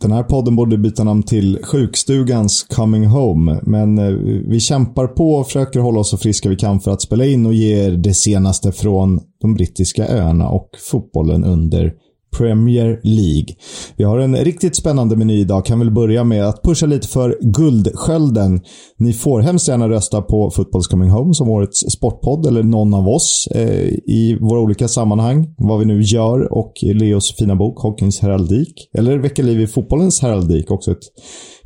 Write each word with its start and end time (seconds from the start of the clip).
Den 0.00 0.12
här 0.12 0.22
podden 0.22 0.56
borde 0.56 0.78
byta 0.78 1.04
namn 1.04 1.22
till 1.22 1.58
Sjukstugans 1.62 2.62
Coming 2.62 3.06
Home, 3.06 3.60
men 3.62 3.98
eh, 3.98 4.10
vi 4.48 4.60
kämpar 4.60 5.06
på 5.06 5.34
och 5.34 5.46
försöker 5.46 5.80
hålla 5.80 6.00
oss 6.00 6.10
så 6.10 6.16
friska 6.16 6.48
vi 6.48 6.56
kan 6.56 6.80
för 6.80 6.90
att 6.90 7.02
spela 7.02 7.24
in 7.24 7.46
och 7.46 7.54
ge 7.54 7.86
er 7.86 7.90
det 7.90 8.14
senaste 8.14 8.72
från 8.72 9.20
de 9.40 9.54
brittiska 9.54 10.08
öarna 10.08 10.48
och 10.48 10.70
fotbollen 10.90 11.44
under 11.44 11.92
Premier 12.36 13.00
League. 13.02 13.54
Vi 13.96 14.04
har 14.04 14.18
en 14.18 14.36
riktigt 14.36 14.76
spännande 14.76 15.16
meny 15.16 15.40
idag. 15.40 15.64
Kan 15.64 15.78
väl 15.78 15.90
börja 15.90 16.24
med 16.24 16.48
att 16.48 16.62
pusha 16.62 16.86
lite 16.86 17.08
för 17.08 17.38
Guldskölden. 17.40 18.60
Ni 18.96 19.12
får 19.12 19.40
hemskt 19.40 19.68
gärna 19.68 19.88
rösta 19.88 20.22
på 20.22 20.50
Football's 20.50 20.90
Coming 20.90 21.10
Home 21.10 21.34
som 21.34 21.48
årets 21.48 21.80
sportpodd 21.90 22.46
eller 22.46 22.62
någon 22.62 22.94
av 22.94 23.08
oss 23.08 23.48
eh, 23.54 23.88
i 23.88 24.38
våra 24.40 24.60
olika 24.60 24.88
sammanhang. 24.88 25.54
Vad 25.58 25.78
vi 25.78 25.84
nu 25.84 26.02
gör 26.02 26.52
och 26.52 26.72
Leos 26.82 27.36
fina 27.38 27.56
bok 27.56 27.78
Hockeyns 27.82 28.20
heraldik. 28.20 28.90
Eller 28.98 29.18
Väcka 29.18 29.42
liv 29.42 29.60
i 29.60 29.66
fotbollens 29.66 30.22
heraldik. 30.22 30.70
Också 30.70 30.90
ett 30.90 31.04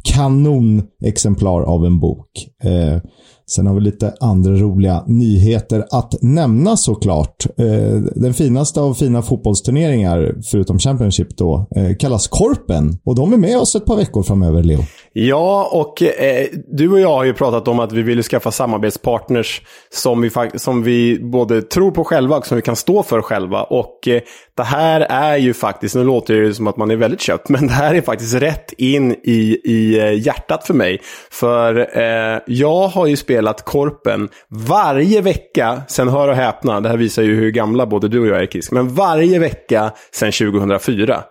kanonexemplar 0.04 1.62
av 1.62 1.86
en 1.86 2.00
bok. 2.00 2.28
Eh, 2.64 3.00
Sen 3.46 3.66
har 3.66 3.74
vi 3.74 3.80
lite 3.80 4.14
andra 4.20 4.52
roliga 4.52 5.04
nyheter 5.06 5.84
att 5.90 6.14
nämna 6.22 6.76
såklart. 6.76 7.46
Eh, 7.58 8.00
den 8.14 8.34
finaste 8.34 8.80
av 8.80 8.94
fina 8.94 9.22
fotbollsturneringar, 9.22 10.34
förutom 10.50 10.78
Championship 10.78 11.36
då, 11.36 11.66
eh, 11.76 11.96
kallas 11.96 12.28
Korpen. 12.28 12.98
Och 13.04 13.14
de 13.14 13.32
är 13.32 13.36
med 13.36 13.58
oss 13.58 13.74
ett 13.74 13.86
par 13.86 13.96
veckor 13.96 14.22
framöver, 14.22 14.62
Leo. 14.62 14.80
Ja, 15.12 15.68
och 15.72 16.02
eh, 16.02 16.46
du 16.68 16.92
och 16.92 17.00
jag 17.00 17.08
har 17.08 17.24
ju 17.24 17.34
pratat 17.34 17.68
om 17.68 17.80
att 17.80 17.92
vi 17.92 18.02
vill 18.02 18.22
skaffa 18.22 18.50
samarbetspartners 18.50 19.62
som 19.90 20.20
vi, 20.20 20.30
som 20.54 20.82
vi 20.82 21.18
både 21.22 21.62
tror 21.62 21.90
på 21.90 22.04
själva 22.04 22.36
och 22.36 22.46
som 22.46 22.56
vi 22.56 22.62
kan 22.62 22.76
stå 22.76 23.02
för 23.02 23.22
själva. 23.22 23.62
Och 23.62 24.08
eh, 24.08 24.20
det 24.56 24.62
här 24.62 25.00
är 25.00 25.36
ju 25.36 25.54
faktiskt, 25.54 25.94
nu 25.94 26.04
låter 26.04 26.34
det 26.34 26.54
som 26.54 26.66
att 26.66 26.76
man 26.76 26.90
är 26.90 26.96
väldigt 26.96 27.20
köpt, 27.20 27.48
men 27.48 27.66
det 27.66 27.72
här 27.72 27.94
är 27.94 28.00
faktiskt 28.00 28.34
rätt 28.34 28.72
in 28.72 29.12
i, 29.12 29.60
i 29.64 29.98
eh, 29.98 30.26
hjärtat 30.26 30.66
för 30.66 30.74
mig. 30.74 31.00
För 31.30 31.98
eh, 31.98 32.40
jag 32.46 32.88
har 32.88 33.06
ju 33.06 33.16
spelat 33.16 33.31
spelat 33.32 33.64
Korpen 33.64 34.28
varje 34.48 35.20
vecka, 35.20 35.82
sen 35.88 36.08
hör 36.08 36.28
och 36.28 36.34
häpna, 36.34 36.80
det 36.80 36.88
här 36.88 36.96
visar 36.96 37.22
ju 37.22 37.34
hur 37.34 37.50
gamla 37.50 37.86
både 37.86 38.08
du 38.08 38.20
och 38.20 38.26
jag 38.26 38.42
är 38.42 38.46
Kisk, 38.46 38.72
men 38.72 38.88
varje 38.88 39.38
vecka 39.38 39.92
sen 40.14 40.32
2004. 40.32 41.24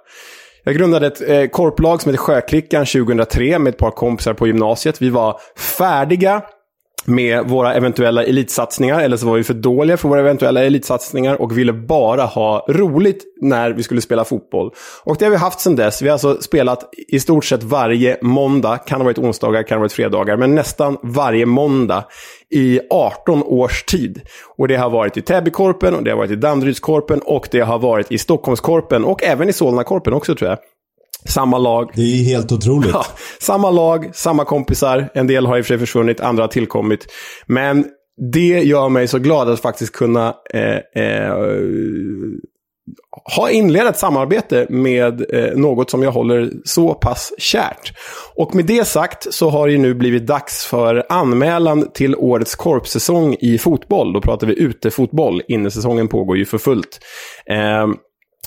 Jag 0.63 0.75
grundade 0.75 1.07
ett 1.07 1.29
eh, 1.29 1.45
korplag 1.45 2.02
som 2.02 2.11
heter 2.11 2.23
Sjöklickan 2.23 2.85
2003 2.85 3.59
med 3.59 3.72
ett 3.72 3.77
par 3.77 3.91
kompisar 3.91 4.33
på 4.33 4.47
gymnasiet. 4.47 5.02
Vi 5.02 5.09
var 5.09 5.39
färdiga 5.77 6.41
med 7.05 7.49
våra 7.49 7.73
eventuella 7.73 8.23
elitsatsningar, 8.23 8.99
eller 9.02 9.17
så 9.17 9.27
var 9.27 9.38
vi 9.38 9.44
för 9.44 9.53
dåliga 9.53 9.97
för 9.97 10.09
våra 10.09 10.19
eventuella 10.19 10.63
elitsatsningar 10.63 11.41
och 11.41 11.57
ville 11.57 11.73
bara 11.73 12.23
ha 12.23 12.66
roligt 12.69 13.23
när 13.41 13.71
vi 13.71 13.83
skulle 13.83 14.02
spela 14.02 14.25
fotboll. 14.25 14.71
Och 15.03 15.16
det 15.19 15.25
har 15.25 15.29
vi 15.29 15.38
haft 15.38 15.59
sedan 15.59 15.75
dess. 15.75 16.02
Vi 16.02 16.07
har 16.07 16.13
alltså 16.13 16.41
spelat 16.41 16.89
i 17.07 17.19
stort 17.19 17.45
sett 17.45 17.63
varje 17.63 18.17
måndag, 18.22 18.77
kan 18.77 19.02
ha 19.02 19.05
varit 19.05 19.17
onsdagar, 19.17 19.63
kan 19.63 19.77
ha 19.77 19.79
varit 19.79 19.94
fredagar, 19.94 20.38
men 20.38 20.55
nästan 20.55 20.97
varje 21.03 21.45
måndag 21.45 22.03
i 22.49 22.79
18 22.89 23.44
års 23.44 23.83
tid. 23.83 24.22
Och 24.57 24.67
det 24.67 24.75
har 24.75 24.89
varit 24.89 25.17
i 25.17 25.22
Täbykorpen, 25.22 25.95
och 25.95 26.03
det 26.03 26.11
har 26.11 26.17
varit 26.17 26.31
i 26.31 26.35
Danderydskorpen 26.35 27.22
och 27.25 27.47
det 27.52 27.61
har 27.61 27.79
varit 27.79 28.11
i 28.11 28.17
Stockholmskorpen 28.17 29.05
och 29.05 29.23
även 29.23 29.49
i 29.49 29.53
Solnakorpen 29.53 30.13
också 30.13 30.35
tror 30.35 30.49
jag. 30.49 30.59
Samma 31.25 31.58
lag. 31.58 31.91
Det 31.95 32.02
är 32.02 32.23
helt 32.23 32.52
otroligt. 32.52 32.91
Ja, 32.94 33.05
samma 33.39 33.72
lag, 33.72 34.09
samma 34.14 34.45
kompisar. 34.45 35.09
En 35.14 35.28
del 35.28 35.45
har 35.45 35.58
i 35.58 35.61
och 35.61 35.66
för 35.66 35.67
sig 35.67 35.80
försvunnit, 35.80 36.19
andra 36.19 36.44
har 36.44 36.47
tillkommit. 36.47 37.08
Men 37.45 37.86
det 38.31 38.63
gör 38.63 38.89
mig 38.89 39.08
så 39.08 39.19
glad 39.19 39.50
att 39.50 39.59
faktiskt 39.59 39.94
kunna 39.94 40.36
eh, 40.53 41.03
eh, 41.03 41.36
ha 43.36 43.50
inlett 43.50 43.89
ett 43.89 43.97
samarbete 43.97 44.67
med 44.69 45.33
eh, 45.33 45.58
något 45.58 45.89
som 45.89 46.03
jag 46.03 46.11
håller 46.11 46.52
så 46.63 46.94
pass 46.94 47.33
kärt. 47.38 47.94
Och 48.35 48.56
med 48.56 48.66
det 48.66 48.88
sagt 48.88 49.33
så 49.33 49.50
har 49.50 49.67
det 49.67 49.78
nu 49.78 49.94
blivit 49.94 50.28
dags 50.28 50.66
för 50.66 51.06
anmälan 51.09 51.91
till 51.94 52.16
årets 52.16 52.56
korpsäsong 52.56 53.35
i 53.39 53.58
fotboll. 53.58 54.13
Då 54.13 54.22
pratar 54.22 54.47
vi 54.47 54.59
utefotboll. 54.59 55.41
Innesäsongen 55.47 56.07
pågår 56.07 56.38
ju 56.38 56.46
för 56.46 56.57
fullt. 56.57 57.00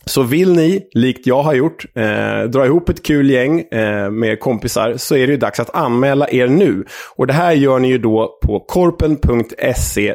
Så 0.06 0.22
vill 0.22 0.52
ni, 0.52 0.80
likt 0.94 1.26
jag 1.26 1.42
har 1.42 1.54
gjort, 1.54 1.84
eh, 1.94 2.42
dra 2.42 2.66
ihop 2.66 2.88
ett 2.88 3.02
kul 3.02 3.30
gäng 3.30 3.60
eh, 3.60 4.10
med 4.10 4.40
kompisar 4.40 4.94
så 4.96 5.16
är 5.16 5.26
det 5.26 5.32
ju 5.32 5.38
dags 5.38 5.60
att 5.60 5.74
anmäla 5.74 6.30
er 6.30 6.46
nu. 6.46 6.84
Och 7.16 7.26
det 7.26 7.32
här 7.32 7.52
gör 7.52 7.78
ni 7.78 7.88
ju 7.88 7.98
då 7.98 8.38
på 8.42 8.60
korpen.se 8.60 10.14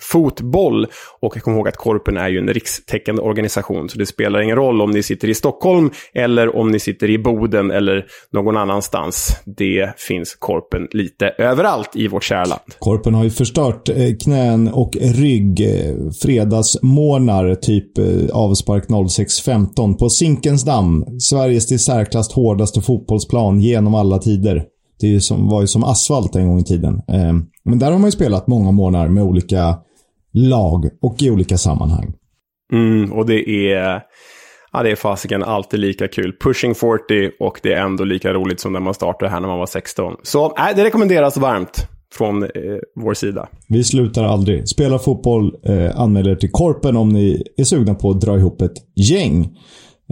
fotboll. 0.00 0.86
Och 1.20 1.42
kom 1.42 1.54
ihåg 1.54 1.68
att 1.68 1.76
Korpen 1.76 2.16
är 2.16 2.28
ju 2.28 2.38
en 2.38 2.48
rikstäckande 2.48 3.22
organisation 3.22 3.88
så 3.88 3.98
det 3.98 4.06
spelar 4.06 4.40
ingen 4.40 4.56
roll 4.56 4.80
om 4.80 4.90
ni 4.90 5.02
sitter 5.02 5.28
i 5.28 5.34
Stockholm 5.34 5.90
eller 6.14 6.56
om 6.56 6.70
ni 6.70 6.78
sitter 6.78 7.10
i 7.10 7.18
Boden 7.18 7.70
eller 7.70 8.06
någon 8.32 8.56
annanstans. 8.56 9.36
Det 9.44 9.92
finns 9.96 10.34
Korpen 10.34 10.88
lite 10.90 11.28
överallt 11.28 11.90
i 11.94 12.08
vårt 12.08 12.24
kära 12.24 12.44
land. 12.44 12.62
Korpen 12.78 13.14
har 13.14 13.24
ju 13.24 13.30
förstört 13.30 13.88
eh, 13.88 13.96
knän 14.24 14.68
och 14.68 14.96
rygg 15.00 15.60
eh, 15.60 15.94
fredagsmorgnar, 16.22 17.54
typ 17.54 17.98
eh, 17.98 18.04
avspark 18.32 18.88
06.15 19.04 19.98
på 19.98 20.08
Zinkensdamm. 20.08 21.04
Sveriges 21.20 21.72
i 21.72 21.78
särklass 21.78 22.32
hårdaste 22.32 22.80
fotbollsplan 22.80 23.60
genom 23.60 23.94
alla 23.94 24.18
tider. 24.18 24.64
Det 25.00 25.20
som, 25.20 25.48
var 25.48 25.60
ju 25.60 25.66
som 25.66 25.84
asfalt 25.84 26.36
en 26.36 26.48
gång 26.48 26.58
i 26.58 26.64
tiden. 26.64 26.94
Eh, 26.94 27.32
men 27.64 27.78
där 27.78 27.92
har 27.92 27.98
man 27.98 28.08
ju 28.08 28.12
spelat 28.12 28.46
många 28.46 28.70
månader 28.70 29.08
med 29.08 29.24
olika 29.24 29.78
lag 30.32 30.88
och 31.02 31.22
i 31.22 31.30
olika 31.30 31.58
sammanhang. 31.58 32.14
Mm, 32.72 33.12
och 33.12 33.26
det 33.26 33.48
är... 33.48 34.02
Ja, 34.72 34.82
det 34.82 34.90
är 34.90 34.96
fasiken 34.96 35.42
alltid 35.42 35.80
lika 35.80 36.08
kul. 36.08 36.36
Pushing 36.44 36.74
40 36.74 37.30
och 37.40 37.60
det 37.62 37.72
är 37.72 37.80
ändå 37.80 38.04
lika 38.04 38.32
roligt 38.32 38.60
som 38.60 38.72
när 38.72 38.80
man 38.80 38.94
startade 38.94 39.30
här 39.30 39.40
när 39.40 39.48
man 39.48 39.58
var 39.58 39.66
16. 39.66 40.14
Så 40.22 40.44
äh, 40.44 40.76
det 40.76 40.84
rekommenderas 40.84 41.36
varmt 41.36 41.88
från 42.12 42.42
eh, 42.42 42.48
vår 42.96 43.14
sida. 43.14 43.48
Vi 43.68 43.84
slutar 43.84 44.24
aldrig. 44.24 44.68
Spela 44.68 44.98
fotboll, 44.98 45.54
eh, 45.64 46.00
anmäl 46.00 46.28
er 46.28 46.34
till 46.34 46.50
Korpen 46.50 46.96
om 46.96 47.08
ni 47.08 47.42
är 47.56 47.64
sugna 47.64 47.94
på 47.94 48.10
att 48.10 48.20
dra 48.20 48.38
ihop 48.38 48.62
ett 48.62 48.76
gäng. 48.94 49.42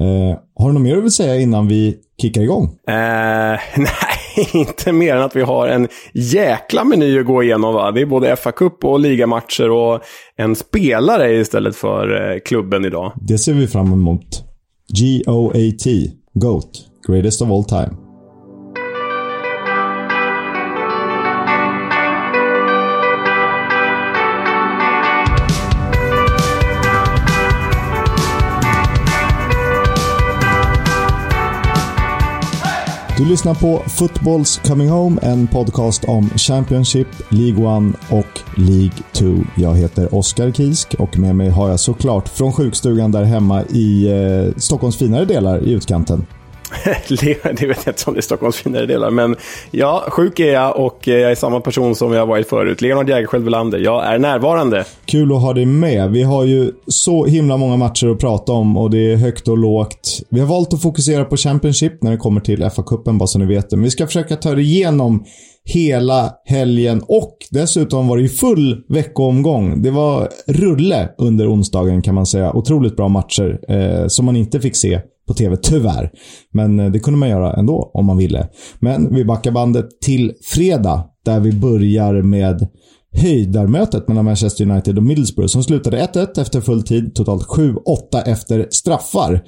Eh, 0.00 0.39
har 0.56 0.66
du 0.66 0.72
något 0.72 0.83
mer 0.83 0.94
du 0.94 1.00
vill 1.00 1.10
säga 1.10 1.41
innan 1.41 1.69
vi 1.69 1.97
kickar 2.22 2.43
igång? 2.43 2.65
Eh, 2.89 2.94
nej, 3.77 4.49
inte 4.53 4.93
mer 4.93 5.16
än 5.16 5.22
att 5.22 5.37
vi 5.37 5.43
har 5.43 5.69
en 5.69 5.89
jäkla 6.15 6.84
meny 6.84 7.19
att 7.19 7.27
gå 7.27 7.43
igenom. 7.43 7.75
Va? 7.75 7.91
Det 7.91 8.00
är 8.00 8.06
både 8.06 8.37
FA-cup 8.37 8.84
och 8.84 9.00
ligamatcher 9.00 9.71
och 9.71 10.00
en 10.37 10.56
spelare 10.56 11.33
istället 11.33 11.77
för 11.77 12.33
eh, 12.33 12.39
klubben 12.44 12.84
idag. 12.84 13.12
Det 13.21 13.39
ser 13.39 13.55
vi 13.55 13.66
fram 13.66 13.93
emot. 13.93 14.44
G-O-A-T, 14.93 16.10
GOAT, 16.34 16.71
Greatest 17.09 17.43
of 17.43 17.50
All 17.50 17.65
Time. 17.65 18.09
Du 33.21 33.27
lyssnar 33.27 33.55
på 33.55 33.83
Footballs 33.87 34.61
Coming 34.65 34.89
Home, 34.89 35.21
en 35.23 35.47
podcast 35.47 36.05
om 36.05 36.31
Championship, 36.31 37.07
League 37.29 37.89
1 37.89 37.95
och 38.11 38.41
League 38.57 38.99
2. 39.13 39.37
Jag 39.57 39.77
heter 39.77 40.15
Oskar 40.15 40.51
Kisk 40.51 40.95
och 40.99 41.19
med 41.19 41.37
mig 41.37 41.49
har 41.51 41.69
jag 41.69 41.81
såklart 41.81 42.29
från 42.29 42.53
sjukstugan 42.53 43.13
där 43.13 43.25
hemma 43.25 43.63
i 43.63 44.09
eh, 44.09 44.57
Stockholms 44.57 44.97
finare 44.97 45.25
delar 45.25 45.65
i 45.65 45.73
utkanten. 45.73 46.27
det 47.09 47.67
vet 47.67 47.87
jag 47.87 47.93
inte 47.93 48.05
om 48.07 48.15
det 48.15 48.21
är 48.21 48.23
Stockholms 48.23 48.57
finare 48.57 48.87
delar, 48.87 49.11
men 49.11 49.37
ja, 49.71 50.05
sjuk 50.09 50.41
är 50.41 50.53
jag 50.53 50.77
och 50.77 51.09
jag 51.09 51.31
är 51.31 51.35
samma 51.35 51.61
person 51.61 51.95
som 51.95 52.13
jag 52.13 52.27
varit 52.27 52.49
förut. 52.49 52.81
Leonard 52.81 53.09
Jägerskiöld 53.09 53.45
Welander, 53.45 53.79
jag 53.79 54.07
är 54.07 54.19
närvarande. 54.19 54.85
Kul 55.05 55.33
att 55.33 55.41
ha 55.41 55.53
dig 55.53 55.67
med. 55.67 56.11
Vi 56.11 56.23
har 56.23 56.45
ju 56.45 56.73
så 56.87 57.25
himla 57.25 57.57
många 57.57 57.77
matcher 57.77 58.07
att 58.09 58.19
prata 58.19 58.53
om 58.53 58.77
och 58.77 58.91
det 58.91 59.13
är 59.13 59.17
högt 59.17 59.49
och 59.49 59.59
lågt. 59.59 60.21
Vi 60.29 60.41
har 60.41 60.47
valt 60.47 60.75
att 60.75 60.83
fokusera 60.83 61.25
på 61.25 61.37
Championship 61.37 62.03
när 62.03 62.11
det 62.11 62.17
kommer 62.17 62.41
till 62.41 62.63
FA-cupen, 62.63 63.19
bara 63.19 63.27
så 63.27 63.39
ni 63.39 63.47
vet 63.47 63.71
det. 63.71 63.77
Men 63.77 63.84
vi 63.84 63.91
ska 63.91 64.07
försöka 64.07 64.37
ta 64.37 64.55
det 64.55 64.63
igenom 64.63 65.25
hela 65.65 66.33
helgen 66.45 67.03
och 67.09 67.37
dessutom 67.51 68.09
var 68.09 68.16
det 68.16 68.23
ju 68.23 68.28
full 68.28 68.84
veckoomgång. 68.89 69.83
Det 69.83 69.91
var 69.91 70.28
rulle 70.47 71.09
under 71.19 71.53
onsdagen 71.53 72.03
kan 72.03 72.15
man 72.15 72.27
säga. 72.27 72.53
Otroligt 72.53 72.97
bra 72.97 73.09
matcher 73.09 73.61
eh, 73.69 74.07
som 74.07 74.27
man 74.27 74.37
inte 74.37 74.61
fick 74.61 74.77
se 74.77 75.01
på 75.30 75.34
tv, 75.34 75.56
tyvärr. 75.56 76.10
Men 76.53 76.80
eh, 76.80 76.91
det 76.91 76.98
kunde 76.98 77.18
man 77.18 77.28
göra 77.28 77.54
ändå 77.54 77.91
om 77.94 78.06
man 78.06 78.16
ville. 78.16 78.48
Men 78.78 79.15
vi 79.15 79.24
backar 79.24 79.50
bandet 79.50 80.00
till 80.00 80.32
fredag 80.42 81.04
där 81.24 81.41
vi 81.41 81.53
börjar 81.53 82.22
med 82.22 82.68
höjdarmötet 83.12 84.09
mellan 84.09 84.24
Manchester 84.24 84.71
United 84.71 84.97
och 84.97 85.03
Middlesbrough 85.03 85.48
som 85.48 85.62
slutade 85.62 86.06
1-1 86.15 86.41
efter 86.41 86.60
full 86.60 86.82
tid, 86.82 87.15
totalt 87.15 87.47
7-8 87.47 87.77
efter 88.27 88.66
straffar. 88.71 89.42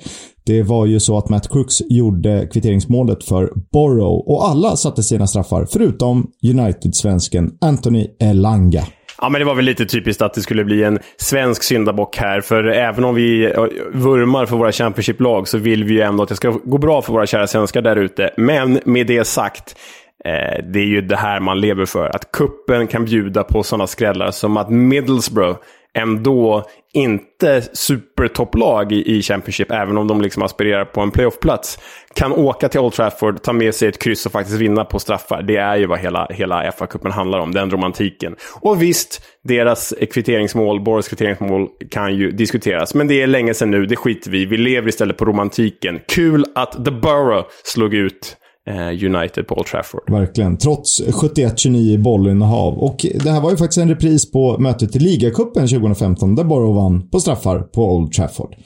Det 0.46 0.62
var 0.62 0.86
ju 0.86 1.00
så 1.00 1.18
att 1.18 1.28
Matt 1.28 1.48
Crooks 1.48 1.82
gjorde 1.88 2.48
kvitteringsmålet 2.52 3.24
för 3.24 3.52
Borough 3.72 4.28
och 4.30 4.48
alla 4.48 4.76
satte 4.76 5.02
sina 5.02 5.26
straffar 5.26 5.66
förutom 5.70 6.30
United-svensken 6.42 7.50
Anthony 7.60 8.06
Elanga. 8.20 8.86
Ja, 9.22 9.28
men 9.28 9.38
det 9.38 9.44
var 9.44 9.54
väl 9.54 9.64
lite 9.64 9.86
typiskt 9.86 10.22
att 10.22 10.34
det 10.34 10.40
skulle 10.40 10.64
bli 10.64 10.82
en 10.82 10.98
svensk 11.16 11.62
syndabock 11.62 12.16
här. 12.16 12.40
För 12.40 12.64
även 12.64 13.04
om 13.04 13.14
vi 13.14 13.44
eh, 13.44 13.66
vurmar 13.92 14.46
för 14.46 14.56
våra 14.56 14.72
Championship-lag 14.72 15.48
så 15.48 15.58
vill 15.58 15.84
vi 15.84 15.94
ju 15.94 16.00
ändå 16.00 16.22
att 16.22 16.28
det 16.28 16.36
ska 16.36 16.50
gå 16.50 16.78
bra 16.78 17.02
för 17.02 17.12
våra 17.12 17.26
kära 17.26 17.46
svenskar 17.46 17.82
där 17.82 17.96
ute. 17.96 18.30
Men 18.36 18.80
med 18.84 19.06
det 19.06 19.24
sagt, 19.24 19.76
eh, 20.24 20.64
det 20.64 20.78
är 20.78 20.86
ju 20.86 21.00
det 21.00 21.16
här 21.16 21.40
man 21.40 21.60
lever 21.60 21.84
för. 21.84 22.16
Att 22.16 22.32
kuppen 22.32 22.86
kan 22.86 23.04
bjuda 23.04 23.44
på 23.44 23.62
sådana 23.62 23.86
skrällar 23.86 24.30
som 24.30 24.56
att 24.56 24.70
Middlesbrough 24.70 25.58
ändå 25.94 26.64
inte 26.94 27.62
supertopplag 27.72 28.92
i, 28.92 29.16
i 29.16 29.22
Championship, 29.22 29.70
även 29.70 29.98
om 29.98 30.08
de 30.08 30.20
liksom 30.20 30.42
aspirerar 30.42 30.84
på 30.84 31.00
en 31.00 31.10
playoffplats, 31.10 31.78
kan 32.14 32.32
åka 32.32 32.68
till 32.68 32.80
Old 32.80 32.92
Trafford, 32.92 33.42
ta 33.42 33.52
med 33.52 33.74
sig 33.74 33.88
ett 33.88 33.98
kryss 34.02 34.26
och 34.26 34.32
faktiskt 34.32 34.58
vinna 34.58 34.84
på 34.84 34.98
straffar. 34.98 35.42
Det 35.42 35.56
är 35.56 35.76
ju 35.76 35.86
vad 35.86 35.98
hela, 35.98 36.26
hela 36.30 36.70
FA-cupen 36.70 37.10
handlar 37.10 37.38
om, 37.38 37.52
den 37.52 37.70
romantiken. 37.70 38.36
Och 38.60 38.82
visst, 38.82 39.22
deras 39.44 39.94
kvitteringsmål, 40.12 40.80
Boris 40.80 41.08
kvitteringsmål, 41.08 41.68
kan 41.90 42.16
ju 42.16 42.30
diskuteras. 42.30 42.94
Men 42.94 43.08
det 43.08 43.22
är 43.22 43.26
länge 43.26 43.54
sedan 43.54 43.70
nu, 43.70 43.86
det 43.86 43.96
skiter 43.96 44.30
vi 44.30 44.46
Vi 44.46 44.56
lever 44.56 44.88
istället 44.88 45.16
på 45.16 45.24
romantiken. 45.24 46.00
Kul 46.08 46.44
att 46.54 46.84
The 46.84 46.90
Borough 46.90 47.48
slog 47.64 47.94
ut 47.94 48.36
Eh, 48.66 49.04
United 49.04 49.46
på 49.46 49.54
Old 49.54 49.66
Trafford. 49.66 50.10
Verkligen. 50.10 50.56
Trots 50.56 51.02
71-29 51.02 52.02
bollinnehav. 52.02 52.78
Och 52.78 53.06
det 53.24 53.30
här 53.30 53.40
var 53.40 53.50
ju 53.50 53.56
faktiskt 53.56 53.78
en 53.78 53.88
repris 53.88 54.30
på 54.30 54.58
mötet 54.58 54.96
i 54.96 54.98
ligacupen 54.98 55.68
2015 55.68 56.34
där 56.34 56.44
Borough 56.44 56.74
vann 56.74 57.08
på 57.08 57.20
straffar 57.20 57.58
på 57.58 57.92
Old 57.92 58.12
Trafford. 58.12 58.56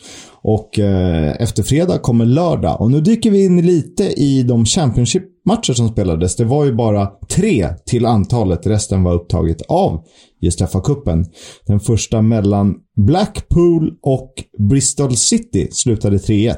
Och 0.42 0.78
eh, 0.78 1.36
efter 1.42 1.62
fredag 1.62 1.98
kommer 1.98 2.24
lördag. 2.24 2.80
Och 2.80 2.90
nu 2.90 3.00
dyker 3.00 3.30
vi 3.30 3.44
in 3.44 3.66
lite 3.66 4.04
i 4.04 4.42
de 4.42 4.64
Championship-matcher 4.64 5.72
som 5.72 5.88
spelades. 5.88 6.36
Det 6.36 6.44
var 6.44 6.64
ju 6.64 6.72
bara 6.72 7.10
tre 7.28 7.68
till 7.86 8.06
antalet. 8.06 8.66
Resten 8.66 9.02
var 9.02 9.14
upptaget 9.14 9.62
av 9.62 10.04
just 10.40 10.60
FA-cupen. 10.60 11.24
Den 11.66 11.80
första 11.80 12.22
mellan 12.22 12.74
Blackpool 12.96 13.94
och 14.02 14.32
Bristol 14.58 15.16
City 15.16 15.68
slutade 15.70 16.16
3-1. 16.16 16.54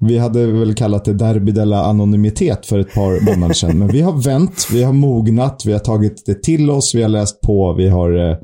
Vi 0.00 0.18
hade 0.18 0.46
väl 0.46 0.74
kallat 0.74 1.04
det 1.04 1.14
Derby 1.14 1.52
della 1.52 1.84
anonymitet 1.84 2.66
för 2.66 2.78
ett 2.78 2.94
par 2.94 3.34
månader 3.34 3.54
sedan. 3.54 3.78
Men 3.78 3.88
vi 3.88 4.00
har 4.00 4.22
vänt, 4.22 4.68
vi 4.72 4.82
har 4.82 4.92
mognat, 4.92 5.62
vi 5.66 5.72
har 5.72 5.78
tagit 5.78 6.26
det 6.26 6.42
till 6.42 6.70
oss, 6.70 6.94
vi 6.94 7.02
har 7.02 7.08
läst 7.08 7.40
på, 7.40 7.74
vi 7.74 7.88
har... 7.88 8.30
Eh, 8.30 8.36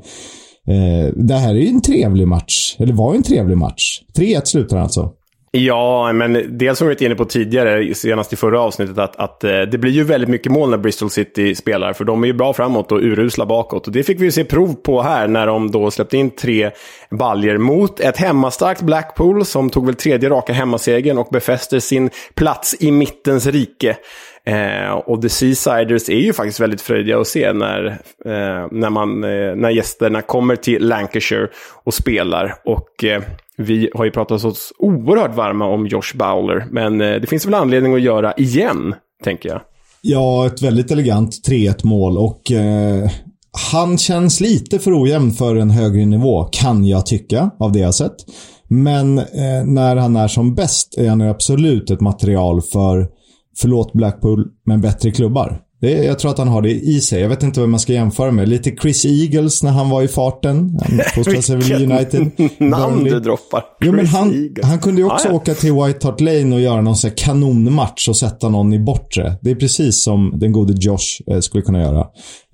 eh 0.75 1.13
det 1.15 1.33
här 1.33 1.55
är 1.55 1.59
ju 1.59 1.67
en 1.67 1.81
trevlig 1.81 2.27
match. 2.27 2.75
Eller 2.79 2.93
var 2.93 3.13
ju 3.13 3.17
en 3.17 3.23
trevlig 3.23 3.57
match. 3.57 4.01
3-1 4.17 4.41
slutar 4.45 4.77
alltså. 4.77 5.11
Ja, 5.57 6.13
men 6.13 6.57
dels 6.57 6.77
som 6.77 6.87
vi 6.87 6.93
varit 6.93 7.01
inne 7.01 7.15
på 7.15 7.25
tidigare, 7.25 7.95
senast 7.95 8.33
i 8.33 8.35
förra 8.35 8.61
avsnittet, 8.61 8.97
att, 8.97 9.15
att 9.15 9.43
eh, 9.43 9.61
det 9.61 9.77
blir 9.77 9.91
ju 9.91 10.03
väldigt 10.03 10.29
mycket 10.29 10.51
mål 10.51 10.69
när 10.69 10.77
Bristol 10.77 11.09
City 11.09 11.55
spelar. 11.55 11.93
För 11.93 12.05
de 12.05 12.23
är 12.23 12.27
ju 12.27 12.33
bra 12.33 12.53
framåt 12.53 12.91
och 12.91 12.99
urusla 12.99 13.45
bakåt. 13.45 13.87
Och 13.87 13.93
det 13.93 14.03
fick 14.03 14.19
vi 14.19 14.23
ju 14.25 14.31
se 14.31 14.43
prov 14.43 14.73
på 14.73 15.01
här 15.01 15.27
när 15.27 15.47
de 15.47 15.71
då 15.71 15.91
släppte 15.91 16.17
in 16.17 16.29
tre 16.29 16.71
baljer 17.09 17.57
mot 17.57 17.99
ett 17.99 18.17
hemmastarkt 18.17 18.81
Blackpool 18.81 19.45
som 19.45 19.69
tog 19.69 19.85
väl 19.85 19.95
tredje 19.95 20.29
raka 20.29 20.53
hemmasegern 20.53 21.17
och 21.17 21.27
befäster 21.31 21.79
sin 21.79 22.09
plats 22.33 22.75
i 22.79 22.91
mittens 22.91 23.47
rike. 23.47 23.97
Eh, 24.45 24.91
och 24.91 25.21
The 25.21 25.29
Seasiders 25.29 26.09
är 26.09 26.19
ju 26.19 26.33
faktiskt 26.33 26.59
väldigt 26.59 26.81
fröjdiga 26.81 27.19
att 27.19 27.27
se 27.27 27.53
när, 27.53 27.85
eh, 28.25 28.67
när, 28.71 28.89
man, 28.89 29.23
eh, 29.23 29.55
när 29.55 29.69
gästerna 29.69 30.21
kommer 30.21 30.55
till 30.55 30.87
Lancashire 30.87 31.47
och 31.83 31.93
spelar. 31.93 32.55
Och 32.65 33.03
eh, 33.03 33.21
vi 33.57 33.89
har 33.93 34.05
ju 34.05 34.11
pratat 34.11 34.45
oss 34.45 34.73
oerhört 34.79 35.35
varma 35.35 35.65
om 35.65 35.87
Josh 35.87 36.15
Bowler, 36.15 36.67
men 36.71 37.01
eh, 37.01 37.15
det 37.21 37.27
finns 37.27 37.45
väl 37.45 37.53
anledning 37.53 37.93
att 37.93 38.01
göra 38.01 38.33
igen, 38.33 38.95
tänker 39.23 39.49
jag. 39.49 39.61
Ja, 40.01 40.45
ett 40.45 40.61
väldigt 40.61 40.91
elegant 40.91 41.31
3-1 41.49 41.85
mål 41.85 42.17
och 42.17 42.51
eh, 42.51 43.09
han 43.73 43.97
känns 43.97 44.41
lite 44.41 44.79
för 44.79 45.03
ojämn 45.03 45.31
för 45.31 45.55
en 45.55 45.69
högre 45.69 46.05
nivå, 46.05 46.43
kan 46.43 46.85
jag 46.85 47.05
tycka, 47.05 47.49
av 47.59 47.71
det 47.71 47.79
jag 47.79 47.95
sett. 47.95 48.15
Men 48.67 49.17
eh, 49.17 49.65
när 49.65 49.95
han 49.95 50.15
är 50.15 50.27
som 50.27 50.55
bäst 50.55 50.97
är 50.97 51.09
han 51.09 51.21
absolut 51.21 51.91
ett 51.91 52.01
material 52.01 52.61
för, 52.61 53.07
förlåt 53.57 53.93
Blackpool, 53.93 54.45
men 54.65 54.81
bättre 54.81 55.11
klubbar. 55.11 55.61
Det, 55.85 56.03
jag 56.03 56.19
tror 56.19 56.31
att 56.31 56.37
han 56.37 56.47
har 56.47 56.61
det 56.61 56.71
i 56.71 57.01
sig. 57.01 57.21
Jag 57.21 57.29
vet 57.29 57.43
inte 57.43 57.59
vad 57.59 57.69
man 57.69 57.79
ska 57.79 57.93
jämföra 57.93 58.31
med. 58.31 58.49
Lite 58.49 58.71
Chris 58.81 59.05
Eagles 59.05 59.63
när 59.63 59.71
han 59.71 59.89
var 59.89 60.01
i 60.01 60.07
farten. 60.07 60.79
Han 60.83 60.99
fostrade 61.15 61.41
sig 61.41 61.55
väl 61.57 61.91
United. 61.91 62.31
namn 62.57 63.03
du 63.03 63.19
droppar. 63.19 63.63
Jo, 63.79 63.91
men 63.91 64.05
han, 64.05 64.55
han 64.63 64.79
kunde 64.79 65.01
ju 65.01 65.07
också 65.07 65.27
ah, 65.27 65.31
ja. 65.31 65.35
åka 65.35 65.53
till 65.53 65.73
White 65.73 66.07
Hart 66.07 66.21
Lane 66.21 66.55
och 66.55 66.61
göra 66.61 66.81
någon 66.81 66.95
så 66.95 67.09
kanonmatch 67.09 68.09
och 68.09 68.17
sätta 68.17 68.49
någon 68.49 68.73
i 68.73 68.79
bortre. 68.79 69.35
Det 69.41 69.51
är 69.51 69.55
precis 69.55 70.03
som 70.03 70.33
den 70.35 70.51
gode 70.51 70.73
Josh 70.77 71.31
eh, 71.31 71.39
skulle 71.39 71.61
kunna 71.61 71.81
göra. 71.81 71.99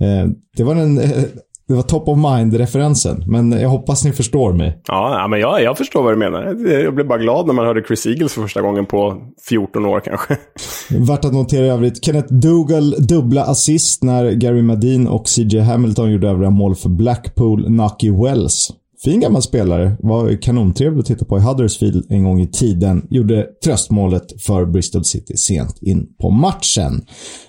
Eh, 0.01 0.29
det 0.57 0.63
var 0.63 0.75
en 0.75 0.99
eh, 0.99 1.23
det 1.71 1.75
var 1.75 1.83
top 1.83 2.07
of 2.07 2.17
mind-referensen, 2.17 3.23
men 3.27 3.51
jag 3.51 3.69
hoppas 3.69 4.05
ni 4.05 4.11
förstår 4.11 4.53
mig. 4.53 4.81
Ja, 4.87 5.27
men 5.29 5.39
jag, 5.39 5.63
jag 5.63 5.77
förstår 5.77 6.03
vad 6.03 6.13
du 6.13 6.17
menar. 6.17 6.43
Jag 6.83 6.95
blev 6.95 7.07
bara 7.07 7.19
glad 7.19 7.47
när 7.47 7.53
man 7.53 7.65
hörde 7.65 7.83
Chris 7.87 8.05
Eagles 8.05 8.33
för 8.33 8.41
första 8.41 8.61
gången 8.61 8.85
på 8.85 9.17
14 9.49 9.85
år 9.85 9.99
kanske. 9.99 10.37
Värt 10.89 11.25
att 11.25 11.33
notera 11.33 11.65
i 11.65 11.69
övrigt. 11.69 12.05
Kenneth 12.05 12.33
Dougal 12.33 12.91
dubbla 12.91 13.43
assist 13.43 14.03
när 14.03 14.31
Gary 14.31 14.61
Madin 14.61 15.07
och 15.07 15.27
CJ 15.27 15.59
Hamilton 15.59 16.11
gjorde 16.11 16.29
övriga 16.29 16.49
mål 16.49 16.75
för 16.75 16.89
Blackpool, 16.89 17.69
Nucky 17.69 18.11
Wells 18.11 18.71
fin 19.03 19.19
gammal 19.19 19.41
spelare. 19.41 19.97
Var 19.99 20.41
kanontrevlig 20.41 20.99
att 20.99 21.05
titta 21.05 21.25
på 21.25 21.37
i 21.37 21.41
Huddersfield 21.41 22.05
en 22.09 22.23
gång 22.23 22.41
i 22.41 22.47
tiden. 22.47 23.07
Gjorde 23.09 23.47
tröstmålet 23.63 24.41
för 24.41 24.65
Bristol 24.65 25.03
City 25.03 25.37
sent 25.37 25.77
in 25.81 26.07
på 26.21 26.29
matchen. 26.29 27.05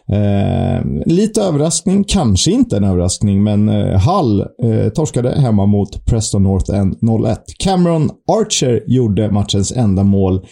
Eh, 0.08 0.84
lite 1.06 1.43
överraskning, 1.43 2.04
kanske 2.04 2.50
inte 2.50 2.76
en 2.76 2.84
överraskning, 2.84 3.43
men 3.43 3.69
eh, 3.69 4.00
Hull 4.08 4.40
eh, 4.40 4.88
torskade 4.88 5.40
hemma 5.40 5.66
mot 5.66 6.06
Preston 6.06 6.43
North 6.43 6.75
End 6.75 6.94
0-1. 6.94 7.37
Cameron 7.58 8.10
Archer 8.31 8.82
gjorde 8.87 9.31
matchens 9.31 9.72
enda 9.72 10.02
mål 10.02 10.46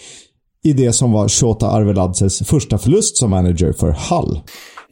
i 0.65 0.73
det 0.73 0.93
som 0.93 1.13
var 1.13 1.29
Shota 1.29 1.71
Arveladses 1.71 2.39
första 2.39 2.79
förlust 2.79 3.17
som 3.17 3.31
manager 3.31 3.73
för 3.73 3.97
Hull. 4.11 4.41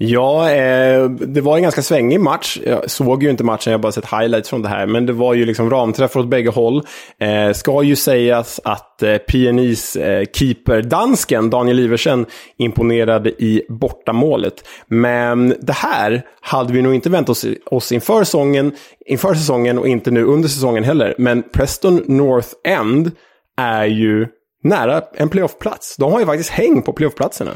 Ja, 0.01 0.51
eh, 0.51 1.11
det 1.11 1.41
var 1.41 1.57
en 1.57 1.63
ganska 1.63 1.83
svängig 1.83 2.21
match. 2.21 2.59
Jag 2.65 2.91
såg 2.91 3.23
ju 3.23 3.31
inte 3.31 3.45
matchen, 3.45 3.71
jag 3.71 3.79
har 3.79 3.83
bara 3.83 3.93
sett 3.93 4.13
highlights 4.13 4.49
från 4.49 4.63
det 4.63 4.69
här. 4.69 4.87
Men 4.87 5.07
det 5.07 5.13
var 5.13 5.35
ju 5.35 5.45
liksom 5.45 5.71
ramträffar 5.71 6.21
åt 6.21 6.29
bägge 6.29 6.51
håll. 6.51 6.83
Eh, 7.21 7.53
ska 7.53 7.83
ju 7.83 7.97
sägas 7.97 8.61
att 8.65 9.03
eh, 9.03 9.17
PNIs 9.17 9.97
eh, 9.97 10.25
keeper, 10.33 10.83
dansken 10.83 11.51
Daniel 11.51 11.81
Iversen, 11.81 12.27
imponerade 12.59 13.31
i 13.31 13.63
bortamålet. 13.69 14.55
Men 14.87 15.55
det 15.61 15.73
här 15.73 16.23
hade 16.41 16.73
vi 16.73 16.83
nog 16.83 16.95
inte 16.95 17.11
väntat 17.11 17.31
oss, 17.31 17.47
oss 17.67 17.93
inför, 17.93 18.25
säsongen, 18.25 18.73
inför 19.07 19.35
säsongen 19.35 19.79
och 19.79 19.89
inte 19.89 20.11
nu 20.11 20.25
under 20.25 20.49
säsongen 20.49 20.85
heller. 20.85 21.15
Men 21.19 21.43
Preston 21.43 22.03
North 22.07 22.49
End 22.65 23.11
är 23.57 23.85
ju 23.85 24.27
nära 24.63 25.03
en 25.15 25.29
playoffplats. 25.29 25.97
De 25.97 26.13
har 26.13 26.21
ju 26.21 26.27
faktiskt 26.27 26.51
häng 26.51 26.83
på 26.83 26.93
playoffplatserna. 26.93 27.51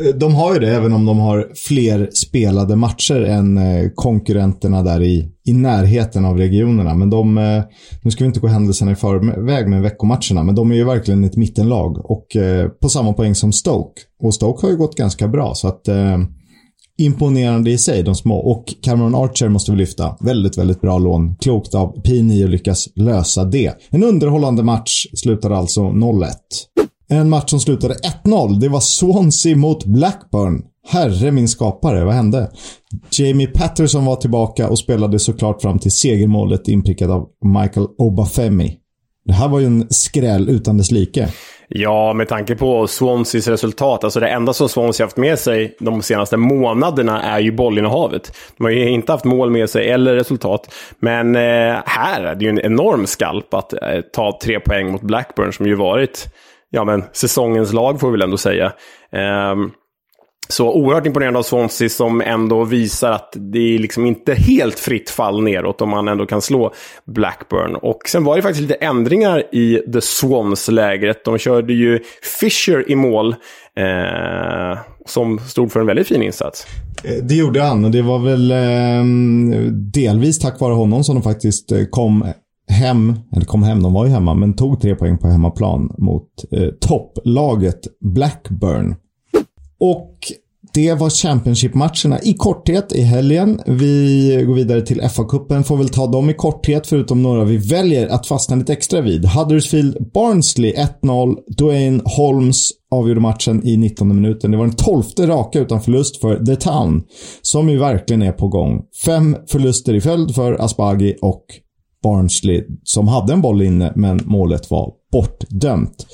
Eh, 0.00 0.14
de 0.14 0.34
har 0.34 0.54
ju 0.54 0.60
det, 0.60 0.74
även 0.74 0.92
om 0.92 1.06
de 1.06 1.18
har 1.18 1.50
fler 1.54 2.10
spelade 2.12 2.76
matcher 2.76 3.20
än 3.20 3.58
eh, 3.58 3.90
konkurrenterna 3.94 4.82
där 4.82 5.02
i, 5.02 5.28
i 5.46 5.52
närheten 5.52 6.24
av 6.24 6.38
regionerna. 6.38 6.94
Men 6.94 7.10
de, 7.10 7.38
eh, 7.38 7.62
nu 8.02 8.10
ska 8.10 8.24
vi 8.24 8.28
inte 8.28 8.40
gå 8.40 8.46
händelserna 8.46 8.92
i 8.92 8.94
förväg 8.94 9.68
med 9.68 9.82
veckomatcherna, 9.82 10.42
men 10.44 10.54
de 10.54 10.70
är 10.70 10.74
ju 10.74 10.84
verkligen 10.84 11.24
ett 11.24 11.36
mittenlag. 11.36 12.10
Och 12.10 12.26
på 12.80 12.88
samma 12.88 13.12
poäng 13.12 13.34
som 13.34 13.52
Stoke. 13.52 14.02
Och 14.22 14.34
Stoke 14.34 14.66
har 14.66 14.70
ju 14.70 14.76
gått 14.76 14.96
ganska 14.96 15.28
bra, 15.28 15.54
så 15.54 15.68
att 15.68 15.88
imponerande 16.98 17.70
i 17.70 17.78
sig, 17.78 18.02
de 18.02 18.14
små. 18.14 18.36
Och 18.36 18.64
Cameron 18.82 19.14
Archer 19.14 19.48
måste 19.48 19.70
vi 19.70 19.78
lyfta. 19.78 20.16
Väldigt, 20.20 20.58
väldigt 20.58 20.80
bra 20.80 20.98
lån. 20.98 21.36
Klokt 21.36 21.74
av 21.74 22.02
P9 22.02 22.44
att 22.44 22.50
lyckas 22.50 22.88
lösa 22.94 23.44
det. 23.44 23.72
En 23.90 24.04
underhållande 24.04 24.62
match 24.62 25.06
slutade 25.14 25.56
alltså 25.56 25.80
0-1. 25.80 26.26
En 27.08 27.30
match 27.30 27.50
som 27.50 27.60
slutade 27.60 27.94
1-0. 28.24 28.60
Det 28.60 28.68
var 28.68 28.80
Swansea 28.80 29.56
mot 29.56 29.84
Blackburn. 29.84 30.62
Herre 30.88 31.30
min 31.30 31.48
skapare, 31.48 32.04
vad 32.04 32.14
hände? 32.14 32.50
Jamie 33.10 33.46
Patterson 33.46 34.04
var 34.04 34.16
tillbaka 34.16 34.68
och 34.68 34.78
spelade 34.78 35.18
såklart 35.18 35.62
fram 35.62 35.78
till 35.78 35.90
segermålet 35.90 36.68
inprickat 36.68 37.10
av 37.10 37.28
Michael 37.44 37.86
Obafemi. 37.98 38.76
Det 39.24 39.32
här 39.32 39.48
var 39.48 39.60
ju 39.60 39.66
en 39.66 39.86
skräll 39.90 40.48
utan 40.48 40.78
dess 40.78 40.90
like. 40.90 41.28
Ja, 41.68 42.12
med 42.12 42.28
tanke 42.28 42.54
på 42.54 42.86
Swanseas 42.86 43.48
resultat. 43.48 44.04
Alltså 44.04 44.20
det 44.20 44.28
enda 44.28 44.52
som 44.52 44.68
Swansea 44.68 45.06
haft 45.06 45.16
med 45.16 45.38
sig 45.38 45.76
de 45.80 46.02
senaste 46.02 46.36
månaderna 46.36 47.22
är 47.22 47.40
ju 47.40 47.52
bollinnehavet. 47.52 48.32
De 48.56 48.64
har 48.64 48.70
ju 48.70 48.90
inte 48.90 49.12
haft 49.12 49.24
mål 49.24 49.50
med 49.50 49.70
sig 49.70 49.90
eller 49.90 50.14
resultat. 50.14 50.74
Men 50.98 51.36
eh, 51.36 51.76
här 51.86 52.24
är 52.24 52.34
det 52.34 52.44
ju 52.44 52.50
en 52.50 52.60
enorm 52.60 53.06
skalp 53.06 53.54
att 53.54 53.72
eh, 53.72 53.78
ta 54.12 54.38
tre 54.42 54.60
poäng 54.60 54.92
mot 54.92 55.02
Blackburn 55.02 55.52
som 55.52 55.66
ju 55.66 55.74
varit 55.74 56.28
ja, 56.70 56.84
men, 56.84 57.04
säsongens 57.12 57.72
lag 57.72 58.00
får 58.00 58.08
vi 58.08 58.12
väl 58.12 58.22
ändå 58.22 58.36
säga. 58.36 58.72
Um, 59.52 59.72
så 60.48 60.72
oerhört 60.74 61.06
imponerande 61.06 61.38
av 61.38 61.42
Swansea 61.42 61.88
som 61.88 62.20
ändå 62.20 62.64
visar 62.64 63.12
att 63.12 63.32
det 63.36 63.74
är 63.74 63.78
liksom 63.78 64.06
inte 64.06 64.34
helt 64.34 64.78
fritt 64.78 65.10
fall 65.10 65.42
neråt 65.42 65.80
om 65.80 65.88
man 65.88 66.08
ändå 66.08 66.26
kan 66.26 66.42
slå 66.42 66.72
Blackburn. 67.06 67.76
Och 67.76 67.98
sen 68.08 68.24
var 68.24 68.36
det 68.36 68.42
faktiskt 68.42 68.62
lite 68.62 68.74
ändringar 68.74 69.54
i 69.54 69.82
The 69.92 70.00
Swans-lägret. 70.00 71.24
De 71.24 71.38
körde 71.38 71.72
ju 71.72 72.00
Fisher 72.40 72.90
i 72.90 72.94
mål, 72.94 73.34
eh, 73.76 74.78
som 75.06 75.38
stod 75.38 75.72
för 75.72 75.80
en 75.80 75.86
väldigt 75.86 76.08
fin 76.08 76.22
insats. 76.22 76.66
Eh, 77.04 77.24
det 77.24 77.34
gjorde 77.34 77.62
han 77.62 77.84
och 77.84 77.90
det 77.90 78.02
var 78.02 78.18
väl 78.18 78.50
eh, 78.50 79.04
delvis 79.92 80.38
tack 80.38 80.60
vare 80.60 80.74
honom 80.74 81.04
som 81.04 81.14
de 81.14 81.22
faktiskt 81.22 81.72
eh, 81.72 81.84
kom 81.90 82.32
hem, 82.68 83.14
eller 83.32 83.44
kom 83.46 83.62
hem, 83.62 83.82
de 83.82 83.92
var 83.92 84.06
ju 84.06 84.10
hemma, 84.10 84.34
men 84.34 84.54
tog 84.54 84.80
tre 84.80 84.94
poäng 84.94 85.18
på 85.18 85.28
hemmaplan 85.28 85.94
mot 85.98 86.28
eh, 86.50 86.68
topplaget 86.80 87.80
Blackburn. 88.00 88.94
Och 89.80 90.16
det 90.76 90.94
var 90.94 91.10
Championship-matcherna 91.10 92.20
i 92.22 92.34
korthet 92.34 92.92
i 92.92 93.02
helgen. 93.02 93.60
Vi 93.66 94.44
går 94.46 94.54
vidare 94.54 94.80
till 94.80 95.00
FA-cupen. 95.00 95.62
Får 95.62 95.76
väl 95.76 95.88
ta 95.88 96.06
dem 96.06 96.30
i 96.30 96.34
korthet 96.34 96.86
förutom 96.86 97.22
några 97.22 97.44
vi 97.44 97.56
väljer 97.56 98.08
att 98.08 98.26
fastna 98.26 98.56
lite 98.56 98.72
extra 98.72 99.00
vid. 99.00 99.26
Huddersfield 99.26 100.10
Barnsley 100.14 100.74
1-0. 101.02 101.36
Dwayne 101.58 102.02
Holmes 102.04 102.70
avgjorde 102.90 103.20
matchen 103.20 103.66
i 103.66 103.76
19 103.76 104.08
minuten. 104.08 104.50
Det 104.50 104.56
var 104.56 104.66
den 104.66 104.76
tolfte 104.76 105.26
raka 105.26 105.60
utan 105.60 105.80
förlust 105.80 106.20
för 106.20 106.44
The 106.44 106.56
Town. 106.56 107.02
Som 107.42 107.68
ju 107.68 107.78
verkligen 107.78 108.22
är 108.22 108.32
på 108.32 108.48
gång. 108.48 108.82
Fem 109.04 109.36
förluster 109.48 109.94
i 109.94 110.00
följd 110.00 110.34
för 110.34 110.64
Asbaghi 110.64 111.16
och 111.22 111.44
Barnsley 112.06 112.64
som 112.84 113.08
hade 113.08 113.32
en 113.32 113.40
boll 113.40 113.62
inne 113.62 113.92
men 113.96 114.20
målet 114.24 114.70
var 114.70 114.92
bortdömt. 115.12 116.06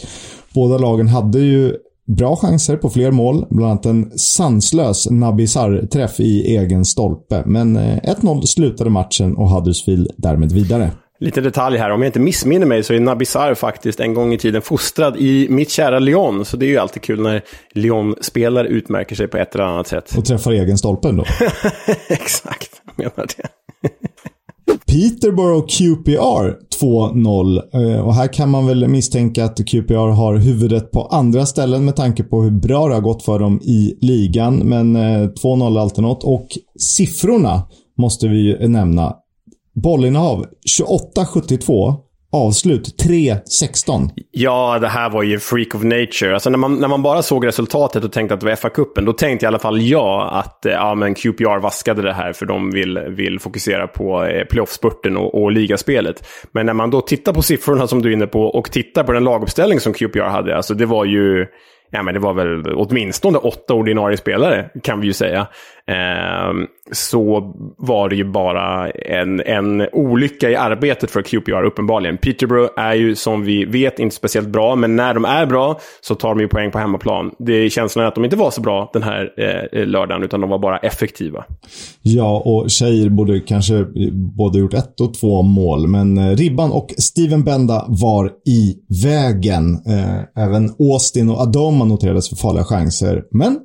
Båda 0.55 0.79
lagen 0.79 1.09
hade 1.09 1.39
ju 1.39 1.75
bra 2.07 2.37
chanser 2.37 2.77
på 2.77 2.91
fler 2.91 3.11
mål, 3.11 3.47
bland 3.51 3.71
annat 3.71 3.87
en 3.87 4.19
sanslös 4.19 5.11
Nabisar-träff 5.11 6.21
i 6.21 6.57
egen 6.57 6.85
stolpe. 6.85 7.43
Men 7.47 7.79
1-0 7.79 8.37
eh, 8.37 8.41
slutade 8.41 8.91
matchen 8.91 9.37
och 9.37 9.49
Huddersfield 9.49 10.11
därmed 10.17 10.53
vidare. 10.53 10.91
Lite 11.21 11.41
detalj 11.41 11.79
här, 11.79 11.91
om 11.91 12.03
jag 12.03 12.09
inte 12.09 12.21
missminner 12.21 12.67
mig 12.67 12.83
så 12.83 12.95
är 12.95 13.01
Nabisar 13.01 13.55
faktiskt 13.55 14.01
en 14.01 14.15
gång 14.15 14.33
i 14.33 14.39
tiden 14.39 14.63
fostrad 14.63 15.17
i 15.17 15.47
mitt 15.51 15.71
kära 15.71 15.99
Lyon. 15.99 16.45
Så 16.45 16.57
det 16.57 16.67
är 16.67 16.71
ju 16.71 16.79
alltid 16.79 17.03
kul 17.03 17.21
när 17.21 17.43
Lyon-spelare 17.75 18.69
utmärker 18.69 19.17
sig 19.17 19.29
på 19.29 19.37
ett 19.39 19.55
eller 19.55 19.65
annat 19.65 19.87
sätt. 19.87 20.15
Och 20.19 20.25
träffar 20.25 20.53
egen 20.53 20.79
stolpen 20.79 21.17
då? 21.17 21.25
Exakt, 22.09 22.83
jag 22.85 22.95
menar 22.97 23.29
det. 23.37 23.49
Peterborough 24.93 25.67
QPR 25.67 26.57
2-0. 26.81 27.63
Eh, 27.75 28.01
och 28.01 28.15
här 28.15 28.33
kan 28.33 28.51
man 28.51 28.67
väl 28.67 28.89
misstänka 28.89 29.45
att 29.45 29.67
QPR 29.67 30.11
har 30.11 30.37
huvudet 30.37 30.91
på 30.91 31.03
andra 31.03 31.47
ställen 31.47 31.85
med 31.85 31.97
tanke 31.97 32.23
på 32.23 32.43
hur 32.43 32.51
bra 32.51 32.89
det 32.89 32.95
har 32.95 33.01
gått 33.01 33.23
för 33.23 33.39
dem 33.39 33.61
i 33.63 33.99
ligan. 34.01 34.57
Men 34.57 34.97
2-0 34.97 35.77
är 35.77 35.81
alltid 35.81 36.03
något. 36.03 36.25
Och 36.25 36.47
siffrorna 36.79 37.63
måste 37.99 38.29
vi 38.29 38.39
ju 38.39 38.69
nämna. 38.69 39.15
Bollinnehav 39.83 40.47
28-72. 40.79 41.95
Avslut 42.35 43.05
3-16. 43.05 44.11
Ja, 44.31 44.79
det 44.79 44.89
här 44.89 45.11
var 45.11 45.23
ju 45.23 45.39
freak 45.39 45.75
of 45.75 45.83
nature. 45.83 46.35
Alltså 46.35 46.51
när 46.51 46.59
man, 46.59 46.75
när 46.75 46.89
man 46.89 47.03
bara 47.03 47.23
såg 47.23 47.47
resultatet 47.47 48.05
och 48.05 48.13
tänkte 48.13 48.35
att 48.35 48.41
det 48.41 48.47
var 48.47 48.55
FA-cupen, 48.55 49.05
då 49.05 49.13
tänkte 49.13 49.47
i 49.47 49.49
alla 49.49 49.59
fall 49.59 49.83
jag 49.83 50.29
att 50.33 50.67
eh, 50.67 50.73
ja, 50.73 50.95
men 50.95 51.15
QPR 51.15 51.59
vaskade 51.59 52.03
det 52.03 52.13
här 52.13 52.33
för 52.33 52.47
de 52.47 52.71
vill, 52.71 52.99
vill 52.99 53.41
fokusera 53.41 53.87
på 53.87 54.19
playoffspurten 54.19 54.47
playoff-spurten 54.51 55.17
och, 55.17 55.43
och 55.43 55.53
ligaspelet. 55.53 56.29
Men 56.53 56.67
när 56.67 56.75
man 56.75 56.91
då 56.91 57.01
tittar 57.01 57.33
på 57.33 57.43
siffrorna 57.43 57.87
som 57.87 58.03
du 58.03 58.09
är 58.09 58.13
inne 58.13 58.27
på 58.27 58.43
och 58.43 58.71
tittar 58.71 59.05
på 59.05 59.13
den 59.13 59.25
laguppställning 59.25 59.81
som 59.81 59.93
QPR 59.93 60.21
hade, 60.21 60.57
alltså 60.57 60.75
det 60.75 60.87
var 60.87 61.05
ju 61.05 61.47
ja, 61.93 62.03
men 62.03 62.15
det 62.15 62.21
var 62.21 62.35
väl 62.35 62.75
åtminstone 62.75 63.39
åtta 63.39 63.75
ordinarie 63.75 64.17
spelare, 64.17 64.71
kan 64.83 65.01
vi 65.01 65.07
ju 65.07 65.13
säga. 65.13 65.47
Ehm, 65.93 66.67
så 66.93 67.53
var 67.79 68.09
det 68.09 68.17
ju 68.17 68.25
bara 68.25 68.91
en, 68.91 69.41
en 69.41 69.89
olycka 69.93 70.51
i 70.51 70.57
arbetet 70.57 71.11
för 71.11 71.23
QPR, 71.23 71.65
uppenbarligen. 71.65 72.19
Peterborough 72.19 72.71
är 72.77 72.95
ju, 72.95 73.15
som 73.15 73.43
vi 73.43 73.65
vet, 73.65 73.99
inte 73.99 74.17
speciellt 74.17 74.49
bra, 74.49 74.77
men 74.77 74.97
när 74.97 75.15
de 75.15 75.25
är 75.25 75.47
bra 75.47 75.81
så 76.01 76.15
tar 76.15 76.29
de 76.29 76.41
ju 76.41 76.49
poäng 76.49 76.71
på 76.71 76.79
hemmaplan. 76.79 77.31
Det 77.39 77.53
är 77.53 77.69
känslan 77.69 78.07
att 78.07 78.15
de 78.15 78.25
inte 78.25 78.37
var 78.37 78.51
så 78.51 78.61
bra 78.61 78.91
den 78.93 79.03
här 79.03 79.33
eh, 79.37 79.87
lördagen, 79.87 80.23
utan 80.23 80.41
de 80.41 80.51
var 80.51 80.59
bara 80.59 80.79
effektiva. 80.79 81.45
Ja, 82.03 82.43
och 82.45 82.71
tjejer 82.71 83.09
borde 83.09 83.41
kanske 83.41 83.77
eh, 83.77 83.85
både 84.13 84.59
gjort 84.59 84.75
ett 84.75 85.01
och 85.01 85.15
två 85.15 85.43
mål, 85.43 85.87
men 85.87 86.19
eh, 86.19 86.37
Ribban 86.37 86.73
och 86.73 86.95
Steven 86.99 87.45
Benda 87.45 87.85
var 87.89 88.31
i 88.47 88.77
vägen. 89.05 89.75
Eh, 89.87 90.45
även 90.45 90.71
Austin 90.79 91.31
och 91.31 91.41
Adoma 91.41 91.85
noterades 91.85 92.29
för 92.29 92.37
farliga 92.37 92.65
chanser, 92.65 93.23
men 93.31 93.59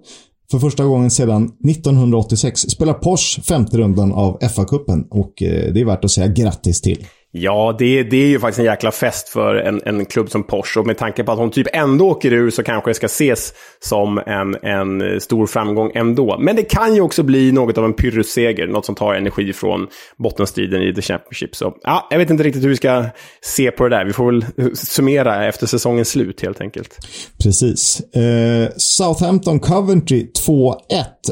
för 0.52 0.60
första 0.60 0.86
gången 0.86 1.12
sedan 1.12 1.52
1986 1.70 2.62
spelar 2.62 2.94
Porsche 2.94 3.42
femte 3.42 3.78
rundan 3.78 4.12
av 4.12 4.40
FA-cupen 4.40 5.08
och 5.10 5.44
eh, 5.44 5.74
det 5.74 5.82
är 5.82 5.86
värt 5.86 6.06
att 6.06 6.12
säga 6.12 6.28
grattis 6.28 6.82
till. 6.82 7.06
Ja, 7.42 7.76
det, 7.80 8.04
det 8.04 8.18
är 8.18 8.28
ju 8.28 8.40
faktiskt 8.40 8.60
en 8.60 8.66
jäkla 8.66 8.92
fest 8.92 9.30
för 9.30 9.56
en, 9.56 9.82
en 9.86 10.06
klubb 10.06 10.30
som 10.30 10.44
Porsche. 10.44 10.80
Och 10.80 10.88
med 10.88 10.98
tanke 10.98 11.24
på 11.24 11.32
att 11.32 11.38
hon 11.38 11.52
typ 11.52 11.68
ändå 11.74 12.10
åker 12.10 12.34
ur 12.34 12.50
så 12.50 12.64
kanske 12.64 12.90
det 12.90 12.96
ska 12.96 13.06
ses 13.06 13.54
som 13.80 14.18
en, 14.18 14.56
en 14.64 15.22
stor 15.22 15.48
framgång 15.48 15.92
ändå. 15.96 16.38
Men 16.40 16.56
det 16.56 16.64
kan 16.64 16.96
ju 16.96 17.02
också 17.02 17.24
bli 17.24 17.52
något 17.52 17.78
av 17.78 17.86
en 17.86 17.94
pyrrusseger, 17.94 18.68
något 18.68 18.86
som 18.86 18.96
tar 18.96 19.14
energi 19.14 19.54
från 19.54 19.88
bottenstriden 20.18 20.82
i 20.82 20.94
The 20.94 21.02
Championship. 21.02 21.56
Så 21.56 21.74
ja, 21.84 22.08
jag 22.12 22.18
vet 22.18 22.30
inte 22.30 22.44
riktigt 22.44 22.64
hur 22.64 22.70
vi 22.70 22.76
ska 22.76 23.06
se 23.42 23.72
på 23.72 23.88
det 23.88 23.96
där. 23.98 24.06
Vi 24.06 24.14
får 24.14 24.32
väl 24.32 24.76
summera 24.76 25.48
efter 25.48 25.68
säsongens 25.68 26.10
slut 26.10 26.42
helt 26.42 26.62
enkelt. 26.62 26.98
Precis. 27.44 28.00
Eh, 28.16 28.70
Southampton 28.78 29.60
Coventry 29.60 30.28
2-1 30.48 30.74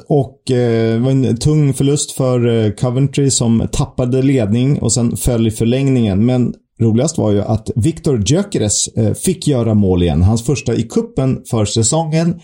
och 0.07 0.51
eh, 0.51 0.93
det 0.93 0.99
var 0.99 1.11
en 1.11 1.37
tung 1.37 1.73
förlust 1.73 2.11
för 2.11 2.47
eh, 2.47 2.71
Coventry 2.71 3.29
som 3.29 3.67
tappade 3.71 4.21
ledning 4.21 4.79
och 4.81 4.93
sen 4.93 5.17
föll 5.17 5.47
i 5.47 5.51
förlängning 5.51 5.94
förlängningen. 5.95 6.25
Men 6.25 6.53
roligast 6.81 7.17
var 7.17 7.31
ju 7.31 7.41
att 7.41 7.69
Viktor 7.75 8.21
Gyökeres 8.25 8.87
eh, 8.97 9.13
fick 9.13 9.47
göra 9.47 9.73
mål 9.73 10.03
igen. 10.03 10.21
Hans 10.21 10.45
första 10.45 10.73
i 10.73 10.83
kuppen 10.83 11.43
för 11.51 11.65
säsongen 11.65 12.39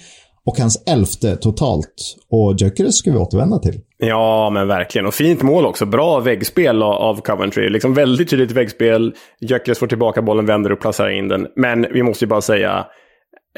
och 0.45 0.57
hans 0.57 0.83
elfte 0.87 1.35
totalt. 1.35 1.93
Och 2.29 2.55
Gyökeres 2.57 2.97
ska 2.97 3.11
vi 3.11 3.17
återvända 3.17 3.59
till. 3.59 3.79
Ja, 3.97 4.49
men 4.49 4.67
verkligen. 4.67 5.05
Och 5.05 5.13
fint 5.13 5.41
mål 5.41 5.65
också. 5.65 5.85
Bra 5.85 6.19
väggspel 6.19 6.83
av 6.83 7.21
Coventry. 7.21 7.69
Liksom 7.69 7.93
väldigt 7.93 8.29
tydligt 8.29 8.51
väggspel. 8.51 9.13
Gyökeres 9.41 9.79
får 9.79 9.87
tillbaka 9.87 10.21
bollen, 10.21 10.45
vänder 10.45 10.71
och 10.71 10.79
placerar 10.79 11.09
in 11.09 11.27
den. 11.27 11.47
Men 11.55 11.85
vi 11.93 12.03
måste 12.03 12.25
ju 12.25 12.29
bara 12.29 12.41
säga, 12.41 12.85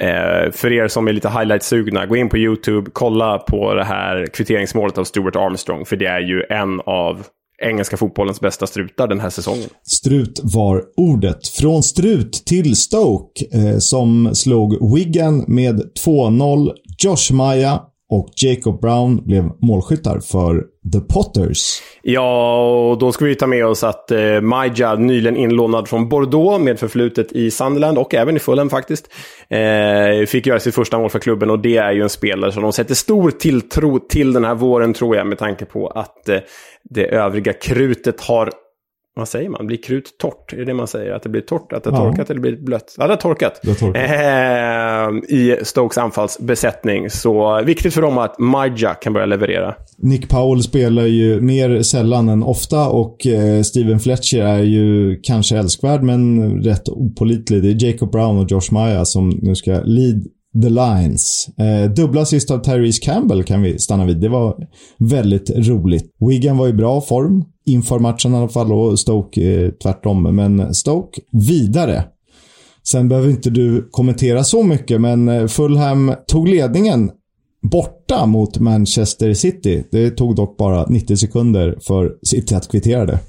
Eh, 0.01 0.51
för 0.51 0.71
er 0.71 0.87
som 0.87 1.07
är 1.07 1.13
lite 1.13 1.29
highlight-sugna, 1.29 2.05
gå 2.05 2.15
in 2.15 2.29
på 2.29 2.37
YouTube, 2.37 2.91
kolla 2.93 3.37
på 3.37 3.73
det 3.73 3.83
här 3.83 4.25
kvitteringsmålet 4.33 4.97
av 4.97 5.03
Stuart 5.03 5.35
Armstrong. 5.35 5.85
För 5.85 5.95
det 5.95 6.05
är 6.05 6.19
ju 6.19 6.43
en 6.49 6.81
av 6.85 7.25
engelska 7.63 7.97
fotbollens 7.97 8.39
bästa 8.39 8.67
strutar 8.67 9.07
den 9.07 9.19
här 9.19 9.29
säsongen. 9.29 9.69
Strut 9.87 10.39
var 10.43 10.83
ordet. 10.97 11.47
Från 11.47 11.83
strut 11.83 12.33
till 12.45 12.75
Stoke 12.75 13.45
eh, 13.51 13.77
som 13.77 14.35
slog 14.35 14.95
Wigan 14.95 15.45
med 15.47 15.81
2-0. 16.05 16.71
Josh 17.03 17.33
Maya 17.33 17.81
och 18.09 18.29
Jacob 18.35 18.81
Brown 18.81 19.25
blev 19.25 19.49
målskyttar 19.61 20.19
för 20.19 20.63
The 20.93 20.99
Potters. 20.99 21.81
Ja, 22.01 22.55
och 22.89 22.97
då 22.97 23.11
ska 23.11 23.25
vi 23.25 23.35
ta 23.35 23.47
med 23.47 23.65
oss 23.65 23.83
att 23.83 24.11
eh, 24.11 24.41
Maja, 24.41 24.95
nyligen 24.95 25.37
inlånad 25.37 25.87
från 25.87 26.09
Bordeaux 26.09 26.63
med 26.63 26.79
förflutet 26.79 27.31
i 27.31 27.51
Sunderland 27.51 27.97
och 27.97 28.13
även 28.13 28.35
i 28.35 28.39
Fulham 28.39 28.69
faktiskt, 28.69 29.09
eh, 29.49 30.25
fick 30.27 30.47
göra 30.47 30.59
sitt 30.59 30.75
första 30.75 30.99
mål 30.99 31.09
för 31.09 31.19
klubben 31.19 31.49
och 31.49 31.59
det 31.59 31.77
är 31.77 31.91
ju 31.91 32.01
en 32.01 32.09
spelare 32.09 32.51
som 32.51 32.63
de 32.63 32.73
sätter 32.73 32.95
stor 32.95 33.31
tilltro 33.31 33.99
till 33.99 34.33
den 34.33 34.45
här 34.45 34.55
våren 34.55 34.93
tror 34.93 35.15
jag 35.15 35.27
med 35.27 35.37
tanke 35.37 35.65
på 35.65 35.87
att 35.87 36.29
eh, 36.29 36.39
det 36.83 37.05
övriga 37.05 37.53
krutet 37.53 38.21
har 38.21 38.51
vad 39.15 39.27
säger 39.27 39.49
man? 39.49 39.67
Blir 39.67 39.77
krut 39.77 40.17
torrt? 40.17 40.53
Är 40.53 40.57
det 40.57 40.65
det 40.65 40.73
man 40.73 40.87
säger? 40.87 41.11
Att 41.11 41.23
det 41.23 41.29
blir 41.29 41.41
torrt? 41.41 41.73
Att 41.73 41.83
det 41.83 41.89
ja. 41.89 41.97
torkat 41.97 42.29
eller 42.29 42.41
blir 42.41 42.57
blött? 42.57 42.95
Ja, 42.97 43.03
det 43.07 43.13
har 43.13 43.17
torkat. 43.17 43.59
Det 43.63 43.69
har 43.69 43.75
torkat. 43.75 44.03
Eh, 45.29 45.37
I 45.37 45.57
Stokes 45.63 45.97
anfallsbesättning. 45.97 47.09
Så 47.09 47.61
viktigt 47.63 47.93
för 47.93 48.01
dem 48.01 48.17
att 48.17 48.39
Maja 48.39 48.93
kan 48.93 49.13
börja 49.13 49.25
leverera. 49.25 49.75
Nick 49.97 50.29
Powell 50.29 50.63
spelar 50.63 51.03
ju 51.03 51.41
mer 51.41 51.81
sällan 51.81 52.29
än 52.29 52.43
ofta 52.43 52.89
och 52.89 53.27
eh, 53.27 53.61
Steven 53.61 53.99
Fletcher 53.99 54.41
är 54.41 54.63
ju 54.63 55.19
kanske 55.23 55.57
älskvärd 55.57 56.03
men 56.03 56.53
rätt 56.63 56.89
opolitlig. 56.89 57.63
Det 57.63 57.69
är 57.69 57.87
Jacob 57.89 58.11
Brown 58.11 58.37
och 58.37 58.51
Josh 58.51 58.71
Maya 58.71 59.05
som 59.05 59.29
nu 59.29 59.55
ska 59.55 59.71
lead 59.71 60.23
The 60.63 60.69
Lines. 60.69 61.47
Eh, 61.57 61.91
dubbla 61.91 62.21
assist 62.21 62.51
av 62.51 62.59
Tyrese 62.59 62.99
Campbell 63.03 63.43
kan 63.43 63.61
vi 63.61 63.79
stanna 63.79 64.05
vid. 64.05 64.17
Det 64.17 64.29
var 64.29 64.55
väldigt 64.97 65.49
roligt. 65.49 66.03
Wigan 66.29 66.57
var 66.57 66.67
i 66.67 66.73
bra 66.73 67.01
form 67.01 67.45
inför 67.65 67.99
matchen 67.99 68.33
i 68.33 68.37
alla 68.37 68.47
fall 68.47 68.73
och 68.73 68.99
Stoke 68.99 69.65
eh, 69.65 69.71
tvärtom. 69.71 70.35
Men 70.35 70.73
Stoke 70.73 71.21
vidare. 71.31 72.03
Sen 72.87 73.09
behöver 73.09 73.29
inte 73.29 73.49
du 73.49 73.87
kommentera 73.91 74.43
så 74.43 74.63
mycket, 74.63 75.01
men 75.01 75.29
eh, 75.29 75.47
Fulham 75.47 76.13
tog 76.27 76.47
ledningen 76.47 77.11
borta 77.71 78.25
mot 78.25 78.59
Manchester 78.59 79.33
City. 79.33 79.83
Det 79.91 80.09
tog 80.09 80.35
dock 80.35 80.57
bara 80.57 80.85
90 80.85 81.17
sekunder 81.17 81.77
för 81.81 82.11
City 82.23 82.55
att 82.55 82.71
kvittera 82.71 83.05
det. 83.05 83.19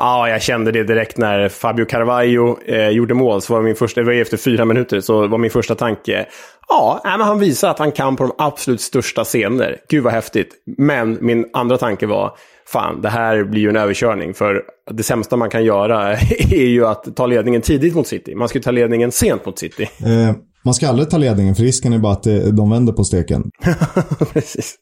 Ja, 0.00 0.28
jag 0.28 0.42
kände 0.42 0.72
det 0.72 0.84
direkt 0.84 1.18
när 1.18 1.48
Fabio 1.48 1.84
Carvalho 1.84 2.56
eh, 2.66 2.88
gjorde 2.88 3.14
mål. 3.14 3.42
Så 3.42 3.54
var 3.54 3.62
min 3.62 3.76
första, 3.76 4.00
det 4.00 4.06
var 4.06 4.12
efter 4.12 4.36
fyra 4.36 4.64
minuter, 4.64 5.00
så 5.00 5.26
var 5.26 5.38
min 5.38 5.50
första 5.50 5.74
tanke 5.74 6.26
Ja, 6.68 7.00
men 7.04 7.20
han 7.20 7.38
visar 7.38 7.70
att 7.70 7.78
han 7.78 7.92
kan 7.92 8.16
på 8.16 8.22
de 8.24 8.32
absolut 8.38 8.80
största 8.80 9.24
scener. 9.24 9.76
Gud 9.88 10.04
vad 10.04 10.12
häftigt. 10.12 10.48
Men 10.78 11.18
min 11.20 11.46
andra 11.52 11.78
tanke 11.78 12.06
var, 12.06 12.36
fan, 12.66 13.02
det 13.02 13.08
här 13.08 13.44
blir 13.44 13.62
ju 13.62 13.68
en 13.68 13.76
överkörning. 13.76 14.34
För 14.34 14.62
det 14.90 15.02
sämsta 15.02 15.36
man 15.36 15.50
kan 15.50 15.64
göra 15.64 16.12
är 16.50 16.66
ju 16.66 16.86
att 16.86 17.16
ta 17.16 17.26
ledningen 17.26 17.62
tidigt 17.62 17.94
mot 17.94 18.06
City. 18.06 18.34
Man 18.34 18.48
ska 18.48 18.58
ju 18.58 18.62
ta 18.62 18.70
ledningen 18.70 19.12
sent 19.12 19.46
mot 19.46 19.58
City. 19.58 19.82
Eh, 19.82 20.36
man 20.64 20.74
ska 20.74 20.88
aldrig 20.88 21.10
ta 21.10 21.18
ledningen, 21.18 21.54
för 21.54 21.62
risken 21.62 21.92
är 21.92 21.98
bara 21.98 22.12
att 22.12 22.26
de 22.52 22.70
vänder 22.70 22.92
på 22.92 23.04
steken. 23.04 23.50
Precis. 24.32 24.78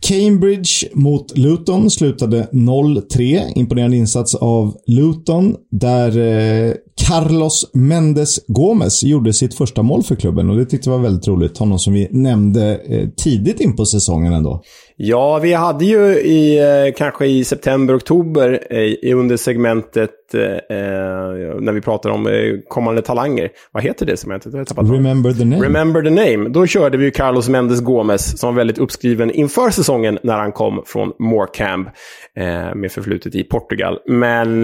Cambridge 0.00 0.88
mot 0.94 1.38
Luton 1.38 1.90
slutade 1.90 2.48
0-3. 2.52 3.52
Imponerande 3.54 3.96
insats 3.96 4.34
av 4.34 4.76
Luton 4.86 5.56
där 5.70 6.18
eh, 6.18 6.74
Carlos 7.06 7.70
Mendes 7.74 8.40
Gomes 8.46 9.02
gjorde 9.02 9.32
sitt 9.32 9.54
första 9.54 9.82
mål 9.82 10.02
för 10.02 10.16
klubben 10.16 10.50
och 10.50 10.56
det 10.56 10.64
tyckte 10.64 10.90
jag 10.90 10.96
var 10.96 11.04
väldigt 11.04 11.28
roligt. 11.28 11.58
Honom 11.58 11.78
som 11.78 11.92
vi 11.92 12.08
nämnde 12.10 12.76
eh, 12.76 13.08
tidigt 13.16 13.60
in 13.60 13.76
på 13.76 13.86
säsongen 13.86 14.32
ändå. 14.32 14.62
Ja, 15.02 15.38
vi 15.38 15.52
hade 15.52 15.84
ju 15.84 16.20
i, 16.20 16.58
eh, 16.58 16.94
kanske 16.96 17.26
i 17.26 17.44
september, 17.44 17.96
oktober 17.96 18.60
eh, 18.70 19.16
under 19.16 19.36
segmentet 19.36 20.34
eh, 20.34 20.40
när 21.60 21.72
vi 21.72 21.80
pratade 21.80 22.14
om 22.14 22.28
kommande 22.68 23.02
talanger. 23.02 23.48
Vad 23.72 23.82
heter 23.82 24.06
det 24.06 24.16
segmentet? 24.16 24.54
Remember 24.76 25.32
the 25.32 25.44
name. 25.44 25.64
Remember 25.64 26.02
the 26.02 26.10
name. 26.10 26.48
Då 26.48 26.66
körde 26.66 26.98
vi 26.98 27.10
Carlos 27.10 27.48
Mendes 27.48 27.80
Gomes 27.80 28.40
som 28.40 28.54
var 28.54 28.60
väldigt 28.60 28.78
uppskriven 28.78 29.30
inför 29.30 29.70
säsongen 29.70 30.18
när 30.22 30.38
han 30.38 30.52
kom 30.52 30.82
från 30.86 31.12
Morecambe 31.18 31.90
med 32.74 32.92
förflutet 32.92 33.34
i 33.34 33.44
Portugal. 33.44 33.98
Men 34.08 34.60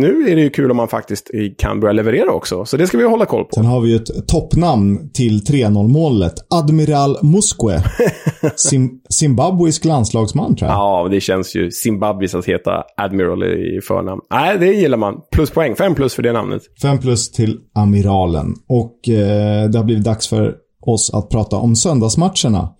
nu 0.00 0.26
är 0.28 0.36
det 0.36 0.42
ju 0.42 0.50
kul 0.50 0.70
om 0.70 0.78
han 0.78 0.88
faktiskt 0.88 1.30
kan 1.58 1.80
börja 1.80 1.92
leverera 1.92 2.30
också. 2.30 2.64
Så 2.64 2.76
det 2.76 2.86
ska 2.86 2.98
vi 2.98 3.04
hålla 3.04 3.26
koll 3.26 3.44
på. 3.44 3.50
Sen 3.52 3.64
har 3.64 3.80
vi 3.80 3.88
ju 3.88 3.96
ett 3.96 4.28
toppnamn 4.28 5.10
till 5.12 5.40
3-0 5.40 5.88
målet. 5.88 6.34
Admiral 6.50 7.18
Musque. 7.22 7.82
Sim 8.56 8.90
Zimbabwes 9.12 9.84
landslagsman 9.84 10.56
tror 10.56 10.70
jag. 10.70 10.78
Ja, 10.78 11.08
det 11.10 11.20
känns 11.20 11.56
ju 11.56 11.70
Zimbabwes 11.70 12.34
att 12.34 12.46
heta 12.46 12.84
Admiral 12.96 13.44
i 13.44 13.80
förnamn. 13.88 14.20
Nej, 14.30 14.58
det 14.58 14.66
gillar 14.66 14.98
man. 14.98 15.14
Pluspoäng. 15.32 15.76
Fem 15.76 15.94
plus 15.94 16.14
för 16.14 16.22
det 16.22 16.32
namnet. 16.32 16.62
Fem 16.82 16.98
plus 16.98 17.30
till 17.30 17.58
Amiralen. 17.74 18.54
Och 18.68 19.08
eh, 19.08 19.70
det 19.70 19.78
har 19.78 19.84
blivit 19.84 20.04
dags 20.04 20.28
för 20.28 20.54
oss 20.86 21.14
att 21.14 21.30
prata 21.30 21.56
om 21.56 21.76
söndagsmatcherna. 21.76 22.74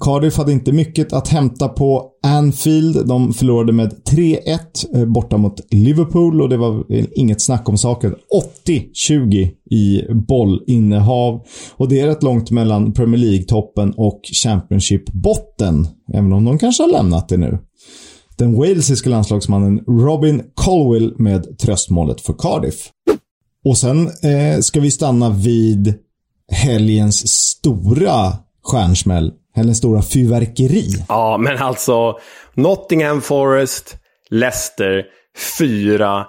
Cardiff 0.00 0.36
hade 0.36 0.52
inte 0.52 0.72
mycket 0.72 1.12
att 1.12 1.28
hämta 1.28 1.68
på 1.68 2.10
Anfield. 2.22 3.06
De 3.06 3.32
förlorade 3.32 3.72
med 3.72 3.92
3-1 4.10 4.58
eh, 4.94 5.04
borta 5.04 5.36
mot 5.36 5.72
Liverpool 5.72 6.42
och 6.42 6.48
det 6.48 6.56
var 6.56 6.84
inget 7.18 7.42
snack 7.42 7.68
om 7.68 7.78
saken. 7.78 8.14
80-20 8.66 9.50
i 9.70 10.02
bollinnehav. 10.28 11.46
Och 11.76 11.88
det 11.88 12.00
är 12.00 12.06
rätt 12.06 12.22
långt 12.22 12.50
mellan 12.50 12.92
Premier 12.92 13.20
League-toppen 13.20 13.94
och 13.96 14.20
Championship-botten. 14.42 15.86
Även 16.12 16.32
om 16.32 16.44
de 16.44 16.58
kanske 16.58 16.82
har 16.82 16.90
lämnat 16.90 17.28
det 17.28 17.36
nu. 17.36 17.58
Den 18.36 18.54
walesiska 18.54 19.10
landslagsmannen 19.10 19.78
Robin 19.78 20.42
Colwell 20.54 21.14
med 21.18 21.58
tröstmålet 21.58 22.20
för 22.20 22.32
Cardiff. 22.32 22.90
Och 23.64 23.78
sen 23.78 24.06
eh, 24.06 24.60
ska 24.60 24.80
vi 24.80 24.90
stanna 24.90 25.30
vid 25.30 25.94
helgens 26.52 27.28
stora 27.28 28.32
stjärnsmäll 28.62 29.32
eller 29.58 29.72
stora 29.72 30.02
fyrverkeri. 30.02 31.04
Ja, 31.08 31.38
men 31.38 31.58
alltså 31.58 32.18
Nottingham 32.54 33.20
Forest, 33.20 33.96
Leicester 34.30 35.04
4-1. 35.58 36.24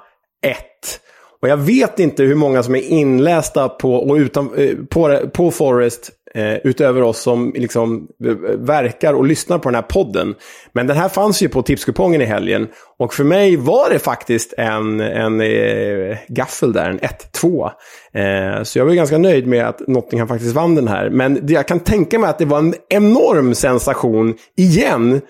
Och 1.42 1.50
jag 1.50 1.58
vet 1.58 2.00
inte 2.00 2.24
hur 2.24 2.36
många 2.36 2.64
som 2.64 2.76
är 2.76 2.82
inlästa 2.82 3.70
på, 3.70 3.96
och 3.96 4.16
utan, 4.16 4.56
eh, 4.56 4.76
på, 4.90 5.30
på 5.34 5.52
Forest 5.52 6.12
eh, 6.36 6.58
utöver 6.64 7.02
oss 7.02 7.20
som 7.20 7.54
liksom 7.56 8.08
eh, 8.26 8.32
verkar 8.58 9.14
och 9.14 9.26
lyssnar 9.26 9.60
på 9.60 9.70
den 9.70 9.76
här 9.76 9.82
podden. 9.82 10.36
Men 10.74 10.88
den 10.88 10.98
här 10.98 11.10
fanns 11.10 11.42
ju 11.42 11.50
på 11.50 11.62
tipskupongen 11.62 12.22
i 12.22 12.26
helgen. 12.26 12.68
Och 12.98 13.14
för 13.14 13.24
mig 13.24 13.56
var 13.56 13.90
det 13.90 14.00
faktiskt 14.00 14.54
en, 14.58 15.00
en 15.00 15.42
eh, 15.42 16.18
gaffel 16.28 16.74
där, 16.74 16.90
en 16.90 17.00
1-2. 17.00 17.72
Eh, 18.14 18.64
så 18.64 18.80
jag 18.80 18.86
var 18.86 18.94
ganska 18.94 19.18
nöjd 19.18 19.48
med 19.48 19.68
att 19.68 19.88
Nottingham 19.88 20.28
faktiskt 20.28 20.56
vann 20.56 20.76
den 20.76 20.88
här. 20.88 21.10
Men 21.10 21.48
jag 21.48 21.68
kan 21.68 21.80
tänka 21.80 22.20
mig 22.20 22.30
att 22.30 22.38
det 22.38 22.46
var 22.46 22.60
en 22.60 22.76
enorm 22.90 23.56
sensation 23.56 24.36
igen 24.58 25.22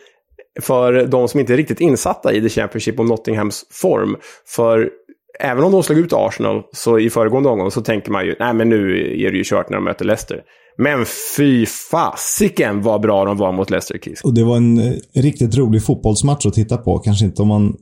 för 0.61 1.05
de 1.05 1.27
som 1.27 1.39
inte 1.39 1.53
är 1.53 1.57
riktigt 1.57 1.81
insatta 1.81 2.33
i 2.33 2.41
The 2.41 2.49
Championship 2.49 2.99
och 2.99 3.05
Nottinghams 3.05 3.65
form. 3.71 4.17
För 4.47 4.89
även 5.39 5.63
om 5.63 5.71
de 5.71 5.83
slog 5.83 5.99
ut 5.99 6.13
Arsenal 6.13 6.63
så 6.71 6.99
i 6.99 7.09
föregående 7.09 7.49
omgång 7.49 7.71
så 7.71 7.81
tänker 7.81 8.11
man 8.11 8.25
ju 8.25 8.35
nej 8.39 8.53
men 8.53 8.69
nu 8.69 8.99
är 9.25 9.31
det 9.31 9.37
ju 9.37 9.43
kört 9.43 9.69
när 9.69 9.77
de 9.77 9.83
möter 9.83 10.05
Leicester. 10.05 10.43
Men 10.79 11.05
fy 11.37 11.65
fasiken 11.65 12.81
vad 12.81 13.01
bra 13.01 13.25
de 13.25 13.37
var 13.37 13.51
mot 13.51 13.69
Leicester 13.69 13.97
Kiss. 13.97 14.21
Och 14.23 14.33
det 14.33 14.43
var 14.43 14.57
en 14.57 14.77
eh, 14.77 14.93
riktigt 15.13 15.57
rolig 15.57 15.85
fotbollsmatch 15.85 16.45
att 16.45 16.53
titta 16.53 16.77
på. 16.77 16.99
Kanske 16.99 17.25
inte 17.25 17.41
om 17.41 17.47
man 17.47 17.73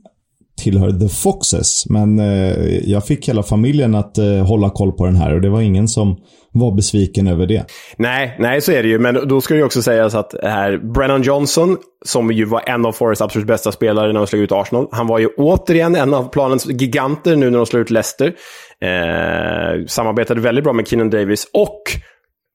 tillhör 0.62 0.90
The 0.90 1.08
Foxes, 1.08 1.88
men 1.88 2.18
eh, 2.18 2.90
jag 2.90 3.06
fick 3.06 3.28
hela 3.28 3.42
familjen 3.42 3.94
att 3.94 4.18
eh, 4.18 4.46
hålla 4.46 4.70
koll 4.70 4.92
på 4.92 5.06
den 5.06 5.16
här 5.16 5.34
och 5.34 5.40
det 5.40 5.48
var 5.48 5.60
ingen 5.60 5.88
som 5.88 6.16
var 6.52 6.76
besviken 6.76 7.26
över 7.26 7.46
det. 7.46 7.64
Nej, 7.96 8.36
nej 8.38 8.60
så 8.60 8.72
är 8.72 8.82
det 8.82 8.88
ju. 8.88 8.98
Men 8.98 9.28
då 9.28 9.40
ska 9.40 9.56
ju 9.56 9.62
också 9.62 9.82
sägas 9.82 10.14
att 10.14 10.34
här, 10.42 10.92
Brennan 10.94 11.22
Johnson, 11.22 11.76
som 12.04 12.32
ju 12.32 12.44
var 12.44 12.62
en 12.66 12.86
av 12.86 12.92
Forests 12.92 13.22
absolut 13.22 13.46
bästa 13.46 13.72
spelare 13.72 14.06
när 14.06 14.20
de 14.20 14.26
slog 14.26 14.42
ut 14.42 14.52
Arsenal, 14.52 14.88
han 14.92 15.06
var 15.06 15.18
ju 15.18 15.26
återigen 15.26 15.96
en 15.96 16.14
av 16.14 16.28
planens 16.28 16.66
giganter 16.66 17.36
nu 17.36 17.50
när 17.50 17.58
de 17.58 17.66
slog 17.66 17.82
ut 17.82 17.90
Leicester. 17.90 18.34
Eh, 18.80 19.86
samarbetade 19.86 20.40
väldigt 20.40 20.64
bra 20.64 20.72
med 20.72 20.88
Keenan 20.88 21.10
Davis 21.10 21.46
och 21.52 21.82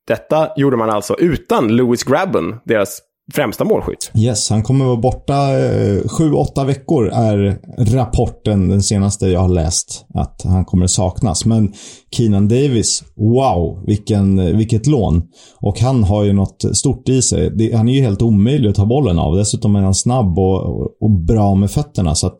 detta 0.07 0.49
gjorde 0.55 0.77
man 0.77 0.89
alltså 0.89 1.15
utan 1.19 1.75
Lewis 1.75 2.03
Grabben, 2.03 2.55
deras 2.65 3.01
främsta 3.33 3.63
målskytt. 3.63 4.11
Yes, 4.15 4.49
han 4.49 4.63
kommer 4.63 4.85
vara 4.85 4.97
borta 4.97 5.59
eh, 5.59 6.07
sju, 6.07 6.31
åtta 6.31 6.63
veckor 6.63 7.07
är 7.07 7.57
rapporten, 7.95 8.69
den 8.69 8.83
senaste 8.83 9.27
jag 9.27 9.39
har 9.39 9.49
läst, 9.49 10.05
att 10.13 10.41
han 10.43 10.65
kommer 10.65 10.87
saknas. 10.87 11.45
Men 11.45 11.73
Keenan 12.11 12.47
Davis, 12.47 13.03
wow, 13.15 13.83
vilken, 13.87 14.39
eh, 14.39 14.57
vilket 14.57 14.87
lån. 14.87 15.23
Och 15.59 15.79
han 15.79 16.03
har 16.03 16.23
ju 16.23 16.33
något 16.33 16.65
stort 16.77 17.09
i 17.09 17.21
sig. 17.21 17.49
Det, 17.49 17.75
han 17.75 17.89
är 17.89 17.93
ju 17.93 18.01
helt 18.01 18.21
omöjlig 18.21 18.69
att 18.69 18.75
ta 18.75 18.85
bollen 18.85 19.19
av. 19.19 19.35
Dessutom 19.35 19.75
är 19.75 19.81
han 19.81 19.95
snabb 19.95 20.39
och, 20.39 20.81
och 21.01 21.11
bra 21.11 21.55
med 21.55 21.71
fötterna. 21.71 22.15
Så 22.15 22.27
att 22.27 22.39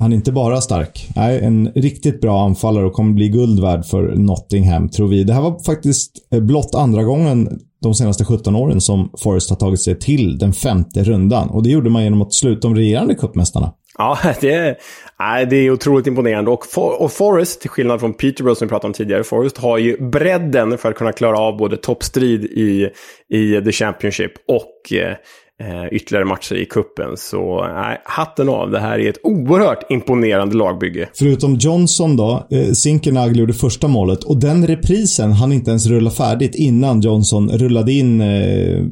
han 0.00 0.12
är 0.12 0.16
inte 0.16 0.32
bara 0.32 0.60
stark. 0.60 1.08
Nej, 1.16 1.44
en 1.44 1.72
riktigt 1.74 2.20
bra 2.20 2.44
anfallare 2.44 2.86
och 2.86 2.92
kommer 2.92 3.12
bli 3.12 3.28
guld 3.28 3.60
värd 3.60 3.84
för 3.84 4.02
Nottingham, 4.02 4.88
tror 4.88 5.08
vi. 5.08 5.24
Det 5.24 5.32
här 5.32 5.42
var 5.42 5.64
faktiskt 5.64 6.12
eh, 6.34 6.40
blott 6.40 6.74
andra 6.74 7.02
gången 7.02 7.60
de 7.82 7.94
senaste 7.94 8.24
17 8.24 8.56
åren 8.56 8.80
som 8.80 9.12
Forest 9.18 9.50
har 9.50 9.56
tagit 9.56 9.80
sig 9.80 9.98
till 9.98 10.38
den 10.38 10.52
femte 10.52 11.04
rundan. 11.04 11.50
Och 11.50 11.62
det 11.62 11.70
gjorde 11.70 11.90
man 11.90 12.04
genom 12.04 12.22
att 12.22 12.32
sluta 12.32 12.68
de 12.68 12.76
regerande 12.76 13.14
cupmästarna. 13.14 13.72
Ja, 13.98 14.18
det 14.40 14.52
är, 14.52 14.76
nej, 15.18 15.46
det 15.46 15.56
är 15.56 15.70
otroligt 15.70 16.06
imponerande. 16.06 16.50
Och, 16.50 16.66
For, 16.66 17.02
och 17.02 17.12
Forest, 17.12 17.60
till 17.60 17.70
skillnad 17.70 18.00
från 18.00 18.14
Peterborough 18.14 18.58
som 18.58 18.68
vi 18.68 18.70
pratade 18.70 18.86
om 18.86 18.92
tidigare, 18.92 19.24
Forest 19.24 19.58
har 19.58 19.78
ju 19.78 20.10
bredden 20.10 20.78
för 20.78 20.90
att 20.90 20.96
kunna 20.96 21.12
klara 21.12 21.38
av 21.38 21.56
både 21.56 21.76
toppstrid 21.76 22.44
i, 22.44 22.88
i 23.28 23.62
The 23.64 23.72
Championship 23.72 24.32
och 24.48 24.92
eh, 24.92 25.16
eh, 25.60 25.92
ytterligare 25.92 26.24
matcher 26.24 26.54
i 26.54 26.64
kuppen. 26.64 27.16
Så 27.16 27.66
nej, 27.74 28.00
hatten 28.04 28.48
av. 28.48 28.70
Det 28.70 28.80
här 28.80 28.98
är 28.98 29.08
ett 29.08 29.20
oerhört 29.22 29.90
imponerande 29.90 30.56
lagbygge. 30.56 31.08
Förutom 31.14 31.54
Johnson 31.54 32.16
då, 32.16 32.46
eh, 32.50 32.72
Zinkernagel 32.72 33.38
gjorde 33.38 33.52
första 33.52 33.88
målet 33.88 34.24
och 34.24 34.40
den 34.40 34.66
reprisen 34.66 35.32
han 35.32 35.52
inte 35.52 35.70
ens 35.70 35.86
rulla 35.86 36.10
färdigt 36.10 36.54
innan 36.54 37.00
Johnson 37.00 37.50
rullade 37.50 37.92
in 37.92 38.20
eh, 38.20 38.84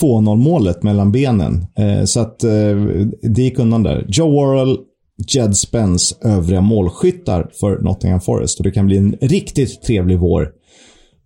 2-0 0.00 0.36
målet 0.36 0.82
mellan 0.82 1.12
benen. 1.12 1.66
Eh, 1.78 2.04
så 2.04 2.20
att 2.20 2.44
eh, 2.44 2.76
det 3.22 3.42
gick 3.42 3.58
undan 3.58 3.82
där. 3.82 4.04
Joe 4.08 4.30
Worrell, 4.30 4.78
Jed 5.28 5.56
Spence 5.56 6.14
övriga 6.22 6.60
målskyttar 6.60 7.50
för 7.60 7.78
Nottingham 7.78 8.20
Forest 8.20 8.58
och 8.58 8.64
det 8.64 8.70
kan 8.70 8.86
bli 8.86 8.96
en 8.96 9.16
riktigt 9.20 9.82
trevlig 9.82 10.18
vår 10.18 10.48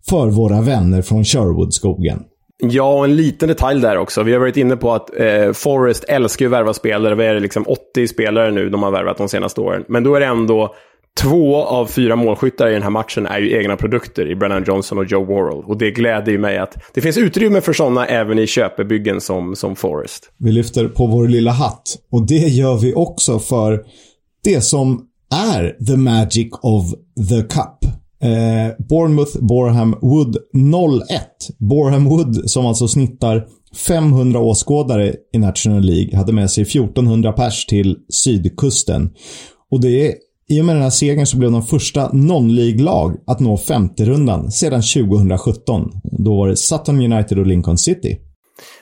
för 0.09 0.31
våra 0.31 0.61
vänner 0.61 1.03
från 1.03 1.25
Sherwoodskogen. 1.25 2.23
Ja, 2.63 2.93
och 2.93 3.05
en 3.05 3.17
liten 3.17 3.49
detalj 3.49 3.81
där 3.81 3.97
också. 3.97 4.23
Vi 4.23 4.33
har 4.33 4.41
varit 4.41 4.57
inne 4.57 4.77
på 4.77 4.93
att 4.93 5.21
eh, 5.21 5.53
Forest 5.53 6.05
älskar 6.05 6.45
ju 6.45 6.47
att 6.47 6.53
värva 6.53 6.75
spelare. 6.75 7.15
Vad 7.15 7.27
är 7.27 7.35
det, 7.35 7.41
liksom 7.41 7.65
80 7.67 8.09
spelare 8.09 8.51
nu 8.51 8.69
de 8.69 8.83
har 8.83 8.91
värvat 8.91 9.19
de 9.19 9.29
senaste 9.29 9.61
åren. 9.61 9.85
Men 9.89 10.05
då 10.05 10.15
är 10.15 10.21
det 10.21 10.27
ändå 10.27 10.75
två 11.21 11.57
av 11.57 11.87
fyra 11.87 12.17
målskyttar 12.17 12.69
i 12.69 12.73
den 12.73 12.83
här 12.83 12.91
matchen 12.91 13.27
är 13.27 13.39
ju 13.39 13.59
egna 13.59 13.77
produkter 13.77 14.31
i 14.31 14.37
Brennan 14.37 14.65
Johnson 14.67 14.99
och 14.99 15.05
Joe 15.05 15.25
Worrell. 15.25 15.65
Och 15.65 15.79
det 15.79 15.91
gläder 15.91 16.33
ju 16.33 16.39
mig 16.39 16.59
att 16.59 16.77
det 16.95 17.01
finns 17.01 17.19
utrymme 17.19 17.61
för 17.61 17.73
sådana 17.73 18.07
även 18.07 18.39
i 18.39 18.47
köpebyggen 18.47 19.21
som, 19.21 19.57
som 19.57 19.77
Forest. 19.77 20.31
Vi 20.39 20.53
lyfter 20.53 20.89
på 20.89 21.07
vår 21.07 21.29
lilla 21.29 21.51
hatt. 21.51 21.83
Och 22.11 22.27
det 22.27 22.35
gör 22.35 22.77
vi 22.77 22.95
också 22.95 23.39
för 23.39 23.85
det 24.45 24.61
som 24.61 25.07
är 25.55 25.85
the 25.87 25.97
magic 25.97 26.49
of 26.63 26.85
the 27.31 27.43
cup. 27.43 27.80
Eh, 28.23 28.87
Bournemouth, 28.89 29.39
Borham, 29.41 29.97
Wood 30.03 30.37
01. 30.55 31.57
Borham 31.59 32.05
Wood 32.05 32.51
som 32.51 32.67
alltså 32.67 32.89
snittar 32.89 33.47
500 33.87 34.41
åskådare 34.41 35.15
i 35.33 35.39
National 35.39 35.81
League 35.83 36.17
hade 36.17 36.33
med 36.33 36.51
sig 36.51 36.63
1400 36.63 37.33
pers 37.33 37.67
till 37.67 37.97
sydkusten. 38.09 39.11
Och 39.71 39.81
det 39.81 40.07
är 40.07 40.15
i 40.49 40.61
och 40.61 40.65
med 40.65 40.77
den 40.77 40.83
här 40.83 40.91
segern 40.91 41.27
så 41.27 41.37
blev 41.37 41.51
de 41.53 41.63
första 41.63 42.11
non-League-lag 42.11 43.17
att 43.27 43.41
nå 43.41 43.57
50-rundan 43.57 44.51
sedan 44.51 44.83
2017. 44.83 45.91
Då 46.03 46.37
var 46.37 46.49
det 46.49 46.57
Sutton 46.57 47.13
United 47.13 47.39
och 47.39 47.47
Lincoln 47.47 47.79
City. 47.79 48.19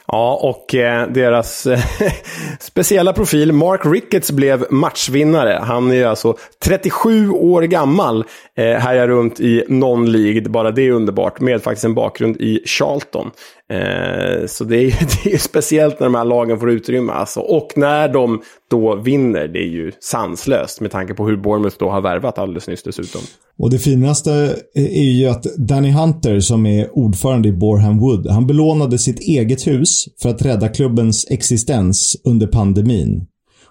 Ja, 0.07 0.41
och 0.43 0.75
eh, 0.75 1.09
deras 1.09 1.67
eh, 1.67 1.81
speciella 2.61 3.13
profil, 3.13 3.53
Mark 3.53 3.81
Ricketts, 3.85 4.31
blev 4.31 4.67
matchvinnare. 4.71 5.61
Han 5.63 5.93
är 5.93 6.07
alltså 6.07 6.37
37 6.65 7.31
år 7.31 7.63
gammal, 7.63 8.25
eh, 8.57 8.65
härjar 8.65 9.09
runt 9.09 9.41
i 9.41 9.65
non-League, 9.69 10.49
bara 10.49 10.71
det 10.71 10.83
är 10.83 10.91
underbart, 10.91 11.41
med 11.41 11.63
faktiskt 11.63 11.85
en 11.85 11.95
bakgrund 11.95 12.37
i 12.37 12.63
Charlton. 12.67 13.31
Eh, 13.73 14.47
så 14.47 14.65
det 14.65 14.77
är, 14.77 14.83
ju, 14.83 14.91
det 15.25 15.35
är 15.35 15.39
speciellt 15.39 16.01
när 16.01 16.07
de 16.07 16.15
här 16.15 16.25
lagen 16.25 16.59
får 16.59 16.71
utrymme. 16.71 17.13
Alltså. 17.13 17.41
Och 17.41 17.73
när 17.77 18.09
de 18.09 18.43
då 18.71 18.97
vinner, 18.97 19.49
det 19.49 19.59
är 19.59 19.69
ju 19.69 19.93
sanslöst 20.01 20.81
med 20.81 20.91
tanke 20.91 21.15
på 21.15 21.27
hur 21.27 21.37
Bournemouth 21.37 21.77
då 21.79 21.91
har 21.91 22.01
värvat 22.01 22.39
alldeles 22.39 22.69
nyss 22.69 22.83
dessutom. 22.83 23.21
Och 23.59 23.71
det 23.71 23.79
finaste 23.79 24.33
eh, 24.75 24.85
är 24.85 25.11
ju 25.11 25.27
att 25.27 25.43
Danny 25.43 25.91
Hunter, 25.91 26.41
som 26.41 26.67
är 26.67 26.99
ordförande 26.99 27.49
i 27.49 27.53
Borham 27.53 27.99
Wood, 27.99 28.27
han 28.27 28.47
belånade 28.47 28.99
sitt 28.99 29.21
eget 29.21 29.67
hus 29.67 30.05
för 30.23 30.29
att 30.29 30.43
rädda 30.43 30.69
klubbens 30.69 31.27
existens 31.31 32.17
under 32.25 32.47
pandemin. 32.47 33.27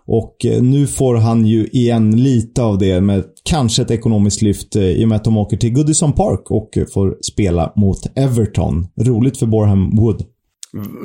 Och 0.07 0.45
eh, 0.45 0.61
nu 0.61 0.87
får 0.87 1.15
han 1.15 1.45
ju 1.45 1.65
igen 1.65 2.23
lite 2.23 2.61
av 2.61 2.77
det 2.77 3.01
med 3.01 3.23
kanske 3.43 3.81
ett 3.81 3.91
ekonomiskt 3.91 4.41
lyft 4.41 4.75
eh, 4.75 4.83
i 4.83 5.05
och 5.05 5.09
med 5.09 5.15
att 5.15 5.23
de 5.23 5.37
åker 5.37 5.57
till 5.57 5.73
Goodison 5.73 6.13
Park 6.13 6.51
och 6.51 6.69
får 6.93 7.17
spela 7.21 7.73
mot 7.75 7.97
Everton. 8.15 8.87
Roligt 9.01 9.39
för 9.39 9.45
Boreham 9.45 9.95
Wood. 9.95 10.25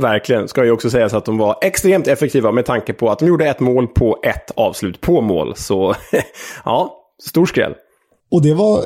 Verkligen. 0.00 0.48
Ska 0.48 0.64
ju 0.64 0.70
också 0.70 0.90
sägas 0.90 1.14
att 1.14 1.24
de 1.24 1.38
var 1.38 1.56
extremt 1.62 2.06
effektiva 2.06 2.52
med 2.52 2.66
tanke 2.66 2.92
på 2.92 3.10
att 3.10 3.18
de 3.18 3.28
gjorde 3.28 3.48
ett 3.48 3.60
mål 3.60 3.86
på 3.86 4.18
ett 4.22 4.50
avslut 4.56 5.00
på 5.00 5.20
mål. 5.20 5.52
Så 5.56 5.94
ja, 6.64 6.92
stor 7.22 7.46
skräll. 7.46 7.72
Och 8.30 8.42
det 8.42 8.54
var 8.54 8.80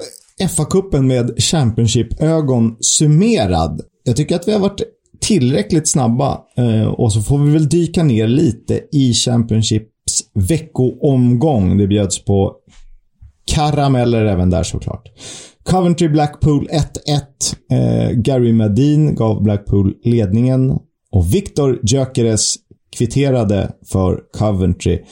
FA-cupen 0.56 1.02
med 1.02 1.42
Championship-ögon 1.42 2.76
summerad. 2.80 3.80
Jag 4.04 4.16
tycker 4.16 4.36
att 4.36 4.48
vi 4.48 4.52
har 4.52 4.60
varit 4.60 4.82
tillräckligt 5.20 5.88
snabba 5.88 6.40
eh, 6.56 6.86
och 6.86 7.12
så 7.12 7.22
får 7.22 7.38
vi 7.38 7.52
väl 7.52 7.68
dyka 7.68 8.02
ner 8.02 8.26
lite 8.26 8.80
i 8.92 9.12
Championship 9.12 9.88
veckoomgång. 10.34 11.78
Det 11.78 11.86
bjöds 11.86 12.24
på 12.24 12.56
karameller 13.54 14.24
även 14.24 14.50
där 14.50 14.62
såklart. 14.62 15.08
Coventry 15.62 16.08
Blackpool 16.08 16.68
1-1. 16.68 16.80
Eh, 17.72 18.10
Gary 18.10 18.52
Medin 18.52 19.14
gav 19.14 19.42
Blackpool 19.42 19.94
ledningen 20.04 20.78
och 21.12 21.34
Victor 21.34 21.80
Gyökeres 21.82 22.56
kvitterade 22.96 23.72
för 23.92 24.20
Coventry 24.38 25.02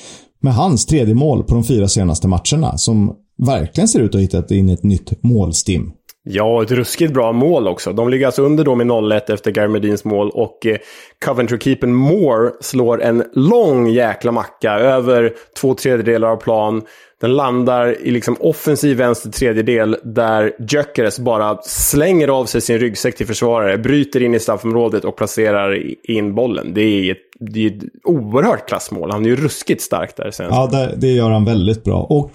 med 0.42 0.54
hans 0.54 0.87
tredje 0.87 1.14
mål 1.14 1.42
på 1.42 1.54
de 1.54 1.64
fyra 1.64 1.88
senaste 1.88 2.28
matcherna 2.28 2.78
som 2.78 3.12
verkligen 3.46 3.88
ser 3.88 4.00
ut 4.00 4.09
att 4.09 4.14
ha 4.14 4.20
hittat 4.20 4.50
in 4.50 4.68
ett 4.68 4.83
nytt 4.83 5.22
målstim. 5.22 5.92
Ja, 6.26 6.62
ett 6.62 6.70
ruskigt 6.70 7.12
bra 7.12 7.32
mål 7.32 7.68
också. 7.68 7.92
De 7.92 8.08
ligger 8.08 8.26
alltså 8.26 8.42
under 8.42 8.64
då 8.64 8.74
med 8.74 8.87
0-1 8.87 9.32
efter 9.32 9.50
Garmedins 9.50 10.04
mål 10.04 10.30
och 10.30 10.66
eh, 10.66 10.76
Coventry-keepern 11.24 11.92
Moore 11.92 12.50
slår 12.60 13.02
en 13.02 13.24
lång 13.34 13.88
jäkla 13.88 14.32
macka 14.32 14.72
över 14.72 15.32
två 15.60 15.74
tredjedelar 15.74 16.28
av 16.28 16.37
plan. 16.37 16.82
Den 17.20 17.37
landar 17.37 18.00
i 18.00 18.10
liksom 18.10 18.37
offensiv 18.40 18.96
vänster 18.96 19.30
tredjedel 19.30 19.96
där 20.02 20.52
Gyökeres 20.58 21.18
bara 21.18 21.58
slänger 21.62 22.28
av 22.28 22.44
sig 22.44 22.60
sin 22.60 22.78
ryggsäck 22.78 23.16
till 23.16 23.26
försvarare, 23.26 23.78
bryter 23.78 24.22
in 24.22 24.34
i 24.34 24.38
straffområdet 24.38 25.04
och 25.04 25.16
placerar 25.16 25.82
in 26.10 26.34
bollen. 26.34 26.74
Det 26.74 26.82
är 26.82 27.12
ett, 27.12 27.18
det 27.40 27.66
är 27.66 27.70
ett 27.70 27.82
oerhört 28.04 28.68
klassmål. 28.68 29.10
Han 29.10 29.24
är 29.24 29.28
ju 29.28 29.37
ruskigt 29.37 29.82
stark 29.82 30.16
där 30.16 30.30
sen. 30.30 30.46
Ja, 30.50 30.66
det, 30.72 30.94
det 30.96 31.12
gör 31.12 31.30
han 31.30 31.44
väldigt 31.44 31.84
bra. 31.84 32.02
Och 32.02 32.30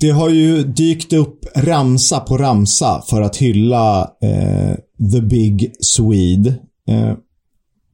det 0.00 0.10
har 0.10 0.28
ju 0.28 0.62
dykt 0.62 1.12
upp 1.12 1.44
ramsa 1.56 2.20
på 2.20 2.36
ramsa 2.38 3.02
för 3.10 3.22
att 3.22 3.36
hylla 3.36 4.10
eh, 4.22 4.74
The 5.12 5.20
Big 5.20 5.72
Swede. 5.80 6.54
Eh, 6.88 7.12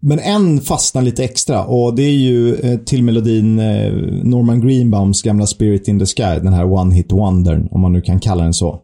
men 0.02 0.18
en 0.18 0.60
fastnar 0.60 1.02
lite 1.02 1.24
extra 1.24 1.64
och 1.64 1.94
det 1.94 2.02
är 2.02 2.16
ju 2.16 2.54
eh, 2.54 2.78
till 2.78 3.02
melodin 3.02 3.58
eh, 3.58 3.92
Norman 4.22 4.60
Greenbaums 4.60 5.22
gamla 5.22 5.46
Spirit 5.46 5.88
in 5.88 5.98
the 5.98 6.06
Sky, 6.06 6.40
den 6.42 6.52
här 6.52 6.72
One 6.72 6.94
Hit 6.94 7.12
Wondern, 7.12 7.68
om 7.70 7.80
man 7.80 7.92
nu 7.92 8.00
kan 8.00 8.20
kalla 8.20 8.44
den 8.44 8.54
så. 8.54 8.80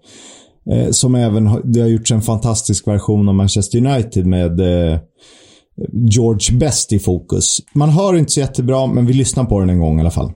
Eh, 0.71 0.91
som 0.91 1.15
även, 1.15 1.61
det 1.65 1.81
har 1.81 1.89
gjorts 1.89 2.13
en 2.13 2.23
fantastisk 2.23 2.89
version 2.89 3.29
av 3.29 3.35
Manchester 3.35 3.87
United 3.87 4.27
med 4.27 4.61
eh, 4.61 4.99
George 5.93 6.59
Best 6.59 6.93
i 6.93 6.99
fokus. 6.99 7.59
Man 7.75 7.89
hör 7.89 8.17
inte 8.17 8.33
så 8.33 8.41
jättebra, 8.41 8.87
men 8.87 9.07
vi 9.07 9.13
lyssnar 9.13 9.45
på 9.45 9.61
den 9.61 9.71
en 9.71 9.81
gång 9.81 9.99
i 9.99 10.01
alla 10.01 10.11
fall. 10.11 10.33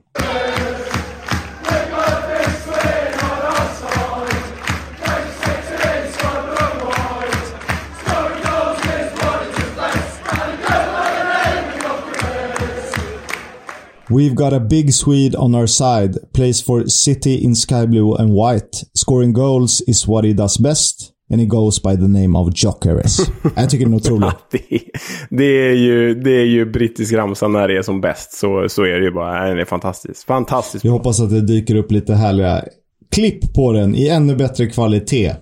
We've 14.11 14.35
got 14.35 14.53
a 14.53 14.61
big 14.61 14.93
Swede 14.93 15.37
on 15.37 15.55
our 15.55 15.67
side. 15.67 16.33
Plays 16.33 16.63
for 16.63 16.87
City 16.89 17.45
in 17.45 17.55
sky 17.55 17.87
blue 17.87 18.17
and 18.17 18.35
white. 18.35 18.85
Scoring 18.95 19.33
goals 19.33 19.83
is 19.87 20.09
what 20.09 20.25
he 20.25 20.33
does 20.33 20.59
best. 20.59 21.13
And 21.31 21.41
he 21.41 21.47
goes 21.47 21.83
by 21.83 21.97
the 21.97 22.09
name 22.09 22.39
of 22.39 22.55
Jokeres. 22.55 23.21
Jag 23.57 23.71
tycker 23.71 23.85
den 23.85 23.95
är 23.95 23.97
otrolig. 23.97 24.31
det, 24.51 24.89
det, 25.31 25.69
är 25.69 25.75
ju, 25.75 26.15
det 26.15 26.31
är 26.31 26.45
ju 26.45 26.67
brittisk 26.67 27.13
ramsa 27.13 27.49
när 27.49 27.69
det 27.69 27.77
är 27.77 27.83
som 27.83 28.01
bäst. 28.01 28.33
Så, 28.33 28.69
så 28.69 28.83
är 28.83 28.99
det 28.99 29.05
ju 29.05 29.11
bara. 29.11 29.49
Den 29.49 29.59
är 29.59 29.65
fantastisk. 29.65 30.27
Fantastisk. 30.27 30.85
Vi 30.85 30.89
hoppas 30.89 31.21
att 31.21 31.31
det 31.31 31.41
dyker 31.41 31.75
upp 31.75 31.93
lite 31.93 32.15
härliga 32.15 32.65
klipp 33.11 33.55
på 33.55 33.73
den 33.73 33.95
i 33.95 34.09
ännu 34.09 34.37
bättre 34.37 34.67
kvalitet. 34.67 35.33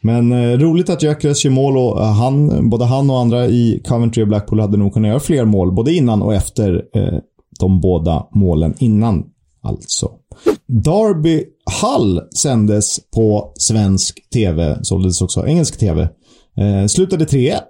Men 0.00 0.32
eh, 0.32 0.58
roligt 0.58 0.90
att 0.90 1.02
Gyökeres 1.02 1.44
gör 1.44 1.52
mål 1.52 1.76
och 1.76 2.00
eh, 2.00 2.12
han, 2.12 2.70
både 2.70 2.84
han 2.84 3.10
och 3.10 3.18
andra 3.18 3.46
i 3.46 3.82
Coventry 3.88 4.22
och 4.22 4.28
Blackpool 4.28 4.60
hade 4.60 4.76
nog 4.76 4.94
kunnat 4.94 5.08
göra 5.08 5.20
fler 5.20 5.44
mål. 5.44 5.72
Både 5.72 5.92
innan 5.92 6.22
och 6.22 6.34
efter 6.34 6.84
eh, 6.94 7.18
de 7.60 7.80
båda 7.80 8.26
målen 8.32 8.74
innan 8.78 9.24
alltså. 9.62 10.10
Derby 10.66 11.44
Hull 11.82 12.20
sändes 12.36 13.10
på 13.14 13.52
svensk 13.58 14.30
TV, 14.30 14.78
således 14.82 15.22
också 15.22 15.46
engelsk 15.46 15.78
TV. 15.78 16.02
Eh, 16.58 16.86
slutade 16.86 17.24
3-1. 17.24 17.60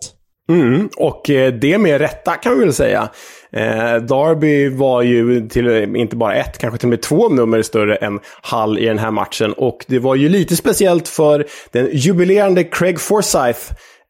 Mm, 0.48 0.88
och 0.96 1.30
eh, 1.30 1.54
det 1.54 1.78
med 1.78 2.00
rätta 2.00 2.34
kan 2.34 2.58
vi 2.58 2.64
väl 2.64 2.74
säga. 2.74 3.08
Eh, 3.52 3.96
Derby 3.96 4.68
var 4.68 5.02
ju 5.02 5.48
till, 5.48 5.68
inte 5.96 6.16
bara 6.16 6.34
ett, 6.34 6.58
kanske 6.58 6.78
till 6.78 6.86
och 6.86 6.90
med 6.90 7.02
två 7.02 7.28
nummer 7.28 7.62
större 7.62 7.96
än 7.96 8.20
Hull 8.52 8.78
i 8.78 8.86
den 8.86 8.98
här 8.98 9.10
matchen. 9.10 9.52
Och 9.52 9.84
det 9.88 9.98
var 9.98 10.14
ju 10.14 10.28
lite 10.28 10.56
speciellt 10.56 11.08
för 11.08 11.46
den 11.72 11.88
jubilerande 11.92 12.64
Craig 12.64 13.00
Forsyth 13.00 13.60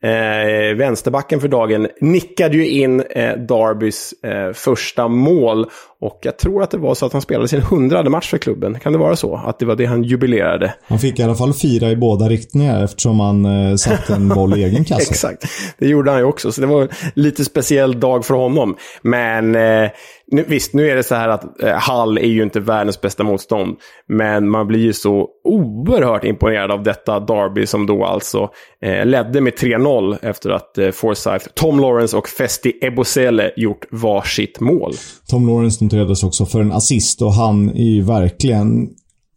Eh, 0.04 0.74
vänsterbacken 0.74 1.40
för 1.40 1.48
dagen 1.48 1.88
nickade 2.00 2.56
ju 2.56 2.68
in 2.68 3.00
eh, 3.00 3.36
Darbys 3.36 4.12
eh, 4.22 4.52
första 4.52 5.08
mål. 5.08 5.70
Och 6.04 6.18
jag 6.22 6.38
tror 6.38 6.62
att 6.62 6.70
det 6.70 6.78
var 6.78 6.94
så 6.94 7.06
att 7.06 7.12
han 7.12 7.22
spelade 7.22 7.48
sin 7.48 7.62
hundrade 7.62 8.10
match 8.10 8.30
för 8.30 8.38
klubben. 8.38 8.80
Kan 8.80 8.92
det 8.92 8.98
vara 8.98 9.16
så? 9.16 9.36
Att 9.36 9.58
det 9.58 9.66
var 9.66 9.76
det 9.76 9.86
han 9.86 10.02
jubilerade? 10.02 10.74
Han 10.86 10.98
fick 10.98 11.18
i 11.18 11.22
alla 11.22 11.34
fall 11.34 11.52
fira 11.52 11.90
i 11.90 11.96
båda 11.96 12.28
riktningar 12.28 12.84
eftersom 12.84 13.20
han 13.20 13.44
eh, 13.44 13.76
satte 13.76 14.14
en 14.14 14.28
boll 14.28 14.58
i 14.58 14.64
egen 14.64 14.84
kasse. 14.84 15.10
Exakt, 15.10 15.44
det 15.78 15.88
gjorde 15.88 16.10
han 16.10 16.20
ju 16.20 16.26
också. 16.26 16.52
Så 16.52 16.60
det 16.60 16.66
var 16.66 16.82
en 16.82 16.88
lite 17.14 17.44
speciell 17.44 18.00
dag 18.00 18.24
för 18.24 18.34
honom. 18.34 18.76
Men 19.02 19.54
eh, 19.54 19.90
nu, 20.26 20.44
visst, 20.48 20.74
nu 20.74 20.90
är 20.90 20.96
det 20.96 21.02
så 21.02 21.14
här 21.14 21.28
att 21.28 21.62
eh, 21.62 21.72
Hall 21.72 22.18
är 22.18 22.28
ju 22.28 22.42
inte 22.42 22.60
världens 22.60 23.00
bästa 23.00 23.24
motstånd. 23.24 23.76
Men 24.08 24.48
man 24.48 24.66
blir 24.66 24.80
ju 24.80 24.92
så 24.92 25.28
oerhört 25.44 26.24
imponerad 26.24 26.70
av 26.70 26.82
detta 26.82 27.20
Derby 27.20 27.66
som 27.66 27.86
då 27.86 28.04
alltså 28.04 28.50
eh, 28.82 29.06
ledde 29.06 29.40
med 29.40 29.52
3-0 29.52 30.18
efter 30.22 30.50
att 30.50 30.78
eh, 30.78 30.90
Forsyth, 30.90 31.48
Tom 31.54 31.80
Lawrence 31.80 32.16
och 32.16 32.28
Festi 32.28 32.72
Ebosele 32.82 33.50
gjort 33.56 33.86
varsitt 33.90 34.60
mål. 34.60 34.92
Tom 35.30 35.46
Lawrence 35.46 35.84
noterades 35.94 36.24
också 36.24 36.46
för 36.46 36.60
en 36.60 36.72
assist 36.72 37.22
och 37.22 37.32
han 37.32 37.70
är 37.70 37.90
ju 37.90 38.02
verkligen... 38.02 38.88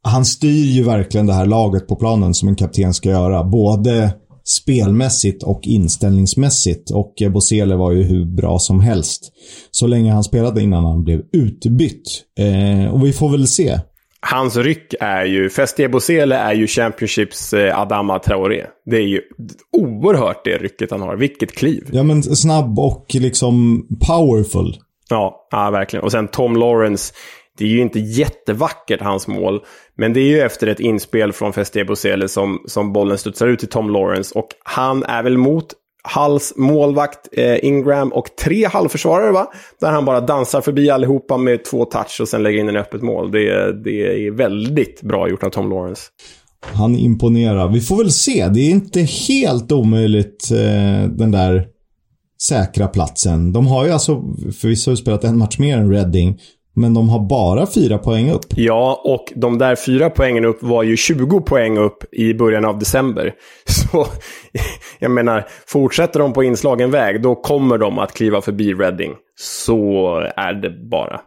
Han 0.03 0.25
styr 0.25 0.65
ju 0.65 0.83
verkligen 0.83 1.25
det 1.25 1.33
här 1.33 1.45
laget 1.45 1.87
på 1.87 1.95
planen 1.95 2.33
som 2.33 2.47
en 2.47 2.55
kapten 2.55 2.93
ska 2.93 3.09
göra. 3.09 3.43
Både 3.43 4.13
spelmässigt 4.45 5.43
och 5.43 5.61
inställningsmässigt. 5.63 6.91
Och 6.91 7.13
Bosele 7.31 7.75
var 7.75 7.91
ju 7.91 8.03
hur 8.03 8.25
bra 8.25 8.59
som 8.59 8.79
helst. 8.79 9.31
Så 9.71 9.87
länge 9.87 10.11
han 10.11 10.23
spelade 10.23 10.61
innan 10.61 10.85
han 10.85 11.03
blev 11.03 11.21
utbytt. 11.33 12.23
Eh, 12.39 12.93
och 12.93 13.05
vi 13.05 13.13
får 13.13 13.29
väl 13.29 13.47
se. 13.47 13.79
Hans 14.19 14.57
ryck 14.57 14.93
är 14.99 15.25
ju, 15.25 15.49
Festie 15.49 15.89
Bosele 15.89 16.35
är 16.35 16.53
ju 16.53 16.67
Championships 16.67 17.53
eh, 17.53 17.79
Adama 17.79 18.19
Traoré. 18.19 18.65
Det 18.85 18.97
är 18.97 19.07
ju 19.07 19.21
oerhört 19.77 20.45
det 20.45 20.57
rycket 20.57 20.91
han 20.91 21.01
har. 21.01 21.15
Vilket 21.15 21.51
kliv. 21.51 21.89
Ja 21.91 22.03
men 22.03 22.23
snabb 22.23 22.79
och 22.79 23.05
liksom 23.13 23.85
powerful. 24.07 24.75
Ja, 25.09 25.47
ja 25.51 25.71
verkligen. 25.71 26.03
Och 26.03 26.11
sen 26.11 26.27
Tom 26.27 26.55
Lawrence. 26.55 27.13
Det 27.57 27.63
är 27.63 27.69
ju 27.69 27.81
inte 27.81 27.99
jättevackert, 27.99 29.01
hans 29.01 29.27
mål. 29.27 29.61
Men 29.97 30.13
det 30.13 30.19
är 30.19 30.27
ju 30.27 30.41
efter 30.41 30.67
ett 30.67 30.79
inspel 30.79 31.33
från 31.33 31.53
Festé 31.53 31.83
Bosele 31.83 32.27
som, 32.27 32.63
som 32.65 32.93
bollen 32.93 33.17
studsar 33.17 33.47
ut 33.47 33.59
till 33.59 33.69
Tom 33.69 33.89
Lawrence. 33.89 34.39
Och 34.39 34.47
han 34.63 35.03
är 35.03 35.23
väl 35.23 35.37
mot 35.37 35.73
Halls 36.03 36.53
målvakt 36.57 37.27
eh, 37.31 37.65
Ingram 37.65 38.13
och 38.13 38.35
tre 38.43 38.65
halvförsvarare, 38.65 39.31
va? 39.31 39.51
Där 39.81 39.91
han 39.91 40.05
bara 40.05 40.21
dansar 40.21 40.61
förbi 40.61 40.89
allihopa 40.89 41.37
med 41.37 41.65
två 41.65 41.85
touch 41.85 42.21
och 42.21 42.27
sen 42.27 42.43
lägger 42.43 42.59
in 42.59 42.69
en 42.69 42.77
öppet 42.77 43.01
mål. 43.01 43.31
Det, 43.31 43.73
det 43.83 44.27
är 44.27 44.31
väldigt 44.31 45.01
bra 45.01 45.29
gjort 45.29 45.43
av 45.43 45.49
Tom 45.49 45.69
Lawrence. 45.69 46.01
Han 46.73 46.95
imponerar. 46.95 47.67
Vi 47.67 47.81
får 47.81 47.97
väl 47.97 48.11
se. 48.11 48.47
Det 48.47 48.59
är 48.59 48.69
inte 48.69 49.01
helt 49.01 49.71
omöjligt, 49.71 50.51
eh, 50.51 51.09
den 51.09 51.31
där 51.31 51.67
säkra 52.41 52.87
platsen. 52.87 53.53
De 53.53 53.67
har 53.67 53.85
ju 53.85 53.91
alltså 53.91 54.23
förvisso 54.61 54.95
spelat 54.95 55.23
en 55.23 55.37
match 55.37 55.59
mer 55.59 55.77
än 55.77 55.91
Reading. 55.91 56.39
Men 56.73 56.93
de 56.93 57.09
har 57.09 57.19
bara 57.19 57.67
fyra 57.67 57.97
poäng 57.97 58.31
upp. 58.31 58.45
Ja, 58.49 59.01
och 59.03 59.33
de 59.35 59.57
där 59.57 59.75
fyra 59.75 60.09
poängen 60.09 60.45
upp 60.45 60.63
var 60.63 60.83
ju 60.83 60.97
20 60.97 61.41
poäng 61.41 61.77
upp 61.77 62.13
i 62.13 62.33
början 62.33 62.65
av 62.65 62.79
december. 62.79 63.33
Så 63.65 64.07
jag 64.99 65.11
menar, 65.11 65.47
fortsätter 65.67 66.19
de 66.19 66.33
på 66.33 66.43
inslagen 66.43 66.91
väg, 66.91 67.21
då 67.21 67.35
kommer 67.35 67.77
de 67.77 67.99
att 67.99 68.13
kliva 68.13 68.41
förbi 68.41 68.73
Reading. 68.73 69.11
Så 69.39 70.15
är 70.35 70.53
det 70.53 70.89
bara. 70.89 71.21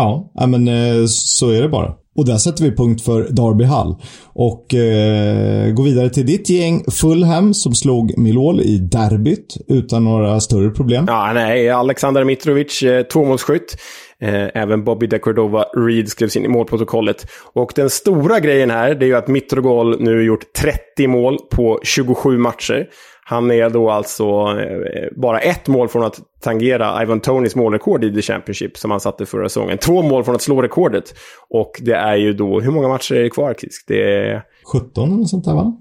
Ja, 0.00 0.46
men 0.46 0.68
eh, 0.68 1.06
så 1.06 1.50
är 1.50 1.62
det 1.62 1.68
bara. 1.68 1.94
Och 2.16 2.26
där 2.26 2.36
sätter 2.36 2.64
vi 2.64 2.76
punkt 2.76 3.04
för 3.04 3.20
Derby 3.22 3.64
Hall. 3.64 3.94
Och 4.34 4.74
eh, 4.74 5.72
går 5.72 5.84
vidare 5.84 6.10
till 6.10 6.26
ditt 6.26 6.50
gäng 6.50 6.84
Fulham 6.90 7.54
som 7.54 7.74
slog 7.74 8.18
Millwall 8.18 8.60
i 8.60 8.78
derbyt 8.78 9.56
utan 9.68 10.04
några 10.04 10.40
större 10.40 10.70
problem. 10.70 11.04
Ja, 11.08 11.32
nej. 11.34 11.70
Alexander 11.70 12.24
Mitrovic, 12.24 12.82
eh, 12.82 13.02
tvåmålsskytt. 13.02 13.76
Eh, 14.22 14.62
även 14.62 14.84
Bobby 14.84 15.06
de 15.06 15.18
Cordova 15.18 15.62
Reed 15.62 16.08
skrevs 16.08 16.36
in 16.36 16.44
i 16.44 16.48
målprotokollet. 16.48 17.26
Och 17.52 17.72
den 17.76 17.90
stora 17.90 18.40
grejen 18.40 18.70
här, 18.70 18.94
det 18.94 19.04
är 19.04 19.08
ju 19.08 19.16
att 19.16 19.28
Mitrogol 19.28 20.00
nu 20.00 20.22
gjort 20.22 20.52
30 20.52 21.06
mål 21.06 21.38
på 21.50 21.80
27 21.82 22.38
matcher. 22.38 22.86
Han 23.30 23.50
är 23.50 23.70
då 23.70 23.90
alltså 23.90 24.24
eh, 24.24 25.08
bara 25.16 25.40
ett 25.40 25.68
mål 25.68 25.88
från 25.88 26.04
att 26.04 26.20
tangera 26.40 27.02
Ivan 27.02 27.20
Tonys 27.20 27.56
målrekord 27.56 28.04
i 28.04 28.14
The 28.14 28.22
Championship 28.22 28.76
som 28.76 28.90
han 28.90 29.00
satte 29.00 29.26
förra 29.26 29.48
säsongen. 29.48 29.78
Två 29.78 30.02
mål 30.02 30.24
från 30.24 30.34
att 30.34 30.42
slå 30.42 30.62
rekordet. 30.62 31.14
Och 31.50 31.70
det 31.80 31.94
är 31.94 32.16
ju 32.16 32.32
då, 32.32 32.60
hur 32.60 32.70
många 32.70 32.88
matcher 32.88 33.14
är 33.14 33.22
det 33.22 33.30
kvar 33.30 33.54
Kisk? 33.54 33.84
Det 33.88 34.02
är... 34.02 34.42
17 34.72 35.12
eller 35.12 35.24
sånt 35.24 35.44
där 35.44 35.54
va? 35.54 35.76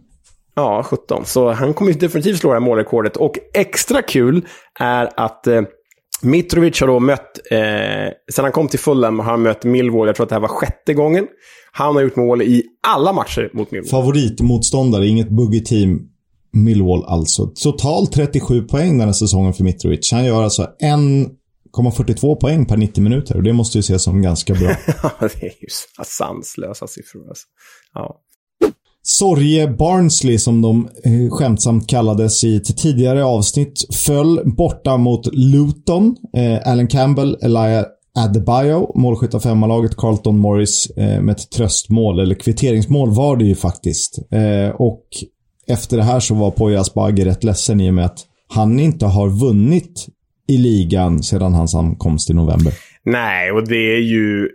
Ja, 0.56 0.84
17. 0.84 1.26
Så 1.26 1.52
han 1.52 1.74
kommer 1.74 1.92
ju 1.92 2.00
definitivt 2.00 2.40
slå 2.40 2.50
det 2.50 2.56
här 2.56 2.60
målrekordet. 2.60 3.18
Och 3.18 3.40
extra 3.54 4.02
kul 4.02 4.46
är 4.80 5.10
att 5.16 5.48
eh, 5.48 5.62
Mitrovic 6.22 6.82
har 6.82 6.88
då 6.88 7.00
mött, 7.00 7.40
eh, 7.52 7.60
sen 8.32 8.46
han 8.46 8.52
kom 8.52 8.68
till 8.68 8.80
Fulham 8.80 9.20
har 9.20 9.26
han 9.26 9.42
mött 9.42 9.64
Millwall, 9.64 10.08
jag 10.08 10.16
tror 10.16 10.24
att 10.24 10.30
det 10.30 10.36
här 10.36 10.42
var 10.42 10.48
sjätte 10.48 10.94
gången. 10.94 11.28
Han 11.72 11.96
har 11.96 12.02
gjort 12.02 12.16
mål 12.16 12.42
i 12.42 12.64
alla 12.88 13.14
matcher 13.14 13.50
mot 13.54 13.72
Millwall. 13.72 13.90
Favoritmotståndare, 13.90 15.08
inget 15.08 15.30
buggy 15.30 15.64
team. 15.64 16.09
Millwall 16.52 17.06
alltså. 17.06 17.52
Totalt 17.64 18.12
37 18.12 18.62
poäng 18.62 18.98
den 18.98 19.08
här 19.08 19.14
säsongen 19.14 19.54
för 19.54 19.64
Mitrovic. 19.64 20.12
Han 20.12 20.26
gör 20.26 20.44
alltså 20.44 20.68
1,42 20.84 22.36
poäng 22.36 22.66
per 22.66 22.78
90 22.78 23.04
minuter 23.04 23.36
och 23.36 23.44
det 23.44 23.54
måste 23.54 23.78
ju 23.78 23.80
ses 23.80 24.04
som 24.04 24.22
ganska 24.22 24.54
bra. 24.54 24.68
Det 25.20 25.44
är 25.44 25.62
ju 25.62 25.68
sanslösa 26.06 26.88
siffror 26.88 27.30
alltså. 27.30 27.46
Ja. 27.94 28.22
Sorge 29.02 29.68
Barnsley, 29.68 30.38
som 30.38 30.62
de 30.62 30.90
eh, 31.04 31.30
skämtsamt 31.30 31.90
kallades 31.90 32.44
i 32.44 32.56
ett 32.56 32.78
tidigare 32.78 33.24
avsnitt, 33.24 33.96
föll 33.96 34.42
borta 34.46 34.98
mot 34.98 35.28
Luton. 35.34 36.16
Eh, 36.38 36.72
Alan 36.72 36.88
Campbell, 36.88 37.38
Elijah 37.42 37.86
Adebayo, 38.16 38.92
målskytt 38.96 39.36
av 39.36 39.40
femmalaget 39.40 39.98
Carlton 39.98 40.38
Morris 40.38 40.90
eh, 40.98 41.22
med 41.22 41.36
ett 41.36 41.52
tröstmål, 41.52 42.20
eller 42.20 42.36
kvitteringsmål 42.36 43.10
var 43.10 43.36
det 43.36 43.46
ju 43.46 43.56
faktiskt. 43.56 44.20
Eh, 44.32 44.76
och 44.76 45.04
efter 45.70 45.98
det 45.98 46.04
här 46.04 46.20
så 46.20 46.36
var 46.36 46.52
Poya 46.52 46.80
Asbaghi 46.80 47.26
rätt 47.26 47.44
ledsen 47.44 47.82
i 47.82 47.90
och 47.90 47.94
med 47.94 48.06
att 48.06 48.20
han 48.50 48.80
inte 48.80 49.06
har 49.06 49.30
vunnit 49.30 50.08
i 50.48 50.58
ligan 50.58 51.24
sedan 51.24 51.54
hans 51.54 51.76
ankomst 51.76 52.30
i 52.30 52.34
november. 52.34 52.74
Nej, 53.04 53.52
och 53.52 53.68
det 53.68 53.96
är 53.96 54.00
ju, 54.00 54.50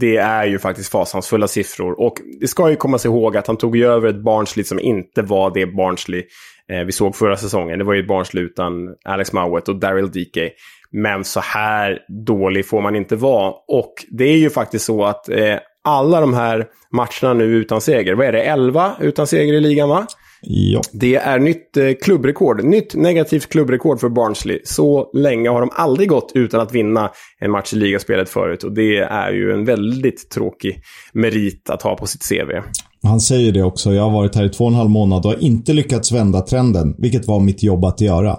det 0.00 0.16
är 0.16 0.44
ju 0.44 0.58
faktiskt 0.58 0.92
fasansfulla 0.92 1.48
siffror. 1.48 2.00
Och 2.00 2.14
det 2.40 2.48
ska 2.48 2.70
ju 2.70 2.76
komma 2.76 2.98
sig 2.98 3.10
ihåg 3.10 3.36
att 3.36 3.46
han 3.46 3.56
tog 3.56 3.76
ju 3.76 3.86
över 3.86 4.08
ett 4.08 4.24
Barnsley 4.24 4.64
som 4.64 4.80
inte 4.80 5.22
var 5.22 5.54
det 5.54 5.66
Barnsley 5.66 6.22
eh, 6.72 6.84
vi 6.86 6.92
såg 6.92 7.16
förra 7.16 7.36
säsongen. 7.36 7.78
Det 7.78 7.84
var 7.84 7.94
ju 7.94 8.00
ett 8.00 8.08
Barnsley 8.08 8.44
utan 8.44 8.72
Alex 9.04 9.32
Mowat 9.32 9.68
och 9.68 9.80
Daryl 9.80 10.10
D.K. 10.10 10.40
Men 10.90 11.24
så 11.24 11.40
här 11.40 11.98
dålig 12.26 12.68
får 12.68 12.80
man 12.80 12.96
inte 12.96 13.16
vara. 13.16 13.52
Och 13.68 13.94
det 14.10 14.24
är 14.24 14.38
ju 14.38 14.50
faktiskt 14.50 14.84
så 14.84 15.04
att 15.04 15.28
eh, 15.28 15.56
alla 15.84 16.20
de 16.20 16.34
här 16.34 16.66
matcherna 16.92 17.38
nu 17.38 17.44
utan 17.44 17.80
seger, 17.80 18.14
vad 18.14 18.26
är 18.26 18.32
det, 18.32 18.42
11 18.42 18.92
utan 19.00 19.26
seger 19.26 19.52
i 19.52 19.60
ligan 19.60 19.88
va? 19.88 20.06
Ja. 20.44 20.80
Det 20.92 21.14
är 21.14 21.38
nytt 21.38 21.76
eh, 21.76 21.90
klubbrekord. 22.02 22.64
Nytt 22.64 22.94
negativt 22.94 23.48
klubbrekord 23.48 24.00
för 24.00 24.08
Barnsley. 24.08 24.60
Så 24.64 25.10
länge 25.14 25.48
har 25.48 25.60
de 25.60 25.70
aldrig 25.72 26.08
gått 26.08 26.32
utan 26.34 26.60
att 26.60 26.74
vinna 26.74 27.10
en 27.40 27.50
match 27.50 27.72
i 27.72 27.76
ligaspelet 27.76 28.28
förut. 28.28 28.64
Och 28.64 28.72
det 28.72 28.98
är 28.98 29.32
ju 29.32 29.52
en 29.52 29.64
väldigt 29.64 30.30
tråkig 30.30 30.80
merit 31.12 31.70
att 31.70 31.82
ha 31.82 31.96
på 31.96 32.06
sitt 32.06 32.28
CV. 32.28 32.50
Han 33.02 33.20
säger 33.20 33.52
det 33.52 33.62
också. 33.62 33.92
Jag 33.92 34.02
har 34.02 34.10
varit 34.10 34.34
här 34.34 34.44
i 34.44 34.48
två 34.48 34.64
och 34.64 34.70
en 34.70 34.76
halv 34.76 34.90
månad 34.90 35.26
och 35.26 35.32
har 35.32 35.42
inte 35.42 35.72
lyckats 35.72 36.12
vända 36.12 36.40
trenden, 36.40 36.94
vilket 36.98 37.26
var 37.26 37.40
mitt 37.40 37.62
jobb 37.62 37.84
att 37.84 38.00
göra. 38.00 38.36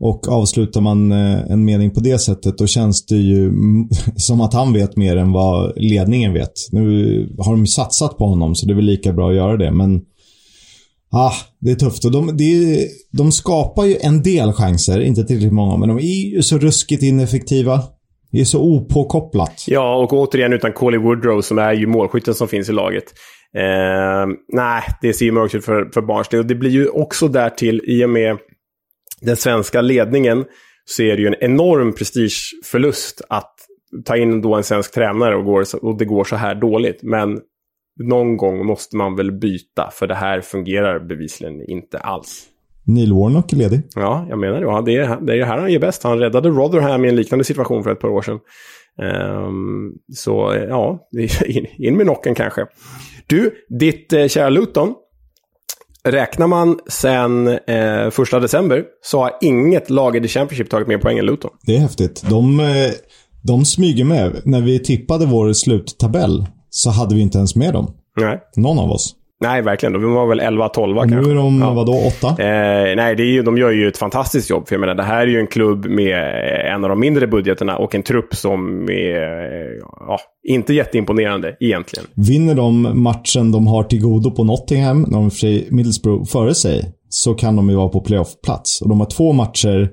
Och 0.00 0.28
avslutar 0.28 0.80
man 0.80 1.12
eh, 1.12 1.50
en 1.50 1.64
mening 1.64 1.90
på 1.90 2.00
det 2.00 2.18
sättet, 2.18 2.58
då 2.58 2.66
känns 2.66 3.06
det 3.06 3.16
ju 3.16 3.52
som 4.16 4.40
att 4.40 4.54
han 4.54 4.72
vet 4.72 4.96
mer 4.96 5.16
än 5.16 5.32
vad 5.32 5.72
ledningen 5.76 6.32
vet. 6.32 6.52
Nu 6.72 7.34
har 7.38 7.52
de 7.52 7.66
satsat 7.66 8.18
på 8.18 8.26
honom, 8.26 8.54
så 8.54 8.66
det 8.66 8.72
är 8.72 8.76
väl 8.76 8.84
lika 8.84 9.12
bra 9.12 9.28
att 9.30 9.36
göra 9.36 9.56
det. 9.56 9.70
Men 9.70 10.00
Ah, 11.14 11.34
det 11.60 11.70
är 11.70 11.74
tufft. 11.74 12.04
Och 12.04 12.12
de, 12.12 12.36
de, 12.36 12.78
de 13.12 13.32
skapar 13.32 13.84
ju 13.84 13.96
en 14.00 14.22
del 14.22 14.52
chanser, 14.52 15.00
inte 15.00 15.24
tillräckligt 15.24 15.52
många, 15.52 15.76
men 15.76 15.88
de 15.88 15.98
är 15.98 16.34
ju 16.34 16.42
så 16.42 16.58
ruskigt 16.58 17.02
ineffektiva. 17.02 17.80
Det 18.32 18.40
är 18.40 18.44
så 18.44 18.62
opåkopplat. 18.62 19.64
Ja, 19.66 19.96
och 19.96 20.12
återigen 20.12 20.52
utan 20.52 20.72
Coley 20.72 21.00
Woodrow 21.00 21.40
som 21.40 21.58
är 21.58 21.72
ju 21.72 21.86
målskytten 21.86 22.34
som 22.34 22.48
finns 22.48 22.68
i 22.68 22.72
laget. 22.72 23.04
Eh, 23.56 24.26
nej, 24.52 24.82
det 25.02 25.12
ser 25.12 25.24
ju 25.24 25.32
mörkt 25.32 25.54
ut 25.54 25.64
för, 25.64 25.90
för 25.94 26.02
Barnsley. 26.02 26.40
Och 26.40 26.46
det 26.46 26.54
blir 26.54 26.70
ju 26.70 26.88
också 26.88 27.28
därtill, 27.28 27.80
i 27.86 28.04
och 28.04 28.10
med 28.10 28.36
den 29.20 29.36
svenska 29.36 29.80
ledningen, 29.80 30.44
så 30.84 31.02
är 31.02 31.16
det 31.16 31.22
ju 31.22 31.28
en 31.28 31.50
enorm 31.50 31.92
prestigeförlust 31.92 33.22
att 33.28 33.54
ta 34.04 34.16
in 34.16 34.40
då 34.40 34.54
en 34.54 34.64
svensk 34.64 34.94
tränare 34.94 35.36
och, 35.36 35.44
går, 35.44 35.64
och 35.82 35.98
det 35.98 36.04
går 36.04 36.24
så 36.24 36.36
här 36.36 36.54
dåligt. 36.54 37.02
Men 37.02 37.40
någon 38.02 38.36
gång 38.36 38.66
måste 38.66 38.96
man 38.96 39.16
väl 39.16 39.32
byta, 39.32 39.90
för 39.92 40.06
det 40.06 40.14
här 40.14 40.40
fungerar 40.40 40.98
bevisligen 40.98 41.70
inte 41.70 41.98
alls. 41.98 42.48
Neil 42.86 43.12
Warnock 43.12 43.52
är 43.52 43.56
ledig. 43.56 43.82
Ja, 43.94 44.26
jag 44.28 44.38
menar 44.38 44.60
det. 44.60 44.92
Det, 44.92 44.98
är, 44.98 45.20
det 45.20 45.40
är 45.40 45.44
här 45.44 45.58
han 45.58 45.72
gör 45.72 45.80
bäst. 45.80 46.02
Han 46.02 46.18
räddade 46.18 46.48
Rotherham 46.48 47.04
i 47.04 47.08
en 47.08 47.16
liknande 47.16 47.44
situation 47.44 47.84
för 47.84 47.92
ett 47.92 48.00
par 48.00 48.08
år 48.08 48.22
sedan. 48.22 48.38
Um, 49.46 49.92
så 50.14 50.54
ja, 50.68 51.08
in, 51.46 51.66
in 51.78 51.96
med 51.96 52.06
nocken 52.06 52.34
kanske. 52.34 52.66
Du, 53.26 53.54
ditt 53.78 54.12
eh, 54.12 54.26
kära 54.26 54.48
Luton. 54.48 54.94
Räknar 56.08 56.46
man 56.46 56.78
sen 56.88 57.48
eh, 57.48 58.10
första 58.10 58.40
december 58.40 58.84
så 59.02 59.22
har 59.22 59.32
inget 59.40 59.90
lag 59.90 60.16
i 60.16 60.20
The 60.20 60.28
Championship 60.28 60.70
tagit 60.70 60.88
mer 60.88 60.98
poäng 60.98 61.18
än 61.18 61.26
Luton. 61.26 61.50
Det 61.66 61.76
är 61.76 61.80
häftigt. 61.80 62.24
De, 62.30 62.60
eh, 62.60 62.66
de 63.42 63.64
smyger 63.64 64.04
med. 64.04 64.40
När 64.44 64.60
vi 64.60 64.78
tippade 64.78 65.26
vår 65.26 65.52
sluttabell 65.52 66.46
så 66.74 66.90
hade 66.90 67.14
vi 67.14 67.20
inte 67.20 67.38
ens 67.38 67.56
med 67.56 67.72
dem. 67.72 67.94
Nej. 68.20 68.40
Någon 68.56 68.78
av 68.78 68.90
oss. 68.90 69.14
Nej, 69.40 69.62
verkligen. 69.62 69.92
De 69.92 70.12
var 70.12 70.26
väl 70.26 70.40
11-12 70.40 70.98
kanske. 70.98 71.16
Nu 71.16 71.30
är 71.30 71.34
de, 71.34 71.60
ja. 71.60 71.72
vadå, 71.72 71.92
8? 71.92 72.28
Eh, 72.28 72.96
nej, 72.96 73.16
det 73.16 73.22
är 73.22 73.32
ju, 73.32 73.42
de 73.42 73.58
gör 73.58 73.70
ju 73.70 73.88
ett 73.88 73.96
fantastiskt 73.96 74.50
jobb. 74.50 74.68
För 74.68 74.74
jag 74.74 74.80
menar, 74.80 74.94
det 74.94 75.02
här 75.02 75.20
är 75.20 75.26
ju 75.26 75.40
en 75.40 75.46
klubb 75.46 75.86
med 75.86 76.18
en 76.74 76.84
av 76.84 76.90
de 76.90 77.00
mindre 77.00 77.26
budgeterna 77.26 77.76
och 77.76 77.94
en 77.94 78.02
trupp 78.02 78.34
som 78.34 78.88
är 78.90 79.80
ja, 79.82 80.18
inte 80.48 80.74
jätteimponerande 80.74 81.56
egentligen. 81.60 82.06
Vinner 82.14 82.54
de 82.54 83.02
matchen 83.02 83.52
de 83.52 83.66
har 83.66 83.82
till 83.82 84.02
godo 84.02 84.30
på 84.30 84.44
Nottingham, 84.44 85.02
när 85.02 85.18
de 85.18 85.30
för 85.30 85.74
Middlesbrough 85.74 86.24
före 86.24 86.54
sig, 86.54 86.92
så 87.08 87.34
kan 87.34 87.56
de 87.56 87.70
ju 87.70 87.76
vara 87.76 87.88
på 87.88 88.00
playoff-plats. 88.00 88.82
Och 88.82 88.88
de 88.88 89.00
har 89.00 89.06
två 89.06 89.32
matcher 89.32 89.90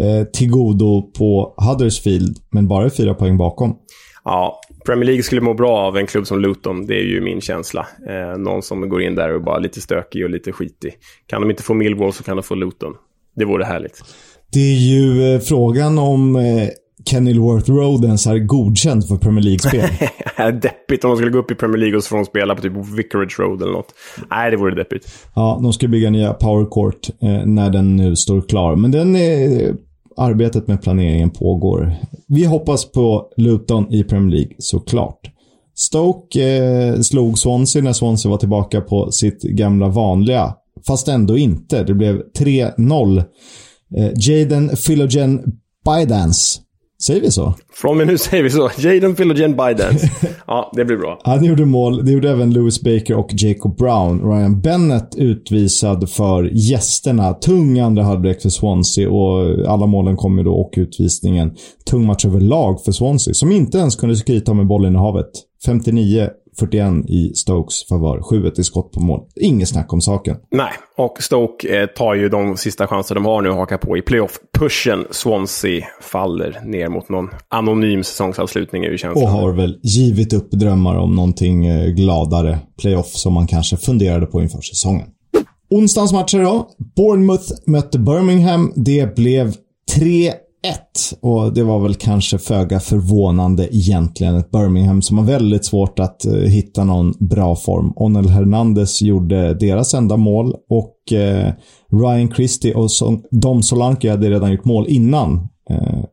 eh, 0.00 0.26
till 0.32 0.50
godo 0.50 1.02
på 1.18 1.54
Huddersfield, 1.56 2.36
men 2.52 2.68
bara 2.68 2.90
fyra 2.90 3.14
poäng 3.14 3.36
bakom. 3.36 3.76
Ja, 4.24 4.60
Premier 4.84 5.06
League 5.06 5.22
skulle 5.22 5.40
må 5.40 5.54
bra 5.54 5.78
av 5.78 5.96
en 5.96 6.06
klubb 6.06 6.26
som 6.26 6.40
Luton. 6.40 6.86
Det 6.86 6.94
är 6.94 7.04
ju 7.04 7.20
min 7.20 7.40
känsla. 7.40 7.86
Eh, 8.08 8.38
någon 8.38 8.62
som 8.62 8.88
går 8.88 9.02
in 9.02 9.14
där 9.14 9.34
och 9.34 9.42
bara 9.42 9.58
lite 9.58 9.80
stökig 9.80 10.24
och 10.24 10.30
lite 10.30 10.52
skitig. 10.52 10.94
Kan 11.26 11.40
de 11.40 11.50
inte 11.50 11.62
få 11.62 11.74
Millwall 11.74 12.12
så 12.12 12.22
kan 12.22 12.36
de 12.36 12.42
få 12.42 12.54
Luton. 12.54 12.94
Det 13.36 13.44
vore 13.44 13.64
härligt. 13.64 14.00
Det 14.52 14.60
är 14.60 14.76
ju 14.76 15.34
eh, 15.34 15.40
frågan 15.40 15.98
om 15.98 16.36
eh, 16.36 16.68
Kenilworth 17.10 17.70
Road 17.70 18.04
ens 18.04 18.26
är 18.26 18.38
godkänd 18.38 19.08
för 19.08 19.16
Premier 19.16 19.42
League-spel. 19.42 19.88
deppigt 20.62 21.04
om 21.04 21.10
de 21.10 21.16
skulle 21.16 21.30
gå 21.30 21.38
upp 21.38 21.50
i 21.50 21.54
Premier 21.54 21.78
League 21.78 21.96
och 21.96 22.04
de 22.10 22.24
spela 22.24 22.54
på 22.54 22.62
typ 22.62 22.72
Vicarage 22.96 23.40
Road 23.40 23.62
eller 23.62 23.72
något. 23.72 23.94
Nej, 24.30 24.50
det 24.50 24.56
vore 24.56 24.74
deppigt. 24.74 25.28
Ja, 25.34 25.60
de 25.62 25.72
ska 25.72 25.88
bygga 25.88 26.10
nya 26.10 26.32
Power 26.32 26.66
Court 26.70 27.08
eh, 27.22 27.46
när 27.46 27.70
den 27.70 27.96
nu 27.96 28.16
står 28.16 28.40
klar. 28.40 28.76
Men 28.76 28.90
den 28.90 29.16
är 29.16 29.74
arbetet 30.16 30.68
med 30.68 30.82
planeringen 30.82 31.30
pågår. 31.30 31.94
Vi 32.28 32.44
hoppas 32.44 32.92
på 32.92 33.26
Luton 33.36 33.92
i 33.92 34.04
Premier 34.04 34.36
League 34.36 34.54
såklart. 34.58 35.20
Stoke 35.76 36.56
eh, 36.56 37.00
slog 37.00 37.38
Swansea 37.38 37.82
när 37.82 37.92
Swansea 37.92 38.30
var 38.30 38.38
tillbaka 38.38 38.80
på 38.80 39.12
sitt 39.12 39.42
gamla 39.42 39.88
vanliga. 39.88 40.54
Fast 40.86 41.08
ändå 41.08 41.38
inte. 41.38 41.84
Det 41.84 41.94
blev 41.94 42.22
3-0. 42.38 43.18
Eh, 43.96 44.10
Jaden 44.16 44.70
Philogen 44.86 45.42
Bidance 45.84 46.60
Säger 47.02 47.20
vi 47.20 47.30
så? 47.30 47.54
Från 47.72 47.90
och 47.90 47.96
med 47.96 48.06
nu 48.06 48.18
säger 48.18 48.42
vi 48.42 48.50
så. 48.50 48.70
Jaden 48.78 49.14
Philogen 49.14 49.50
Bidance. 49.50 50.10
ja, 50.46 50.72
det 50.76 50.84
blir 50.84 50.96
bra. 50.96 51.20
Han 51.24 51.44
gjorde 51.44 51.64
mål. 51.64 52.04
Det 52.04 52.12
gjorde 52.12 52.30
även 52.30 52.50
Lewis 52.50 52.82
Baker 52.82 53.14
och 53.14 53.30
Jacob 53.32 53.76
Brown. 53.76 54.32
Ryan 54.32 54.60
Bennett 54.60 55.14
utvisad 55.16 56.10
för 56.10 56.50
gästerna. 56.52 57.32
Tung 57.32 57.78
andra 57.78 58.02
halvlek 58.02 58.42
för 58.42 58.48
Swansea 58.48 59.10
och 59.10 59.68
alla 59.68 59.86
målen 59.86 60.16
kom 60.16 60.38
ju 60.38 60.44
då 60.44 60.54
och 60.54 60.74
utvisningen. 60.76 61.54
Tung 61.90 62.06
match 62.06 62.24
överlag 62.24 62.84
för 62.84 62.92
Swansea, 62.92 63.34
som 63.34 63.52
inte 63.52 63.78
ens 63.78 63.96
kunde 63.96 64.16
skryta 64.16 64.54
med 64.54 64.66
bollen 64.66 64.94
i 64.94 64.98
havet. 64.98 65.30
59 65.66 66.28
40-41 66.60 67.06
i 67.06 67.34
Stokes 67.34 67.88
favör. 67.88 68.18
7-1 68.18 68.60
i 68.60 68.64
skott 68.64 68.92
på 68.92 69.00
mål. 69.00 69.20
Inget 69.36 69.68
snack 69.68 69.92
om 69.92 70.00
saken. 70.00 70.36
Nej, 70.50 70.72
och 70.96 71.22
Stoke 71.22 71.80
eh, 71.80 71.86
tar 71.86 72.14
ju 72.14 72.28
de 72.28 72.56
sista 72.56 72.86
chanser 72.86 73.14
de 73.14 73.24
har 73.24 73.42
nu 73.42 73.48
att 73.48 73.56
haka 73.56 73.78
på 73.78 73.96
i 73.96 74.00
playoff-pushen. 74.00 75.04
Swansea 75.10 75.84
faller 76.02 76.60
ner 76.64 76.88
mot 76.88 77.08
någon 77.08 77.28
anonym 77.48 78.04
säsongsavslutning, 78.04 78.84
är 78.84 78.90
ju 78.90 78.98
känslan. 78.98 79.24
Och 79.24 79.30
har 79.30 79.52
väl 79.52 79.78
givit 79.82 80.32
upp 80.32 80.50
drömmar 80.50 80.96
om 80.96 81.14
någonting 81.14 81.66
eh, 81.66 81.88
gladare 81.88 82.58
playoff 82.80 83.06
som 83.06 83.32
man 83.32 83.46
kanske 83.46 83.76
funderade 83.76 84.26
på 84.26 84.42
inför 84.42 84.60
säsongen. 84.60 85.06
Onsdagens 85.70 86.12
matcher 86.12 86.38
då. 86.38 86.68
Bournemouth 86.96 87.52
mötte 87.66 87.98
Birmingham. 87.98 88.72
Det 88.76 89.16
blev 89.16 89.54
3 89.94 90.32
1. 90.64 90.78
Och 91.20 91.54
det 91.54 91.62
var 91.62 91.78
väl 91.78 91.94
kanske 91.94 92.38
föga 92.38 92.80
förvånande 92.80 93.76
egentligen. 93.76 94.36
Ett 94.36 94.50
Birmingham 94.50 95.02
som 95.02 95.18
har 95.18 95.24
väldigt 95.24 95.64
svårt 95.64 95.98
att 95.98 96.24
eh, 96.24 96.32
hitta 96.32 96.84
någon 96.84 97.14
bra 97.20 97.56
form. 97.56 97.92
Onel 97.96 98.28
Hernandez 98.28 99.02
gjorde 99.02 99.54
deras 99.54 99.94
enda 99.94 100.16
mål 100.16 100.54
och 100.70 101.12
eh, 101.12 101.52
Ryan 101.92 102.30
Christie 102.30 102.74
och 102.74 102.90
Son 102.90 103.22
Dom 103.30 103.62
Solanke 103.62 104.10
hade 104.10 104.30
redan 104.30 104.52
gjort 104.52 104.64
mål 104.64 104.86
innan 104.88 105.48
eh, 105.70 106.04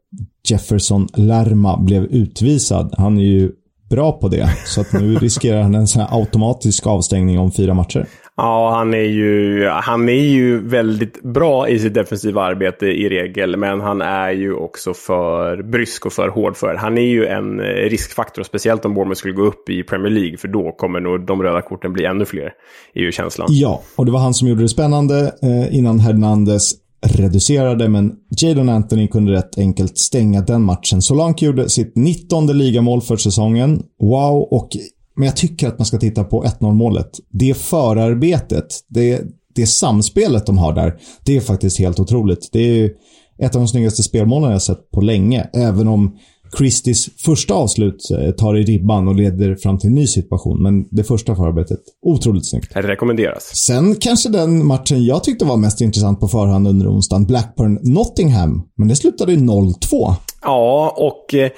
Jefferson 0.49 1.07
Lerma 1.15 1.77
blev 1.77 2.03
utvisad. 2.03 2.93
Han 2.97 3.17
är 3.17 3.23
ju 3.23 3.51
bra 3.89 4.11
på 4.11 4.27
det. 4.27 4.49
Så 4.65 4.81
att 4.81 4.93
nu 4.93 5.15
riskerar 5.15 5.61
han 5.61 5.75
en 5.75 5.87
sån 5.87 6.01
här 6.01 6.19
automatisk 6.19 6.87
avstängning 6.87 7.39
om 7.39 7.51
fyra 7.51 7.73
matcher. 7.73 8.07
Ja, 8.41 8.75
han 8.75 8.93
är, 8.93 8.97
ju, 8.97 9.67
han 9.67 10.09
är 10.09 10.13
ju 10.13 10.67
väldigt 10.67 11.23
bra 11.23 11.69
i 11.69 11.79
sitt 11.79 11.93
defensiva 11.93 12.41
arbete 12.41 12.85
i 12.85 13.09
regel, 13.09 13.57
men 13.57 13.81
han 13.81 14.01
är 14.01 14.31
ju 14.31 14.53
också 14.53 14.93
för 14.93 15.63
brysk 15.63 16.05
och 16.05 16.13
för 16.13 16.29
hård 16.29 16.57
för. 16.57 16.75
Han 16.75 16.97
är 16.97 17.01
ju 17.01 17.25
en 17.25 17.59
eh, 17.59 17.65
riskfaktor, 17.65 18.43
speciellt 18.43 18.85
om 18.85 18.93
Bournemouth 18.93 19.19
skulle 19.19 19.33
gå 19.33 19.41
upp 19.41 19.69
i 19.69 19.83
Premier 19.83 20.11
League, 20.11 20.37
för 20.37 20.47
då 20.47 20.71
kommer 20.71 20.99
nog 20.99 21.25
de 21.25 21.43
röda 21.43 21.61
korten 21.61 21.93
bli 21.93 22.05
ännu 22.05 22.25
fler, 22.25 22.53
är 22.93 23.01
ju 23.01 23.11
känslan. 23.11 23.47
Ja, 23.51 23.81
och 23.95 24.05
det 24.05 24.11
var 24.11 24.19
han 24.19 24.33
som 24.33 24.47
gjorde 24.47 24.61
det 24.61 24.69
spännande 24.69 25.33
eh, 25.41 25.77
innan 25.77 25.99
Hernandez 25.99 26.73
reducerade, 27.05 27.89
men 27.89 28.11
Jadon 28.41 28.69
Anthony 28.69 29.07
kunde 29.07 29.31
rätt 29.31 29.57
enkelt 29.57 29.97
stänga 29.97 30.41
den 30.41 30.63
matchen. 30.63 31.01
Solanke 31.01 31.45
gjorde 31.45 31.69
sitt 31.69 31.95
19 31.95 32.47
ligamål 32.47 33.01
för 33.01 33.17
säsongen. 33.17 33.83
Wow, 33.99 34.47
och 34.51 34.69
men 35.15 35.25
jag 35.25 35.35
tycker 35.35 35.67
att 35.67 35.79
man 35.79 35.85
ska 35.85 35.97
titta 35.97 36.23
på 36.23 36.43
1-0 36.43 36.73
målet. 36.73 37.09
Det 37.29 37.57
förarbetet, 37.57 38.65
det, 38.87 39.21
det 39.55 39.65
samspelet 39.65 40.45
de 40.45 40.57
har 40.57 40.73
där, 40.73 40.99
det 41.25 41.37
är 41.37 41.41
faktiskt 41.41 41.79
helt 41.79 41.99
otroligt. 41.99 42.49
Det 42.51 42.59
är 42.59 42.91
ett 43.39 43.55
av 43.55 43.61
de 43.61 43.67
snyggaste 43.67 44.03
spelmålen 44.03 44.51
jag 44.51 44.61
sett 44.61 44.91
på 44.91 45.01
länge. 45.01 45.49
Även 45.53 45.87
om 45.87 46.17
Christies 46.57 47.09
första 47.25 47.53
avslut 47.53 48.11
eh, 48.11 48.31
tar 48.31 48.57
i 48.57 48.63
ribban 48.63 49.07
och 49.07 49.15
leder 49.15 49.55
fram 49.55 49.77
till 49.77 49.87
en 49.87 49.95
ny 49.95 50.07
situation. 50.07 50.63
Men 50.63 50.87
det 50.91 51.03
första 51.03 51.35
förarbetet, 51.35 51.79
otroligt 52.01 52.49
snyggt. 52.49 52.73
Det 52.73 52.81
rekommenderas. 52.81 53.43
Sen 53.43 53.95
kanske 53.95 54.29
den 54.29 54.65
matchen 54.65 55.05
jag 55.05 55.23
tyckte 55.23 55.45
var 55.45 55.57
mest 55.57 55.81
intressant 55.81 56.19
på 56.19 56.27
förhand 56.27 56.67
under 56.67 56.87
onsdagen, 56.87 57.27
Blackburn-Nottingham. 57.27 58.61
Men 58.77 58.87
det 58.87 58.95
slutade 58.95 59.33
i 59.33 59.37
0-2. 59.37 60.13
Ja, 60.41 60.95
och 60.97 61.33
eh, 61.33 61.49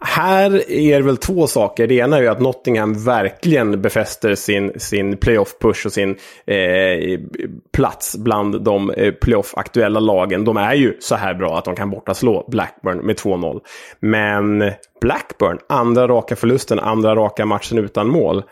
här 0.00 0.70
är 0.70 0.98
det 0.98 1.06
väl 1.06 1.16
två 1.16 1.46
saker. 1.46 1.86
Det 1.86 1.94
ena 1.94 2.16
är 2.16 2.22
ju 2.22 2.28
att 2.28 2.40
Nottingham 2.40 3.04
verkligen 3.04 3.82
befäster 3.82 4.34
sin, 4.34 4.72
sin 4.76 5.16
playoff-push 5.16 5.86
och 5.86 5.92
sin 5.92 6.16
eh, 6.46 7.20
plats 7.72 8.16
bland 8.16 8.62
de 8.62 8.90
eh, 8.90 9.12
playoff-aktuella 9.12 10.00
lagen. 10.00 10.44
De 10.44 10.56
är 10.56 10.74
ju 10.74 10.96
så 11.00 11.14
här 11.14 11.34
bra 11.34 11.58
att 11.58 11.64
de 11.64 11.74
kan 11.74 11.90
bortaslå 11.90 12.44
Blackburn 12.48 12.98
med 12.98 13.16
2-0. 13.16 13.60
Men 14.00 14.72
Blackburn, 15.00 15.58
andra 15.68 16.08
raka 16.08 16.36
förlusten, 16.36 16.78
andra 16.78 17.16
raka 17.16 17.46
matchen 17.46 17.78
utan 17.78 18.08
mål. 18.08 18.42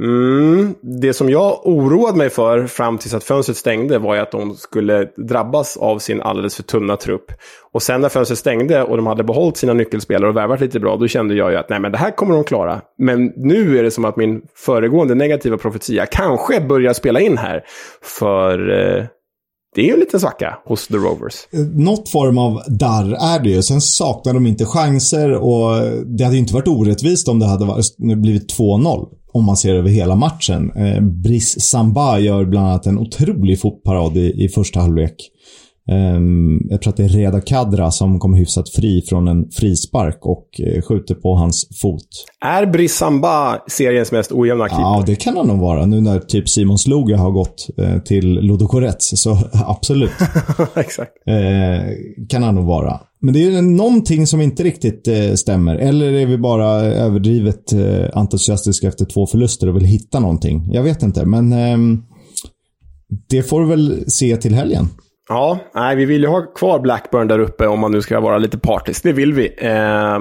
Mm, 0.00 0.74
det 0.80 1.12
som 1.12 1.30
jag 1.30 1.66
oroade 1.66 2.18
mig 2.18 2.30
för 2.30 2.66
fram 2.66 2.98
tills 2.98 3.14
att 3.14 3.24
fönstret 3.24 3.56
stängde 3.56 3.98
var 3.98 4.14
ju 4.14 4.20
att 4.20 4.30
de 4.30 4.54
skulle 4.54 5.08
drabbas 5.16 5.76
av 5.76 5.98
sin 5.98 6.22
alldeles 6.22 6.56
för 6.56 6.62
tunna 6.62 6.96
trupp. 6.96 7.32
Och 7.72 7.82
sen 7.82 8.00
när 8.00 8.08
fönstret 8.08 8.38
stängde 8.38 8.82
och 8.82 8.96
de 8.96 9.06
hade 9.06 9.24
behållit 9.24 9.56
sina 9.56 9.72
nyckelspelare 9.72 10.30
och 10.30 10.36
värvat 10.36 10.60
lite 10.60 10.80
bra, 10.80 10.96
då 10.96 11.08
kände 11.08 11.34
jag 11.34 11.50
ju 11.50 11.56
att 11.56 11.68
nej 11.68 11.80
men 11.80 11.92
det 11.92 11.98
här 11.98 12.10
kommer 12.10 12.34
de 12.34 12.44
klara. 12.44 12.80
Men 12.98 13.32
nu 13.36 13.78
är 13.78 13.82
det 13.82 13.90
som 13.90 14.04
att 14.04 14.16
min 14.16 14.42
föregående 14.54 15.14
negativa 15.14 15.56
profetia 15.56 16.06
kanske 16.06 16.60
börjar 16.60 16.92
spela 16.92 17.20
in 17.20 17.38
här. 17.38 17.64
För 18.02 18.70
eh, 18.70 19.04
det 19.74 19.80
är 19.80 19.84
ju 19.84 19.92
en 19.92 20.00
liten 20.00 20.20
svacka 20.20 20.58
hos 20.64 20.88
The 20.88 20.96
Rovers. 20.96 21.34
Eh, 21.52 21.60
något 21.60 22.08
form 22.08 22.38
av 22.38 22.62
darr 22.68 23.12
är 23.12 23.42
det 23.42 23.50
ju. 23.50 23.62
Sen 23.62 23.80
saknar 23.80 24.34
de 24.34 24.46
inte 24.46 24.64
chanser 24.64 25.32
och 25.32 25.74
det 26.06 26.24
hade 26.24 26.36
ju 26.36 26.40
inte 26.40 26.54
varit 26.54 26.68
orättvist 26.68 27.28
om 27.28 27.38
det 27.38 27.46
hade 27.46 27.64
varit, 27.64 27.96
blivit 27.96 28.58
2-0 28.58 29.08
om 29.32 29.44
man 29.44 29.56
ser 29.56 29.74
över 29.74 29.88
hela 29.88 30.14
matchen. 30.14 30.70
Eh, 30.76 31.00
Brice 31.00 31.60
Samba 31.60 32.18
gör 32.18 32.44
bland 32.44 32.66
annat 32.66 32.86
en 32.86 32.98
otrolig 32.98 33.60
fotparad 33.60 34.16
i, 34.16 34.44
i 34.44 34.48
första 34.48 34.80
halvlek. 34.80 35.14
Um, 35.88 36.66
jag 36.70 36.82
tror 36.82 36.90
att 36.90 36.96
det 36.96 37.04
är 37.04 37.08
Reda 37.08 37.40
Kadra 37.40 37.90
som 37.90 38.18
kommer 38.18 38.38
hyfsat 38.38 38.68
fri 38.68 39.02
från 39.08 39.28
en 39.28 39.50
frispark 39.50 40.18
och 40.26 40.46
uh, 40.66 40.82
skjuter 40.82 41.14
på 41.14 41.34
hans 41.34 41.68
fot. 41.82 42.08
Är 42.44 42.66
Brice 42.66 42.94
Samba 42.94 43.58
seriens 43.68 44.12
mest 44.12 44.32
ojämna 44.32 44.68
keeper? 44.68 44.82
Ja, 44.82 45.02
det 45.06 45.16
kan 45.16 45.36
han 45.36 45.46
nog 45.46 45.58
vara. 45.58 45.86
Nu 45.86 46.00
när 46.00 46.18
typ 46.18 46.48
Simon 46.48 46.78
Sloga 46.78 47.16
har 47.16 47.30
gått 47.30 47.66
uh, 47.80 47.98
till 47.98 48.34
Ludogorets, 48.34 49.22
så 49.22 49.38
absolut. 49.52 50.10
Exakt. 50.76 51.12
Uh, 51.28 52.26
kan 52.28 52.42
han 52.42 52.54
nog 52.54 52.66
vara. 52.66 53.00
Men 53.20 53.34
det 53.34 53.46
är 53.46 53.62
någonting 53.62 54.26
som 54.26 54.40
inte 54.40 54.62
riktigt 54.62 55.08
eh, 55.08 55.32
stämmer. 55.34 55.76
Eller 55.76 56.12
är 56.12 56.26
vi 56.26 56.38
bara 56.38 56.70
överdrivet 56.80 57.72
eh, 57.72 58.06
entusiastiska 58.12 58.88
efter 58.88 59.04
två 59.04 59.26
förluster 59.26 59.68
och 59.68 59.76
vill 59.76 59.84
hitta 59.84 60.20
någonting? 60.20 60.68
Jag 60.72 60.82
vet 60.82 61.02
inte, 61.02 61.26
men 61.26 61.52
eh, 61.52 61.98
det 63.28 63.42
får 63.42 63.60
vi 63.60 63.68
väl 63.68 64.04
se 64.10 64.36
till 64.36 64.54
helgen. 64.54 64.88
Ja, 65.28 65.58
nej, 65.74 65.96
vi 65.96 66.04
vill 66.04 66.22
ju 66.22 66.28
ha 66.28 66.42
kvar 66.42 66.78
Blackburn 66.78 67.28
där 67.28 67.38
uppe 67.38 67.66
om 67.66 67.80
man 67.80 67.92
nu 67.92 68.02
ska 68.02 68.20
vara 68.20 68.38
lite 68.38 68.58
partisk. 68.58 69.02
Det 69.02 69.12
vill 69.12 69.32
vi. 69.32 69.54
Eh, 69.58 70.18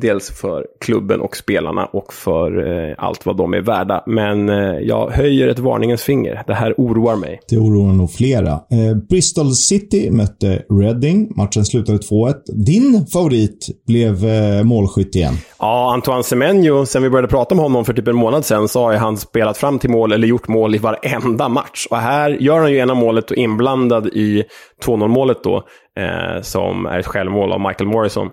dels 0.00 0.40
för 0.40 0.66
klubben 0.80 1.20
och 1.20 1.36
spelarna 1.36 1.86
och 1.86 2.12
för 2.12 2.70
eh, 2.88 2.94
allt 2.98 3.26
vad 3.26 3.36
de 3.36 3.54
är 3.54 3.60
värda. 3.60 4.04
Men 4.06 4.48
eh, 4.48 4.78
jag 4.82 5.10
höjer 5.10 5.48
ett 5.48 5.58
varningens 5.58 6.02
finger. 6.02 6.42
Det 6.46 6.54
här 6.54 6.74
oroar 6.76 7.16
mig. 7.16 7.40
Det 7.48 7.56
oroar 7.56 7.92
nog 7.92 8.12
flera. 8.12 8.50
Eh, 8.52 8.96
Bristol 9.08 9.52
City 9.52 10.10
mötte 10.10 10.62
Reading. 10.80 11.32
Matchen 11.36 11.64
slutade 11.64 11.98
2-1. 11.98 12.34
Din 12.64 13.06
favorit 13.06 13.68
blev 13.86 14.24
eh, 14.24 14.64
målskytt 14.64 15.16
igen. 15.16 15.34
Ja, 15.58 15.92
Antoine 15.94 16.24
Semenyo, 16.24 16.86
sen 16.86 17.02
vi 17.02 17.10
började 17.10 17.28
prata 17.28 17.54
om 17.54 17.58
honom 17.58 17.84
för 17.84 17.92
typ 17.92 18.08
en 18.08 18.16
månad 18.16 18.44
sedan, 18.44 18.68
så 18.68 18.80
har 18.84 18.94
han 18.94 19.16
spelat 19.16 19.58
fram 19.58 19.78
till 19.78 19.90
mål 19.90 20.12
eller 20.12 20.28
gjort 20.28 20.48
mål 20.48 20.74
i 20.74 20.78
varenda 20.78 21.48
match. 21.48 21.86
Och 21.90 21.96
här 21.96 22.30
gör 22.30 22.58
han 22.60 22.72
ju 22.72 22.78
ena 22.78 22.94
målet 22.94 23.30
och 23.30 23.36
inblandad 23.36 24.06
i 24.06 24.44
2-0 24.84 25.08
målet 25.08 25.44
då, 25.44 25.56
eh, 26.00 26.42
som 26.42 26.86
är 26.86 26.98
ett 26.98 27.06
självmål 27.06 27.52
av 27.52 27.60
Michael 27.60 27.90
Morrison. 27.90 28.30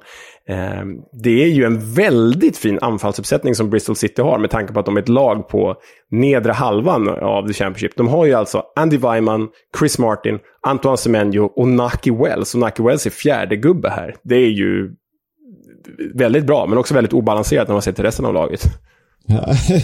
Eh, 0.50 0.84
det 1.24 1.44
är 1.44 1.48
ju 1.48 1.64
en 1.64 1.94
väldigt 1.94 2.58
fin 2.58 2.80
anfallsuppsättning 2.82 3.56
som 3.56 3.70
Bristol 3.70 3.96
City 3.96 4.22
har 4.22 4.40
med 4.40 4.50
tanke 4.50 4.74
på 4.74 4.80
att 4.80 4.86
de 4.86 4.98
är 4.98 5.02
ett 5.02 5.10
lag 5.10 5.48
på 5.48 5.76
nedre 6.12 6.52
halvan 6.52 7.10
av 7.10 7.48
The 7.48 7.54
Championship. 7.54 7.96
De 7.96 8.08
har 8.08 8.26
ju 8.26 8.34
alltså 8.34 8.64
Andy 8.76 8.98
Weiman, 8.98 9.48
Chris 9.80 10.00
Martin, 10.00 10.40
Antoine 10.68 10.98
Semenyo 10.98 11.44
och 11.44 11.68
Naki 11.68 12.12
Wells. 12.12 12.54
Och 12.54 12.60
Naki 12.60 12.84
Wells 12.84 13.06
är 13.06 13.10
fjärde 13.10 13.56
gubbe 13.56 13.90
här. 13.90 14.16
Det 14.24 14.36
är 14.36 14.50
ju 14.50 14.92
väldigt 16.14 16.46
bra, 16.46 16.66
men 16.66 16.78
också 16.78 16.94
väldigt 16.94 17.14
obalanserat 17.14 17.68
när 17.68 17.76
man 17.76 17.82
ser 17.82 17.92
till 17.92 18.04
resten 18.04 18.26
av 18.26 18.34
laget. 18.34 18.64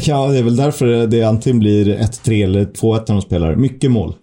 Ja, 0.06 0.28
det 0.32 0.40
är 0.40 0.44
väl 0.44 0.56
därför 0.56 1.08
det 1.08 1.24
antingen 1.24 1.60
blir 1.60 1.86
1-3 1.86 2.44
eller 2.44 2.66
2-1 2.66 3.04
när 3.08 3.16
de 3.16 3.22
spelar. 3.22 3.56
Mycket 3.56 3.92
mål. 3.92 4.16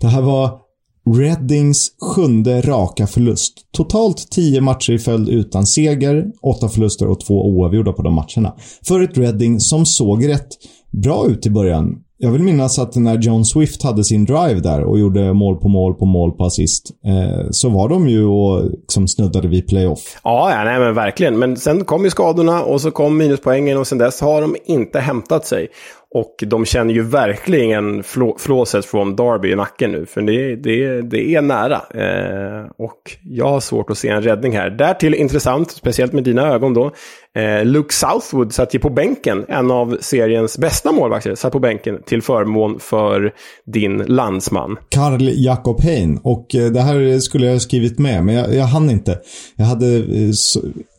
Det 0.00 0.06
här 0.06 0.22
var 0.22 0.67
Reddings 1.14 1.90
sjunde 2.00 2.60
raka 2.60 3.06
förlust. 3.06 3.54
Totalt 3.72 4.30
10 4.30 4.60
matcher 4.60 4.92
i 4.92 4.98
följd 4.98 5.28
utan 5.28 5.66
seger, 5.66 6.26
8 6.42 6.68
förluster 6.68 7.08
och 7.08 7.20
2 7.20 7.46
oavgjorda 7.46 7.92
på 7.92 8.02
de 8.02 8.14
matcherna. 8.14 8.54
För 8.88 9.00
ett 9.00 9.18
Redding 9.18 9.60
som 9.60 9.86
såg 9.86 10.28
rätt 10.28 10.48
bra 10.90 11.26
ut 11.26 11.46
i 11.46 11.50
början. 11.50 11.98
Jag 12.20 12.30
vill 12.30 12.42
minnas 12.42 12.78
att 12.78 12.96
när 12.96 13.18
John 13.18 13.44
Swift 13.44 13.82
hade 13.82 14.04
sin 14.04 14.24
drive 14.24 14.60
där 14.60 14.84
och 14.84 14.98
gjorde 14.98 15.32
mål 15.32 15.56
på 15.56 15.68
mål 15.68 15.94
på 15.94 16.04
mål 16.04 16.32
på 16.32 16.44
assist, 16.44 16.90
eh, 17.06 17.46
så 17.50 17.68
var 17.68 17.88
de 17.88 18.08
ju 18.08 18.24
och 18.24 18.70
liksom 18.70 19.08
snuddade 19.08 19.48
vid 19.48 19.68
playoff. 19.68 20.20
Ja, 20.24 20.50
ja 20.50 20.64
nej, 20.64 20.78
men 20.78 20.94
verkligen. 20.94 21.38
Men 21.38 21.56
sen 21.56 21.84
kom 21.84 22.04
ju 22.04 22.10
skadorna 22.10 22.62
och 22.62 22.80
så 22.80 22.90
kom 22.90 23.16
minuspoängen 23.16 23.78
och 23.78 23.86
sen 23.86 23.98
dess 23.98 24.20
har 24.20 24.40
de 24.40 24.56
inte 24.66 25.00
hämtat 25.00 25.46
sig. 25.46 25.68
Och 26.14 26.44
de 26.46 26.64
känner 26.64 26.94
ju 26.94 27.02
verkligen 27.02 28.02
flå 28.02 28.36
flåset 28.38 28.84
från 28.84 29.16
Derby 29.16 29.52
i 29.52 29.54
nacken 29.54 29.92
nu. 29.92 30.06
För 30.06 30.22
det, 30.22 30.56
det, 30.56 31.02
det 31.02 31.34
är 31.34 31.42
nära. 31.42 31.74
Eh, 31.74 32.70
och 32.78 33.00
jag 33.22 33.48
har 33.48 33.60
svårt 33.60 33.90
att 33.90 33.98
se 33.98 34.08
en 34.08 34.22
räddning 34.22 34.52
här. 34.52 34.70
Därtill 34.70 35.14
intressant, 35.14 35.70
speciellt 35.70 36.12
med 36.12 36.24
dina 36.24 36.42
ögon 36.42 36.74
då. 36.74 36.90
Eh, 37.36 37.64
Luke 37.64 37.94
Southwood 37.94 38.52
satt 38.52 38.74
ju 38.74 38.78
på 38.78 38.90
bänken. 38.90 39.44
En 39.48 39.70
av 39.70 39.98
seriens 40.00 40.58
bästa 40.58 40.92
målvakter 40.92 41.34
satt 41.34 41.52
på 41.52 41.58
bänken 41.58 42.02
till 42.06 42.22
förmån 42.22 42.80
för 42.80 43.32
din 43.66 43.98
landsman. 43.98 44.76
Karl 44.88 45.28
Jakob 45.34 45.80
Hein. 45.80 46.20
Och 46.22 46.54
eh, 46.54 46.70
det 46.70 46.80
här 46.80 47.18
skulle 47.18 47.46
jag 47.46 47.52
ha 47.52 47.60
skrivit 47.60 47.98
med, 47.98 48.24
men 48.24 48.34
jag, 48.34 48.54
jag 48.54 48.64
hann 48.64 48.90
inte. 48.90 49.18
Jag 49.56 49.64
hade... 49.64 49.96
Eh, 49.96 50.30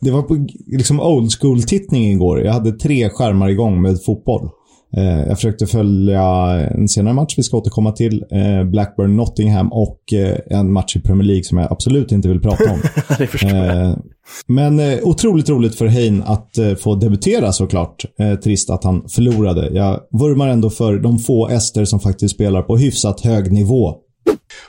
det 0.00 0.10
var 0.10 0.22
på 0.22 0.46
liksom 0.66 1.00
old 1.00 1.30
school-tittning 1.40 2.12
igår. 2.12 2.40
Jag 2.40 2.52
hade 2.52 2.72
tre 2.72 3.08
skärmar 3.08 3.48
igång 3.48 3.82
med 3.82 4.04
fotboll. 4.04 4.50
Eh, 4.96 5.26
jag 5.26 5.36
försökte 5.36 5.66
följa 5.66 6.22
en 6.70 6.88
senare 6.88 7.14
match 7.14 7.34
vi 7.36 7.42
ska 7.42 7.56
återkomma 7.56 7.92
till. 7.92 8.24
Eh, 8.30 8.64
Blackburn 8.64 9.16
Nottingham 9.16 9.72
och 9.72 10.12
eh, 10.12 10.58
en 10.58 10.72
match 10.72 10.96
i 10.96 11.00
Premier 11.00 11.26
League 11.26 11.44
som 11.44 11.58
jag 11.58 11.72
absolut 11.72 12.12
inte 12.12 12.28
vill 12.28 12.40
prata 12.40 12.70
om. 12.70 12.80
det 13.18 13.26
förstår 13.26 13.50
jag. 13.50 14.02
Men 14.46 14.80
otroligt 15.02 15.48
roligt 15.48 15.74
för 15.74 15.86
Hein 15.86 16.22
att 16.26 16.58
få 16.78 16.94
debutera 16.94 17.52
såklart. 17.52 18.04
Trist 18.44 18.70
att 18.70 18.84
han 18.84 19.08
förlorade. 19.08 19.70
Jag 19.72 20.00
vurmar 20.10 20.48
ändå 20.48 20.70
för 20.70 20.98
de 20.98 21.18
få 21.18 21.48
ester 21.48 21.84
som 21.84 22.00
faktiskt 22.00 22.34
spelar 22.34 22.62
på 22.62 22.76
hyfsat 22.76 23.20
hög 23.20 23.52
nivå 23.52 23.94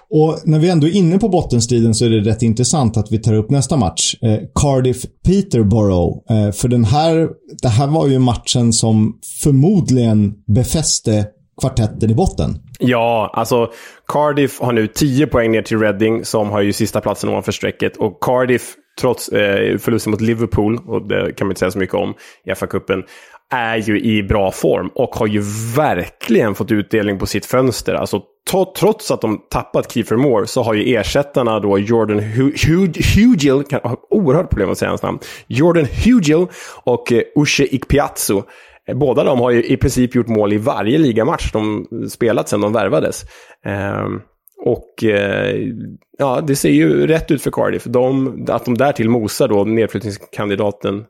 och 0.10 0.40
när 0.46 0.60
vi 0.60 0.70
ändå 0.70 0.88
är 0.88 0.92
inne 0.92 1.20
på 1.20 1.30
bottenstriden 1.30 1.96
så 1.96 2.06
är 2.06 2.10
det 2.10 2.20
rätt 2.20 2.42
intressant 2.42 2.98
att 2.98 3.12
vi 3.12 3.20
tar 3.20 3.34
upp 3.34 3.50
nästa 3.50 3.78
match. 3.78 4.16
Eh, 4.22 4.40
Cardiff-Peterborough. 4.56 6.18
Eh, 6.30 6.52
för 6.52 6.68
den 6.68 6.86
här, 6.86 7.30
det 7.62 7.68
här 7.68 7.88
var 7.88 8.08
ju 8.08 8.20
matchen 8.20 8.74
som 8.74 9.20
förmodligen 9.44 10.34
befäste 10.48 11.26
kvartetten 11.62 12.12
i 12.12 12.16
botten. 12.16 12.56
Ja, 12.80 13.32
alltså 13.34 13.72
Cardiff 14.08 14.60
har 14.60 14.74
nu 14.74 14.88
10 14.88 15.28
poäng 15.28 15.52
ner 15.52 15.62
till 15.62 15.80
Reading 15.80 16.26
som 16.26 16.50
har 16.50 16.62
ju 16.62 16.74
sista 16.74 17.02
platsen 17.02 17.30
ovanför 17.30 17.52
strecket. 17.52 17.98
Och 17.98 18.24
Cardiff, 18.24 18.76
trots 19.02 19.30
eh, 19.30 19.78
förlusten 19.78 20.12
mot 20.12 20.22
Liverpool, 20.22 20.78
och 20.88 21.08
det 21.08 21.34
kan 21.38 21.48
man 21.48 21.52
inte 21.52 21.60
säga 21.60 21.72
så 21.72 21.80
mycket 21.80 21.96
om 21.96 22.14
i 22.46 22.52
FA-cupen, 22.52 23.04
är 23.54 23.78
ju 23.78 24.02
i 24.02 24.24
bra 24.24 24.52
form 24.52 24.90
och 24.96 25.16
har 25.16 25.28
ju 25.28 25.42
verkligen 25.76 26.56
fått 26.56 26.72
utdelning 26.72 27.20
på 27.20 27.26
sitt 27.26 27.46
fönster. 27.46 27.94
Alltså 27.94 28.22
trots 28.76 29.12
att 29.12 29.22
de 29.22 29.42
tappat 29.50 29.92
Kiefer 29.92 30.16
Moore 30.16 30.48
så 30.48 30.64
har 30.64 30.74
ju 30.74 30.96
ersättarna 30.96 31.60
då 31.60 31.80
Jordan 31.80 32.20
Hugill, 33.16 33.64
kan 33.64 33.80
ha 33.84 33.98
oerhört 34.10 34.50
problem 34.50 34.70
att 34.70 34.78
säga 34.78 34.90
hans 34.90 35.02
namn, 35.02 35.20
Jordan 35.48 35.86
Hugill 36.06 36.48
och 36.84 37.12
eh, 37.12 37.22
Ushe 37.36 37.76
Ikpiazzo. 37.76 38.44
Eh, 38.88 38.98
båda 38.98 39.24
de 39.24 39.40
har 39.40 39.52
ju 39.52 39.64
i 39.64 39.78
princip 39.78 40.16
gjort 40.16 40.28
mål 40.28 40.54
i 40.54 40.58
varje 40.58 40.98
ligamatch 40.98 41.52
de 41.52 41.88
spelat 42.10 42.50
sedan 42.50 42.62
de 42.62 42.74
värvades. 42.74 43.24
Eh, 43.66 44.08
och 44.64 45.04
eh, 45.04 45.56
ja, 46.18 46.42
det 46.42 46.56
ser 46.56 46.70
ju 46.70 47.08
rätt 47.08 47.32
ut 47.32 47.42
för 47.42 47.52
Cardiff. 47.52 47.84
De, 47.84 48.46
att 48.50 48.66
de 48.66 48.78
därtill 48.78 49.10
mosar 49.10 49.48
då 49.48 49.64
nedflyttningskandidaten 49.64 51.06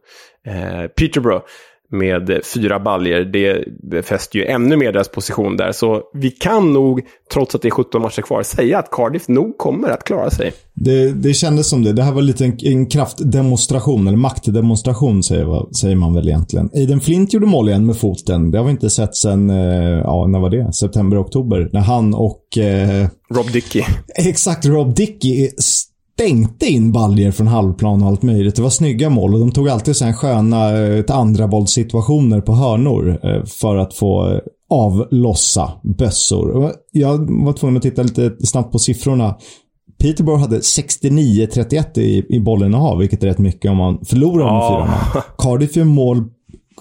eh, 0.47 0.87
Peterborough 0.87 1.43
med 1.91 2.41
fyra 2.53 2.79
baljer. 2.79 3.25
Det 3.25 3.63
befäster 3.83 4.39
ju 4.39 4.45
ännu 4.45 4.77
mer 4.77 4.91
deras 4.91 5.09
position 5.09 5.57
där. 5.57 5.71
Så 5.71 6.01
vi 6.13 6.31
kan 6.31 6.73
nog, 6.73 7.01
trots 7.33 7.55
att 7.55 7.61
det 7.61 7.67
är 7.67 7.71
17 7.71 8.01
matcher 8.01 8.21
kvar, 8.21 8.43
säga 8.43 8.79
att 8.79 8.91
Cardiff 8.91 9.27
nog 9.27 9.57
kommer 9.57 9.89
att 9.89 10.03
klara 10.03 10.29
sig. 10.29 10.53
Det, 10.73 11.11
det 11.11 11.33
kändes 11.33 11.69
som 11.69 11.83
det. 11.83 11.93
Det 11.93 12.03
här 12.03 12.11
var 12.11 12.21
lite 12.21 12.45
en, 12.45 12.57
en 12.61 12.85
kraftdemonstration, 12.85 14.07
eller 14.07 14.17
maktdemonstration 14.17 15.23
säger, 15.23 15.73
säger 15.75 15.95
man 15.95 16.13
väl 16.13 16.27
egentligen. 16.27 16.69
Aiden 16.73 16.99
Flint 16.99 17.33
gjorde 17.33 17.45
mål 17.45 17.69
igen 17.69 17.85
med 17.85 17.97
foten. 17.97 18.51
Det 18.51 18.57
har 18.57 18.65
vi 18.65 18.71
inte 18.71 18.89
sett 18.89 19.15
sen, 19.15 19.49
eh, 19.49 19.99
ja, 20.03 20.27
när 20.27 20.39
var 20.39 20.49
det? 20.49 20.73
September, 20.73 21.21
oktober. 21.21 21.69
När 21.73 21.81
han 21.81 22.13
och... 22.13 22.57
Eh, 22.57 23.07
Rob 23.33 23.51
Dickey. 23.51 23.83
Exakt, 24.15 24.65
Rob 24.65 24.95
Dickey 24.95 25.49
stänkte 26.21 26.65
in 26.65 26.91
baljer 26.91 27.31
från 27.31 27.47
halvplan 27.47 28.01
och 28.01 28.07
allt 28.07 28.21
möjligt. 28.21 28.55
Det 28.55 28.61
var 28.61 28.69
snygga 28.69 29.09
mål 29.09 29.33
och 29.33 29.39
de 29.39 29.51
tog 29.51 29.69
alltid 29.69 29.95
sen 29.95 30.13
sköna 30.13 30.77
eh, 30.77 31.03
andra 31.07 31.65
situationer 31.65 32.41
på 32.41 32.53
hörnor 32.53 33.19
eh, 33.23 33.43
för 33.45 33.75
att 33.75 33.93
få 33.93 34.29
eh, 34.29 34.39
avlossa 34.69 35.71
bössor. 35.97 36.71
Jag 36.91 37.43
var 37.45 37.53
tvungen 37.53 37.77
att 37.77 37.83
titta 37.83 38.03
lite 38.03 38.35
snabbt 38.39 38.71
på 38.71 38.79
siffrorna. 38.79 39.35
Peterborough 39.99 40.41
hade 40.41 40.59
69-31 40.59 41.99
i, 41.99 42.25
i 42.29 42.39
bollinnehav, 42.39 42.97
vilket 42.97 43.23
är 43.23 43.27
rätt 43.27 43.39
mycket 43.39 43.71
om 43.71 43.77
man 43.77 44.05
förlorar 44.05 44.53
med 44.53 44.69
fyra 44.69 44.85
mål. 44.85 45.23
Cardiff 45.37 45.75
gör 45.75 45.83
mål 45.83 46.23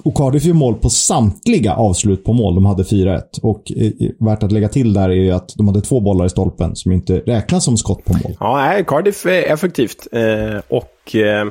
och 0.05 0.17
Cardiff 0.17 0.45
gör 0.45 0.55
mål 0.55 0.75
på 0.75 0.91
samtliga 0.91 1.75
avslut 1.75 2.25
på 2.25 2.33
mål. 2.33 2.55
De 2.55 2.67
hade 2.67 2.83
4-1. 2.83 3.21
Och 3.43 3.73
eh, 3.77 4.11
värt 4.19 4.43
att 4.43 4.53
lägga 4.53 4.69
till 4.69 4.93
där 4.93 5.09
är 5.09 5.15
ju 5.15 5.31
att 5.31 5.55
de 5.57 5.69
hade 5.69 5.81
två 5.81 6.01
bollar 6.01 6.27
i 6.27 6.31
stolpen 6.31 6.77
som 6.77 6.93
inte 6.93 7.19
räknas 7.19 7.65
som 7.65 7.77
skott 7.77 8.05
på 8.05 8.13
mål. 8.13 8.37
Ja, 8.41 8.85
Cardiff 8.87 9.27
är 9.27 9.53
effektivt. 9.53 10.07
Eh, 10.13 10.61
och 10.69 11.17
eh, 11.17 11.47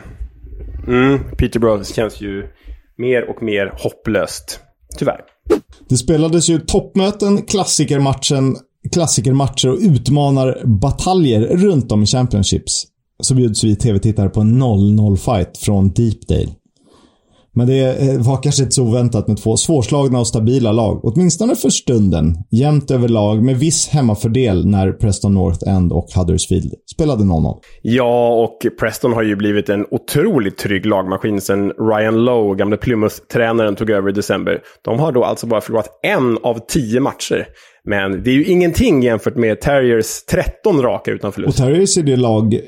mm, 0.87 1.19
Peterborough 1.37 1.83
känns 1.83 2.21
ju 2.21 2.47
mer 2.97 3.29
och 3.29 3.43
mer 3.43 3.73
hopplöst. 3.83 4.59
Tyvärr. 4.97 5.21
Det 5.89 5.97
spelades 5.97 6.49
ju 6.49 6.59
toppmöten, 6.59 7.41
klassikermatchen, 7.41 8.57
klassikermatcher 8.93 9.69
och 9.69 9.77
utmanarbataljer 9.81 11.41
runt 11.41 11.91
om 11.91 12.03
i 12.03 12.05
Championships. 12.05 12.85
Så 13.23 13.35
bjuds 13.35 13.63
vi 13.63 13.75
tv-tittare 13.75 14.29
på 14.29 14.41
en 14.41 14.63
0-0 14.63 15.15
fight 15.15 15.57
från 15.57 15.89
Deepdale. 15.89 16.49
Men 17.59 17.67
det 17.67 17.79
eh, 17.79 18.19
var 18.19 18.43
kanske 18.43 18.63
inte 18.63 18.75
så 18.75 18.83
oväntat 18.83 19.27
med 19.27 19.37
två 19.37 19.57
svårslagna 19.57 20.19
och 20.19 20.27
stabila 20.27 20.71
lag. 20.71 20.99
Åtminstone 21.03 21.55
för 21.55 21.69
stunden. 21.69 22.35
Jämnt 22.51 22.91
överlag 22.91 23.43
med 23.43 23.57
viss 23.57 23.87
hemmafördel 23.87 24.67
när 24.67 24.91
Preston 24.91 25.33
North 25.33 25.69
End 25.69 25.91
och 25.91 26.07
Huddersfield 26.15 26.73
spelade 26.95 27.23
0-0. 27.23 27.59
Ja, 27.81 28.29
och 28.29 28.79
Preston 28.79 29.13
har 29.13 29.23
ju 29.23 29.35
blivit 29.35 29.69
en 29.69 29.85
otroligt 29.91 30.57
trygg 30.57 30.85
lagmaskin 30.85 31.41
sen 31.41 31.69
Ryan 31.69 32.25
Lowe, 32.25 32.55
gamle 32.55 32.77
Plymouth-tränaren, 32.77 33.75
tog 33.75 33.89
över 33.89 34.09
i 34.09 34.13
december. 34.13 34.61
De 34.81 34.99
har 34.99 35.11
då 35.11 35.23
alltså 35.23 35.47
bara 35.47 35.61
förlorat 35.61 35.99
en 36.03 36.37
av 36.43 36.59
tio 36.67 36.99
matcher. 36.99 37.47
Men 37.83 38.23
det 38.23 38.29
är 38.29 38.33
ju 38.33 38.45
ingenting 38.45 39.03
jämfört 39.03 39.35
med 39.35 39.61
Terriers 39.61 40.23
13 40.25 40.81
raka 40.81 41.11
utan 41.11 41.31
förlust. 41.31 41.59
Och 41.59 41.65
Terriers 41.65 41.97
är 41.97 42.03
det 42.03 42.15
lag 42.15 42.59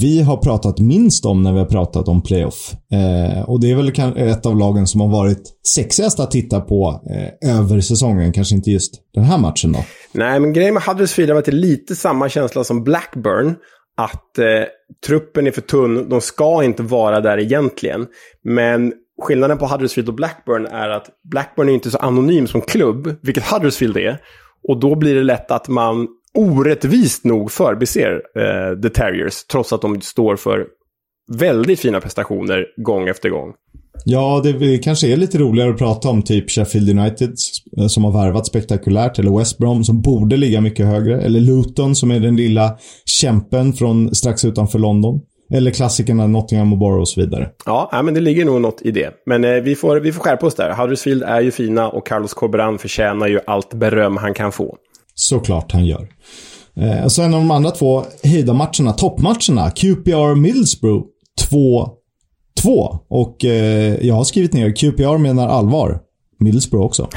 vi 0.00 0.22
har 0.22 0.36
pratat 0.36 0.78
minst 0.78 1.26
om 1.26 1.42
när 1.42 1.52
vi 1.52 1.58
har 1.58 1.66
pratat 1.66 2.08
om 2.08 2.22
playoff. 2.22 2.72
Eh, 2.92 3.50
och 3.50 3.60
det 3.60 3.70
är 3.70 3.74
väl 3.74 3.92
ett 4.30 4.46
av 4.46 4.56
lagen 4.58 4.86
som 4.86 5.00
har 5.00 5.08
varit 5.08 5.42
sexigast 5.74 6.20
att 6.20 6.30
titta 6.30 6.60
på 6.60 7.02
eh, 7.10 7.58
över 7.58 7.80
säsongen. 7.80 8.32
Kanske 8.32 8.54
inte 8.54 8.70
just 8.70 8.94
den 9.14 9.24
här 9.24 9.38
matchen 9.38 9.72
då. 9.72 9.84
Nej, 10.12 10.40
men 10.40 10.52
grejen 10.52 10.74
med 10.74 10.82
Huddersfield 10.82 11.30
har 11.30 11.34
varit 11.34 11.54
lite 11.54 11.96
samma 11.96 12.28
känsla 12.28 12.64
som 12.64 12.84
Blackburn. 12.84 13.54
Att 13.96 14.38
eh, 14.38 14.44
truppen 15.06 15.46
är 15.46 15.50
för 15.50 15.60
tunn, 15.60 16.08
de 16.08 16.20
ska 16.20 16.64
inte 16.64 16.82
vara 16.82 17.20
där 17.20 17.38
egentligen. 17.38 18.06
Men 18.44 18.92
skillnaden 19.22 19.58
på 19.58 19.66
Huddersfield 19.66 20.08
och 20.08 20.14
Blackburn 20.14 20.66
är 20.66 20.88
att 20.88 21.06
Blackburn 21.30 21.68
är 21.68 21.72
inte 21.72 21.90
så 21.90 21.98
anonym 21.98 22.46
som 22.46 22.60
klubb, 22.60 23.16
vilket 23.22 23.44
Huddersfield 23.44 23.96
är. 23.96 24.20
Och 24.68 24.80
då 24.80 24.94
blir 24.94 25.14
det 25.14 25.22
lätt 25.22 25.50
att 25.50 25.68
man 25.68 26.06
orättvist 26.36 27.24
nog 27.24 27.52
förbiser 27.52 28.22
eh, 28.36 28.80
The 28.80 28.88
Terriers, 28.88 29.44
trots 29.44 29.72
att 29.72 29.82
de 29.82 30.00
står 30.00 30.36
för 30.36 30.66
väldigt 31.32 31.80
fina 31.80 32.00
prestationer 32.00 32.66
gång 32.76 33.08
efter 33.08 33.28
gång. 33.28 33.52
Ja, 34.04 34.42
det 34.44 34.78
kanske 34.78 35.12
är 35.12 35.16
lite 35.16 35.38
roligare 35.38 35.70
att 35.70 35.78
prata 35.78 36.08
om 36.08 36.22
typ 36.22 36.50
Sheffield 36.50 36.98
United 36.98 37.34
eh, 37.78 37.86
som 37.86 38.04
har 38.04 38.12
värvat 38.12 38.46
spektakulärt, 38.46 39.18
eller 39.18 39.38
West 39.38 39.58
Brom 39.58 39.84
som 39.84 40.02
borde 40.02 40.36
ligga 40.36 40.60
mycket 40.60 40.86
högre, 40.86 41.20
eller 41.20 41.40
Luton 41.40 41.94
som 41.94 42.10
är 42.10 42.20
den 42.20 42.36
lilla 42.36 42.78
kämpen 43.04 43.72
från 43.72 44.14
strax 44.14 44.44
utanför 44.44 44.78
London. 44.78 45.20
Eller 45.54 45.70
klassikerna 45.70 46.26
Nottingham 46.26 46.72
och 46.72 46.78
Borough 46.78 47.00
och 47.00 47.08
så 47.08 47.20
vidare. 47.20 47.50
Ja, 47.66 48.02
men 48.04 48.14
det 48.14 48.20
ligger 48.20 48.44
nog 48.44 48.60
något 48.60 48.82
i 48.82 48.90
det. 48.90 49.10
Men 49.26 49.44
eh, 49.44 49.50
vi, 49.50 49.74
får, 49.74 50.00
vi 50.00 50.12
får 50.12 50.20
skärpa 50.20 50.46
oss 50.46 50.54
där. 50.54 50.74
Huddersfield 50.74 51.22
är 51.22 51.40
ju 51.40 51.50
fina 51.50 51.88
och 51.88 52.06
Carlos 52.06 52.34
Corberan 52.34 52.78
förtjänar 52.78 53.28
ju 53.28 53.40
allt 53.46 53.74
beröm 53.74 54.16
han 54.16 54.34
kan 54.34 54.52
få. 54.52 54.76
Såklart 55.18 55.72
han 55.72 55.86
gör. 55.86 56.08
Eh, 56.76 57.06
sen 57.06 57.30
de 57.30 57.50
andra 57.50 57.70
två 57.70 58.02
höjdarmatcherna, 58.24 58.92
toppmatcherna. 58.92 59.70
QPR 59.70 60.34
Middlesbrough 60.34 61.06
2-2. 61.50 62.98
Och 63.08 63.44
eh, 63.44 64.06
jag 64.06 64.14
har 64.14 64.24
skrivit 64.24 64.52
ner 64.52 64.76
QPR 64.76 65.18
menar 65.18 65.48
allvar. 65.48 66.00
Middlesbrough 66.38 66.86
också. 66.86 67.08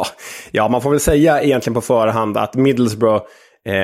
ja, 0.50 0.68
man 0.68 0.82
får 0.82 0.90
väl 0.90 1.00
säga 1.00 1.42
egentligen 1.42 1.74
på 1.74 1.80
förhand 1.80 2.36
att 2.36 2.54
Middlesbrough 2.54 3.24
eh, 3.68 3.74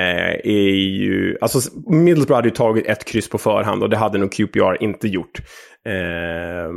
är 0.44 0.74
ju... 0.74 1.38
Alltså, 1.40 1.70
Middlesbrough 1.86 2.36
hade 2.36 2.48
ju 2.48 2.54
tagit 2.54 2.86
ett 2.86 3.04
kryss 3.04 3.28
på 3.28 3.38
förhand 3.38 3.82
och 3.82 3.90
det 3.90 3.96
hade 3.96 4.18
nog 4.18 4.32
QPR 4.32 4.82
inte 4.82 5.08
gjort. 5.08 5.40
Eh, 5.86 6.70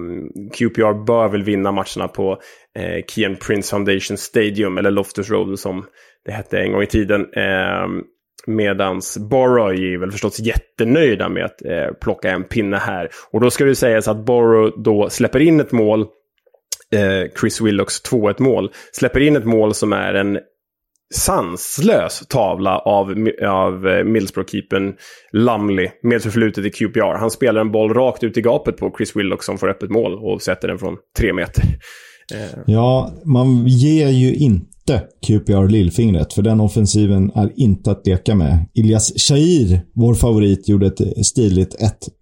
QPR 0.54 1.06
bör 1.06 1.28
väl 1.28 1.44
vinna 1.44 1.72
matcherna 1.72 2.08
på 2.08 2.32
eh, 2.78 3.06
Kian 3.08 3.36
Prince 3.36 3.70
Foundation 3.70 4.18
Stadium, 4.18 4.78
eller 4.78 4.92
Loftus 4.92 5.30
Road 5.30 5.60
som 5.60 5.86
det 6.28 6.34
hette 6.34 6.60
en 6.60 6.72
gång 6.72 6.82
i 6.82 6.88
tiden. 6.88 7.22
Eh, 7.22 7.88
Medans 8.48 9.18
Borough 9.18 9.84
är 9.84 9.98
väl 9.98 10.12
förstås 10.12 10.40
jättenöjda 10.40 11.30
med 11.30 11.46
att 11.46 11.66
eh, 11.66 11.94
plocka 12.02 12.32
en 12.32 12.44
pinne 12.44 12.78
här. 12.78 13.10
Och 13.32 13.42
då 13.42 13.50
ska 13.50 13.66
det 13.66 13.76
sägas 13.76 14.08
att 14.08 14.26
Borough 14.26 14.82
då 14.82 15.10
släpper 15.10 15.40
in 15.40 15.60
ett 15.60 15.72
mål 15.72 16.02
eh, 16.94 17.32
Chris 17.40 17.62
Willocks 17.62 18.12
2-1 18.12 18.42
mål. 18.42 18.72
Släpper 18.92 19.20
in 19.20 19.36
ett 19.36 19.46
mål 19.46 19.74
som 19.74 19.94
är 19.94 20.14
en 20.14 20.40
sanslös 21.16 22.28
tavla 22.28 22.78
av, 22.78 23.30
av 23.48 23.88
eh, 23.88 24.04
Middlesbrough-keepern 24.04 24.94
Lumley 25.32 25.90
med 26.04 26.22
förflutet 26.22 26.66
i 26.66 26.70
QPR. 26.70 27.18
Han 27.18 27.32
spelar 27.32 27.62
en 27.62 27.72
boll 27.72 27.94
rakt 27.94 28.24
ut 28.24 28.38
i 28.38 28.42
gapet 28.42 28.78
på 28.78 28.94
Chris 28.98 29.16
Willock 29.16 29.44
som 29.44 29.58
får 29.58 29.70
öppet 29.70 29.90
mål 29.90 30.14
och 30.14 30.42
sätter 30.42 30.68
den 30.68 30.80
från 30.80 30.98
tre 31.18 31.34
meter. 31.34 31.64
Eh. 32.34 32.60
Ja, 32.66 33.12
man 33.26 33.68
ger 33.68 34.10
ju 34.10 34.36
inte 34.36 34.77
QPR 35.28 35.68
lillfingret, 35.68 36.34
för 36.34 36.42
den 36.42 36.60
offensiven 36.60 37.32
är 37.36 37.52
inte 37.56 37.92
att 37.92 38.08
leka 38.08 38.36
med. 38.36 38.66
Ilias 38.74 39.14
Shahir, 39.18 39.82
vår 39.94 40.14
favorit, 40.14 40.70
gjorde 40.70 40.88
ett 40.88 41.26
stiligt 41.26 41.76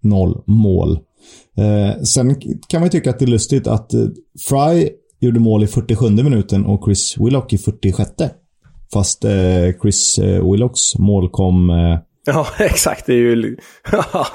1-0 0.04 0.42
mål. 0.46 0.98
Eh, 1.58 2.02
sen 2.02 2.36
kan 2.68 2.80
man 2.80 2.90
tycka 2.90 3.10
att 3.10 3.18
det 3.18 3.24
är 3.24 3.26
lustigt 3.26 3.66
att 3.66 3.94
eh, 3.94 4.00
Fry 4.48 4.88
gjorde 5.20 5.40
mål 5.40 5.64
i 5.64 5.66
47 5.66 6.10
minuten 6.10 6.66
och 6.66 6.84
Chris 6.84 7.16
Willock 7.18 7.52
i 7.52 7.58
46. 7.58 8.10
Fast 8.92 9.24
eh, 9.24 9.32
Chris 9.82 10.18
eh, 10.18 10.50
Willocks 10.50 10.98
mål 10.98 11.30
kom... 11.30 11.70
Eh, 11.70 11.98
ja, 12.26 12.46
exakt. 12.58 13.06
Det 13.06 13.12
är 13.12 13.16
ju... 13.16 13.56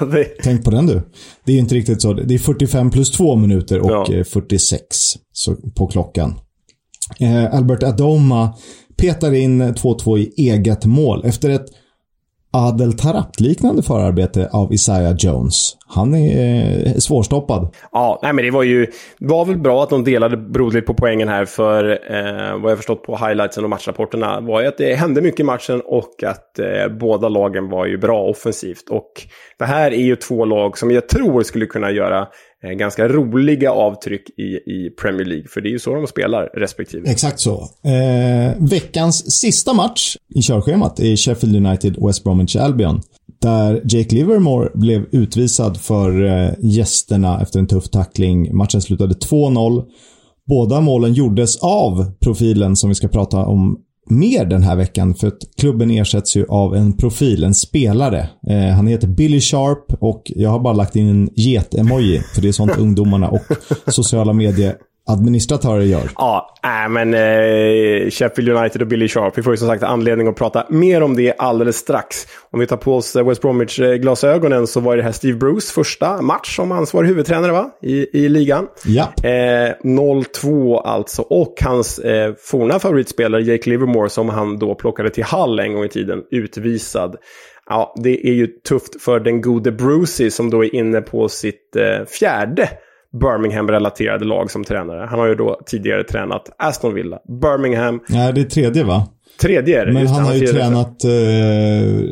det... 0.12 0.24
Tänk 0.42 0.64
på 0.64 0.70
den 0.70 0.86
du. 0.86 1.02
Det 1.44 1.52
är 1.52 1.58
inte 1.58 1.74
riktigt 1.74 2.02
så. 2.02 2.12
Det 2.12 2.34
är 2.34 2.38
45 2.38 2.90
plus 2.90 3.10
2 3.10 3.36
minuter 3.36 3.80
och 3.80 4.14
ja. 4.14 4.24
46 4.24 4.80
eh, 4.80 5.20
så, 5.32 5.54
på 5.54 5.86
klockan. 5.86 6.34
Eh, 7.20 7.54
Albert 7.54 7.82
Adoma 7.82 8.54
petar 8.96 9.34
in 9.34 9.62
2-2 9.62 10.18
i 10.18 10.32
eget 10.36 10.84
mål 10.84 11.24
efter 11.24 11.50
ett 11.50 11.66
Adel 12.54 12.92
Tarapt-liknande 12.92 13.82
förarbete 13.82 14.48
av 14.52 14.72
Isaiah 14.72 15.14
Jones. 15.18 15.76
Han 15.86 16.14
är 16.14 16.86
eh, 16.86 16.94
svårstoppad. 16.94 17.74
Ja, 17.92 18.20
nej, 18.22 18.32
men 18.32 18.44
det 18.44 18.50
var 18.50 18.62
ju 18.62 18.86
var 19.18 19.44
väl 19.44 19.58
bra 19.58 19.82
att 19.82 19.90
de 19.90 20.04
delade 20.04 20.36
broderligt 20.36 20.86
på 20.86 20.94
poängen 20.94 21.28
här. 21.28 21.44
För 21.44 21.90
eh, 21.90 22.60
vad 22.62 22.70
jag 22.70 22.78
förstått 22.78 23.02
på 23.02 23.16
highlightsen 23.16 23.64
och 23.64 23.70
matchrapporterna 23.70 24.40
var 24.40 24.60
ju 24.60 24.66
att 24.66 24.78
det 24.78 24.94
hände 24.94 25.22
mycket 25.22 25.40
i 25.40 25.44
matchen 25.44 25.82
och 25.84 26.22
att 26.26 26.58
eh, 26.58 26.88
båda 27.00 27.28
lagen 27.28 27.68
var 27.68 27.86
ju 27.86 27.98
bra 27.98 28.22
offensivt. 28.22 28.88
Och 28.90 29.12
det 29.58 29.64
här 29.64 29.90
är 29.90 30.02
ju 30.02 30.16
två 30.16 30.44
lag 30.44 30.78
som 30.78 30.90
jag 30.90 31.08
tror 31.08 31.42
skulle 31.42 31.66
kunna 31.66 31.90
göra 31.90 32.28
Eh, 32.64 32.70
ganska 32.70 33.08
roliga 33.08 33.72
avtryck 33.72 34.30
i, 34.30 34.42
i 34.42 34.90
Premier 35.02 35.24
League. 35.24 35.48
För 35.48 35.60
det 35.60 35.68
är 35.68 35.70
ju 35.70 35.78
så 35.78 35.94
de 35.94 36.06
spelar 36.06 36.50
respektive. 36.54 37.10
Exakt 37.10 37.40
så. 37.40 37.68
Eh, 37.84 38.56
veckans 38.58 39.32
sista 39.32 39.74
match 39.74 40.16
i 40.34 40.42
körschemat 40.42 41.00
är 41.00 41.16
Sheffield 41.16 41.66
United 41.66 41.96
West 42.06 42.24
Bromwich 42.24 42.56
Albion. 42.56 43.00
Där 43.40 43.82
Jake 43.84 44.14
Livermore 44.14 44.70
blev 44.74 45.06
utvisad 45.12 45.80
för 45.80 46.24
eh, 46.24 46.50
gästerna 46.60 47.40
efter 47.40 47.58
en 47.58 47.66
tuff 47.66 47.88
tackling. 47.88 48.56
Matchen 48.56 48.82
slutade 48.82 49.14
2-0. 49.14 49.84
Båda 50.48 50.80
målen 50.80 51.12
gjordes 51.12 51.56
av 51.56 52.12
profilen 52.20 52.76
som 52.76 52.88
vi 52.88 52.94
ska 52.94 53.08
prata 53.08 53.44
om 53.44 53.78
mer 54.10 54.44
den 54.44 54.62
här 54.62 54.76
veckan 54.76 55.14
för 55.14 55.26
att 55.26 55.38
klubben 55.56 55.90
ersätts 55.90 56.36
ju 56.36 56.46
av 56.48 56.76
en 56.76 56.96
profil, 56.96 57.44
en 57.44 57.54
spelare. 57.54 58.28
Eh, 58.48 58.74
han 58.74 58.86
heter 58.86 59.08
Billy 59.08 59.40
Sharp 59.40 59.92
och 60.00 60.22
jag 60.36 60.50
har 60.50 60.58
bara 60.58 60.72
lagt 60.72 60.96
in 60.96 61.08
en 61.08 61.30
get-emoji 61.34 62.20
för 62.34 62.42
det 62.42 62.48
är 62.48 62.52
sånt 62.52 62.76
ungdomarna 62.78 63.28
och 63.28 63.42
sociala 63.86 64.32
medier 64.32 64.76
administratörer 65.06 65.82
gör. 65.82 66.10
Ja, 66.16 66.54
äh, 66.64 66.88
men 66.88 67.14
eh, 67.14 68.10
Sheffield 68.10 68.48
United 68.48 68.82
och 68.82 68.88
Billy 68.88 69.08
Sharp. 69.08 69.38
Vi 69.38 69.42
får 69.42 69.52
ju 69.52 69.56
som 69.56 69.68
sagt 69.68 69.82
anledning 69.82 70.28
att 70.28 70.36
prata 70.36 70.66
mer 70.68 71.02
om 71.02 71.16
det 71.16 71.34
alldeles 71.38 71.76
strax. 71.76 72.26
Om 72.50 72.60
vi 72.60 72.66
tar 72.66 72.76
på 72.76 72.96
oss 72.96 73.16
eh, 73.16 73.28
West 73.28 73.42
Bromwich-glasögonen 73.42 74.66
så 74.66 74.80
var 74.80 74.96
det 74.96 75.02
här 75.02 75.12
Steve 75.12 75.38
Bruce 75.38 75.72
första 75.72 76.22
match 76.22 76.56
som 76.56 76.72
ansvarig 76.72 77.08
huvudtränare 77.08 77.52
va? 77.52 77.70
I, 77.82 78.24
i 78.24 78.28
ligan. 78.28 78.66
Ja. 78.84 79.12
Eh, 79.22 79.74
0-2 79.84 80.80
alltså. 80.80 81.22
Och 81.22 81.54
hans 81.64 81.98
eh, 81.98 82.34
forna 82.38 82.78
favoritspelare 82.78 83.42
Jake 83.42 83.70
Livermore 83.70 84.08
som 84.08 84.28
han 84.28 84.58
då 84.58 84.74
plockade 84.74 85.10
till 85.10 85.24
Hall 85.24 85.60
en 85.60 85.74
gång 85.74 85.84
i 85.84 85.88
tiden, 85.88 86.22
utvisad. 86.30 87.16
Ja, 87.68 87.94
det 88.02 88.28
är 88.28 88.32
ju 88.32 88.46
tufft 88.46 89.02
för 89.02 89.20
den 89.20 89.40
gode 89.40 89.72
Brucey 89.72 90.30
som 90.30 90.50
då 90.50 90.64
är 90.64 90.74
inne 90.74 91.00
på 91.00 91.28
sitt 91.28 91.76
eh, 91.76 92.06
fjärde 92.06 92.68
Birmingham-relaterade 93.12 94.24
lag 94.24 94.50
som 94.50 94.64
tränare. 94.64 95.06
Han 95.10 95.18
har 95.18 95.26
ju 95.26 95.34
då 95.34 95.60
tidigare 95.66 96.04
tränat 96.04 96.42
Aston 96.58 96.94
Villa, 96.94 97.18
Birmingham. 97.42 98.00
Nej, 98.08 98.32
det 98.32 98.40
är 98.40 98.44
tredje 98.44 98.84
va? 98.84 99.08
Tredje 99.40 99.82
är 99.82 99.86
det. 99.86 99.92
Men 99.92 100.06
han 100.06 100.24
har 100.24 100.34
ju 100.34 100.46
tränat 100.46 101.04
eh, 101.04 101.10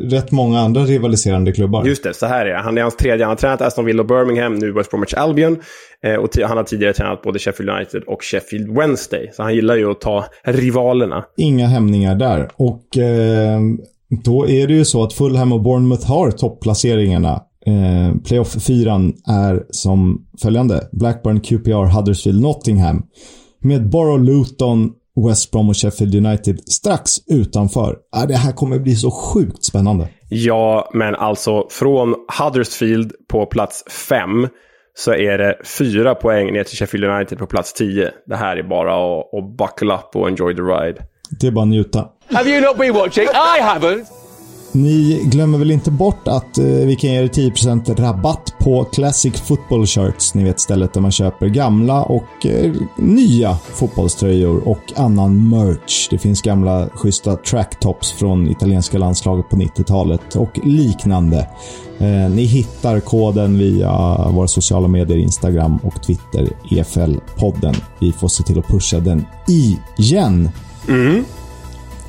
rätt 0.09 0.31
många 0.31 0.59
andra 0.59 0.81
rivaliserande 0.81 1.51
klubbar. 1.51 1.85
Just 1.85 2.03
det, 2.03 2.13
så 2.13 2.25
här 2.25 2.45
är 2.45 2.53
det. 2.53 2.61
Han 2.61 2.77
är 2.77 2.81
hans 2.81 2.95
tredje. 2.95 3.25
Han 3.25 3.29
har 3.29 3.35
tränat 3.35 3.61
Aston 3.61 3.85
Villa 3.85 4.01
och 4.01 4.07
Birmingham, 4.07 4.55
nu 4.55 4.71
West 4.71 4.89
Bromwich 4.91 5.13
Albion. 5.13 5.57
Eh, 6.03 6.15
och 6.15 6.29
han 6.37 6.57
har 6.57 6.63
tidigare 6.63 6.93
tränat 6.93 7.21
både 7.21 7.39
Sheffield 7.39 7.69
United 7.69 8.03
och 8.03 8.23
Sheffield 8.23 8.77
Wednesday. 8.77 9.29
Så 9.33 9.43
han 9.43 9.55
gillar 9.55 9.75
ju 9.75 9.91
att 9.91 10.01
ta 10.01 10.25
rivalerna. 10.43 11.25
Inga 11.37 11.67
hämningar 11.67 12.15
där. 12.15 12.49
Och 12.55 12.97
eh, 12.97 13.59
då 14.23 14.47
är 14.47 14.67
det 14.67 14.73
ju 14.73 14.85
så 14.85 15.03
att 15.03 15.13
Fulham 15.13 15.53
och 15.53 15.61
Bournemouth 15.61 16.07
har 16.07 16.31
topplaceringarna 16.31 17.41
Eh, 17.65 18.15
Playoff-fyran 18.25 19.13
är 19.27 19.63
som 19.69 20.25
följande. 20.41 20.89
Blackburn, 20.91 21.39
QPR, 21.39 21.95
Huddersfield, 21.95 22.41
Nottingham. 22.41 23.03
Med 23.59 23.89
Borough, 23.89 24.23
Luton, 24.23 24.91
West 25.27 25.51
Brom 25.51 25.69
och 25.69 25.77
Sheffield 25.77 26.15
United 26.15 26.59
strax 26.69 27.11
utanför. 27.27 27.97
Ah, 28.11 28.25
det 28.25 28.35
här 28.35 28.51
kommer 28.51 28.79
bli 28.79 28.95
så 28.95 29.11
sjukt 29.11 29.63
spännande. 29.65 30.07
Ja, 30.29 30.89
men 30.93 31.15
alltså 31.15 31.67
från 31.69 32.15
Huddersfield 32.39 33.11
på 33.31 33.45
plats 33.45 33.83
5 34.09 34.47
så 34.93 35.13
är 35.13 35.37
det 35.37 35.55
fyra 35.77 36.15
poäng 36.15 36.53
ner 36.53 36.63
till 36.63 36.77
Sheffield 36.77 37.05
United 37.05 37.37
på 37.37 37.45
plats 37.45 37.73
10. 37.73 38.11
Det 38.25 38.35
här 38.35 38.57
är 38.57 38.63
bara 38.63 38.93
att, 38.93 39.33
att 39.33 39.57
buckle 39.57 39.93
up 39.93 40.15
och 40.15 40.27
enjoy 40.27 40.55
the 40.55 40.61
ride. 40.61 41.05
Det 41.39 41.47
är 41.47 41.51
bara 41.51 41.61
att 41.61 41.67
njuta. 41.67 42.07
Have 42.33 42.49
you 42.49 42.61
not 42.61 42.77
been 42.77 42.93
watching? 42.93 43.23
I 43.23 43.61
haven't! 43.61 44.20
Ni 44.73 45.21
glömmer 45.23 45.57
väl 45.57 45.71
inte 45.71 45.91
bort 45.91 46.27
att 46.27 46.57
eh, 46.57 46.65
vi 46.65 46.95
kan 46.95 47.09
ge 47.09 47.17
er 47.17 47.27
10% 47.27 47.95
rabatt 47.95 48.53
på 48.59 48.83
Classic 48.83 49.41
Football 49.41 49.87
Shirts. 49.87 50.33
Ni 50.33 50.43
vet 50.43 50.59
stället 50.59 50.93
där 50.93 51.01
man 51.01 51.11
köper 51.11 51.47
gamla 51.47 52.03
och 52.03 52.45
eh, 52.45 52.73
nya 52.97 53.55
fotbollströjor 53.55 54.67
och 54.67 54.93
annan 54.95 55.49
merch. 55.49 56.07
Det 56.09 56.17
finns 56.17 56.41
gamla 56.41 56.89
schyssta 56.93 57.35
tracktops 57.35 58.11
från 58.11 58.47
italienska 58.49 58.97
landslaget 58.97 59.49
på 59.49 59.55
90-talet 59.55 60.35
och 60.35 60.59
liknande. 60.63 61.47
Eh, 61.99 62.29
ni 62.29 62.43
hittar 62.43 62.99
koden 62.99 63.57
via 63.57 64.17
våra 64.29 64.47
sociala 64.47 64.87
medier, 64.87 65.17
Instagram 65.17 65.79
och 65.83 66.03
Twitter, 66.03 66.49
EFL-podden. 66.69 67.75
Vi 67.99 68.11
får 68.11 68.27
se 68.27 68.43
till 68.43 68.59
att 68.59 68.67
pusha 68.67 68.99
den 68.99 69.25
igen. 69.47 70.49
Mm. 70.87 71.25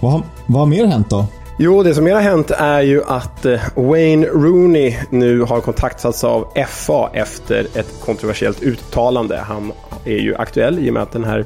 Vad, 0.00 0.22
vad 0.46 0.60
har 0.60 0.66
mer 0.66 0.86
hänt 0.86 1.10
då? 1.10 1.26
Jo, 1.64 1.82
det 1.82 1.94
som 1.94 2.04
mer 2.04 2.14
har 2.14 2.20
hänt 2.20 2.50
är 2.50 2.80
ju 2.80 3.02
att 3.04 3.44
eh, 3.44 3.60
Wayne 3.74 4.26
Rooney 4.26 4.94
nu 5.10 5.40
har 5.40 5.60
kontaktats 5.60 6.24
av 6.24 6.48
FA 6.68 7.10
efter 7.12 7.66
ett 7.74 8.00
kontroversiellt 8.04 8.62
uttalande. 8.62 9.38
Han 9.38 9.72
är 10.04 10.18
ju 10.18 10.34
aktuell 10.36 10.78
i 10.78 10.90
och 10.90 10.94
med 10.94 11.02
att 11.02 11.12
den 11.12 11.24
här 11.24 11.44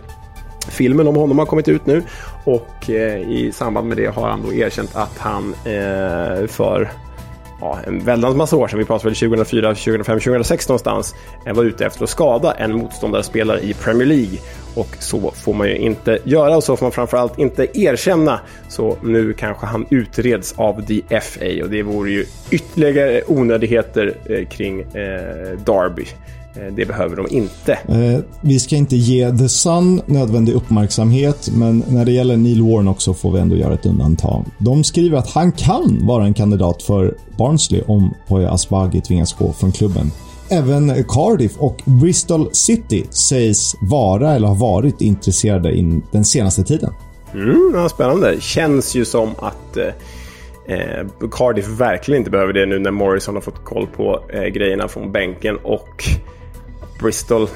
filmen 0.69 1.09
om 1.09 1.17
honom 1.17 1.39
har 1.39 1.47
kommit 1.47 1.69
ut 1.69 1.87
nu. 1.87 2.03
Och 2.45 2.91
eh, 2.91 3.21
i 3.31 3.53
samband 3.53 3.89
med 3.89 3.97
det 3.97 4.07
har 4.07 4.29
han 4.29 4.43
då 4.43 4.53
erkänt 4.53 4.97
att 4.97 5.19
han 5.19 5.55
eh, 5.65 6.47
för 6.47 6.91
ja, 7.61 7.79
en 7.87 8.05
väldans 8.05 8.37
massa 8.37 8.57
år 8.57 8.69
sedan, 8.69 8.79
vi 8.79 8.85
pratar 8.85 9.05
väl 9.05 9.15
2004, 9.15 9.75
2005, 9.75 10.21
2006 10.21 10.69
någonstans, 10.69 11.15
var 11.55 11.65
ute 11.65 11.87
efter 11.87 12.05
att 12.05 12.11
skada 12.11 12.53
en 12.53 12.73
motståndarspelare 12.73 13.61
i 13.61 13.75
Premier 13.75 14.07
League. 14.07 14.39
Och 14.75 14.97
så 14.99 15.31
får 15.31 15.55
man 15.55 15.69
ju 15.69 15.77
inte 15.77 16.19
göra 16.25 16.57
och 16.57 16.65
så 16.65 16.77
får 16.77 16.85
man 16.85 16.93
framförallt 16.93 17.39
inte 17.39 17.79
erkänna. 17.81 18.41
Så 18.69 18.97
nu 19.03 19.33
kanske 19.33 19.67
han 19.67 19.87
utreds 19.91 20.55
av 20.57 20.87
the 20.87 21.21
FA 21.21 21.65
och 21.65 21.71
det 21.71 21.83
vore 21.83 22.11
ju 22.11 22.27
ytterligare 22.51 23.23
onödigheter 23.27 24.15
eh, 24.31 24.47
kring 24.47 24.81
eh, 24.81 25.59
Derby. 25.67 26.07
Eh, 26.57 26.75
det 26.75 26.87
behöver 26.87 27.17
de 27.17 27.27
inte. 27.31 27.73
Eh, 27.73 28.21
vi 28.41 28.59
ska 28.59 28.77
inte 28.77 28.97
ge 28.97 29.39
The 29.39 29.49
Sun 29.49 30.03
nödvändig 30.07 30.53
uppmärksamhet, 30.53 31.49
men 31.57 31.85
när 31.89 32.05
det 32.05 32.13
gäller 32.13 32.37
Neil 32.37 32.63
Warnock 32.63 33.01
så 33.01 33.15
får 33.15 33.33
vi 33.33 33.39
ändå 33.39 33.57
göra 33.57 33.75
ett 33.75 33.87
undantag. 33.87 34.45
De 34.59 34.85
skriver 34.85 35.19
att 35.19 35.31
han 35.31 35.53
kan 35.53 36.07
vara 36.07 36.25
en 36.25 36.35
kandidat 36.35 36.83
för 36.83 37.17
Barnsley 37.39 37.83
om 37.87 38.15
Poya 38.29 38.51
Asbaghi 38.51 39.01
tvingas 39.01 39.33
gå 39.33 39.53
från 39.53 39.73
klubben. 39.73 40.11
Även 40.49 41.05
Cardiff 41.09 41.53
och 41.59 41.83
Bristol 41.85 42.49
City 42.53 43.07
sägs 43.11 43.75
vara 43.81 44.35
eller 44.35 44.49
ha 44.49 44.55
varit 44.55 45.01
intresserade 45.01 45.77
in 45.77 46.03
den 46.13 46.25
senaste 46.25 46.65
tiden. 46.65 46.93
Mm, 47.35 47.73
ja, 47.75 47.89
spännande. 47.89 48.41
Känns 48.41 48.95
ju 48.95 49.05
som 49.05 49.31
att 49.39 49.77
eh, 49.77 49.87
eh, 50.77 51.07
Cardiff 51.31 51.69
verkligen 51.69 52.21
inte 52.21 52.31
behöver 52.31 52.53
det 52.53 52.67
nu 52.67 52.79
när 52.79 52.91
Morrison 52.91 53.35
har 53.35 53.43
fått 53.43 53.65
koll 53.65 53.87
på 53.97 54.23
eh, 54.29 54.45
grejerna 54.45 54.89
från 54.89 55.13
bänken 55.13 55.57
och 55.57 56.05
Bristol 57.01 57.49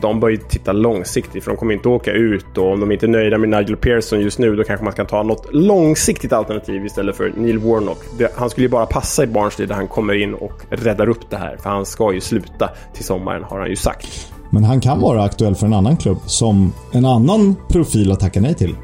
de 0.00 0.20
bör 0.20 0.28
ju 0.28 0.36
titta 0.36 0.72
långsiktigt 0.72 1.44
för 1.44 1.50
de 1.50 1.56
kommer 1.56 1.74
inte 1.74 1.88
åka 1.88 2.12
ut 2.12 2.58
och 2.58 2.72
om 2.72 2.80
de 2.80 2.92
inte 2.92 3.06
är 3.06 3.08
nöjda 3.08 3.38
med 3.38 3.48
Nigel 3.48 3.76
Pearson 3.76 4.20
just 4.20 4.38
nu 4.38 4.56
då 4.56 4.64
kanske 4.64 4.84
man 4.84 4.92
ska 4.92 5.04
ta 5.04 5.22
något 5.22 5.46
långsiktigt 5.52 6.32
alternativ 6.32 6.86
istället 6.86 7.16
för 7.16 7.32
Neil 7.36 7.58
Warnock. 7.58 7.98
Det, 8.18 8.32
han 8.36 8.50
skulle 8.50 8.64
ju 8.64 8.70
bara 8.70 8.86
passa 8.86 9.24
i 9.24 9.26
Barnsley 9.26 9.66
där 9.66 9.74
han 9.74 9.88
kommer 9.88 10.14
in 10.14 10.34
och 10.34 10.52
räddar 10.70 11.08
upp 11.08 11.30
det 11.30 11.36
här 11.36 11.56
för 11.56 11.70
han 11.70 11.86
ska 11.86 12.12
ju 12.12 12.20
sluta 12.20 12.70
till 12.94 13.04
sommaren 13.04 13.44
har 13.44 13.58
han 13.58 13.68
ju 13.68 13.76
sagt. 13.76 14.32
Men 14.50 14.64
han 14.64 14.80
kan 14.80 15.00
vara 15.00 15.22
aktuell 15.22 15.54
för 15.54 15.66
en 15.66 15.72
annan 15.72 15.96
klubb 15.96 16.18
som 16.26 16.72
en 16.92 17.04
annan 17.04 17.56
profil 17.68 18.10
har 18.10 18.16
tackat 18.16 18.42
nej 18.42 18.54
till. 18.54 18.76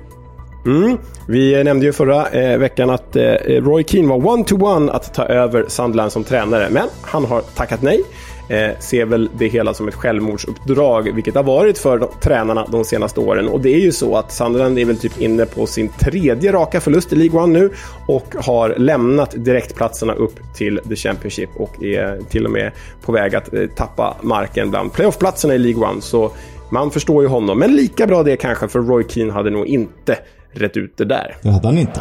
Mm. 0.66 0.98
Vi 1.26 1.64
nämnde 1.64 1.86
ju 1.86 1.92
förra 1.92 2.28
eh, 2.28 2.58
veckan 2.58 2.90
att 2.90 3.16
eh, 3.16 3.22
Roy 3.46 3.84
Keane 3.84 4.08
var 4.08 4.26
one-to-one 4.26 4.92
att 4.92 5.14
ta 5.14 5.24
över 5.24 5.64
Sunderland 5.68 6.12
som 6.12 6.24
tränare, 6.24 6.68
men 6.70 6.88
han 7.02 7.24
har 7.24 7.40
tackat 7.40 7.82
nej. 7.82 8.02
Eh, 8.50 8.78
ser 8.78 9.04
väl 9.04 9.30
det 9.38 9.48
hela 9.48 9.74
som 9.74 9.88
ett 9.88 9.94
självmordsuppdrag, 9.94 11.14
vilket 11.14 11.34
har 11.34 11.42
varit 11.42 11.78
för 11.78 11.98
de, 11.98 12.08
tränarna 12.20 12.66
de 12.68 12.84
senaste 12.84 13.20
åren. 13.20 13.48
Och 13.48 13.60
det 13.60 13.74
är 13.74 13.78
ju 13.78 13.92
så 13.92 14.16
att 14.16 14.32
Sunderland 14.32 14.78
är 14.78 14.84
väl 14.84 14.96
typ 14.96 15.20
inne 15.20 15.46
på 15.46 15.66
sin 15.66 15.88
tredje 15.88 16.52
raka 16.52 16.80
förlust 16.80 17.12
i 17.12 17.16
League 17.16 17.40
One 17.40 17.58
nu 17.58 17.70
och 18.06 18.34
har 18.34 18.74
lämnat 18.78 19.34
direktplatserna 19.36 20.12
upp 20.12 20.40
till 20.54 20.80
The 20.88 20.96
Championship 20.96 21.50
och 21.56 21.82
är 21.82 22.20
till 22.30 22.44
och 22.44 22.50
med 22.50 22.72
på 23.02 23.12
väg 23.12 23.34
att 23.34 23.54
eh, 23.54 23.66
tappa 23.76 24.16
marken 24.22 24.70
bland 24.70 24.92
playoffplatserna 24.92 25.54
i 25.54 25.58
League 25.58 25.88
One. 25.88 26.02
Så 26.02 26.32
man 26.70 26.90
förstår 26.90 27.22
ju 27.22 27.28
honom, 27.28 27.58
men 27.58 27.76
lika 27.76 28.06
bra 28.06 28.22
det 28.22 28.36
kanske, 28.36 28.68
för 28.68 28.80
Roy 28.80 29.04
Keane 29.08 29.32
hade 29.32 29.50
nog 29.50 29.66
inte 29.66 30.18
rätt 30.52 30.76
ut 30.76 30.96
det 30.96 31.04
där. 31.04 31.36
Det 31.42 31.50
hade 31.50 31.66
han 31.66 31.78
inte. 31.78 32.00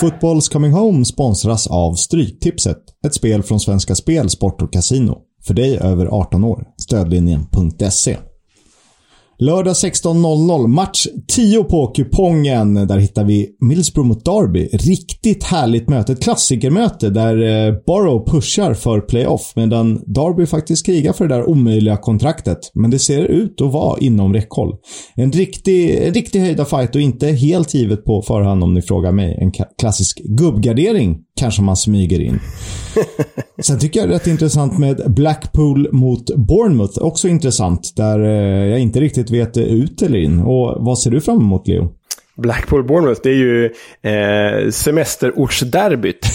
Footballs 0.00 0.48
Coming 0.48 0.72
Home 0.72 1.04
sponsras 1.04 1.66
av 1.66 1.94
Stryktipset. 1.94 2.78
Ett 3.06 3.14
spel 3.14 3.42
från 3.42 3.60
Svenska 3.60 3.94
Spel, 3.94 4.30
Sport 4.30 4.62
och 4.62 4.72
Casino. 4.72 5.18
För 5.46 5.54
dig 5.54 5.78
över 5.78 6.06
18 6.06 6.44
år. 6.44 6.64
Stödlinjen.se. 6.76 8.16
Lördag 9.38 9.72
16.00, 9.72 10.66
match 10.66 11.06
10 11.28 11.64
på 11.64 11.86
kupongen. 11.86 12.74
Där 12.74 12.98
hittar 12.98 13.24
vi 13.24 13.48
Millsbro 13.60 14.02
mot 14.02 14.24
Derby. 14.24 14.68
Riktigt 14.72 15.44
härligt 15.44 15.88
möte. 15.88 16.12
Ett 16.12 16.22
klassikermöte 16.22 17.10
där 17.10 17.66
eh, 17.66 17.74
Borough 17.86 18.30
pushar 18.32 18.74
för 18.74 19.00
playoff 19.00 19.52
medan 19.56 20.02
Derby 20.06 20.46
faktiskt 20.46 20.86
krigar 20.86 21.12
för 21.12 21.28
det 21.28 21.34
där 21.34 21.48
omöjliga 21.48 21.96
kontraktet. 21.96 22.58
Men 22.74 22.90
det 22.90 22.98
ser 22.98 23.24
ut 23.24 23.60
att 23.60 23.72
vara 23.72 23.98
inom 23.98 24.34
räckhåll. 24.34 24.74
En 25.14 25.32
riktig, 25.32 25.90
en 25.90 26.14
riktig 26.14 26.40
höjda 26.40 26.64
fight 26.64 26.94
och 26.94 27.00
inte 27.00 27.26
helt 27.26 27.74
givet 27.74 28.04
på 28.04 28.22
förhand 28.22 28.64
om 28.64 28.74
ni 28.74 28.82
frågar 28.82 29.12
mig. 29.12 29.38
En 29.40 29.52
klassisk 29.80 30.18
gubbgardering 30.24 31.18
kanske 31.36 31.62
man 31.62 31.76
smyger 31.76 32.20
in. 32.20 32.40
Sen 33.62 33.78
tycker 33.78 34.00
jag 34.00 34.08
det 34.08 34.14
är 34.14 34.18
rätt 34.18 34.26
intressant 34.26 34.78
med 34.78 35.02
Blackpool 35.06 35.88
mot 35.92 36.34
Bournemouth. 36.36 36.98
Också 36.98 37.28
intressant. 37.28 37.92
Där 37.96 38.20
eh, 38.20 38.70
jag 38.70 38.80
inte 38.80 39.00
riktigt 39.00 39.30
vet 39.30 39.56
ut 39.56 40.02
eller 40.02 40.18
in. 40.18 40.40
Och 40.40 40.84
vad 40.84 40.98
ser 40.98 41.10
du 41.10 41.20
fram 41.20 41.40
emot, 41.40 41.68
Leo? 41.68 41.92
Blackpool 42.36 42.84
Bournemouth, 42.84 43.20
det 43.22 43.28
är 43.28 43.34
ju 43.34 43.64
eh, 44.02 44.70
semesterortsderbyt. 44.70 46.26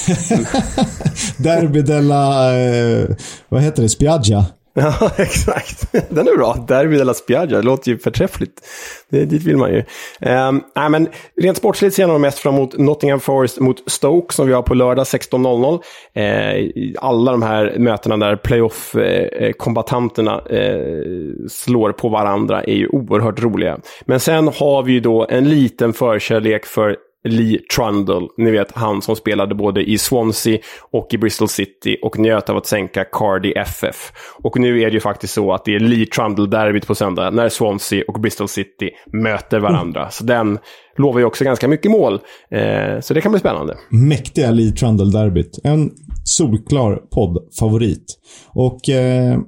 Derby 1.38 1.82
della... 1.82 2.60
Eh, 2.60 3.06
vad 3.50 3.62
heter 3.62 3.84
det? 3.84 3.90
Spiaggia? 3.90 4.46
Ja, 4.74 5.12
exakt. 5.18 5.92
Den 6.10 6.28
är 6.28 6.38
bra. 6.38 6.66
Derby 6.68 6.98
de 6.98 7.04
la 7.04 7.14
Spiaggia. 7.14 7.58
Det 7.58 7.64
låter 7.64 7.92
ju 7.92 7.98
förträffligt. 7.98 8.62
Det, 9.10 9.26
dit 9.26 9.44
vill 9.44 9.58
man 9.58 9.70
ju. 9.70 9.84
Um, 10.20 10.64
nej, 10.76 10.90
men 10.90 11.08
rent 11.42 11.58
sportsligt 11.58 11.96
ser 11.96 12.04
jag 12.04 12.10
nog 12.10 12.22
mest 12.22 12.40
fram 12.40 12.56
emot 12.56 12.78
Nottingham 12.78 13.20
Forest 13.20 13.60
mot 13.60 13.92
Stoke 13.92 14.34
som 14.34 14.48
vi 14.48 14.54
har 14.54 14.62
på 14.62 14.74
lördag 14.74 15.04
16.00. 15.04 15.82
Uh, 16.18 16.24
eh, 16.24 16.70
alla 16.98 17.32
de 17.32 17.42
här 17.42 17.76
mötena 17.78 18.18
där 18.18 18.36
playoff-kombatanterna 18.36 20.42
eh, 20.50 20.58
eh, 20.58 20.76
uh, 20.76 21.36
slår 21.50 21.92
på 21.92 22.10
varandra 22.10 22.64
är 22.64 22.76
ju 22.76 22.88
oerhört 22.88 23.44
roliga. 23.44 23.78
Men 24.06 24.20
sen 24.20 24.48
har 24.48 24.84
vi 24.84 24.94
ju 24.94 25.00
då 25.00 25.28
en 25.30 25.50
liten 25.50 25.94
förkärlek 25.94 26.66
för 26.66 26.98
Lee 27.24 27.60
Trundle, 27.76 28.28
ni 28.38 28.52
vet 28.52 28.72
han 28.72 29.02
som 29.02 29.16
spelade 29.16 29.56
både 29.56 29.84
i 29.84 29.98
Swansea 29.98 30.60
och 30.92 31.14
i 31.14 31.18
Bristol 31.18 31.48
City 31.48 31.98
och 32.02 32.20
njöt 32.20 32.50
av 32.50 32.58
att 32.58 32.66
sänka 32.66 33.04
Cardi 33.04 33.54
FF. 33.54 34.12
Och 34.44 34.60
nu 34.60 34.82
är 34.82 34.86
det 34.86 34.94
ju 34.94 35.00
faktiskt 35.00 35.34
så 35.34 35.54
att 35.54 35.66
det 35.66 35.76
är 35.76 35.80
Lee 35.80 36.06
Trundle-derbyt 36.06 36.88
på 36.88 36.96
söndag 36.96 37.30
när 37.30 37.50
Swansea 37.50 38.04
och 38.08 38.22
Bristol 38.22 38.48
City 38.48 38.90
möter 39.14 39.60
varandra. 39.60 40.02
Mm. 40.02 40.12
Så 40.12 40.24
den 40.24 40.60
lovar 40.98 41.20
ju 41.20 41.26
också 41.26 41.44
ganska 41.44 41.68
mycket 41.68 41.92
mål. 41.92 42.20
Eh, 42.52 43.00
så 43.02 43.14
det 43.14 43.22
kan 43.22 43.32
bli 43.32 43.40
spännande. 43.40 43.78
Mäktiga 43.90 44.52
Lee 44.52 44.72
Trundle-derbyt. 44.72 45.60
En 45.64 45.92
solklar 46.24 46.96
poddfavorit. 46.96 48.06
Och 48.48 48.90
eh, 48.90 49.40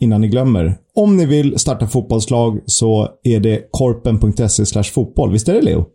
innan 0.00 0.20
ni 0.20 0.28
glömmer, 0.28 0.76
om 0.94 1.16
ni 1.16 1.26
vill 1.26 1.58
starta 1.58 1.86
fotbollslag 1.86 2.60
så 2.66 3.08
är 3.22 3.40
det 3.40 3.68
korpen.se 3.70 4.82
fotboll. 4.82 5.32
Visst 5.32 5.48
är 5.48 5.54
det 5.54 5.62
Leo? 5.62 5.86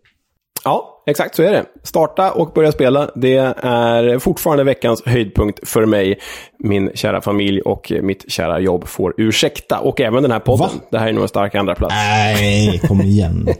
Ja, 0.63 0.92
exakt 1.05 1.35
så 1.35 1.43
är 1.43 1.51
det. 1.51 1.65
Starta 1.83 2.31
och 2.31 2.51
börja 2.53 2.71
spela. 2.71 3.09
Det 3.15 3.37
är 3.63 4.19
fortfarande 4.19 4.63
veckans 4.63 5.03
höjdpunkt 5.05 5.69
för 5.69 5.85
mig. 5.85 6.19
Min 6.59 6.91
kära 6.93 7.21
familj 7.21 7.61
och 7.61 7.91
mitt 8.01 8.31
kära 8.31 8.59
jobb 8.59 8.87
får 8.87 9.13
ursäkta. 9.17 9.79
Och 9.79 10.01
även 10.01 10.23
den 10.23 10.31
här 10.31 10.39
podden. 10.39 10.67
Va? 10.67 10.81
Det 10.91 10.97
här 10.99 11.07
är 11.07 11.13
nog 11.13 11.21
en 11.21 11.29
stark 11.29 11.55
andra 11.55 11.75
plats. 11.75 11.93
Nej, 11.95 12.79
kom 12.79 13.01
igen. 13.01 13.47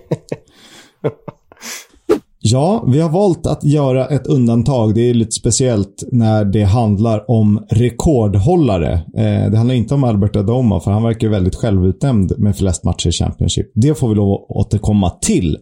Ja, 2.46 2.84
vi 2.88 3.00
har 3.00 3.10
valt 3.10 3.46
att 3.46 3.64
göra 3.64 4.08
ett 4.08 4.28
undantag. 4.28 4.96
Det 4.96 5.10
är 5.10 5.14
lite 5.14 5.32
speciellt 5.32 6.04
när 6.12 6.46
det 6.46 6.64
handlar 6.64 7.32
om 7.32 7.66
rekordhållare. 7.70 8.94
Eh, 8.94 9.52
det 9.52 9.58
handlar 9.58 9.76
inte 9.76 9.94
om 9.94 10.04
Albert 10.04 10.36
Adoma, 10.36 10.80
för 10.80 10.92
han 10.92 11.04
verkar 11.04 11.28
väldigt 11.28 11.56
självutnämnd 11.56 12.34
med 12.38 12.58
flest 12.58 12.84
matcher 12.84 13.08
i 13.08 13.12
Championship. 13.12 13.72
Det 13.76 13.96
får 13.96 14.10
vi 14.10 14.16
lov 14.16 14.34
att 14.34 14.46
återkomma 14.50 15.10
till. 15.10 15.58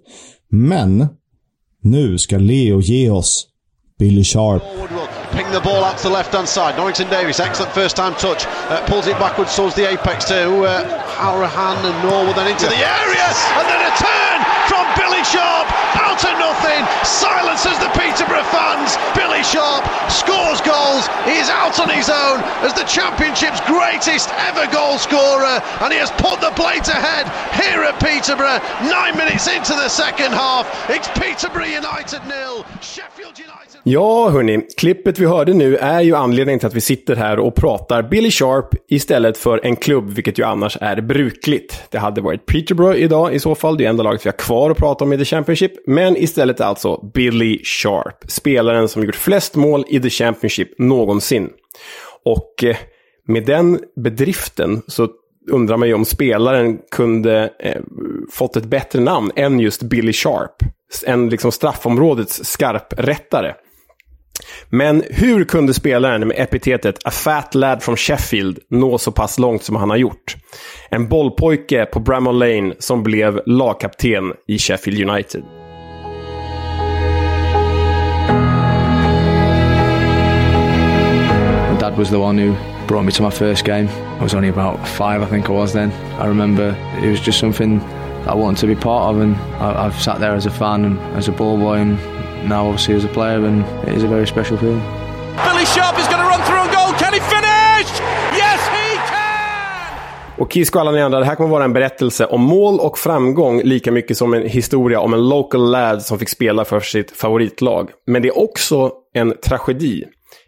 Men 0.51 1.07
nu 1.83 2.17
ska 2.17 2.37
Leo 2.37 2.81
ge 2.81 3.09
oss 3.09 3.47
Billy 3.99 4.23
Sharp. 4.23 4.63
Ping 5.31 5.51
the 5.51 5.61
ball 5.61 5.83
out 5.83 5.97
to 5.97 6.03
the 6.03 6.13
left 6.13 6.33
hand 6.33 6.47
side. 6.47 6.75
Norrington 6.75 7.09
Davis, 7.09 7.39
excellent 7.39 7.71
first 7.73 7.95
time 7.95 8.13
touch. 8.15 8.45
Uh, 8.45 8.85
pulls 8.87 9.07
it 9.07 9.17
backwards 9.19 9.55
towards 9.55 9.75
the 9.75 9.89
apex 9.89 10.25
to 10.25 10.63
uh, 10.63 10.83
Harahan 11.15 11.77
and 11.85 12.09
Norwood 12.09 12.35
then 12.35 12.47
into 12.51 12.65
the 12.65 12.75
area. 12.75 13.27
And 13.57 13.67
then 13.69 13.93
a 13.93 13.97
turn 13.97 14.20
from 14.71 14.87
Billy 14.95 15.23
Sharp 15.27 15.67
out 15.99 16.21
of 16.23 16.33
nothing. 16.39 16.81
Silences 17.03 17.77
the 17.83 17.91
Peterborough 17.99 18.47
fans. 18.55 18.95
Billy 19.19 19.43
Sharp 19.43 19.83
scores 20.07 20.61
goals. 20.63 21.03
He 21.27 21.35
is 21.43 21.49
out 21.61 21.75
on 21.83 21.89
his 21.89 22.07
own 22.07 22.39
as 22.63 22.73
the 22.79 22.87
Championship's 22.87 23.59
greatest 23.67 24.27
ever 24.47 24.65
goal 24.71 24.95
scorer. 25.07 25.55
And 25.81 25.91
he 25.91 25.99
has 25.99 26.11
put 26.25 26.37
the 26.39 26.53
plate 26.61 26.87
ahead 26.87 27.25
here 27.61 27.81
at 27.89 27.95
Peterborough. 27.99 28.61
Nine 28.97 29.15
minutes 29.21 29.45
into 29.55 29.73
the 29.83 29.89
second 29.89 30.31
half. 30.43 30.63
It's 30.95 31.09
Peterborough 31.23 31.71
United 31.83 32.21
nil. 32.33 32.55
Sheffield 32.81 33.35
United. 33.47 33.61
Ja, 33.83 34.29
hörni. 34.29 34.61
Klippet 34.77 35.19
vi 35.19 35.25
hörde 35.25 35.53
nu 35.53 35.77
är 35.77 36.01
ju 36.01 36.15
anledningen 36.15 36.59
till 36.59 36.67
att 36.67 36.73
vi 36.73 36.81
sitter 36.81 37.15
här 37.15 37.39
och 37.39 37.55
pratar 37.55 38.01
Billy 38.03 38.31
Sharp 38.31 38.69
istället 38.87 39.37
för 39.37 39.59
en 39.63 39.75
klubb, 39.75 40.09
vilket 40.09 40.39
ju 40.39 40.43
annars 40.43 40.77
är 40.81 41.01
brukligt. 41.01 41.83
Det 41.89 41.97
hade 41.97 42.21
varit 42.21 42.45
Peterborough 42.45 42.97
idag 42.97 43.33
i 43.33 43.39
så 43.39 43.55
fall. 43.55 43.77
Det 43.77 43.85
är 43.85 43.89
enda 43.89 44.03
laget 44.03 44.25
vi 44.25 44.29
har 44.29 44.37
kvar 44.37 44.60
att 44.69 44.77
prata 44.77 45.05
om 45.05 45.13
i 45.13 45.17
The 45.17 45.25
Championship. 45.25 45.71
Men 45.87 46.17
istället 46.17 46.61
alltså 46.61 47.09
Billy 47.13 47.63
Sharp. 47.63 48.31
Spelaren 48.31 48.87
som 48.87 49.03
gjort 49.03 49.15
flest 49.15 49.55
mål 49.55 49.85
i 49.87 49.99
The 49.99 50.09
Championship 50.09 50.79
någonsin. 50.79 51.49
Och 52.23 52.63
eh, 52.63 52.77
med 53.27 53.45
den 53.45 53.79
bedriften 53.95 54.81
så 54.87 55.07
undrar 55.51 55.77
man 55.77 55.87
ju 55.87 55.93
om 55.93 56.05
spelaren 56.05 56.79
kunde 56.91 57.53
eh, 57.59 57.81
fått 58.31 58.55
ett 58.55 58.65
bättre 58.65 58.99
namn 58.99 59.31
än 59.35 59.59
just 59.59 59.83
Billy 59.83 60.13
Sharp. 60.13 60.55
En 61.05 61.29
liksom 61.29 61.51
straffområdets 61.51 62.43
skarprättare. 62.43 63.53
Men 64.69 65.03
hur 65.09 65.43
kunde 65.43 65.73
spelaren 65.73 66.27
med 66.27 66.39
epitetet 66.39 66.99
A 67.05 67.11
Fat 67.11 67.55
Lad 67.55 67.83
from 67.83 67.97
Sheffield 67.97 68.59
nå 68.69 68.97
så 68.97 69.11
pass 69.11 69.39
långt 69.39 69.63
som 69.63 69.75
han 69.75 69.89
har 69.89 69.97
gjort? 69.97 70.37
En 70.89 71.07
bollpojke 71.07 71.85
på 71.85 71.99
Bramall 71.99 72.39
Lane 72.39 72.75
som 72.79 73.03
blev 73.03 73.39
lagkapten 73.45 74.33
i 74.47 74.59
Sheffield 74.59 75.09
United. 75.09 75.43
Dad 81.81 81.97
was 81.97 82.09
the 82.09 82.19
one 82.19 82.37
who 82.37 82.55
brought 82.87 83.05
me 83.05 83.11
to 83.11 83.23
my 83.23 83.31
first 83.31 83.65
game. 83.65 83.87
I 84.19 84.23
was 84.23 84.35
only 84.35 84.49
about 84.49 84.87
five, 84.87 85.23
I 85.23 85.25
think 85.25 85.49
I 85.49 85.51
was 85.51 85.73
then. 85.73 85.91
I 86.19 86.27
remember 86.27 86.75
it 87.03 87.09
was 87.09 87.19
just 87.19 87.39
something 87.39 87.81
I 88.27 88.35
wanted 88.35 88.61
to 88.61 88.67
be 88.67 88.75
part 88.75 89.15
of, 89.15 89.21
and 89.21 89.35
I, 89.35 89.83
have 89.89 89.99
sat 89.99 90.19
there 90.19 90.35
as 90.35 90.45
a 90.45 90.51
fan 90.51 90.85
and 90.85 90.99
as 91.17 91.27
a 91.27 91.31
ball 91.31 91.57
boy, 91.57 91.77
and 91.79 91.97
now 92.43 92.67
obviously 92.67 92.95
as 92.95 93.05
a 93.05 93.07
player, 93.07 93.45
and 93.45 93.63
it 93.87 93.97
is 93.97 94.03
a 94.03 94.07
very 94.07 94.27
special 94.27 94.57
feeling. 94.57 94.81
Billy 95.45 95.65
Sharp 95.65 95.99
is 95.99 96.07
going 96.07 96.21
to 96.23 96.29
run 96.29 96.41
through 96.47 96.61
and 96.63 96.71
goal. 96.71 96.91
Can 96.99 97.13
he 97.13 97.19
finish? 97.19 97.89
Yes, 98.37 98.61
he 98.75 98.95
can! 98.95 100.41
Och 100.41 100.51
Kisko 100.51 100.79
alla 100.79 100.91
ni 100.91 101.01
andra, 101.01 101.19
det 101.19 101.25
här 101.25 101.35
kommer 101.35 101.49
vara 101.49 101.63
en 101.63 101.73
berättelse 101.73 102.25
om 102.25 102.41
mål 102.41 102.79
och 102.79 102.97
framgång 102.97 103.61
lika 103.61 103.91
mycket 103.91 104.17
som 104.17 104.33
en 104.33 104.47
historia 104.47 104.99
om 104.99 105.13
en 105.13 105.29
local 105.29 105.71
lad 105.71 106.01
som 106.01 106.19
fick 106.19 106.29
spela 106.29 106.65
för 106.65 106.79
sitt 106.79 107.11
favoritlag. 107.11 107.89
Men 108.07 108.21
det 108.21 108.27
är 108.27 108.39
också 108.39 108.91
en 109.13 109.33
tragedi. 109.43 110.03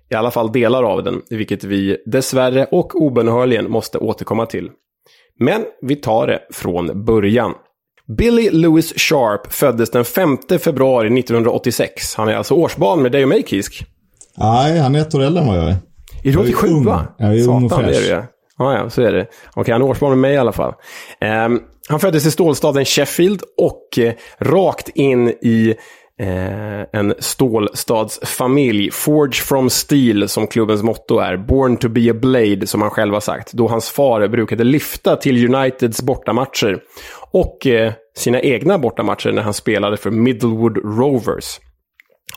I 0.09 0.15
alla 0.15 0.31
fall 0.31 0.51
delar 0.51 0.83
av 0.83 1.03
den, 1.03 1.21
vilket 1.29 1.63
vi 1.63 1.97
dessvärre 2.05 2.65
och 2.71 3.01
obönhörligen 3.01 3.71
måste 3.71 3.97
återkomma 3.97 4.45
till. 4.45 4.69
Men 5.39 5.65
vi 5.81 5.95
tar 5.95 6.27
det 6.27 6.39
från 6.51 7.05
början. 7.05 7.53
Billy 8.07 8.49
Lewis 8.49 8.93
Sharp 8.97 9.53
föddes 9.53 9.91
den 9.91 10.05
5 10.05 10.37
februari 10.59 11.19
1986. 11.19 12.15
Han 12.15 12.29
är 12.29 12.35
alltså 12.35 12.53
årsbarn 12.53 13.01
med 13.01 13.11
dig 13.11 13.23
och 13.23 13.29
mig, 13.29 13.43
Kisk. 13.47 13.85
Nej, 14.37 14.79
han 14.79 14.95
är 14.95 14.99
ett 14.99 15.15
år 15.15 15.23
äldre 15.23 15.41
än 15.41 15.47
vad 15.47 15.57
jag 15.57 15.69
är. 15.69 15.75
Är 16.23 16.31
du 16.31 16.37
87? 16.37 16.67
ung. 16.67 16.85
va? 16.85 17.07
Jag 17.17 17.37
är 17.37 17.47
ung 17.49 17.63
och 17.63 17.71
Satan, 17.71 17.85
det 17.85 17.97
är 17.97 18.01
fräsch. 18.01 18.25
du 18.57 18.65
ja. 18.65 18.89
Så 18.89 19.01
är 19.01 19.11
det. 19.11 19.27
Okej, 19.53 19.71
han 19.71 19.81
är 19.81 19.85
årsbarn 19.85 20.09
med 20.09 20.19
mig 20.19 20.33
i 20.33 20.37
alla 20.37 20.51
fall. 20.51 20.73
Ehm, 21.21 21.59
han 21.89 21.99
föddes 21.99 22.25
i 22.25 22.31
stålstaden 22.31 22.85
Sheffield 22.85 23.41
och 23.57 23.99
eh, 23.99 24.13
rakt 24.39 24.89
in 24.89 25.29
i 25.29 25.75
eh, 26.21 26.99
en 26.99 27.13
stålstadsfamilj. 27.19 28.91
Forge 28.91 29.33
from 29.33 29.69
steel, 29.69 30.29
som 30.29 30.47
klubbens 30.47 30.83
motto 30.83 31.17
är. 31.17 31.37
Born 31.37 31.77
to 31.77 31.89
be 31.89 32.11
a 32.11 32.13
blade, 32.13 32.67
som 32.67 32.81
han 32.81 32.91
själv 32.91 33.13
har 33.13 33.21
sagt. 33.21 33.53
Då 33.53 33.67
hans 33.67 33.89
far 33.89 34.27
brukade 34.27 34.63
lyfta 34.63 35.15
till 35.15 35.55
Uniteds 35.55 36.01
bortamatcher. 36.01 36.79
Och 37.31 37.67
eh, 37.67 37.93
sina 38.17 38.41
egna 38.41 38.77
bortamatcher 38.77 39.31
när 39.31 39.41
han 39.41 39.53
spelade 39.53 39.97
för 39.97 40.11
Middlewood 40.11 40.77
Rovers. 40.77 41.59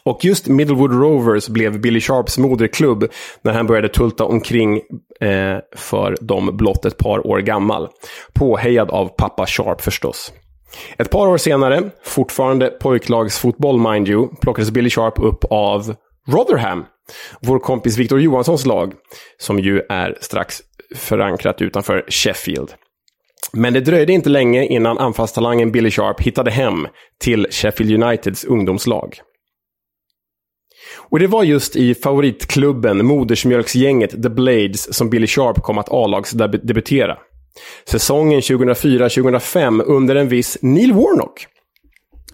Och 0.04 0.24
just 0.24 0.46
Middlewood 0.46 0.92
Rovers 0.92 1.48
blev 1.48 1.80
Billy 1.80 2.00
Sharps 2.00 2.38
moderklubb 2.38 3.04
när 3.42 3.52
han 3.52 3.66
började 3.66 3.88
tulta 3.88 4.24
omkring 4.24 4.76
eh, 5.20 5.58
för 5.76 6.16
dem 6.20 6.56
blott 6.56 6.84
ett 6.84 6.98
par 6.98 7.26
år 7.26 7.38
gammal. 7.38 7.88
Påhejad 8.34 8.90
av 8.90 9.08
pappa 9.08 9.46
Sharp 9.46 9.80
förstås. 9.80 10.32
Ett 10.98 11.10
par 11.10 11.26
år 11.26 11.36
senare, 11.36 11.90
fortfarande 12.04 12.66
pojklagsfotboll 12.66 13.92
mind 13.92 14.08
you, 14.08 14.28
plockades 14.40 14.70
Billy 14.70 14.90
Sharp 14.90 15.18
upp 15.18 15.44
av 15.50 15.94
Rotherham. 16.28 16.84
Vår 17.40 17.58
kompis 17.58 17.96
Victor 17.98 18.20
Johanssons 18.20 18.66
lag, 18.66 18.92
som 19.38 19.58
ju 19.58 19.82
är 19.88 20.18
strax 20.20 20.62
förankrat 20.94 21.62
utanför 21.62 22.04
Sheffield. 22.08 22.74
Men 23.52 23.72
det 23.72 23.80
dröjde 23.80 24.12
inte 24.12 24.30
länge 24.30 24.64
innan 24.64 24.98
anfallstalangen 24.98 25.72
Billy 25.72 25.90
Sharp 25.90 26.20
hittade 26.20 26.50
hem 26.50 26.86
till 27.20 27.46
Sheffield 27.50 28.02
Uniteds 28.02 28.44
ungdomslag. 28.44 29.20
Och 30.96 31.18
det 31.18 31.26
var 31.26 31.44
just 31.44 31.76
i 31.76 31.94
favoritklubben, 31.94 33.06
modersmjölksgänget 33.06 34.10
The 34.22 34.28
Blades, 34.28 34.94
som 34.94 35.10
Billy 35.10 35.26
Sharp 35.26 35.62
kom 35.62 35.78
att 35.78 35.88
A-lagsdebutera. 35.90 37.18
Säsongen 37.84 38.40
2004-2005 38.40 39.82
under 39.86 40.14
en 40.16 40.28
viss 40.28 40.58
Neil 40.60 40.92
Warnock. 40.92 41.46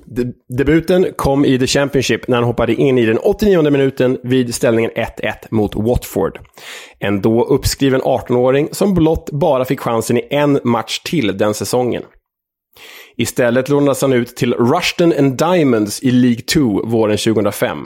De- 0.06 0.32
debuten 0.58 1.06
kom 1.16 1.44
i 1.44 1.58
The 1.58 1.66
Championship 1.66 2.28
när 2.28 2.36
han 2.36 2.44
hoppade 2.44 2.74
in 2.74 2.98
i 2.98 3.06
den 3.06 3.18
89 3.18 3.70
minuten 3.70 4.18
vid 4.22 4.54
ställningen 4.54 4.90
1-1 4.90 5.32
mot 5.50 5.74
Watford. 5.74 6.38
En 6.98 7.20
då 7.22 7.44
uppskriven 7.44 8.00
18-åring 8.00 8.68
som 8.72 8.94
blott 8.94 9.30
bara 9.32 9.64
fick 9.64 9.80
chansen 9.80 10.16
i 10.18 10.26
en 10.30 10.60
match 10.64 10.98
till 10.98 11.38
den 11.38 11.54
säsongen. 11.54 12.02
Istället 13.16 13.68
lånades 13.68 14.02
han 14.02 14.12
ut 14.12 14.36
till 14.36 14.54
Rushden 14.54 15.14
and 15.18 15.38
Diamonds 15.38 16.02
i 16.02 16.10
League 16.10 16.40
2 16.40 16.60
våren 16.84 17.18
2005. 17.18 17.78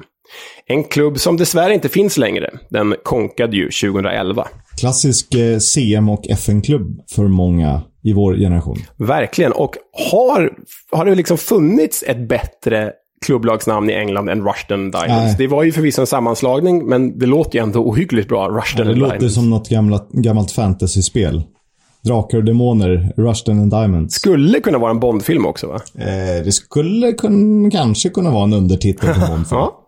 En 0.69 0.85
klubb 0.85 1.19
som 1.19 1.37
dessvärre 1.37 1.75
inte 1.75 1.89
finns 1.89 2.17
längre. 2.19 2.51
Den 2.71 2.95
konkade 3.05 3.57
ju 3.57 3.65
2011. 3.71 4.47
Klassisk 4.81 5.35
eh, 5.35 5.59
CM 5.59 6.09
och 6.09 6.27
FN-klubb 6.29 7.01
för 7.11 7.29
många 7.29 7.83
i 8.05 8.13
vår 8.13 8.35
generation. 8.35 8.79
Verkligen. 8.97 9.53
Och 9.53 9.75
har, 10.13 10.53
har 10.91 11.05
det 11.05 11.15
liksom 11.15 11.39
funnits 11.39 12.05
ett 12.07 12.29
bättre 12.29 12.93
klubblagsnamn 13.27 13.91
i 13.91 13.93
England 13.93 14.29
än 14.29 14.45
Rushden 14.45 14.91
Diamonds? 14.91 15.11
Nej. 15.25 15.35
Det 15.39 15.47
var 15.47 15.63
ju 15.63 15.73
förvisso 15.73 16.01
en 16.01 16.07
sammanslagning, 16.07 16.87
men 16.87 17.19
det 17.19 17.27
låter 17.27 17.59
ju 17.59 17.63
ändå 17.63 17.81
ohyggligt 17.81 18.29
bra. 18.29 18.49
Rushden 18.49 18.87
Det 18.87 18.93
and 18.93 19.01
låter 19.01 19.15
Diamonds. 19.15 19.35
som 19.35 19.51
något 19.51 19.69
gammalt, 19.69 20.09
gammalt 20.13 20.51
fantasyspel. 20.51 21.43
Drakar 22.05 22.39
och 22.39 22.45
demoner, 22.45 23.13
Rushden 23.17 23.59
and 23.61 23.71
Diamonds. 23.71 24.15
Skulle 24.15 24.61
kunna 24.61 24.79
vara 24.79 24.91
en 24.91 25.01
Bondfilm 25.01 25.47
också, 25.47 25.67
va? 25.67 25.81
Eh, 25.99 26.45
det 26.45 26.53
skulle 26.53 27.13
kun, 27.13 27.71
kanske 27.71 28.09
kunna 28.09 28.31
vara 28.31 28.45
en 28.45 28.53
undertitel 28.53 29.09
på 29.15 29.21
Bond. 29.21 29.45
Ja. 29.51 29.83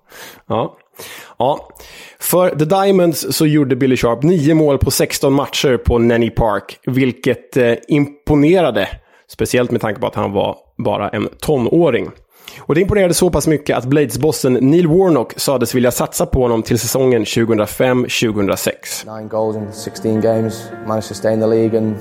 Ja. 0.46 0.76
ja. 1.38 1.68
För 2.18 2.50
The 2.50 2.64
Diamonds 2.64 3.36
så 3.36 3.46
gjorde 3.46 3.76
Billy 3.76 3.96
Sharp 3.96 4.22
nio 4.22 4.54
mål 4.54 4.78
på 4.78 4.90
16 4.90 5.32
matcher 5.32 5.76
på 5.76 5.98
Nanny 5.98 6.30
Park, 6.30 6.78
vilket 6.86 7.56
eh, 7.56 7.74
imponerade. 7.88 8.88
Speciellt 9.30 9.70
med 9.70 9.80
tanke 9.80 10.00
på 10.00 10.06
att 10.06 10.14
han 10.14 10.32
var 10.32 10.56
bara 10.76 11.08
en 11.08 11.28
tonåring. 11.40 12.10
Och 12.60 12.74
det 12.74 12.80
imponerade 12.80 13.14
så 13.14 13.30
pass 13.30 13.46
mycket 13.46 13.76
att 13.76 13.84
Blades-bossen 13.84 14.52
Neil 14.52 14.86
Warnock 14.86 15.32
sades 15.36 15.74
vilja 15.74 15.90
satsa 15.90 16.26
på 16.26 16.42
honom 16.42 16.62
till 16.62 16.78
säsongen 16.78 17.24
2005-2006. 17.24 19.16
Nine 19.16 19.28
goals 19.28 19.56
in 19.56 19.72
16 19.72 20.20
games, 20.20 20.70
managed 20.86 21.08
to 21.08 21.14
stay 21.14 21.32
in 21.32 21.40
the 21.40 21.46
league, 21.46 21.78
and 21.78 21.96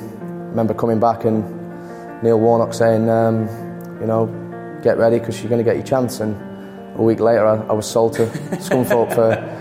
remember 0.50 0.74
coming 0.74 1.00
back 1.00 1.26
and 1.26 1.44
Neil 2.24 2.40
Warnock 2.40 2.74
saying, 2.74 3.10
um, 3.10 3.48
you 4.00 4.08
know, 4.08 4.28
get 4.84 4.98
ready 4.98 5.20
because 5.20 5.44
you're 5.44 5.50
going 5.50 5.64
to 5.66 5.72
get 5.72 5.76
your 5.76 5.86
chance. 5.86 6.24
And 6.24 6.36
a 7.00 7.08
week 7.08 7.20
later, 7.20 7.46
I, 7.46 7.74
I 7.74 7.76
was 7.76 7.86
sold 7.86 8.14
to 8.14 8.24
Scunthorpe 8.60 9.16
for. 9.16 9.58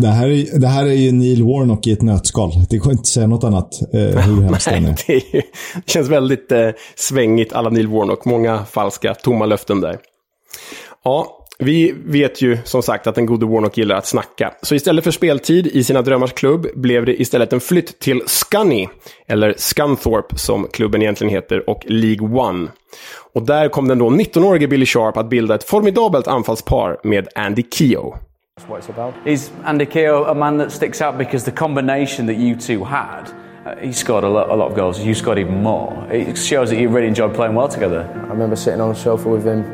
Det 0.00 0.08
här, 0.08 0.28
är, 0.28 0.58
det 0.58 0.66
här 0.66 0.84
är 0.84 0.92
ju 0.92 1.12
Neil 1.12 1.42
Warnock 1.42 1.86
i 1.86 1.92
ett 1.92 2.02
nötskal. 2.02 2.52
Det 2.70 2.78
går 2.78 2.92
inte 2.92 3.00
att 3.00 3.06
säga 3.06 3.26
något 3.26 3.44
annat. 3.44 3.68
Eh, 3.92 4.00
hur 4.00 4.42
hemskt 4.42 4.68
Nej, 4.70 4.94
det, 5.06 5.12
är 5.12 5.34
ju, 5.34 5.42
det 5.74 5.90
känns 5.90 6.08
väldigt 6.08 6.52
eh, 6.52 6.68
svängigt 6.96 7.52
alla 7.52 7.70
Neil 7.70 7.88
Warnock. 7.88 8.24
Många 8.24 8.64
falska, 8.64 9.14
tomma 9.14 9.46
löften 9.46 9.80
där. 9.80 9.98
Ja, 11.04 11.45
vi 11.58 11.94
vet 12.04 12.42
ju 12.42 12.58
som 12.64 12.82
sagt 12.82 13.06
att 13.06 13.14
den 13.14 13.26
gode 13.26 13.46
Warnock 13.46 13.78
gillar 13.78 13.96
att 13.96 14.06
snacka. 14.06 14.54
Så 14.62 14.74
istället 14.74 15.04
för 15.04 15.10
speltid 15.10 15.66
i 15.66 15.84
sina 15.84 16.02
drömmars 16.02 16.32
klubb 16.32 16.66
blev 16.74 17.04
det 17.04 17.20
istället 17.20 17.52
en 17.52 17.60
flytt 17.60 17.98
till 17.98 18.22
Scunny, 18.26 18.88
eller 19.28 19.54
Scunthorpe 19.56 20.38
som 20.38 20.68
klubben 20.72 21.02
egentligen 21.02 21.34
heter, 21.34 21.70
och 21.70 21.82
League 21.86 22.28
One. 22.28 22.68
Och 23.32 23.42
där 23.42 23.68
kom 23.68 23.88
den 23.88 23.98
då 23.98 24.10
19-årige 24.10 24.68
Billy 24.68 24.86
Sharp 24.86 25.16
att 25.16 25.28
bilda 25.28 25.54
ett 25.54 25.64
formidabelt 25.64 26.26
anfallspar 26.26 27.00
med 27.02 27.28
Andy 27.34 27.62
Keogh. 27.70 28.16
That's 28.58 28.68
what 28.68 28.80
it's 28.80 28.90
about. 28.90 29.14
Is 29.26 29.50
Andy 29.64 29.86
Keogh 29.86 30.30
a 30.30 30.34
man 30.34 30.58
that 30.58 30.72
sticks 30.72 31.02
out 31.02 31.18
because 31.18 31.50
the 31.50 31.56
combination 31.56 32.26
that 32.26 32.36
you 32.36 32.58
two 32.60 32.84
had? 32.84 33.28
Uh, 33.66 33.86
he 33.86 33.92
scored 33.92 34.24
a 34.24 34.28
lot, 34.28 34.48
a 34.50 34.54
lot 34.54 34.70
of 34.70 34.76
goals. 34.76 34.98
You 34.98 35.14
scored 35.14 35.38
even 35.38 35.62
more. 35.62 35.92
It 36.10 36.38
shows 36.38 36.70
that 36.70 36.80
you 36.80 36.88
really 36.88 37.08
enjoyed 37.08 37.34
playing 37.34 37.54
well 37.54 37.68
together. 37.68 38.08
I 38.14 38.32
remember 38.32 38.56
sitting 38.56 38.80
on 38.80 38.88
the 38.88 38.94
sofa 38.94 39.28
with 39.28 39.44
him, 39.44 39.64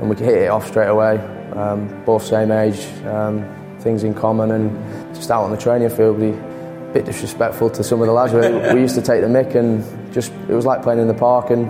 and 0.00 0.08
we 0.08 0.16
could 0.16 0.26
hit 0.26 0.38
it 0.38 0.50
off 0.50 0.66
straight 0.66 0.88
away. 0.88 1.18
Um, 1.52 2.04
both 2.04 2.24
same 2.24 2.50
age, 2.50 2.86
um, 3.06 3.44
things 3.80 4.04
in 4.04 4.14
common, 4.14 4.50
and 4.50 5.14
just 5.14 5.30
out 5.30 5.44
on 5.44 5.50
the 5.50 5.56
training 5.56 5.90
field, 5.90 6.18
we 6.18 6.30
a 6.30 6.92
bit 6.92 7.04
disrespectful 7.04 7.70
to 7.70 7.84
some 7.84 8.00
of 8.00 8.06
the 8.06 8.12
lads. 8.12 8.32
We, 8.32 8.74
we 8.74 8.80
used 8.80 8.94
to 8.94 9.02
take 9.02 9.20
the 9.20 9.28
mick, 9.28 9.54
and 9.54 9.84
just 10.12 10.32
it 10.48 10.54
was 10.54 10.66
like 10.66 10.82
playing 10.82 11.00
in 11.00 11.08
the 11.08 11.14
park. 11.14 11.50
And 11.50 11.66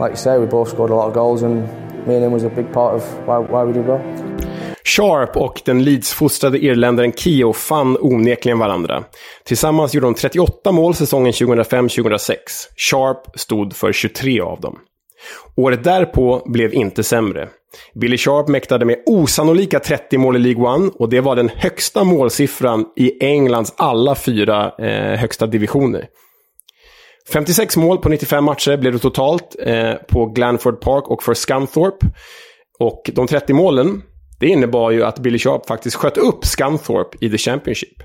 like 0.00 0.10
you 0.10 0.16
say, 0.16 0.38
we 0.38 0.46
both 0.46 0.68
scored 0.68 0.90
a 0.90 0.94
lot 0.94 1.08
of 1.08 1.14
goals, 1.14 1.42
and 1.42 1.66
me 2.06 2.14
and 2.14 2.24
him 2.24 2.32
was 2.32 2.44
a 2.44 2.50
big 2.50 2.72
part 2.72 2.94
of 2.94 3.02
why, 3.26 3.38
why 3.38 3.64
we 3.64 3.72
did 3.72 3.86
well. 3.86 4.02
Sharp 4.84 5.36
och 5.36 5.62
den 5.64 5.84
Leeds-fostrade 5.84 6.58
irländaren 6.58 7.12
Keogh 7.12 7.56
fann 7.56 7.96
onekligen 8.00 8.58
varandra. 8.58 9.04
Tillsammans 9.44 9.94
gjorde 9.94 10.06
de 10.06 10.14
38 10.14 10.72
mål 10.72 10.94
säsongen 10.94 11.32
2005-2006. 11.32 12.34
Sharp 12.76 13.38
stod 13.38 13.76
för 13.76 13.92
23 13.92 14.40
av 14.40 14.60
dem. 14.60 14.78
Året 15.56 15.84
därpå 15.84 16.42
blev 16.46 16.74
inte 16.74 17.02
sämre. 17.02 17.48
Billy 17.94 18.16
Sharp 18.18 18.48
mäktade 18.48 18.84
med 18.84 18.96
osannolika 19.06 19.80
30 19.80 20.18
mål 20.18 20.36
i 20.36 20.38
League 20.38 20.64
One 20.74 20.90
och 20.94 21.08
det 21.08 21.20
var 21.20 21.36
den 21.36 21.48
högsta 21.48 22.04
målsiffran 22.04 22.84
i 22.96 23.24
Englands 23.24 23.74
alla 23.76 24.14
fyra 24.14 24.72
eh, 24.78 25.18
högsta 25.18 25.46
divisioner. 25.46 26.06
56 27.32 27.76
mål 27.76 27.98
på 27.98 28.08
95 28.08 28.44
matcher 28.44 28.76
blev 28.76 28.92
det 28.92 28.98
totalt 28.98 29.56
eh, 29.58 29.94
på 29.94 30.26
Glanford 30.26 30.80
Park 30.80 31.08
och 31.08 31.22
för 31.22 31.34
Scunthorpe. 31.34 32.06
Och 32.78 33.10
de 33.14 33.26
30 33.26 33.52
målen, 33.52 34.02
det 34.40 34.46
innebar 34.46 34.90
ju 34.90 35.04
att 35.04 35.18
Billy 35.18 35.38
Sharp 35.38 35.66
faktiskt 35.66 35.96
sköt 35.96 36.16
upp 36.16 36.44
Scunthorpe 36.44 37.18
i 37.20 37.30
The 37.30 37.38
Championship. 37.38 38.02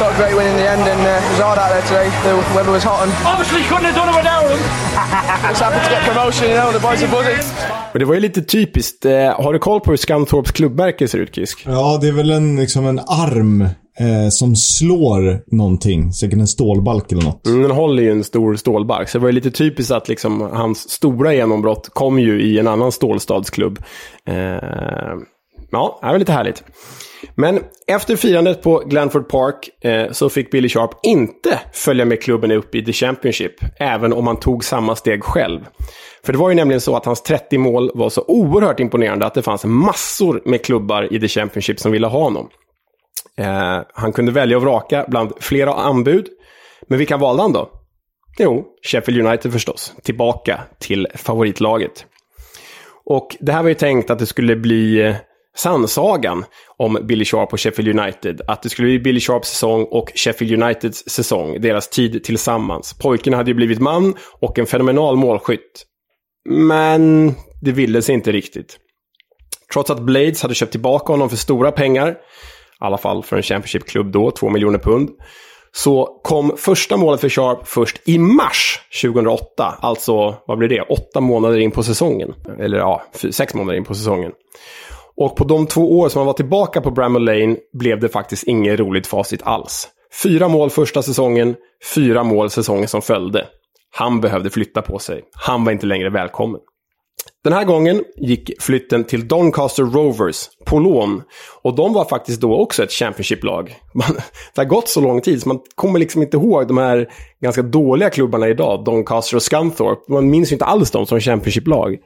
Got 0.00 0.12
a 0.14 0.16
great 0.20 0.34
win 0.38 0.46
in 0.52 0.56
the 0.56 0.68
end, 0.74 0.82
and 0.92 1.00
uh, 1.00 1.26
it 1.26 1.30
was 1.32 1.40
hard 1.46 1.58
out 1.62 1.70
there 1.74 1.82
today. 1.90 2.08
The 2.26 2.34
weather 2.56 2.72
was 2.72 2.84
hot, 2.84 3.00
and 3.04 3.12
Obviously 3.32 3.60
couldn't 3.70 3.86
have 3.90 3.96
done 4.00 4.08
it 4.12 4.16
without 4.20 4.44
him. 4.52 4.58
just 5.50 5.62
happy 5.62 5.78
to 5.86 5.90
get 5.94 6.02
promotion. 6.10 6.44
You 6.50 6.56
know, 6.60 6.72
the 6.72 6.82
boys 6.86 7.02
are 7.02 7.10
buzzing. 7.16 7.40
Och 7.92 7.98
det 7.98 8.04
var 8.04 8.14
ju 8.14 8.20
lite 8.20 8.42
typiskt. 8.42 9.04
Eh, 9.04 9.12
har 9.12 9.52
du 9.52 9.58
koll 9.58 9.80
på 9.80 9.90
hur 9.90 9.96
Scunthorpes 9.96 10.52
klubbmärke 10.52 11.08
ser 11.08 11.18
ut, 11.18 11.34
Kisk? 11.34 11.62
Ja, 11.66 11.98
det 12.00 12.08
är 12.08 12.12
väl 12.12 12.30
en, 12.30 12.56
liksom 12.56 12.86
en 12.86 12.98
arm 12.98 13.62
eh, 13.98 14.28
som 14.30 14.56
slår 14.56 15.54
någonting. 15.56 16.12
Säkert 16.12 16.38
en 16.38 16.46
stålbalk 16.46 17.12
eller 17.12 17.22
något. 17.22 17.46
Mm, 17.46 17.62
Den 17.62 17.70
håller 17.70 18.02
ju 18.02 18.10
en 18.10 18.24
stor 18.24 18.56
stålbark, 18.56 19.08
så 19.08 19.18
det 19.18 19.22
var 19.22 19.28
ju 19.28 19.32
lite 19.34 19.50
typiskt 19.50 19.92
att 19.92 20.08
liksom, 20.08 20.40
hans 20.40 20.90
stora 20.90 21.34
genombrott 21.34 21.88
kom 21.92 22.18
ju 22.18 22.42
i 22.42 22.58
en 22.58 22.68
annan 22.68 22.92
stålstadsklubb. 22.92 23.78
Eh, 24.28 24.36
ja, 25.70 25.98
det 26.02 26.06
var 26.08 26.18
lite 26.18 26.32
härligt. 26.32 26.62
Men 27.34 27.60
efter 27.86 28.16
firandet 28.16 28.62
på 28.62 28.82
Glanford 28.86 29.28
Park 29.28 29.84
eh, 29.84 30.10
så 30.10 30.28
fick 30.28 30.50
Billy 30.50 30.68
Sharp 30.68 30.90
inte 31.02 31.60
följa 31.72 32.04
med 32.04 32.22
klubben 32.22 32.50
upp 32.50 32.74
i 32.74 32.84
The 32.84 32.92
Championship, 32.92 33.54
även 33.76 34.12
om 34.12 34.26
han 34.26 34.40
tog 34.40 34.64
samma 34.64 34.96
steg 34.96 35.24
själv. 35.24 35.60
För 36.24 36.32
det 36.32 36.38
var 36.38 36.48
ju 36.48 36.54
nämligen 36.54 36.80
så 36.80 36.96
att 36.96 37.04
hans 37.04 37.22
30 37.22 37.58
mål 37.58 37.90
var 37.94 38.10
så 38.10 38.24
oerhört 38.28 38.80
imponerande 38.80 39.26
att 39.26 39.34
det 39.34 39.42
fanns 39.42 39.64
massor 39.64 40.42
med 40.44 40.64
klubbar 40.64 41.12
i 41.12 41.20
The 41.20 41.28
Championship 41.28 41.80
som 41.80 41.92
ville 41.92 42.06
ha 42.06 42.22
honom. 42.22 42.48
Eh, 43.38 43.80
han 43.94 44.12
kunde 44.12 44.32
välja 44.32 44.56
och 44.56 44.62
vraka 44.62 45.04
bland 45.08 45.32
flera 45.40 45.74
anbud. 45.74 46.26
Men 46.88 46.98
vilka 46.98 47.16
valde 47.16 47.42
han 47.42 47.52
då? 47.52 47.70
Jo, 48.38 48.64
Sheffield 48.82 49.26
United 49.26 49.52
förstås. 49.52 49.94
Tillbaka 50.02 50.60
till 50.78 51.08
favoritlaget. 51.14 52.06
Och 53.04 53.36
det 53.40 53.52
här 53.52 53.62
var 53.62 53.68
ju 53.68 53.74
tänkt 53.74 54.10
att 54.10 54.18
det 54.18 54.26
skulle 54.26 54.56
bli 54.56 55.00
eh, 55.00 55.14
sannsagan 55.56 56.44
om 56.76 56.98
Billy 57.02 57.24
Sharp 57.24 57.52
och 57.52 57.60
Sheffield 57.60 58.00
United. 58.00 58.40
Att 58.46 58.62
det 58.62 58.68
skulle 58.68 58.88
bli 58.88 58.98
Billy 58.98 59.20
Sharps 59.20 59.48
säsong 59.48 59.86
och 59.90 60.12
Sheffield 60.14 60.62
Uniteds 60.62 61.04
säsong, 61.08 61.60
deras 61.60 61.88
tid 61.88 62.24
tillsammans. 62.24 62.94
Pojken 62.98 63.34
hade 63.34 63.50
ju 63.50 63.54
blivit 63.54 63.78
man 63.78 64.14
och 64.40 64.58
en 64.58 64.66
fenomenal 64.66 65.16
målskytt. 65.16 65.86
Men 66.48 67.34
det 67.60 67.72
ville 67.72 68.02
sig 68.02 68.14
inte 68.14 68.32
riktigt. 68.32 68.78
Trots 69.72 69.90
att 69.90 70.00
Blades 70.00 70.42
hade 70.42 70.54
köpt 70.54 70.72
tillbaka 70.72 71.12
honom 71.12 71.30
för 71.30 71.36
stora 71.36 71.72
pengar, 71.72 72.10
i 72.10 72.14
alla 72.78 72.98
fall 72.98 73.22
för 73.22 73.36
en 73.36 73.42
Championship-klubb 73.42 74.12
då, 74.12 74.30
2 74.30 74.50
miljoner 74.50 74.78
pund, 74.78 75.10
så 75.72 76.20
kom 76.22 76.56
första 76.56 76.96
målet 76.96 77.20
för 77.20 77.28
Sharp 77.28 77.68
först 77.68 78.08
i 78.08 78.18
mars 78.18 78.80
2008. 79.02 79.78
Alltså, 79.80 80.34
vad 80.46 80.58
blir 80.58 80.68
det? 80.68 80.82
Åtta 80.82 81.20
månader 81.20 81.58
in 81.58 81.70
på 81.70 81.82
säsongen. 81.82 82.34
Eller 82.58 82.78
ja, 82.78 83.02
sex 83.30 83.54
månader 83.54 83.78
in 83.78 83.84
på 83.84 83.94
säsongen. 83.94 84.32
Och 85.16 85.36
på 85.36 85.44
de 85.44 85.66
två 85.66 85.98
år 85.98 86.08
som 86.08 86.18
han 86.18 86.26
var 86.26 86.32
tillbaka 86.32 86.80
på 86.80 86.90
Bramall 86.90 87.24
Lane 87.24 87.56
blev 87.72 88.00
det 88.00 88.08
faktiskt 88.08 88.42
inget 88.42 88.80
roligt 88.80 89.06
facit 89.06 89.42
alls. 89.42 89.88
Fyra 90.22 90.48
mål 90.48 90.70
första 90.70 91.02
säsongen, 91.02 91.56
fyra 91.94 92.24
mål 92.24 92.50
säsongen 92.50 92.88
som 92.88 93.02
följde. 93.02 93.46
Han 93.94 94.20
behövde 94.20 94.50
flytta 94.50 94.82
på 94.82 94.98
sig. 94.98 95.22
Han 95.32 95.64
var 95.64 95.72
inte 95.72 95.86
längre 95.86 96.10
välkommen. 96.10 96.60
Den 97.44 97.52
här 97.52 97.64
gången 97.64 98.04
gick 98.16 98.62
flytten 98.62 99.04
till 99.04 99.28
Doncaster 99.28 99.82
Rovers 99.82 100.48
på 100.64 100.78
lån. 100.78 101.22
Och 101.62 101.76
de 101.76 101.92
var 101.92 102.04
faktiskt 102.04 102.40
då 102.40 102.56
också 102.56 102.82
ett 102.82 102.92
Championship-lag. 102.92 103.76
Det 104.54 104.60
har 104.60 104.64
gått 104.64 104.88
så 104.88 105.00
lång 105.00 105.20
tid 105.20 105.42
så 105.42 105.48
man 105.48 105.60
kommer 105.74 105.98
liksom 105.98 106.22
inte 106.22 106.36
ihåg 106.36 106.68
de 106.68 106.78
här 106.78 107.08
ganska 107.40 107.62
dåliga 107.62 108.10
klubbarna 108.10 108.48
idag. 108.48 108.84
Doncaster 108.84 109.36
och 109.36 109.42
Scunthorpe. 109.42 110.12
Man 110.12 110.30
minns 110.30 110.52
ju 110.52 110.54
inte 110.54 110.64
alls 110.64 110.90
dem 110.90 111.06
som 111.06 111.20
Championship-lag. 111.20 111.98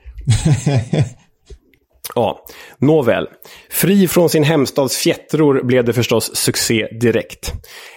Ja, 2.14 2.44
nåväl. 2.78 3.28
Fri 3.70 4.08
från 4.08 4.28
sin 4.28 4.44
hemstads 4.44 4.96
fjättror 4.96 5.62
blev 5.62 5.84
det 5.84 5.92
förstås 5.92 6.36
succé 6.36 6.88
direkt. 7.00 7.52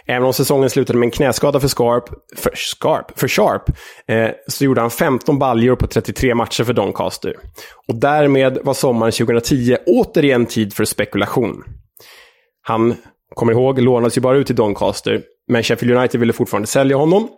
Även 0.06 0.24
om 0.24 0.34
säsongen 0.34 0.70
slutade 0.70 1.00
med 1.00 1.08
en 1.08 1.12
knäskada 1.12 1.60
för 1.60 1.68
Scarp, 1.68 2.04
för 2.36 2.52
Scarp, 2.56 3.20
för 3.20 3.28
Sharp, 3.28 3.70
eh, 4.08 4.30
så 4.48 4.66
gjorde 4.66 4.82
han 4.82 4.92
15 4.92 5.40
baljor 5.40 5.76
på 5.76 5.88
33 5.88 6.36
matcher 6.36 6.64
för 6.64 6.74
Doncaster. 6.74 7.36
Och 7.88 7.96
därmed 7.96 8.58
var 8.64 8.74
sommaren 8.74 9.12
2010 9.12 9.78
återigen 9.86 10.46
tid 10.46 10.74
för 10.74 10.86
spekulation. 10.86 11.64
Han, 12.62 12.96
kommer 13.36 13.54
ihåg, 13.54 13.80
lånades 13.80 14.18
ju 14.18 14.22
bara 14.22 14.38
ut 14.38 14.48
till 14.48 14.56
Doncaster, 14.56 15.22
men 15.48 15.64
Sheffield 15.64 15.98
United 15.98 16.20
ville 16.20 16.34
fortfarande 16.34 16.68
sälja 16.68 16.98
honom. 16.98 17.30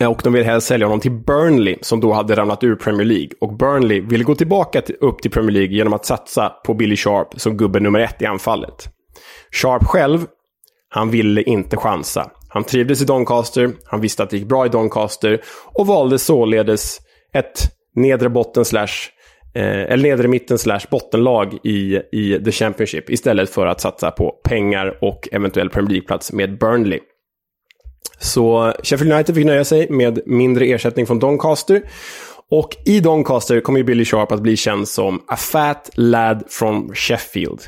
Eh, 0.00 0.10
och 0.10 0.20
de 0.24 0.32
vill 0.32 0.44
helst 0.44 0.66
sälja 0.66 0.86
honom 0.86 1.00
till 1.00 1.10
Burnley, 1.10 1.76
som 1.80 2.00
då 2.00 2.12
hade 2.12 2.34
ramlat 2.34 2.64
ur 2.64 2.76
Premier 2.76 3.06
League. 3.06 3.30
Och 3.40 3.56
Burnley 3.56 4.00
ville 4.00 4.24
gå 4.24 4.34
tillbaka 4.34 4.82
upp 5.00 5.22
till 5.22 5.30
Premier 5.30 5.52
League 5.52 5.76
genom 5.76 5.92
att 5.92 6.06
satsa 6.06 6.48
på 6.48 6.74
Billy 6.74 6.96
Sharp 6.96 7.40
som 7.40 7.56
gubbe 7.56 7.80
nummer 7.80 8.00
ett 8.00 8.22
i 8.22 8.26
anfallet. 8.26 8.88
Sharp 9.52 9.84
själv, 9.84 10.26
han 10.88 11.10
ville 11.10 11.42
inte 11.42 11.76
chansa. 11.76 12.30
Han 12.48 12.64
trivdes 12.64 13.02
i 13.02 13.04
Doncaster, 13.04 13.70
han 13.84 14.00
visste 14.00 14.22
att 14.22 14.30
det 14.30 14.36
gick 14.36 14.48
bra 14.48 14.66
i 14.66 14.68
Doncaster 14.68 15.40
och 15.64 15.86
valde 15.86 16.18
således 16.18 16.98
ett 17.34 17.62
nedre 17.94 18.28
botten 18.28 18.64
slash 18.64 19.10
eh, 19.54 19.82
eller 19.82 20.02
nedre 20.02 20.28
mitten 20.28 20.58
slash 20.58 20.80
bottenlag 20.90 21.58
i, 21.64 22.00
i 22.12 22.40
The 22.44 22.52
Championship 22.52 23.10
istället 23.10 23.50
för 23.50 23.66
att 23.66 23.80
satsa 23.80 24.10
på 24.10 24.30
pengar 24.44 24.98
och 25.00 25.28
eventuell 25.32 25.70
Premier 25.70 25.90
League-plats 25.90 26.32
med 26.32 26.58
Burnley. 26.58 27.00
Så 28.18 28.74
Sheffield 28.82 29.12
United 29.12 29.34
fick 29.34 29.46
nöja 29.46 29.64
sig 29.64 29.90
med 29.90 30.20
mindre 30.26 30.64
ersättning 30.64 31.06
från 31.06 31.18
Doncaster. 31.18 31.82
Och 32.50 32.76
i 32.84 33.00
Doncaster 33.00 33.60
kommer 33.60 33.78
ju 33.78 33.84
Billy 33.84 34.04
Sharp 34.04 34.32
att 34.32 34.40
bli 34.40 34.56
känd 34.56 34.88
som 34.88 35.22
A 35.26 35.36
Fat 35.36 35.90
Lad 35.94 36.44
from 36.48 36.94
Sheffield. 36.94 37.60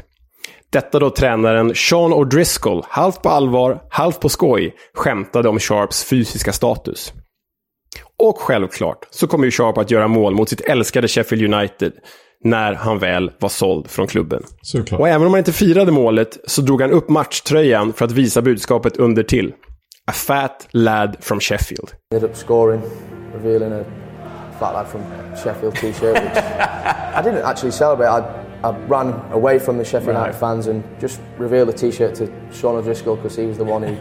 Detta 0.70 0.98
då 0.98 1.10
tränaren 1.10 1.74
Sean 1.74 2.12
O'Driscoll, 2.12 2.82
halvt 2.88 3.22
på 3.22 3.28
allvar, 3.28 3.82
halvt 3.90 4.20
på 4.20 4.28
skoj, 4.28 4.74
skämtade 4.94 5.48
om 5.48 5.58
Sharps 5.58 6.04
fysiska 6.04 6.52
status. 6.52 7.12
Och 8.18 8.38
självklart 8.38 9.08
så 9.10 9.26
kommer 9.26 9.44
ju 9.44 9.50
Sharp 9.50 9.78
att 9.78 9.90
göra 9.90 10.08
mål 10.08 10.34
mot 10.34 10.48
sitt 10.48 10.60
älskade 10.60 11.08
Sheffield 11.08 11.54
United 11.54 11.92
när 12.44 12.74
han 12.74 12.98
väl 12.98 13.32
var 13.40 13.48
såld 13.48 13.90
från 13.90 14.06
klubben. 14.06 14.42
Såklart. 14.62 15.00
Och 15.00 15.08
även 15.08 15.26
om 15.26 15.32
han 15.32 15.38
inte 15.38 15.52
firade 15.52 15.92
målet 15.92 16.38
så 16.46 16.62
drog 16.62 16.80
han 16.80 16.90
upp 16.90 17.08
matchtröjan 17.08 17.92
för 17.92 18.04
att 18.04 18.12
visa 18.12 18.42
budskapet 18.42 18.96
under 18.96 19.22
till. 19.22 19.52
A 20.06 20.12
fat 20.12 20.68
lad 20.74 21.16
from 21.24 21.40
Sheffield. 21.40 21.94
Ended 22.12 22.30
up 22.30 22.36
scoring, 22.36 22.82
revealing 23.32 23.72
a 23.72 23.84
fat 24.58 24.74
lad 24.74 24.86
from 24.86 25.02
Sheffield 25.34 25.76
t-shirt, 25.76 26.14
which 26.22 26.36
I 26.36 27.22
didn't 27.24 27.42
actually 27.42 27.72
celebrate. 27.72 28.08
I, 28.08 28.20
I 28.62 28.70
ran 28.86 29.14
away 29.32 29.58
from 29.58 29.78
the 29.78 29.84
Sheffield 29.84 30.16
United 30.16 30.34
fans 30.34 30.66
and 30.66 30.84
just 31.00 31.20
revealed 31.38 31.68
the 31.68 31.72
t-shirt 31.72 32.14
to 32.16 32.28
Sean 32.52 32.76
O'Driscoll 32.76 33.16
because 33.16 33.34
he 33.34 33.46
was 33.46 33.56
the 33.56 33.64
one 33.64 33.82
who, 33.82 33.94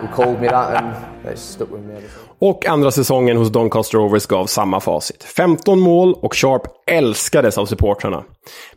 who 0.00 0.08
called 0.14 0.40
me 0.40 0.48
that 0.48 0.82
and 0.82 1.26
it 1.26 1.38
stuck 1.38 1.70
with 1.70 1.84
me. 1.84 2.00
Och 2.40 2.66
andra 2.66 2.90
säsongen 2.90 3.36
hos 3.36 3.48
Doncaster 3.48 3.98
Rovers 3.98 4.26
gav 4.26 4.46
samma 4.46 4.80
facit. 4.80 5.24
15 5.24 5.80
mål 5.80 6.14
och 6.14 6.34
Sharp 6.34 6.62
älskades 6.86 7.58
av 7.58 7.66
supportrarna. 7.66 8.24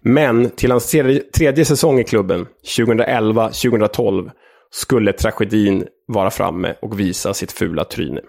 Men 0.01 0.49
till 0.49 0.71
hans 0.71 0.91
tredje 1.33 1.65
säsong 1.65 1.99
i 1.99 2.03
klubben, 2.03 2.47
2011-2012, 2.77 4.31
skulle 4.73 5.13
tragedin 5.13 5.85
vara 6.07 6.31
framme 6.31 6.75
och 6.81 6.99
visa 6.99 7.33
sitt 7.33 7.51
fula 7.51 7.85
tryne. 7.85 8.21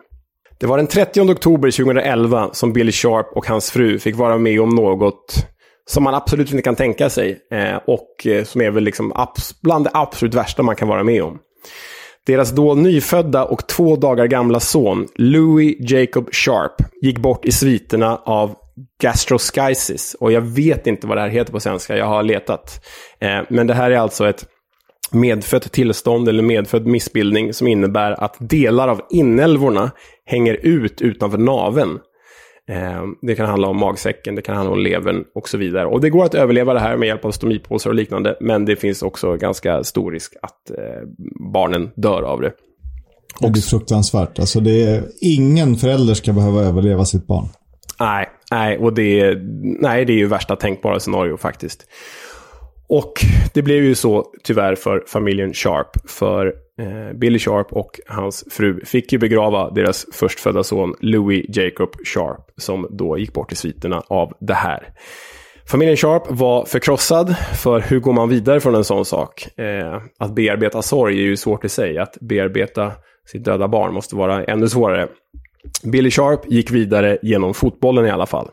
Det 0.61 0.67
var 0.67 0.77
den 0.77 0.87
30 0.87 1.21
oktober 1.21 1.71
2011 1.71 2.51
som 2.53 2.73
Billy 2.73 2.93
Sharp 2.93 3.27
och 3.37 3.47
hans 3.47 3.71
fru 3.71 3.99
fick 3.99 4.17
vara 4.17 4.39
med 4.39 4.61
om 4.61 4.69
något 4.69 5.47
som 5.85 6.03
man 6.03 6.15
absolut 6.15 6.51
inte 6.51 6.63
kan 6.63 6.77
tänka 6.77 7.11
sig 7.11 7.39
eh, 7.53 7.77
och 7.87 8.27
eh, 8.27 8.45
som 8.45 8.61
är 8.61 8.71
väl 8.71 8.85
liksom 8.85 9.27
bland 9.63 9.85
det 9.85 9.91
absolut 9.95 10.35
värsta 10.35 10.63
man 10.63 10.77
kan 10.77 10.89
vara 10.89 11.05
med 11.05 11.23
om. 11.23 11.39
Deras 12.27 12.51
då 12.51 12.75
nyfödda 12.75 13.45
och 13.45 13.67
två 13.67 13.97
dagar 13.97 14.27
gamla 14.27 14.61
son, 14.61 15.09
Louis 15.15 15.77
Jacob 15.91 16.29
Sharp, 16.33 16.75
gick 17.03 17.19
bort 17.19 17.45
i 17.45 17.53
sviterna 17.53 18.17
av 18.17 18.55
gastroschisis. 19.03 20.17
Och 20.21 20.33
jag 20.33 20.41
vet 20.41 20.87
inte 20.87 21.07
vad 21.07 21.17
det 21.17 21.21
här 21.21 21.29
heter 21.29 21.53
på 21.53 21.61
svenska, 21.61 21.97
jag 21.97 22.07
har 22.07 22.23
letat. 22.23 22.85
Eh, 23.21 23.41
men 23.49 23.67
det 23.67 23.75
här 23.75 23.91
är 23.91 23.99
alltså 23.99 24.29
ett 24.29 24.47
medfött 25.15 25.73
tillstånd 25.73 26.29
eller 26.29 26.43
medfödd 26.43 26.87
missbildning 26.87 27.55
som 27.55 27.67
innebär 27.67 28.25
att 28.25 28.37
delar 28.39 28.89
av 28.89 29.01
inälvorna 29.11 29.91
hänger 30.27 30.55
ut 30.55 31.01
utanför 31.01 31.39
naven. 31.39 31.99
Eh, 32.71 33.03
det 33.23 33.35
kan 33.35 33.47
handla 33.47 33.69
om 33.69 33.79
magsäcken, 33.79 34.35
det 34.35 34.43
kan 34.43 34.57
handla 34.57 34.73
om 34.73 34.79
levern 34.79 35.25
och 35.35 35.49
så 35.49 35.59
vidare. 35.59 35.87
Och 35.87 36.01
det 36.01 36.11
går 36.11 36.25
att 36.25 36.35
överleva 36.35 36.75
det 36.75 36.81
här 36.81 36.97
med 36.97 37.07
hjälp 37.07 37.25
av 37.25 37.31
stomipåsar 37.31 37.91
och 37.91 37.97
liknande, 37.97 38.37
men 38.41 38.65
det 38.65 38.77
finns 38.77 39.03
också 39.03 39.37
ganska 39.37 39.85
stor 39.85 40.13
risk 40.13 40.33
att 40.43 40.71
eh, 40.71 41.03
barnen 41.53 41.91
dör 41.97 42.23
av 42.23 42.41
det. 42.41 42.53
Och 43.41 43.53
det 43.53 43.59
är 43.59 43.63
fruktansvärt. 43.63 44.39
Alltså 44.39 44.61
det 44.61 44.83
är, 44.83 45.05
ingen 45.21 45.77
förälder 45.77 46.15
ska 46.15 46.33
behöva 46.33 46.63
överleva 46.63 47.05
sitt 47.05 47.27
barn. 47.27 47.49
Nej, 48.01 48.29
nej, 48.51 48.79
och 48.79 48.93
det, 48.93 49.39
nej, 49.81 50.05
det 50.05 50.13
är 50.13 50.17
ju 50.17 50.27
värsta 50.27 50.57
tänkbara 50.57 51.01
scenario 51.01 51.37
faktiskt. 51.37 51.87
Och 52.89 53.13
det 53.55 53.63
blev 53.63 53.85
ju 53.85 53.95
så 53.95 54.25
tyvärr 54.45 54.75
för 54.75 55.05
familjen 55.07 55.53
Sharp. 55.55 56.11
För 56.11 56.47
eh, 56.81 57.19
Billy 57.19 57.39
Sharp 57.39 57.73
och 57.73 58.01
hans 58.07 58.45
fru 58.51 58.85
fick 58.85 59.13
ju 59.13 59.19
begrava 59.19 59.71
deras 59.71 60.07
förstfödda 60.13 60.63
son 60.63 60.95
Louis 61.01 61.45
Jacob 61.49 61.91
Sharp. 62.05 62.41
Som 62.57 62.87
då 62.91 63.19
gick 63.19 63.33
bort 63.33 63.53
i 63.53 63.57
sviterna 63.57 64.03
av 64.09 64.33
det 64.41 64.55
här. 64.55 64.89
Familjen 65.71 65.97
Sharp 65.97 66.23
var 66.29 66.65
förkrossad, 66.65 67.37
för 67.63 67.81
hur 67.81 68.01
går 68.01 68.13
man 68.13 68.29
vidare 68.29 68.61
från 68.61 68.75
en 68.75 68.85
sån 68.85 69.05
sak? 69.05 69.59
Eh, 69.59 70.03
att 70.19 70.35
bearbeta 70.35 70.83
sorg 70.83 71.19
är 71.19 71.23
ju 71.23 71.37
svårt 71.37 71.65
i 71.65 71.69
sig. 71.69 71.99
Att 71.99 72.19
bearbeta 72.21 72.93
sitt 73.27 73.45
döda 73.45 73.69
barn 73.69 73.95
måste 73.95 74.17
vara 74.17 74.45
ännu 74.45 74.69
svårare. 74.69 75.09
Billy 75.85 76.11
Sharp 76.11 76.41
gick 76.47 76.71
vidare 76.71 77.19
genom 77.23 77.55
fotbollen 77.55 78.07
i 78.07 78.11
alla 78.11 78.27
fall. 78.27 78.49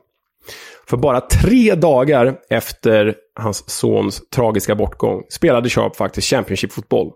För 0.90 0.98
bara 0.98 1.22
tre 1.22 1.76
dagar 1.76 2.36
efter 2.50 3.16
hans 3.40 3.70
sons 3.70 4.22
tragiska 4.36 4.76
bortgång 4.76 5.24
spelade 5.30 5.70
Sharp 5.70 5.96
faktiskt 5.96 6.28
Championship-fotboll. 6.28 7.12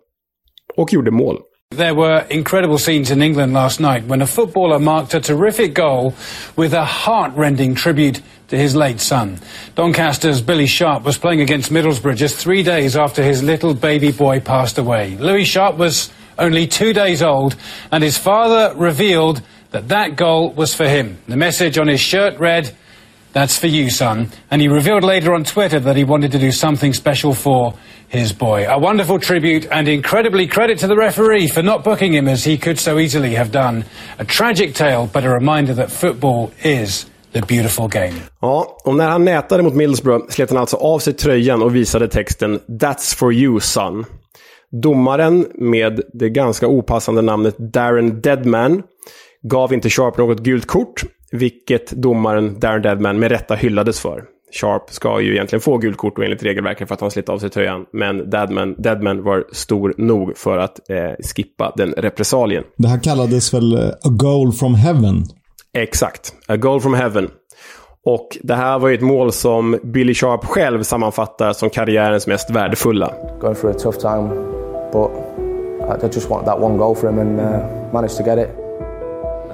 Och 0.78 0.94
gjorde 0.94 1.12
mål. 1.12 1.40
There 1.78 1.94
were 1.94 2.24
incredible 2.30 2.78
scenes 2.78 3.12
in 3.12 3.22
England 3.22 3.54
last 3.54 3.80
night 3.80 4.04
when 4.08 4.22
a 4.22 4.28
footballer 4.28 4.80
marked 4.80 5.14
a 5.16 5.20
terrific 5.20 5.76
goal 5.76 6.14
with 6.56 6.74
a 6.74 6.84
heart-rending 6.84 7.76
tribute 7.76 8.22
to 8.50 8.58
his 8.58 8.76
late 8.76 9.00
son. 9.00 9.38
Doncaster's 9.76 10.42
Billy 10.42 10.68
Sharp 10.68 11.04
was 11.04 11.18
playing 11.18 11.42
against 11.42 11.72
Middlesbrough 11.72 12.16
just 12.16 12.38
three 12.38 12.64
days 12.64 12.96
after 12.96 13.24
his 13.24 13.42
little 13.42 13.74
baby 13.74 14.12
boy 14.12 14.40
passed 14.40 14.78
away. 14.78 15.18
Louis 15.20 15.46
Sharp 15.46 15.78
was 15.78 16.12
only 16.38 16.68
two 16.68 16.94
days 16.94 17.24
old 17.24 17.56
and 17.92 18.04
his 18.04 18.18
father 18.18 18.76
revealed 18.78 19.42
that 19.72 19.88
that 19.88 20.16
goal 20.16 20.52
was 20.52 20.76
for 20.76 20.88
him. 20.88 21.18
The 21.28 21.38
message 21.38 21.80
on 21.80 21.88
his 21.88 22.00
shirt 22.00 22.40
read, 22.40 22.76
That's 23.34 23.58
for 23.58 23.68
you, 23.68 23.90
son. 23.90 24.30
And 24.52 24.62
he 24.62 24.68
revealed 24.68 25.04
later 25.04 25.34
on 25.34 25.44
Twitter 25.44 25.80
that 25.80 25.96
he 25.96 26.04
wanted 26.04 26.32
to 26.32 26.40
do 26.40 26.52
something 26.52 26.94
special 26.94 27.34
for 27.34 27.74
his 28.08 28.32
boy. 28.32 28.68
A 28.70 28.78
wonderful 28.78 29.20
tribute 29.20 29.68
and 29.72 29.88
incredibly 29.88 30.48
credit 30.48 30.80
to 30.80 30.88
the 30.88 30.96
referee 30.96 31.48
for 31.48 31.64
not 31.64 31.84
booking 31.84 32.14
him 32.14 32.28
as 32.28 32.44
he 32.44 32.58
could 32.58 32.80
so 32.80 33.00
easily 33.00 33.34
have 33.36 33.52
done. 33.52 33.86
A 34.20 34.26
tragic 34.26 34.76
tale, 34.76 35.10
but 35.14 35.24
a 35.26 35.30
reminder 35.30 35.74
that 35.74 35.92
football 35.92 36.52
is 36.64 37.08
the 37.32 37.42
beautiful 37.42 37.88
game. 37.88 38.14
Ja, 38.42 38.78
och 38.86 38.96
när 38.96 39.10
han 39.10 39.26
nätade 39.26 39.64
mot 39.64 39.74
Middlesbrough 39.74 40.26
slet 40.30 40.50
han 40.50 40.60
alltså 40.60 40.78
av 40.78 41.00
sig 41.00 41.14
tröjan 41.14 41.62
och 41.62 41.76
visade 41.76 42.08
texten 42.08 42.60
“That's 42.60 43.16
for 43.18 43.34
you 43.34 43.60
son”. 43.60 44.06
Domaren, 44.82 45.48
med 45.56 46.02
det 46.14 46.30
ganska 46.30 46.68
opassande 46.68 47.22
namnet 47.22 47.56
Darren 47.74 48.22
Deadman, 48.22 48.84
gav 49.44 49.74
inte 49.74 49.90
Sharp 49.90 50.18
något 50.18 50.40
gult 50.40 50.66
kort, 50.66 51.04
vilket 51.34 51.92
domaren 51.92 52.60
Darren 52.60 52.82
Deadman 52.82 53.20
med 53.20 53.32
rätta 53.32 53.56
hyllades 53.56 54.00
för. 54.00 54.24
Sharp 54.62 54.90
ska 54.90 55.22
ju 55.22 55.34
egentligen 55.34 55.62
få 55.62 55.78
gult 55.78 55.98
kort 55.98 56.20
enligt 56.20 56.44
regelverket 56.44 56.88
för 56.88 56.96
att 56.96 57.02
han 57.02 57.12
slitit 57.12 57.30
av 57.30 57.40
sig 57.40 57.50
tröjan. 57.50 57.86
Men 57.94 58.30
Deadman, 58.30 58.76
Deadman 58.78 59.24
var 59.24 59.46
stor 59.52 59.94
nog 59.98 60.38
för 60.38 60.58
att 60.58 60.90
eh, 60.90 60.98
skippa 61.36 61.74
den 61.76 61.94
repressalien. 61.98 62.64
Det 62.78 62.88
här 62.88 63.00
kallades 63.04 63.54
väl 63.54 63.74
eh, 63.74 63.88
a 63.88 64.10
goal 64.10 64.52
from 64.52 64.76
heaven? 64.76 65.24
Exakt. 65.78 66.34
A 66.48 66.56
goal 66.56 66.82
from 66.82 66.94
heaven. 66.94 67.30
Och 68.06 68.38
det 68.42 68.56
här 68.56 68.80
var 68.80 68.90
ju 68.90 68.96
ett 68.96 69.02
mål 69.02 69.32
som 69.32 69.80
Billy 69.84 70.14
Sharp 70.14 70.46
själv 70.46 70.84
sammanfattar 70.84 71.54
som 71.54 71.70
karriärens 71.70 72.28
mest 72.28 72.50
värdefulla. 72.52 73.14
Going 73.42 73.56
through 73.56 73.76
a 73.76 73.80
tough 73.80 73.98
time, 73.98 74.30
but 74.92 75.12
I 76.04 76.16
just 76.16 76.30
wanted 76.30 76.46
that 76.46 76.62
one 76.62 76.78
goal 76.78 76.96
for 76.96 77.10
him 77.10 77.20
and 77.20 77.40
uh, 77.40 77.94
managed 77.94 78.18
to 78.18 78.24
get 78.24 78.38
it. 78.38 78.50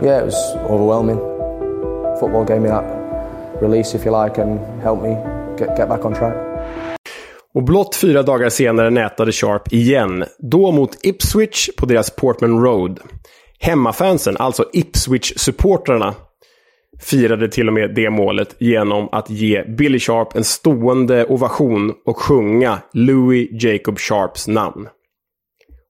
Yeah, 0.03 0.19
it 0.19 0.25
was 0.25 0.55
overwhelming. 0.69 1.38
Football 2.19 2.45
gave 2.45 2.61
me 2.61 2.67
that 2.69 2.83
release 3.61 3.97
if 3.97 4.05
you 4.05 4.23
like 4.25 4.41
and 4.41 4.59
helped 4.83 5.03
me 5.03 5.15
get, 5.57 5.77
get 5.77 5.89
back 5.89 6.05
on 6.05 6.13
track. 6.13 6.35
Och 7.53 7.63
blott 7.63 7.95
fyra 7.95 8.23
dagar 8.23 8.49
senare 8.49 8.89
nätade 8.89 9.31
Sharp 9.31 9.73
igen. 9.73 10.25
Då 10.39 10.71
mot 10.71 11.05
Ipswich 11.05 11.69
på 11.77 11.85
deras 11.85 12.15
Portman 12.15 12.63
Road. 12.63 12.99
Hemmafansen, 13.59 14.37
alltså 14.37 14.65
Ipswich-supportrarna, 14.73 16.13
firade 16.99 17.49
till 17.49 17.67
och 17.67 17.73
med 17.73 17.95
det 17.95 18.09
målet 18.09 18.55
genom 18.59 19.09
att 19.11 19.29
ge 19.29 19.63
Billy 19.63 19.99
Sharp 19.99 20.35
en 20.35 20.43
stående 20.43 21.25
ovation 21.25 21.93
och 22.05 22.17
sjunga 22.17 22.79
Louis 22.93 23.63
Jacob 23.63 23.99
Sharps 23.99 24.47
namn. 24.47 24.87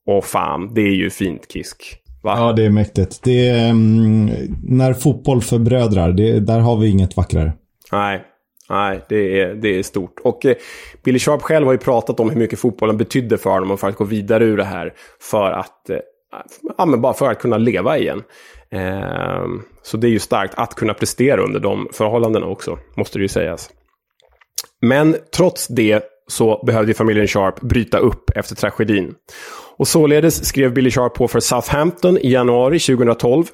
Åh 0.08 0.22
fan, 0.22 0.74
det 0.74 0.82
är 0.82 0.96
ju 0.96 1.10
fint 1.10 1.52
Kisk. 1.52 2.00
Va? 2.22 2.36
Ja, 2.38 2.54
det 2.54 2.66
är 2.66 2.70
mäktigt. 2.70 3.24
Det 3.24 3.50
är, 3.50 3.72
um, 3.72 4.26
när 4.64 4.94
fotboll 4.94 5.42
förbrödrar, 5.42 6.12
det, 6.12 6.40
där 6.40 6.60
har 6.60 6.78
vi 6.78 6.90
inget 6.90 7.18
vackrare. 7.18 7.54
Nej, 7.92 8.24
nej 8.70 9.06
det, 9.10 9.42
är, 9.42 9.56
det 9.56 9.80
är 9.80 9.84
stort. 9.84 10.20
Och 10.24 10.46
eh, 10.46 10.56
Billy 11.04 11.20
Sharp 11.20 11.42
själv 11.42 11.66
har 11.66 11.74
ju 11.74 11.80
pratat 11.80 12.20
om 12.20 12.30
hur 12.30 12.40
mycket 12.40 12.60
fotbollen 12.60 12.98
betydde 12.98 13.38
för 13.38 13.50
honom 13.50 13.72
och 13.72 13.80
för 13.80 13.90
att 13.90 13.96
gå 13.96 14.04
vidare 14.04 14.46
ur 14.46 14.58
det 14.58 14.64
här. 14.64 14.94
För 15.22 15.52
att, 15.52 15.90
eh, 15.90 15.98
ja, 16.78 16.86
men 16.86 17.02
bara 17.02 17.14
för 17.14 17.32
att 17.32 17.40
kunna 17.40 17.58
leva 17.58 17.98
igen. 17.98 18.24
Eh, 18.72 19.46
så 19.84 19.98
det 19.98 20.08
är 20.08 20.12
ju 20.12 20.20
starkt 20.20 20.54
att 20.58 20.76
kunna 20.76 20.94
prestera 20.94 21.42
under 21.42 21.60
de 21.60 21.88
förhållandena 21.94 22.46
också, 22.46 22.78
måste 22.98 23.18
det 23.20 23.22
ju 23.22 23.28
sägas. 23.28 23.70
Men 24.82 25.16
trots 25.36 25.68
det 25.68 26.04
så 26.28 26.64
behövde 26.66 26.94
familjen 26.94 27.28
Sharp 27.28 27.62
bryta 27.62 27.98
upp 27.98 28.30
efter 28.36 28.56
tragedin. 28.56 29.16
Och 29.80 29.88
således 29.88 30.46
skrev 30.46 30.74
Billy 30.74 30.92
Sharp 30.92 31.14
på 31.14 31.28
för 31.28 31.40
Southampton 31.40 32.18
i 32.18 32.32
januari 32.32 32.80
2012. 32.80 33.46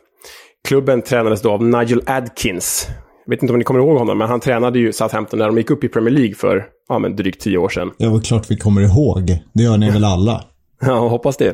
Klubben 0.68 1.02
tränades 1.02 1.42
då 1.42 1.52
av 1.52 1.64
Nigel 1.64 2.02
Adkins. 2.06 2.88
Jag 3.26 3.32
vet 3.32 3.42
inte 3.44 3.54
om 3.54 3.60
ni 3.60 3.66
kommer 3.66 3.80
ihåg 3.80 3.98
honom, 3.98 4.18
men 4.18 4.28
han 4.28 4.40
tränade 4.40 4.80
ju 4.80 4.94
Southampton 4.94 5.40
när 5.40 5.46
de 5.48 5.58
gick 5.58 5.70
upp 5.70 5.84
i 5.84 5.88
Premier 5.88 6.14
League 6.14 6.36
för 6.36 6.66
ja, 6.90 7.00
men 7.00 7.16
drygt 7.16 7.42
tio 7.42 7.58
år 7.58 7.70
sedan. 7.70 7.92
Ja, 7.98 8.10
vad 8.10 8.26
klart 8.26 8.52
vi 8.52 8.58
kommer 8.58 8.82
ihåg. 8.82 9.38
Det 9.54 9.64
gör 9.64 9.78
ni 9.78 9.92
väl 9.92 10.04
alla? 10.04 10.44
Ja, 10.82 11.08
hoppas 11.08 11.38
det. 11.38 11.48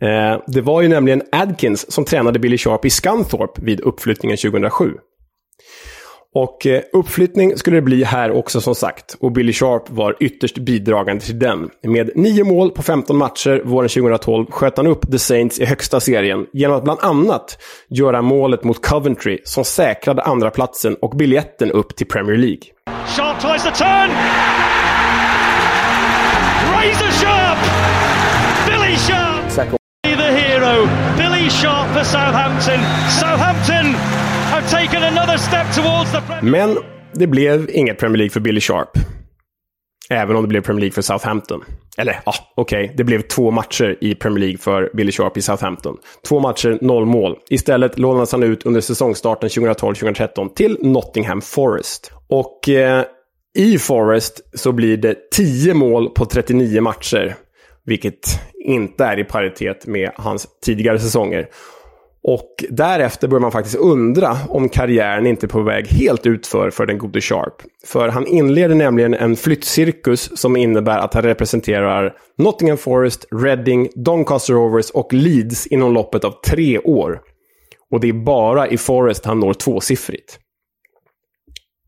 Eh, 0.00 0.40
det 0.46 0.60
var 0.60 0.82
ju 0.82 0.88
nämligen 0.88 1.22
Adkins 1.32 1.92
som 1.92 2.04
tränade 2.04 2.38
Billy 2.38 2.58
Sharp 2.58 2.84
i 2.84 2.90
Scunthorpe 2.90 3.60
vid 3.64 3.80
uppflyttningen 3.80 4.36
2007. 4.36 4.92
Och 6.34 6.66
eh, 6.66 6.82
uppflyttning 6.92 7.56
skulle 7.56 7.76
det 7.76 7.82
bli 7.82 8.04
här 8.04 8.30
också 8.30 8.60
som 8.60 8.74
sagt. 8.74 9.16
Och 9.20 9.32
Billy 9.32 9.52
Sharp 9.52 9.90
var 9.90 10.16
ytterst 10.20 10.58
bidragande 10.58 11.24
till 11.24 11.38
den. 11.38 11.70
Med 11.82 12.10
nio 12.14 12.44
mål 12.44 12.70
på 12.70 12.82
15 12.82 13.16
matcher 13.16 13.62
våren 13.64 13.88
2012 13.88 14.46
sköt 14.50 14.76
han 14.76 14.86
upp 14.86 15.10
The 15.10 15.18
Saints 15.18 15.58
i 15.60 15.64
högsta 15.64 16.00
serien 16.00 16.46
genom 16.52 16.76
att 16.76 16.84
bland 16.84 17.00
annat 17.00 17.58
göra 17.88 18.22
målet 18.22 18.64
mot 18.64 18.86
Coventry 18.86 19.38
som 19.44 19.64
säkrade 19.64 20.22
andra 20.22 20.50
platsen 20.50 20.96
och 21.02 21.16
biljetten 21.16 21.72
upp 21.72 21.96
till 21.96 22.06
Premier 22.06 22.36
League. 22.36 22.62
Sharp 23.06 23.40
tries 23.40 23.62
the 23.62 23.70
turn. 23.70 24.10
Razor 26.72 27.10
sharp. 27.20 27.58
Billy 28.66 28.96
Sharp. 28.96 29.50
Second 29.50 29.78
The 30.02 30.32
hero. 30.40 30.88
Billy 31.16 31.50
Sharp 31.50 31.88
for 31.94 32.04
Southampton. 32.04 32.80
Southampton 33.20 33.94
have 34.58 34.70
taken 34.70 35.02
another 35.02 35.36
step 35.36 35.74
towards 35.74 36.12
the 36.12 36.46
Men 36.46 36.78
det 37.14 37.26
blev 37.26 37.70
inget 37.70 37.98
Premier 37.98 38.18
League 38.18 38.30
för 38.30 38.40
Billy 38.40 38.60
Sharp. 38.60 38.88
Även 40.10 40.36
om 40.36 40.42
det 40.42 40.48
blev 40.48 40.62
Premier 40.62 40.80
League 40.80 40.92
för 40.92 41.02
Southampton. 41.02 41.64
Eller 41.98 42.20
ja, 42.26 42.34
okej. 42.56 42.84
Okay. 42.84 42.96
Det 42.96 43.04
blev 43.04 43.22
två 43.22 43.50
matcher 43.50 43.96
i 44.00 44.14
Premier 44.14 44.40
League 44.40 44.58
för 44.58 44.90
Billy 44.94 45.12
Sharp 45.12 45.36
i 45.36 45.42
Southampton. 45.42 45.96
Två 46.28 46.40
matcher, 46.40 46.78
noll 46.80 47.06
mål. 47.06 47.36
Istället 47.50 47.98
lånades 47.98 48.32
han 48.32 48.42
ut 48.42 48.66
under 48.66 48.80
säsongstarten 48.80 49.48
2012-2013 49.48 50.54
till 50.54 50.78
Nottingham 50.82 51.40
Forest. 51.40 52.12
Och 52.28 52.68
eh, 52.68 53.04
i 53.56 53.78
Forest 53.78 54.40
så 54.58 54.72
blir 54.72 54.96
det 54.96 55.30
10 55.30 55.74
mål 55.74 56.10
på 56.10 56.24
39 56.24 56.80
matcher. 56.80 57.34
Vilket 57.84 58.40
inte 58.64 59.04
är 59.04 59.18
i 59.18 59.24
paritet 59.24 59.86
med 59.86 60.10
hans 60.14 60.46
tidigare 60.64 60.98
säsonger. 60.98 61.48
Och 62.30 62.64
därefter 62.70 63.28
börjar 63.28 63.40
man 63.40 63.52
faktiskt 63.52 63.76
undra 63.76 64.36
om 64.48 64.68
karriären 64.68 65.26
inte 65.26 65.46
är 65.46 65.48
på 65.48 65.62
väg 65.62 65.86
helt 65.86 66.26
utför 66.26 66.70
för 66.70 66.86
den 66.86 66.98
gode 66.98 67.20
Sharp. 67.20 67.54
För 67.86 68.08
han 68.08 68.26
inleder 68.26 68.74
nämligen 68.74 69.14
en 69.14 69.36
flyttcirkus 69.36 70.40
som 70.40 70.56
innebär 70.56 70.98
att 70.98 71.14
han 71.14 71.22
representerar 71.22 72.16
Nottingham 72.38 72.78
Forest, 72.78 73.26
Reading, 73.30 73.88
Doncaster 73.94 74.54
Rovers 74.54 74.90
och 74.90 75.12
Leeds 75.12 75.66
inom 75.66 75.92
loppet 75.92 76.24
av 76.24 76.34
tre 76.46 76.78
år. 76.78 77.20
Och 77.90 78.00
det 78.00 78.08
är 78.08 78.24
bara 78.24 78.68
i 78.68 78.78
Forest 78.78 79.24
han 79.24 79.40
når 79.40 79.54
tvåsiffrigt. 79.54 80.38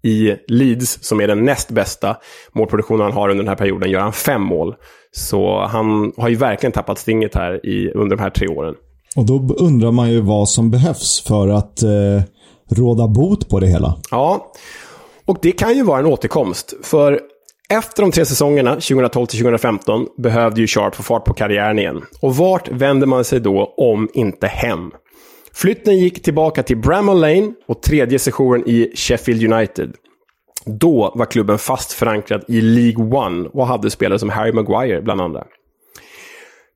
I 0.03 0.37
Leeds, 0.49 1.05
som 1.05 1.21
är 1.21 1.27
den 1.27 1.45
näst 1.45 1.71
bästa 1.71 2.17
målproduktionen 2.53 3.03
han 3.03 3.13
har 3.13 3.29
under 3.29 3.45
den 3.45 3.49
här 3.49 3.57
perioden, 3.57 3.91
gör 3.91 4.01
han 4.01 4.13
fem 4.13 4.43
mål. 4.43 4.75
Så 5.13 5.61
han 5.61 6.13
har 6.17 6.29
ju 6.29 6.37
verkligen 6.37 6.73
tappat 6.73 6.99
stinget 6.99 7.35
här 7.35 7.67
i, 7.67 7.93
under 7.93 8.17
de 8.17 8.23
här 8.23 8.31
tre 8.31 8.49
åren. 8.49 8.75
Och 9.17 9.27
då 9.27 9.55
undrar 9.59 9.91
man 9.91 10.11
ju 10.11 10.21
vad 10.21 10.49
som 10.49 10.71
behövs 10.71 11.21
för 11.27 11.49
att 11.49 11.83
eh, 11.83 12.23
råda 12.71 13.09
bot 13.09 13.49
på 13.49 13.61
det 13.61 13.67
hela. 13.67 13.97
Ja, 14.11 14.53
och 15.25 15.39
det 15.43 15.53
kan 15.53 15.75
ju 15.75 15.83
vara 15.83 15.99
en 15.99 16.07
återkomst. 16.07 16.75
För 16.83 17.21
efter 17.71 18.03
de 18.03 18.13
tre 18.13 18.25
säsongerna, 18.25 18.77
2012-2015, 18.77 20.07
behövde 20.19 20.61
ju 20.61 20.67
Sharp 20.67 20.95
få 20.95 21.03
fart 21.03 21.25
på 21.25 21.35
karriären 21.35 21.79
igen. 21.79 22.03
Och 22.23 22.37
vart 22.37 22.69
vänder 22.69 23.07
man 23.07 23.25
sig 23.25 23.41
då 23.41 23.75
om 23.77 24.09
inte 24.15 24.47
hem? 24.47 24.91
Flytten 25.53 25.99
gick 25.99 26.23
tillbaka 26.23 26.63
till 26.63 26.77
Bramall 26.77 27.21
Lane 27.21 27.53
och 27.69 27.83
tredje 27.83 28.19
sessionen 28.19 28.69
i 28.69 28.93
Sheffield 28.97 29.53
United. 29.53 29.95
Då 30.67 31.13
var 31.15 31.27
klubben 31.27 31.59
fast 31.59 31.93
förankrad 31.93 32.45
i 32.49 32.61
League 32.61 33.19
One 33.19 33.49
och 33.49 33.67
hade 33.67 33.91
spelare 33.91 34.19
som 34.19 34.31
Harry 34.31 34.53
Maguire 34.53 35.03
bland 35.03 35.21
andra. 35.21 35.45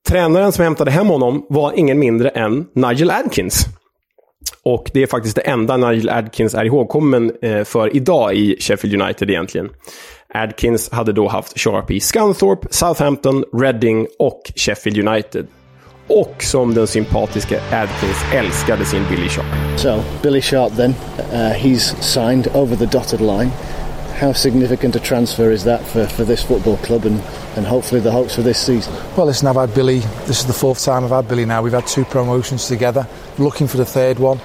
Tränaren 0.08 0.52
som 0.52 0.64
hämtade 0.64 0.90
hem 0.90 1.06
honom 1.06 1.46
var 1.48 1.72
ingen 1.72 1.98
mindre 1.98 2.28
än 2.28 2.66
Nigel 2.74 3.10
Adkins. 3.10 3.66
Och 4.62 4.90
det 4.94 5.02
är 5.02 5.06
faktiskt 5.06 5.36
det 5.36 5.42
enda 5.42 5.76
Nigel 5.76 6.08
Adkins 6.10 6.54
är 6.54 6.64
ihågkommen 6.64 7.32
eh, 7.42 7.64
för 7.64 7.96
idag 7.96 8.34
i 8.34 8.56
Sheffield 8.60 9.02
United 9.02 9.30
egentligen. 9.30 9.68
Adkins 10.34 10.90
hade 10.90 11.12
då 11.12 11.28
haft 11.28 11.58
Sharp 11.60 11.90
i 11.90 12.00
Scunthorpe, 12.00 12.66
Southampton, 12.70 13.44
Reading 13.52 14.06
och 14.18 14.42
Sheffield 14.56 15.08
United. 15.08 15.46
Och 16.08 16.42
som 16.42 16.74
den 16.74 16.86
sympatiska 16.86 17.60
Adkins 17.72 18.24
älskade 18.34 18.84
sin 18.84 19.02
Billy 19.10 19.28
Sharp. 19.28 19.46
So, 19.76 20.00
Billy 20.22 20.40
Sharp 20.40 20.76
then, 20.76 20.94
uh, 21.18 21.36
he's 21.36 21.94
signed 22.00 22.48
over 22.54 22.76
the 22.76 22.86
dotted 22.86 23.20
line. 23.20 23.50
How 24.14 24.32
significant 24.32 24.94
a 24.94 25.00
transfer 25.00 25.50
is 25.50 25.64
that 25.64 25.84
for, 25.84 26.06
for 26.06 26.24
this 26.24 26.44
football 26.44 26.76
club 26.78 27.04
and, 27.04 27.20
and 27.56 27.66
hopefully 27.66 28.00
the 28.00 28.12
hopes 28.12 28.36
for 28.36 28.42
this 28.42 28.64
season? 28.64 28.94
Well, 29.16 29.26
listen, 29.26 29.48
I've 29.48 29.56
had 29.56 29.74
Billy, 29.74 29.98
this 30.26 30.38
is 30.38 30.46
the 30.46 30.52
fourth 30.52 30.82
time 30.84 31.04
I've 31.04 31.10
had 31.10 31.26
Billy 31.26 31.44
now. 31.44 31.62
We've 31.62 31.72
had 31.72 31.86
two 31.88 32.04
promotions 32.04 32.68
together, 32.68 33.08
looking 33.38 33.66
for 33.66 33.76
the 33.76 33.84
third 33.84 34.20
one. 34.20 34.40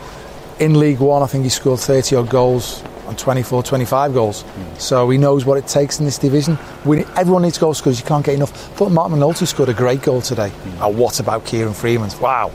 In 0.60 0.80
League 0.80 1.00
One, 1.00 1.22
I 1.22 1.28
think 1.28 1.44
he 1.44 1.50
scored 1.50 1.80
30 1.80 2.16
odd 2.16 2.30
goals 2.30 2.84
and 3.08 3.18
24, 3.18 3.62
25 3.62 4.14
goals. 4.14 4.44
Mm. 4.44 4.80
So 4.82 5.10
he 5.10 5.20
knows 5.20 5.46
what 5.46 5.58
it 5.60 5.68
takes 5.68 6.00
in 6.00 6.06
this 6.06 6.18
division. 6.18 6.58
We, 6.84 7.06
everyone 7.16 7.44
needs 7.44 7.60
goals 7.60 7.80
because 7.80 8.00
you 8.00 8.06
can't 8.06 8.26
get 8.26 8.36
enough. 8.36 8.52
I 8.52 8.76
thought 8.76 8.92
Mark 8.92 9.12
McNulty 9.12 9.48
scored 9.48 9.70
a 9.70 9.74
great 9.74 10.02
goal 10.02 10.22
today. 10.22 10.50
Mm. 10.50 10.78
Oh, 10.82 10.90
what 10.90 11.20
about 11.20 11.46
Kieran 11.46 11.76
Freeman's? 11.76 12.20
Wow. 12.20 12.52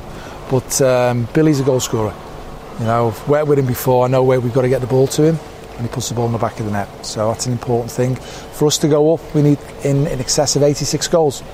But 0.50 0.82
um, 0.82 1.28
Billy's 1.32 1.60
a 1.60 1.64
goal 1.64 1.80
scorer. 1.80 2.14
You 2.80 2.86
know, 2.86 3.14
with 3.28 3.58
him 3.58 3.66
before. 3.66 4.04
I 4.04 4.08
know 4.08 4.24
where 4.24 4.40
we've 4.40 4.52
got 4.52 4.62
to 4.62 4.68
get 4.68 4.80
the 4.80 4.88
ball 4.88 5.06
to 5.06 5.22
him. 5.22 5.38
And 5.76 5.88
he 5.88 5.94
puts 5.94 6.08
the 6.08 6.14
ball 6.14 6.26
in 6.26 6.32
the 6.32 6.38
back 6.38 6.60
of 6.60 6.66
the 6.66 6.72
net. 6.72 6.88
So 7.02 7.20
that's 7.20 7.46
an 7.46 7.52
important 7.52 7.92
thing. 7.92 8.16
For 8.52 8.66
us 8.66 8.78
to 8.78 8.88
go 8.88 9.14
up, 9.14 9.20
we 9.34 9.42
need 9.42 9.58
in, 9.82 10.06
in 10.06 10.20
excess 10.20 10.56
of 10.56 10.62
86 10.62 11.08
goals. 11.08 11.44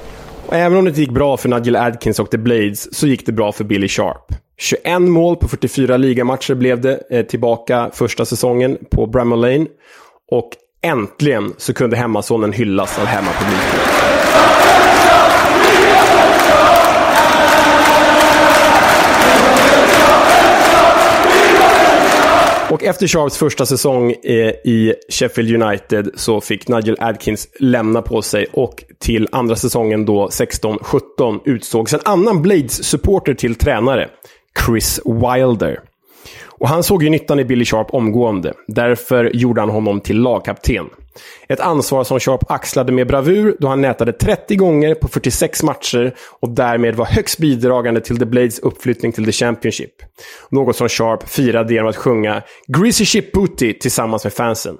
Även 0.52 0.78
om 0.78 0.84
det 0.84 0.98
gick 0.98 1.10
bra 1.10 1.36
för 1.36 1.48
Nigel 1.48 1.76
Adkins 1.76 2.18
och 2.18 2.30
The 2.30 2.38
Blades 2.38 2.94
så 2.94 3.06
gick 3.06 3.26
det 3.26 3.32
bra 3.32 3.52
för 3.52 3.64
Billy 3.64 3.88
Sharp. 3.88 4.34
21 4.58 5.00
mål 5.02 5.36
på 5.36 5.48
44 5.48 5.96
ligamatcher 5.96 6.54
blev 6.54 6.80
det 6.80 7.00
eh, 7.10 7.26
tillbaka 7.26 7.90
första 7.94 8.24
säsongen 8.24 8.78
på 8.90 9.06
Bramall 9.06 9.40
Lane. 9.40 9.66
Och 10.30 10.50
äntligen 10.82 11.54
så 11.58 11.74
kunde 11.74 11.96
hemmasonen 11.96 12.52
hyllas 12.52 12.98
av 12.98 13.04
hemmapubliken. 13.04 13.80
Och 22.70 22.84
efter 22.84 23.06
Sharps 23.06 23.38
första 23.38 23.66
säsong 23.66 24.10
eh, 24.10 24.50
i 24.64 24.94
Sheffield 25.08 25.62
United 25.62 26.10
så 26.14 26.40
fick 26.40 26.68
Nigel 26.68 26.96
Adkins 27.00 27.48
lämna 27.60 28.02
på 28.02 28.22
sig 28.22 28.46
och 28.52 28.84
till 28.98 29.28
andra 29.32 29.56
säsongen 29.56 30.04
då 30.04 30.28
16-17 30.28 31.40
utsågs 31.44 31.94
en 31.94 32.00
annan 32.04 32.42
Blades-supporter 32.42 33.34
till 33.34 33.54
tränare, 33.54 34.08
Chris 34.66 35.00
Wilder. 35.04 35.80
Och 36.46 36.68
han 36.68 36.82
såg 36.82 37.02
ju 37.02 37.10
nyttan 37.10 37.40
i 37.40 37.44
Billy 37.44 37.64
Sharp 37.64 37.94
omgående. 37.94 38.54
Därför 38.66 39.30
gjorde 39.34 39.60
han 39.60 39.70
honom 39.70 40.00
till 40.00 40.18
lagkapten. 40.18 40.86
Ett 41.48 41.60
ansvar 41.60 42.04
som 42.04 42.20
Sharp 42.20 42.50
axlade 42.50 42.92
med 42.92 43.06
bravur 43.06 43.56
då 43.58 43.68
han 43.68 43.80
nätade 43.80 44.12
30 44.12 44.56
gånger 44.56 44.94
på 44.94 45.08
46 45.08 45.62
matcher 45.62 46.14
och 46.40 46.50
därmed 46.50 46.94
var 46.94 47.06
högst 47.06 47.38
bidragande 47.38 48.00
till 48.00 48.18
The 48.18 48.24
Blades 48.26 48.58
uppflyttning 48.58 49.12
till 49.12 49.24
The 49.24 49.32
Championship. 49.32 49.94
Något 50.50 50.76
som 50.76 50.88
Sharp 50.88 51.28
firade 51.28 51.74
genom 51.74 51.90
att 51.90 51.96
sjunga 51.96 52.42
“Greasy 52.66 53.04
Ship 53.04 53.32
Booty” 53.32 53.72
tillsammans 53.78 54.24
med 54.24 54.32
fansen. 54.32 54.76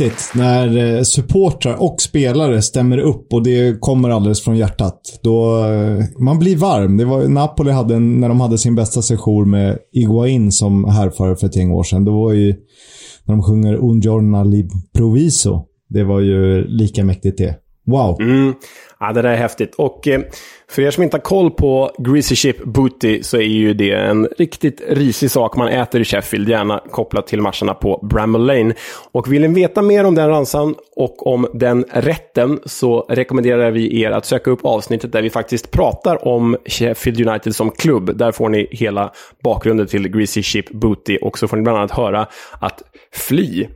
Viktigt. 0.00 0.32
När 0.34 0.96
eh, 0.96 1.02
supportrar 1.02 1.82
och 1.82 2.00
spelare 2.00 2.62
stämmer 2.62 2.98
upp 2.98 3.32
och 3.32 3.42
det 3.42 3.80
kommer 3.80 4.10
alldeles 4.10 4.40
från 4.40 4.56
hjärtat. 4.56 5.00
Då, 5.22 5.64
eh, 5.64 6.04
man 6.18 6.38
blir 6.38 6.56
varm. 6.56 6.96
Det 6.96 7.04
var 7.04 7.28
Napoli 7.28 7.70
hade 7.70 7.98
när 7.98 8.28
de 8.28 8.40
hade 8.40 8.58
sin 8.58 8.74
bästa 8.74 9.02
session 9.02 9.50
med 9.50 9.78
Iguain 9.92 10.52
som 10.52 10.84
härförare 10.84 11.36
för 11.36 11.46
ett 11.46 11.56
gäng 11.56 11.70
år 11.70 11.82
sedan. 11.82 12.04
Det 12.04 12.10
var 12.10 12.32
ju 12.32 12.54
när 13.24 13.34
de 13.34 13.42
sjunger 13.42 13.74
Un 13.74 14.00
giorno 14.00 14.68
proviso”. 14.94 15.64
Det 15.88 16.04
var 16.04 16.20
ju 16.20 16.64
lika 16.68 17.04
mäktigt 17.04 17.38
det. 17.38 17.54
Wow. 17.86 18.20
Mm. 18.20 18.54
Ja, 19.00 19.12
det 19.12 19.22
där 19.22 19.30
är 19.30 19.36
häftigt. 19.36 19.74
Och 19.74 20.08
eh, 20.08 20.20
för 20.68 20.82
er 20.82 20.90
som 20.90 21.02
inte 21.02 21.16
har 21.16 21.22
koll 21.22 21.50
på 21.50 21.90
Greasy 21.98 22.36
Ship 22.36 22.64
Booty 22.64 23.22
så 23.22 23.36
är 23.36 23.40
ju 23.40 23.74
det 23.74 23.90
en 23.90 24.28
riktigt 24.38 24.82
risig 24.88 25.30
sak 25.30 25.56
man 25.56 25.68
äter 25.68 26.00
i 26.00 26.04
Sheffield, 26.04 26.48
gärna 26.48 26.80
kopplat 26.90 27.26
till 27.26 27.42
matcherna 27.42 27.74
på 27.74 28.06
Bramall 28.10 28.46
Lane. 28.46 28.74
Och 29.12 29.32
vill 29.32 29.42
ni 29.42 29.48
veta 29.48 29.82
mer 29.82 30.04
om 30.04 30.14
den 30.14 30.28
ransan 30.28 30.74
och 30.96 31.26
om 31.26 31.46
den 31.54 31.84
rätten 31.90 32.60
så 32.64 33.06
rekommenderar 33.08 33.70
vi 33.70 34.02
er 34.02 34.10
att 34.10 34.26
söka 34.26 34.50
upp 34.50 34.64
avsnittet 34.64 35.12
där 35.12 35.22
vi 35.22 35.30
faktiskt 35.30 35.70
pratar 35.70 36.28
om 36.28 36.56
Sheffield 36.66 37.28
United 37.28 37.54
som 37.56 37.70
klubb. 37.70 38.16
Där 38.16 38.32
får 38.32 38.48
ni 38.48 38.68
hela 38.70 39.12
bakgrunden 39.42 39.86
till 39.86 40.08
Greasy 40.08 40.42
Ship 40.42 40.70
Booty 40.70 41.16
och 41.16 41.38
så 41.38 41.48
får 41.48 41.56
ni 41.56 41.62
bland 41.62 41.78
annat 41.78 41.90
höra 41.90 42.26
att 42.60 42.82
Fly 43.12 43.66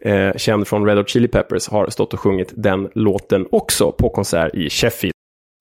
eh, 0.00 0.32
känd 0.36 0.68
från 0.68 0.86
Red 0.86 0.96
Hot 0.96 1.08
Chili 1.08 1.28
Peppers, 1.28 1.68
har 1.68 1.90
stått 1.90 2.14
och 2.14 2.20
sjungit 2.20 2.52
den 2.56 2.88
låten 2.94 3.46
också 3.50 3.92
på 3.92 4.08
konsert 4.08 4.54
i 4.54 4.70
Sheffield. 4.70 5.12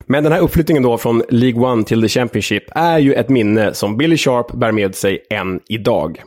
Men 0.06 0.24
den 0.24 0.34
här 0.34 0.40
uppflyttningen 0.40 0.84
då 0.84 0.98
från 0.98 1.24
League 1.30 1.64
One 1.64 1.84
till 1.84 2.02
The 2.02 2.08
Championship 2.08 2.64
är 2.76 2.98
ju 2.98 3.14
ett 3.14 3.30
minne 3.30 3.74
som 3.74 3.98
Billy 3.98 4.18
Sharp 4.18 4.52
bär 4.52 4.72
med 4.72 4.96
sig 4.96 5.26
än 5.30 5.60
idag. 5.68 6.24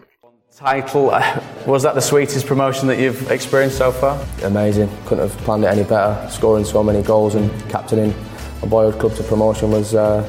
Title, 0.58 1.00
uh, 1.00 1.22
was 1.66 1.82
that 1.82 1.94
the 1.94 2.00
sweetest 2.00 2.46
promotion 2.46 2.88
that 2.88 2.98
you've 2.98 3.30
experienced 3.30 3.78
so 3.78 3.92
far? 3.92 4.18
Amazing. 4.44 4.88
Couldn't 5.06 5.22
have 5.22 5.44
planned 5.44 5.64
it 5.64 5.70
any 5.70 5.84
better. 5.84 6.28
Scoring 6.28 6.64
so 6.64 6.82
many 6.82 7.02
goals 7.02 7.34
and 7.34 7.50
captaining 7.70 8.12
a 8.62 8.66
boyhood 8.66 9.00
club 9.00 9.14
to 9.14 9.22
promotion 9.22 9.70
was 9.70 9.94
uh, 9.94 10.22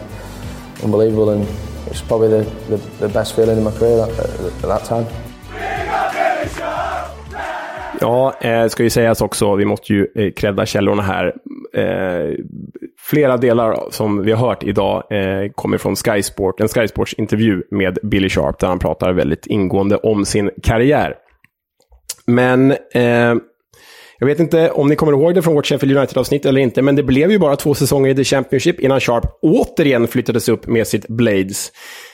unbelievable 0.84 1.32
and 1.32 1.48
it's 1.88 2.02
probably 2.02 2.30
the, 2.30 2.44
the, 2.70 2.78
the 3.00 3.10
best 3.10 3.36
feeling 3.36 3.58
in 3.58 3.64
my 3.64 3.72
career 3.72 4.04
at, 4.04 4.20
at 4.20 4.62
that 4.62 4.86
time. 4.86 5.06
Ja, 8.02 8.34
eh, 8.42 8.68
ska 8.68 8.84
ju 8.84 8.90
sägas 8.90 9.22
också, 9.22 9.56
vi 9.56 9.66
måste 9.66 9.94
ju 9.94 10.08
eh, 10.16 10.32
credda 10.32 10.66
källorna 10.66 11.02
här. 11.02 11.34
Eh, 11.74 12.36
flera 13.10 13.38
delar 13.38 13.78
som 13.90 14.24
vi 14.24 14.32
har 14.32 14.48
hört 14.48 14.64
idag 14.64 15.04
eh, 15.12 15.52
kommer 15.56 15.78
från 15.78 15.96
Sky 15.96 16.24
Sport, 16.24 16.60
en 16.60 16.68
Sky 16.68 16.88
Sports-intervju 16.88 17.64
med 17.72 17.98
Billy 18.04 18.30
Sharp, 18.30 18.60
där 18.60 18.68
han 18.68 18.80
pratar 18.80 19.14
väldigt 19.14 19.48
ingående 19.48 19.98
om 19.98 20.26
sin 20.26 20.52
karriär. 20.64 21.16
Men 22.26 22.72
eh, 22.72 23.36
jag 24.20 24.28
vet 24.28 24.40
inte 24.40 24.72
om 24.72 24.88
ni 24.90 24.96
kommer 24.96 25.14
ihåg 25.14 25.36
det 25.36 25.42
från 25.42 25.56
vårt 25.56 25.66
Sheffield 25.66 25.98
United-avsnitt 25.98 26.46
eller 26.46 26.62
inte, 26.62 26.82
men 26.82 26.96
det 26.96 27.04
blev 27.04 27.32
ju 27.32 27.40
bara 27.40 27.56
två 27.56 27.74
säsonger 27.74 28.10
i 28.10 28.16
The 28.16 28.24
Championship 28.24 28.80
innan 28.80 29.00
Sharp 29.00 29.24
återigen 29.42 30.08
flyttades 30.08 30.50
upp 30.50 30.68
med 30.68 30.88
sitt 30.88 31.08
Blades. 31.08 31.72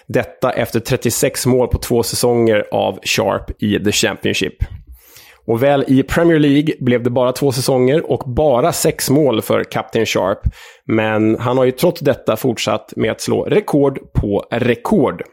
Detta 0.07 0.51
efter 0.51 0.79
36 0.79 1.45
mål 1.45 1.67
på 1.67 1.77
två 1.77 2.03
säsonger 2.03 2.67
av 2.71 2.99
Sharp 3.03 3.63
i 3.63 3.79
The 3.83 3.91
Championship. 3.91 4.53
Och 5.47 5.63
väl 5.63 5.85
i 5.87 6.03
Premier 6.03 6.39
League 6.39 6.73
blev 6.79 7.03
det 7.03 7.09
bara 7.09 7.31
två 7.31 7.51
säsonger 7.51 8.11
och 8.11 8.33
bara 8.33 8.73
sex 8.73 9.09
mål 9.09 9.41
för 9.41 9.63
Captain 9.63 10.05
Sharp. 10.05 10.39
Men 10.85 11.39
han 11.39 11.57
har 11.57 11.65
ju 11.65 11.71
trots 11.71 12.01
detta 12.01 12.35
fortsatt 12.35 12.93
med 12.95 13.11
att 13.11 13.21
slå 13.21 13.43
rekord 13.43 13.99
på 14.13 14.45
rekord. 14.51 15.23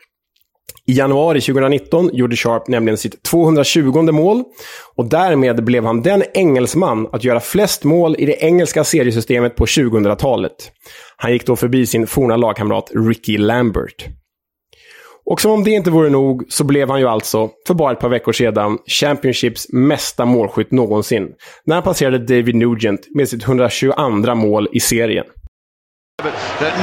I 0.87 0.93
januari 0.93 1.41
2019 1.41 2.11
gjorde 2.13 2.37
Sharp 2.37 2.69
nämligen 2.69 2.99
sitt 2.99 3.23
220 3.23 4.13
mål 4.13 4.45
och 4.97 5.05
därmed 5.09 5.65
blev 5.65 5.85
han 5.85 6.03
den 6.03 6.23
engelsman 6.35 7.09
att 7.13 7.25
göra 7.25 7.41
flest 7.41 7.85
mål 7.85 8.17
i 8.19 8.27
det 8.27 8.45
engelska 8.45 8.85
seriesystemet 8.85 9.57
på 9.57 9.65
2000-talet. 9.65 10.73
Han 11.17 11.33
gick 11.33 11.47
då 11.47 11.57
förbi 11.57 11.87
sin 11.87 12.07
forna 12.07 12.37
lagkamrat 12.37 12.91
Ricky 13.09 13.39
Lambert. 13.39 14.07
Och 15.27 15.41
som 15.41 15.51
om 15.51 15.65
det 15.65 15.71
inte 15.71 15.91
vore 15.91 16.11
nog 16.11 16.45
så 16.49 16.65
blev 16.65 16.91
han 16.91 17.01
ju 17.01 17.09
alltså, 17.09 17.51
för 17.67 17.75
bara 17.75 17.93
ett 17.93 18.01
par 18.01 18.09
veckor 18.09 18.33
sedan, 18.33 18.79
Championships 18.87 19.67
mesta 19.73 20.25
målskytt 20.25 20.71
någonsin. 20.71 21.29
När 21.67 21.75
han 21.75 21.83
passerade 21.83 22.19
David 22.19 22.55
Nugent 22.55 23.01
med 23.15 23.29
sitt 23.29 23.43
122 23.43 24.35
mål 24.35 24.69
i 24.73 24.81
serien. 24.81 25.25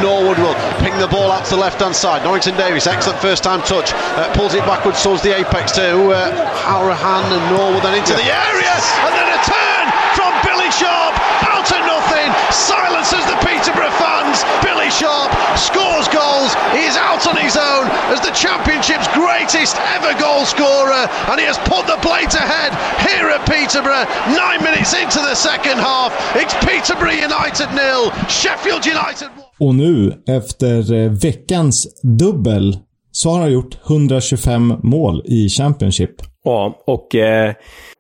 Norwood 0.04 0.38
will 0.38 0.54
ping 0.84 0.94
the 1.00 1.08
ball 1.08 1.32
out 1.32 1.46
to 1.46 1.56
the 1.56 1.62
left 1.62 1.80
hand 1.80 1.96
side. 1.96 2.24
Norrington 2.24 2.56
Davis, 2.58 2.86
excellent 2.86 3.20
first 3.22 3.44
time 3.44 3.62
touch. 3.64 3.94
Uh, 3.94 4.28
pulls 4.36 4.54
it 4.54 4.60
backwards 4.68 5.02
towards 5.02 5.24
the 5.24 5.32
apex 5.32 5.72
to 5.72 6.12
uh, 6.12 6.30
Harahan 6.68 7.24
and 7.32 7.44
Norwood 7.56 7.82
then 7.82 7.96
into 7.96 8.14
the 8.14 8.28
area. 8.28 8.76
And 9.08 9.12
then 9.16 9.28
a 9.32 9.40
turn 9.48 9.86
from 10.20 10.32
Billy 10.44 10.70
Sharp 10.76 11.16
out 11.48 11.64
of 11.72 11.82
nothing. 11.88 12.28
Silences 12.52 13.24
the 13.32 13.40
Peterborough 13.48 13.96
fans. 13.96 14.44
Billy 14.68 14.92
Sharp 14.92 15.32
scores 15.58 16.11
goals. 16.52 16.74
He 16.74 16.86
is 16.86 16.98
out 16.98 17.28
on 17.28 17.38
his 17.38 17.58
own 17.58 17.88
as 18.12 18.22
the 18.22 18.32
Championship's 18.32 19.08
greatest 19.14 19.76
ever 19.96 20.14
goal 20.20 20.46
scorer. 20.46 21.08
And 21.30 21.40
he 21.40 21.46
has 21.46 21.58
put 21.60 21.88
the 21.88 21.98
plate 22.02 22.34
ahead 22.34 22.72
here 23.08 23.30
at 23.30 23.46
Peterborough. 23.46 24.08
Nine 24.36 24.64
minutes 24.64 24.94
into 24.94 25.20
the 25.20 25.36
second 25.36 25.78
half. 25.80 26.12
It's 26.36 26.54
Peterborough 26.66 27.12
United 27.12 27.70
nil. 27.74 28.12
Sheffield 28.28 28.86
United 28.86 29.30
Och 29.60 29.76
nu, 29.76 30.24
efter 30.28 30.94
eh, 30.94 31.12
veckans 31.12 31.88
dubbel, 32.04 32.78
så 33.12 33.30
har 33.30 33.40
han 33.40 33.52
gjort 33.52 33.78
125 33.88 34.74
mål 34.84 35.22
i 35.26 35.50
Championship. 35.50 36.12
Ja, 36.44 36.84
och 36.88 37.16
eh, 37.16 37.54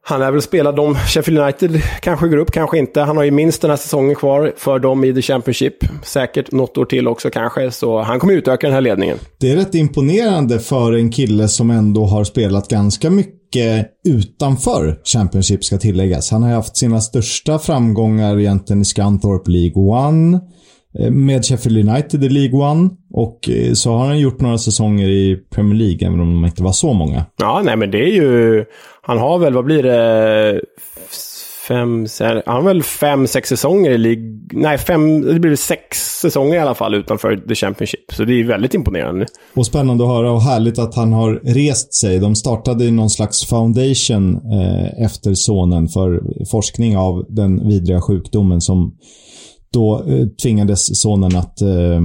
han 0.03 0.21
är 0.21 0.31
väl 0.31 0.41
spelat 0.41 0.75
dem. 0.75 0.95
Sheffield 0.95 1.39
United 1.39 1.81
kanske 2.01 2.27
går 2.27 2.37
upp, 2.37 2.51
kanske 2.51 2.77
inte. 2.77 3.01
Han 3.01 3.17
har 3.17 3.23
ju 3.23 3.31
minst 3.31 3.61
den 3.61 3.69
här 3.69 3.77
säsongen 3.77 4.15
kvar 4.15 4.53
för 4.57 4.79
dem 4.79 5.03
i 5.03 5.13
The 5.13 5.21
Championship. 5.21 5.75
Säkert 6.03 6.51
något 6.51 6.77
år 6.77 6.85
till 6.85 7.07
också 7.07 7.29
kanske, 7.29 7.71
så 7.71 8.01
han 8.01 8.19
kommer 8.19 8.33
utöka 8.33 8.67
den 8.67 8.73
här 8.73 8.81
ledningen. 8.81 9.17
Det 9.39 9.51
är 9.51 9.55
rätt 9.55 9.75
imponerande 9.75 10.59
för 10.59 10.93
en 10.93 11.11
kille 11.11 11.47
som 11.47 11.69
ändå 11.69 12.05
har 12.05 12.23
spelat 12.23 12.67
ganska 12.67 13.09
mycket 13.09 13.87
utanför 14.07 14.99
Championship 15.03 15.63
ska 15.63 15.77
tilläggas. 15.77 16.31
Han 16.31 16.43
har 16.43 16.51
haft 16.51 16.77
sina 16.77 17.01
största 17.01 17.59
framgångar 17.59 18.39
egentligen 18.39 18.81
i 18.81 18.85
Scunthorpe 18.85 19.51
League 19.51 19.83
One 19.83 20.39
med 21.11 21.45
Sheffield 21.45 21.89
United 21.89 22.23
i 22.23 22.29
League 22.29 22.71
One 22.71 22.89
och 23.13 23.49
så 23.73 23.91
har 23.91 24.07
han 24.07 24.19
gjort 24.19 24.41
några 24.41 24.57
säsonger 24.57 25.07
i 25.09 25.37
Premier 25.49 25.75
League, 25.75 26.07
även 26.07 26.19
om 26.19 26.33
de 26.33 26.45
inte 26.45 26.63
var 26.63 26.71
så 26.71 26.93
många. 26.93 27.25
Ja, 27.37 27.61
nej 27.65 27.77
men 27.77 27.91
det 27.91 27.97
är 27.97 28.13
ju... 28.13 28.65
Han 29.01 29.17
har 29.17 29.39
väl, 29.39 29.53
vad 29.53 29.65
blir 29.65 29.83
det, 29.83 30.61
fem, 31.67 32.05
han 32.45 32.55
har 32.55 32.61
väl 32.61 32.83
fem, 32.83 33.27
sex 33.27 33.49
säsonger 33.49 33.91
i 33.91 33.97
League... 33.97 34.23
Nej, 34.53 34.77
fem, 34.77 35.21
det 35.21 35.39
blir 35.39 35.55
sex 35.55 35.97
säsonger 36.21 36.55
i 36.55 36.59
alla 36.59 36.75
fall 36.75 36.95
utanför 36.95 37.35
The 37.47 37.55
Championship. 37.55 38.13
Så 38.13 38.23
det 38.23 38.33
är 38.33 38.43
väldigt 38.43 38.73
imponerande. 38.73 39.25
Och 39.53 39.65
spännande 39.65 40.03
att 40.03 40.09
höra 40.09 40.31
och 40.31 40.41
härligt 40.41 40.79
att 40.79 40.95
han 40.95 41.13
har 41.13 41.41
rest 41.43 41.93
sig. 41.93 42.19
De 42.19 42.35
startade 42.35 42.91
någon 42.91 43.09
slags 43.09 43.45
foundation 43.45 44.35
eh, 44.35 45.03
efter 45.05 45.33
sonen 45.33 45.87
för 45.87 46.21
forskning 46.51 46.97
av 46.97 47.25
den 47.29 47.67
vidriga 47.67 48.01
sjukdomen 48.01 48.61
som 48.61 48.95
då 49.73 50.03
eh, 50.07 50.27
tvingades 50.43 51.01
sonen 51.01 51.35
att 51.35 51.61
eh, 51.61 52.01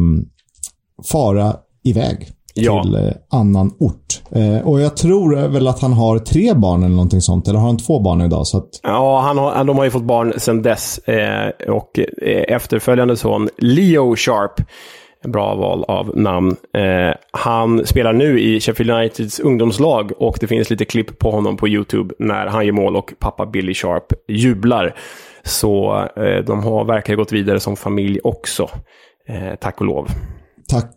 fara 1.13 1.53
iväg 1.85 2.29
Ja. 2.59 2.83
till 2.83 2.95
eh, 2.95 3.11
annan 3.31 3.73
ort. 3.79 4.23
Eh, 4.31 4.69
och 4.69 4.81
jag 4.81 4.97
tror 4.97 5.37
väl 5.49 5.67
att 5.69 5.81
han 5.81 5.93
har 5.93 6.19
tre 6.19 6.55
barn 6.55 6.83
eller 6.83 6.95
någonting 6.95 7.21
sånt. 7.21 7.49
Eller 7.49 7.59
har 7.59 7.67
han 7.67 7.77
två 7.79 8.01
barn 8.01 8.21
idag? 8.21 8.47
Så 8.47 8.59
att, 8.59 8.69
Ja, 8.83 9.21
han 9.21 9.39
har, 9.39 9.65
de 9.65 9.77
har 9.79 9.85
ju 9.85 9.91
fått 9.91 10.03
barn 10.05 10.33
sedan 10.37 10.63
dess. 10.63 10.99
Eh, 10.99 11.49
och 11.69 11.99
eh, 12.23 12.55
efterföljande 12.57 13.17
son, 13.17 13.49
Leo 13.59 14.17
Sharp, 14.17 14.53
bra 15.25 15.55
val 15.55 15.85
av 15.89 16.17
namn. 16.19 16.57
Eh, 16.77 17.15
han 17.33 17.87
spelar 17.87 18.13
nu 18.13 18.41
i 18.41 18.61
Sheffield 18.61 18.91
Uniteds 18.91 19.41
ungdomslag 19.41 20.13
och 20.19 20.37
det 20.41 20.47
finns 20.47 20.71
lite 20.71 20.85
klipp 20.85 21.19
på 21.19 21.31
honom 21.31 21.57
på 21.57 21.69
YouTube 21.69 22.15
när 22.19 22.47
han 22.47 22.67
gör 22.67 22.73
mål 22.73 22.97
och 22.97 23.13
pappa 23.19 23.47
Billy 23.47 23.75
Sharp 23.75 24.07
jublar. 24.29 24.95
Så 25.47 25.95
eh, 26.17 26.45
de 26.47 26.63
har 26.63 26.85
verkligen 26.85 27.19
gått 27.19 27.33
vidare 27.33 27.61
som 27.61 27.77
familj 27.77 28.21
också. 28.25 28.71
Eh, 29.29 29.55
tack 29.61 29.81
och 29.81 29.87
lov. 29.87 30.09
tack 30.69 30.93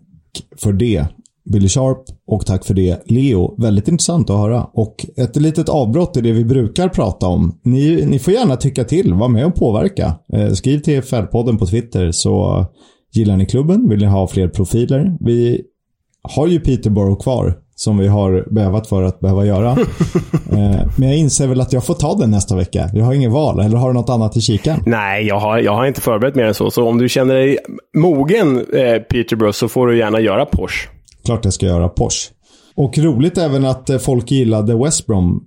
för 0.57 0.73
det. 0.73 1.05
Billy 1.53 1.67
Sharp 1.67 2.03
och 2.27 2.45
tack 2.45 2.65
för 2.65 2.73
det 2.73 3.03
Leo. 3.05 3.61
Väldigt 3.61 3.88
intressant 3.88 4.30
att 4.30 4.38
höra. 4.38 4.63
Och 4.63 5.05
ett 5.17 5.35
litet 5.35 5.69
avbrott 5.69 6.17
i 6.17 6.21
det 6.21 6.31
vi 6.31 6.45
brukar 6.45 6.89
prata 6.89 7.27
om. 7.27 7.59
Ni, 7.63 8.05
ni 8.05 8.19
får 8.19 8.34
gärna 8.34 8.55
tycka 8.55 8.84
till, 8.84 9.13
var 9.13 9.27
med 9.27 9.45
och 9.45 9.55
påverka. 9.55 10.15
Eh, 10.34 10.51
skriv 10.51 10.80
till 10.80 11.01
Färdpodden 11.01 11.57
på 11.57 11.65
Twitter 11.65 12.11
så 12.11 12.65
gillar 13.13 13.38
ni 13.38 13.45
klubben, 13.45 13.89
vill 13.89 13.99
ni 13.99 14.05
ha 14.05 14.27
fler 14.27 14.47
profiler. 14.47 15.17
Vi 15.19 15.61
har 16.21 16.47
ju 16.47 16.59
Peterborough 16.59 17.21
kvar 17.21 17.57
som 17.80 17.97
vi 17.97 18.07
har 18.07 18.45
bävat 18.51 18.88
för 18.88 19.03
att 19.03 19.19
behöva 19.19 19.45
göra. 19.45 19.72
eh, 20.51 20.88
men 20.97 21.10
jag 21.10 21.18
inser 21.18 21.47
väl 21.47 21.61
att 21.61 21.73
jag 21.73 21.85
får 21.85 21.93
ta 21.93 22.15
den 22.15 22.31
nästa 22.31 22.56
vecka. 22.56 22.89
Jag 22.93 23.06
har 23.06 23.14
ingen 23.14 23.31
val, 23.31 23.60
eller 23.60 23.77
har 23.77 23.88
du 23.88 23.93
något 23.93 24.10
annat 24.10 24.38
i 24.38 24.41
kikan? 24.41 24.84
Nej, 24.85 25.27
jag 25.27 25.39
har, 25.39 25.60
jag 25.60 25.76
har 25.76 25.85
inte 25.85 26.01
förberett 26.01 26.35
mer 26.35 26.43
än 26.43 26.53
så. 26.53 26.72
Så 26.72 26.88
om 26.88 26.97
du 26.97 27.10
känner 27.10 27.35
dig 27.35 27.57
mogen, 27.97 28.57
eh, 28.57 28.99
Peterborough, 28.99 29.51
så 29.51 29.68
får 29.68 29.88
du 29.88 29.97
gärna 29.97 30.19
göra 30.19 30.45
Porsche. 30.45 30.89
Klart 31.26 31.45
jag 31.45 31.53
ska 31.53 31.65
göra 31.65 31.89
Porsche. 31.89 32.31
Och 32.76 32.97
roligt 32.97 33.38
även 33.38 33.65
att 33.65 33.89
eh, 33.89 33.97
folk 33.97 34.31
gillade 34.31 34.84
West 34.84 35.07
Brom. 35.07 35.43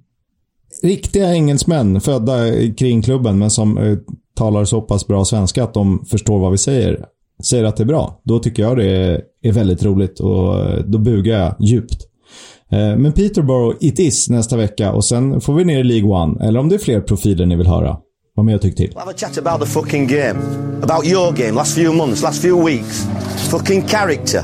Riktiga 0.83 1.35
engelsmän, 1.35 2.01
födda 2.01 2.35
kring 2.79 3.03
klubben, 3.03 3.39
men 3.39 3.51
som 3.51 3.79
eh, 3.79 3.99
talar 4.37 4.65
så 4.65 4.81
pass 4.81 5.07
bra 5.07 5.25
svenska 5.25 5.65
att 5.65 5.75
de 5.75 6.05
förstår 6.11 6.39
vad 6.39 6.51
vi 6.51 6.59
säger. 6.59 7.05
Säger 7.45 7.65
att 7.65 7.77
det 7.77 7.83
är 7.83 7.87
bra. 7.87 8.21
Då 8.25 8.39
tycker 8.39 8.63
jag 8.63 8.77
det 8.77 9.21
är, 9.43 9.53
väldigt 9.53 9.85
roligt 9.85 10.21
och 10.21 10.57
då 10.87 10.99
bugar 10.99 11.39
jag 11.39 11.55
djupt. 11.61 12.09
Eh, 12.73 12.97
men 12.97 13.13
Peterborough, 13.13 13.77
it 13.81 13.99
is 13.99 14.29
nästa 14.29 14.57
vecka 14.57 14.93
och 14.93 15.05
sen 15.05 15.41
får 15.41 15.55
vi 15.55 15.65
ner 15.65 15.79
i 15.79 15.85
League 15.85 16.11
One. 16.11 16.47
Eller 16.47 16.61
om 16.61 16.69
det 16.69 16.75
är 16.75 16.79
fler 16.79 17.01
profiler 17.01 17.47
ni 17.47 17.57
vill 17.57 17.67
höra. 17.67 17.97
Var 18.35 18.45
med 18.45 18.55
och 18.55 18.63
tyck 18.63 18.77
till. 18.77 18.93
Have 18.97 19.11
a 19.11 19.15
chat 19.17 19.39
about 19.39 19.61
the 19.61 19.67
fucking 19.67 20.07
game. 20.07 20.41
About 20.83 21.07
your 21.07 21.33
game, 21.33 21.53
last 21.53 21.75
few 21.75 21.97
months, 21.97 22.23
last 22.23 22.43
few 22.43 22.71
weeks. 22.71 23.07
Fucking 23.51 23.83
character. 23.83 24.43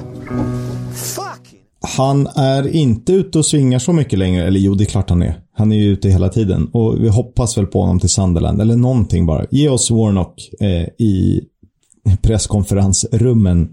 Han 1.97 2.27
är 2.27 2.69
inte 2.69 3.13
ute 3.13 3.39
och 3.39 3.47
svingar 3.47 3.79
så 3.79 3.93
mycket 3.93 4.19
längre. 4.19 4.47
Eller 4.47 4.61
jo, 4.61 4.75
det 4.75 4.85
är 4.85 4.87
klart 4.87 5.11
han 5.11 5.23
är. 5.23 5.41
Han 5.57 5.73
är 5.73 5.77
ju 5.77 5.93
ute 5.93 6.09
hela 6.09 6.29
tiden. 6.29 6.69
Och 6.73 7.05
vi 7.05 7.09
hoppas 7.09 7.59
väl 7.59 7.67
på 7.67 7.81
honom 7.81 8.01
till 8.01 8.09
Sunderland. 8.09 8.61
Eller 8.61 8.77
någonting 8.77 9.27
bara. 9.27 9.47
Ge 9.51 9.69
oss 9.69 9.91
Warnock 9.91 10.51
eh, 10.61 11.07
i 11.07 11.41
presskonferensrummen 12.23 13.69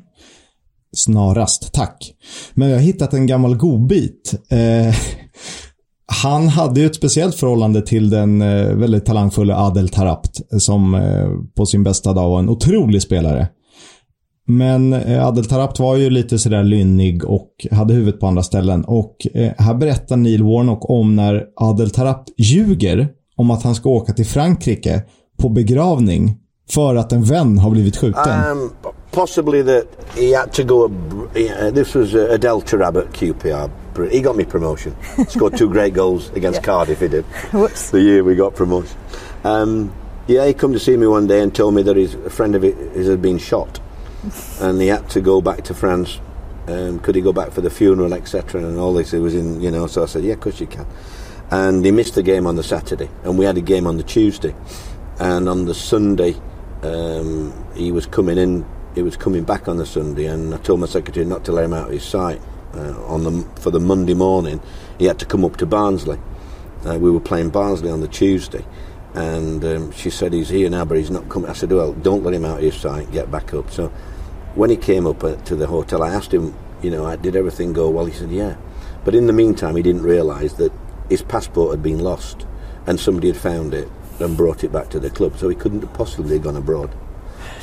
snarast. 0.96 1.74
Tack. 1.74 2.14
Men 2.54 2.70
jag 2.70 2.78
har 2.78 2.84
hittat 2.84 3.14
en 3.14 3.28
gammal 3.28 3.58
godbit. 3.58 4.34
Eh, 4.50 4.96
han 6.24 6.48
hade 6.48 6.80
ju 6.80 6.86
ett 6.86 6.96
speciellt 6.96 7.36
förhållande 7.36 7.82
till 7.82 8.10
den 8.10 8.42
eh, 8.42 8.76
väldigt 8.76 9.06
talangfulla 9.06 9.58
Adel 9.58 9.90
Tarapt. 9.90 10.62
Som 10.62 10.96
eh, 10.96 11.30
på 11.56 11.66
sin 11.66 11.84
bästa 11.84 12.14
dag 12.14 12.30
var 12.30 12.40
en 12.40 12.50
otrolig 12.50 13.02
spelare. 13.02 13.48
Men 14.48 14.94
eh, 14.94 15.28
Adel 15.28 15.46
Tarapt 15.46 15.80
var 15.80 15.96
ju 15.96 16.10
lite 16.10 16.40
sådär 16.40 16.64
lynnig 16.64 17.26
och 17.26 17.50
hade 17.72 17.94
huvudet 17.94 18.20
på 18.20 18.28
andra 18.28 18.44
ställen. 18.44 18.86
Och 18.86 19.28
eh, 19.34 19.52
här 19.58 19.74
berättar 19.74 20.18
Neil 20.18 20.44
Warnock 20.44 20.90
om 20.90 21.16
när 21.16 21.44
Adel 21.56 21.90
Tarapt 21.90 22.30
ljuger 22.38 23.10
om 23.36 23.52
att 23.52 23.64
han 23.64 23.76
ska 23.76 23.90
åka 23.90 24.14
till 24.14 24.26
Frankrike 24.26 25.04
på 25.38 25.50
begravning 25.50 26.38
för 26.70 26.96
att 26.96 27.12
en 27.12 27.24
vän 27.24 27.58
har 27.58 27.70
blivit 27.70 27.98
skjuten. 27.98 28.52
Um, 28.52 28.70
possibly 29.16 29.62
that 29.62 29.88
he 30.14 30.32
had 30.32 30.52
to 30.54 30.64
go. 30.66 30.86
Uh, 30.86 31.72
this 31.72 31.96
was 31.96 32.14
Adel 32.14 32.62
Tarab 32.62 33.02
at 33.02 33.14
QPR. 33.14 34.12
He 34.12 34.22
got 34.22 34.36
me 34.36 34.44
promotion. 34.44 34.94
Scored 35.30 35.58
two 35.58 35.70
great 35.70 35.94
goals 35.94 36.30
against 36.32 36.62
Cardiff. 36.62 37.00
He 37.00 37.08
did. 37.08 37.24
Whoops. 37.54 37.92
The 37.92 38.02
year 38.02 38.24
we 38.26 38.36
got 38.36 38.56
promotion. 38.56 38.98
Um, 39.46 39.96
yeah, 40.28 40.46
he 40.46 40.54
come 40.54 40.74
to 40.74 40.80
see 40.80 40.98
me 40.98 41.08
one 41.08 41.28
day 41.28 41.42
and 41.42 41.56
told 41.56 41.76
me 41.76 41.82
that 41.84 41.96
his 41.96 42.14
a 42.16 42.30
friend 42.30 42.56
of 42.56 42.62
his 42.62 43.08
had 43.08 43.22
been 43.22 43.38
shot, 43.38 43.80
and 44.60 44.82
he 44.82 44.88
had 44.88 45.10
to 45.12 45.22
go 45.22 45.42
back 45.42 45.64
to 45.64 45.74
France. 45.74 46.20
Um, 46.68 47.00
could 47.00 47.16
he 47.16 47.22
go 47.22 47.32
back 47.32 47.52
for 47.52 47.62
the 47.62 47.70
funeral, 47.70 48.14
etc., 48.14 48.62
and 48.66 48.78
all 48.78 48.94
this? 48.94 49.14
It 49.14 49.20
was 49.20 49.34
in, 49.34 49.62
you 49.62 49.72
know. 49.72 49.88
So 49.88 50.04
I 50.04 50.08
said, 50.08 50.24
yeah, 50.26 50.34
of 50.34 50.42
course 50.42 50.60
you 50.60 50.68
can. 50.68 50.86
And 51.52 51.86
he 51.86 51.92
missed 51.92 52.16
the 52.16 52.24
game 52.24 52.48
on 52.48 52.58
the 52.58 52.64
Saturday, 52.64 53.10
and 53.24 53.38
we 53.38 53.46
had 53.46 53.56
a 53.58 53.62
game 53.62 53.88
on 53.88 53.96
the 53.96 54.04
Tuesday, 54.04 54.54
and 55.20 55.48
on 55.48 55.66
the 55.66 55.76
Sunday 55.76 56.36
um, 56.84 57.54
he 57.76 57.94
was 57.94 58.06
coming 58.06 58.38
in. 58.38 58.66
He 58.96 59.02
was 59.02 59.18
coming 59.18 59.44
back 59.44 59.68
on 59.68 59.76
the 59.76 59.86
Sunday, 59.86 60.26
and 60.26 60.56
I 60.56 60.58
told 60.58 60.80
my 60.80 60.88
secretary 60.88 61.26
not 61.26 61.44
to 61.46 61.52
let 61.52 61.66
him 61.66 61.74
out 61.74 61.88
of 61.88 61.94
his 61.94 62.04
sight. 62.04 62.42
Uh, 62.74 63.06
on 63.08 63.24
the 63.24 63.62
for 63.62 63.70
the 63.72 63.80
Monday 63.80 64.14
morning, 64.14 64.62
he 64.98 65.06
had 65.06 65.20
to 65.20 65.26
come 65.26 65.44
up 65.44 65.58
to 65.58 65.66
Barnsley. 65.66 66.18
Uh, 66.86 66.98
we 66.98 67.12
were 67.12 67.20
playing 67.20 67.50
Barnsley 67.50 67.92
on 67.92 68.00
the 68.00 68.08
Tuesday, 68.08 68.66
and 69.14 69.64
um, 69.66 69.92
she 69.92 70.10
said 70.10 70.32
he's 70.32 70.50
here 70.50 70.70
now, 70.70 70.86
but 70.86 70.98
he's 70.98 71.12
not 71.12 71.28
coming. 71.28 71.50
I 71.50 71.54
said, 71.54 71.72
well, 71.72 71.94
don't 71.94 72.24
let 72.24 72.34
him 72.34 72.46
out 72.46 72.58
of 72.60 72.64
his 72.64 72.76
sight. 72.76 73.12
Get 73.12 73.30
back 73.30 73.54
up. 73.54 73.70
So 73.70 73.90
when 74.56 74.70
he 74.70 74.78
came 74.78 75.06
up 75.06 75.24
uh, 75.24 75.36
to 75.36 75.56
the 75.56 75.68
hotel, 75.68 76.02
I 76.02 76.14
asked 76.14 76.34
him, 76.34 76.56
you 76.82 76.90
know, 76.90 77.06
I, 77.06 77.18
did 77.18 77.36
everything 77.36 77.74
go 77.74 77.90
well? 77.90 78.06
He 78.06 78.14
said, 78.14 78.32
yeah. 78.32 78.56
But 79.04 79.16
in 79.16 79.28
the 79.28 79.34
meantime, 79.34 79.76
he 79.76 79.82
didn't 79.82 80.04
realise 80.04 80.54
that 80.54 80.72
his 81.10 81.22
passport 81.22 81.72
had 81.72 81.84
been 81.84 82.00
lost, 82.00 82.46
and 82.88 82.98
somebody 83.00 83.28
had 83.28 83.38
found 83.38 83.74
it 83.74 83.90
and 84.20 84.38
brought 84.38 84.64
it 84.64 84.72
back 84.72 84.90
to 84.92 85.00
the 85.00 85.10
club, 85.10 85.38
so 85.38 85.50
he 85.50 85.56
couldn't 85.56 85.82
have 85.82 85.94
possibly 85.94 86.40
gone 86.40 86.56
abroad. 86.56 86.96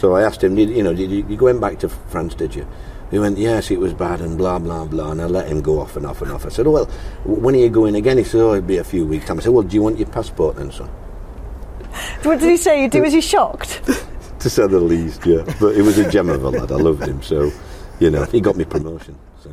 So 0.02 0.16
I 0.16 0.22
asked 0.22 0.42
him, 0.42 0.56
did, 0.56 0.70
you 0.70 0.82
know, 0.82 0.92
did 0.92 1.12
you, 1.12 1.24
you 1.28 1.36
go 1.36 1.56
back 1.60 1.78
to 1.78 1.88
France, 1.88 2.34
did 2.34 2.56
you? 2.56 2.66
He 3.12 3.20
went, 3.20 3.38
yes, 3.38 3.70
it 3.70 3.78
was 3.78 3.94
bad 3.94 4.20
and 4.20 4.36
blah, 4.36 4.58
blah, 4.58 4.84
blah. 4.84 5.12
And 5.12 5.22
I 5.22 5.26
let 5.26 5.46
him 5.46 5.60
go 5.60 5.78
off 5.78 5.94
and 5.94 6.04
off 6.04 6.22
and 6.22 6.32
off. 6.32 6.44
I 6.44 6.48
said, 6.48 6.66
oh, 6.66 6.72
well, 6.72 6.86
when 7.24 7.54
are 7.54 7.58
you 7.58 7.70
going 7.70 7.94
again? 7.94 8.18
He 8.18 8.24
said, 8.24 8.40
oh, 8.40 8.54
it'll 8.54 8.66
be 8.66 8.78
a 8.78 8.82
few 8.82 9.06
weeks' 9.06 9.26
time. 9.26 9.38
I 9.38 9.42
said, 9.42 9.52
well, 9.52 9.62
do 9.62 9.76
you 9.76 9.82
want 9.84 9.98
your 10.00 10.08
passport 10.08 10.56
then, 10.56 10.72
son? 10.72 10.88
What 12.24 12.40
did 12.40 12.50
he 12.50 12.56
say? 12.56 12.88
He 12.88 13.00
Was 13.00 13.12
he 13.12 13.20
shocked? 13.20 13.80
To 14.40 14.50
say 14.50 14.66
the 14.66 14.80
least, 14.80 15.24
yeah. 15.24 15.44
But 15.60 15.76
it 15.76 15.82
was 15.82 15.98
a 15.98 16.10
gem 16.10 16.28
of 16.28 16.42
a 16.42 16.50
lad. 16.50 16.72
I 16.72 16.74
loved 16.74 17.06
him. 17.06 17.22
So, 17.22 17.52
you 18.00 18.10
know, 18.10 18.24
he 18.24 18.40
got 18.40 18.56
me 18.56 18.64
promotion. 18.64 19.16
So. 19.40 19.50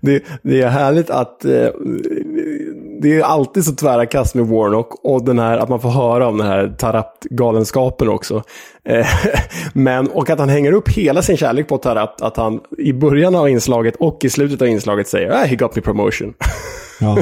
Det, 0.00 0.24
det 0.42 0.62
är 0.62 0.68
härligt 0.68 1.10
att 1.10 1.44
eh, 1.44 1.68
det 3.02 3.16
är 3.16 3.22
alltid 3.22 3.64
så 3.64 3.72
tvära 3.72 4.06
kast 4.06 4.34
med 4.34 4.46
Warnock 4.46 5.04
och 5.04 5.24
den 5.24 5.38
här, 5.38 5.58
att 5.58 5.68
man 5.68 5.80
får 5.80 5.88
höra 5.88 6.28
om 6.28 6.38
den 6.38 6.46
här 6.46 6.74
Tarapt-galenskapen 6.78 8.08
också. 8.08 8.42
Eh, 8.88 9.06
men, 9.72 10.08
och 10.08 10.30
att 10.30 10.38
han 10.38 10.48
hänger 10.48 10.72
upp 10.72 10.88
hela 10.88 11.22
sin 11.22 11.36
kärlek 11.36 11.68
på 11.68 11.78
Tarapt, 11.78 12.20
att 12.20 12.36
han 12.36 12.60
i 12.78 12.92
början 12.92 13.34
av 13.34 13.48
inslaget 13.48 13.96
och 13.96 14.24
i 14.24 14.30
slutet 14.30 14.62
av 14.62 14.68
inslaget 14.68 15.08
säger 15.08 15.30
ah, 15.30 15.44
“He 15.44 15.56
got 15.56 15.76
me 15.76 15.82
promotion”. 15.82 16.34
Ja. 17.00 17.18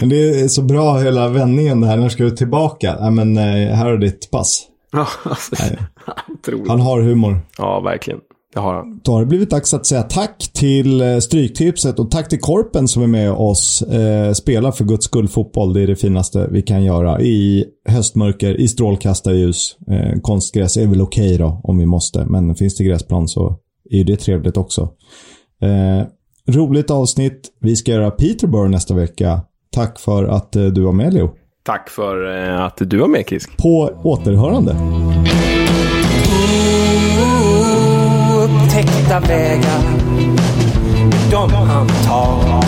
men 0.00 0.08
det 0.08 0.40
är 0.40 0.48
så 0.48 0.62
bra 0.62 0.98
hela 0.98 1.28
vändningen 1.28 1.80
det 1.80 1.86
här. 1.86 1.96
När 1.96 2.08
ska 2.08 2.22
du 2.22 2.30
tillbaka? 2.30 2.96
Ja, 3.00 3.10
men, 3.10 3.36
eh, 3.36 3.74
här 3.74 3.84
har 3.84 3.96
ditt 3.96 4.30
pass. 4.30 4.66
Ja, 4.92 5.06
alltså, 5.22 5.56
otroligt. 6.28 6.68
Han 6.68 6.80
har 6.80 7.00
humor. 7.00 7.38
Ja, 7.58 7.80
verkligen. 7.80 8.20
Det 8.56 8.60
har 8.60 8.74
han. 8.74 9.00
Då 9.04 9.12
har 9.12 9.20
det 9.20 9.26
blivit 9.26 9.50
dags 9.50 9.74
att 9.74 9.86
säga 9.86 10.02
tack 10.02 10.50
till 10.52 11.00
eh, 11.00 11.18
Stryktipset 11.18 11.98
och 11.98 12.10
tack 12.10 12.28
till 12.28 12.40
Korpen 12.40 12.88
som 12.88 13.02
är 13.02 13.06
med 13.06 13.32
oss. 13.32 13.82
Eh, 13.82 14.32
spela 14.32 14.72
för 14.72 14.84
guds 14.84 15.04
skull 15.04 15.28
fotboll. 15.28 15.72
Det 15.72 15.82
är 15.82 15.86
det 15.86 15.96
finaste 15.96 16.48
vi 16.50 16.62
kan 16.62 16.84
göra. 16.84 17.20
I 17.20 17.64
höstmörker, 17.88 18.60
i 18.60 18.68
strålkastarljus. 18.68 19.76
Eh, 19.90 20.20
konstgräs 20.22 20.76
är 20.76 20.86
väl 20.86 21.02
okej 21.02 21.26
okay 21.26 21.38
då, 21.38 21.60
om 21.64 21.78
vi 21.78 21.86
måste. 21.86 22.24
Men 22.24 22.54
finns 22.54 22.76
det 22.76 22.84
gräsplan 22.84 23.28
så 23.28 23.56
är 23.90 24.04
det 24.04 24.16
trevligt 24.16 24.56
också. 24.56 24.88
Eh, 25.62 26.06
roligt 26.54 26.90
avsnitt. 26.90 27.50
Vi 27.60 27.76
ska 27.76 27.92
göra 27.92 28.10
Peterborough 28.10 28.70
nästa 28.70 28.94
vecka. 28.94 29.40
Tack 29.70 29.98
för 29.98 30.24
att 30.24 30.56
eh, 30.56 30.64
du 30.64 30.80
var 30.80 30.92
med 30.92 31.14
Leo. 31.14 31.30
Tack 31.62 31.90
för 31.90 32.44
eh, 32.44 32.60
att 32.60 32.76
du 32.78 32.98
var 32.98 33.08
med 33.08 33.28
Kisk. 33.28 33.56
På 33.56 33.90
återhörande. 34.04 34.76
Upptäckta 38.76 39.20
vägar. 39.20 39.82
De 41.30 41.52
han 41.52 41.88
tar. 41.88 42.65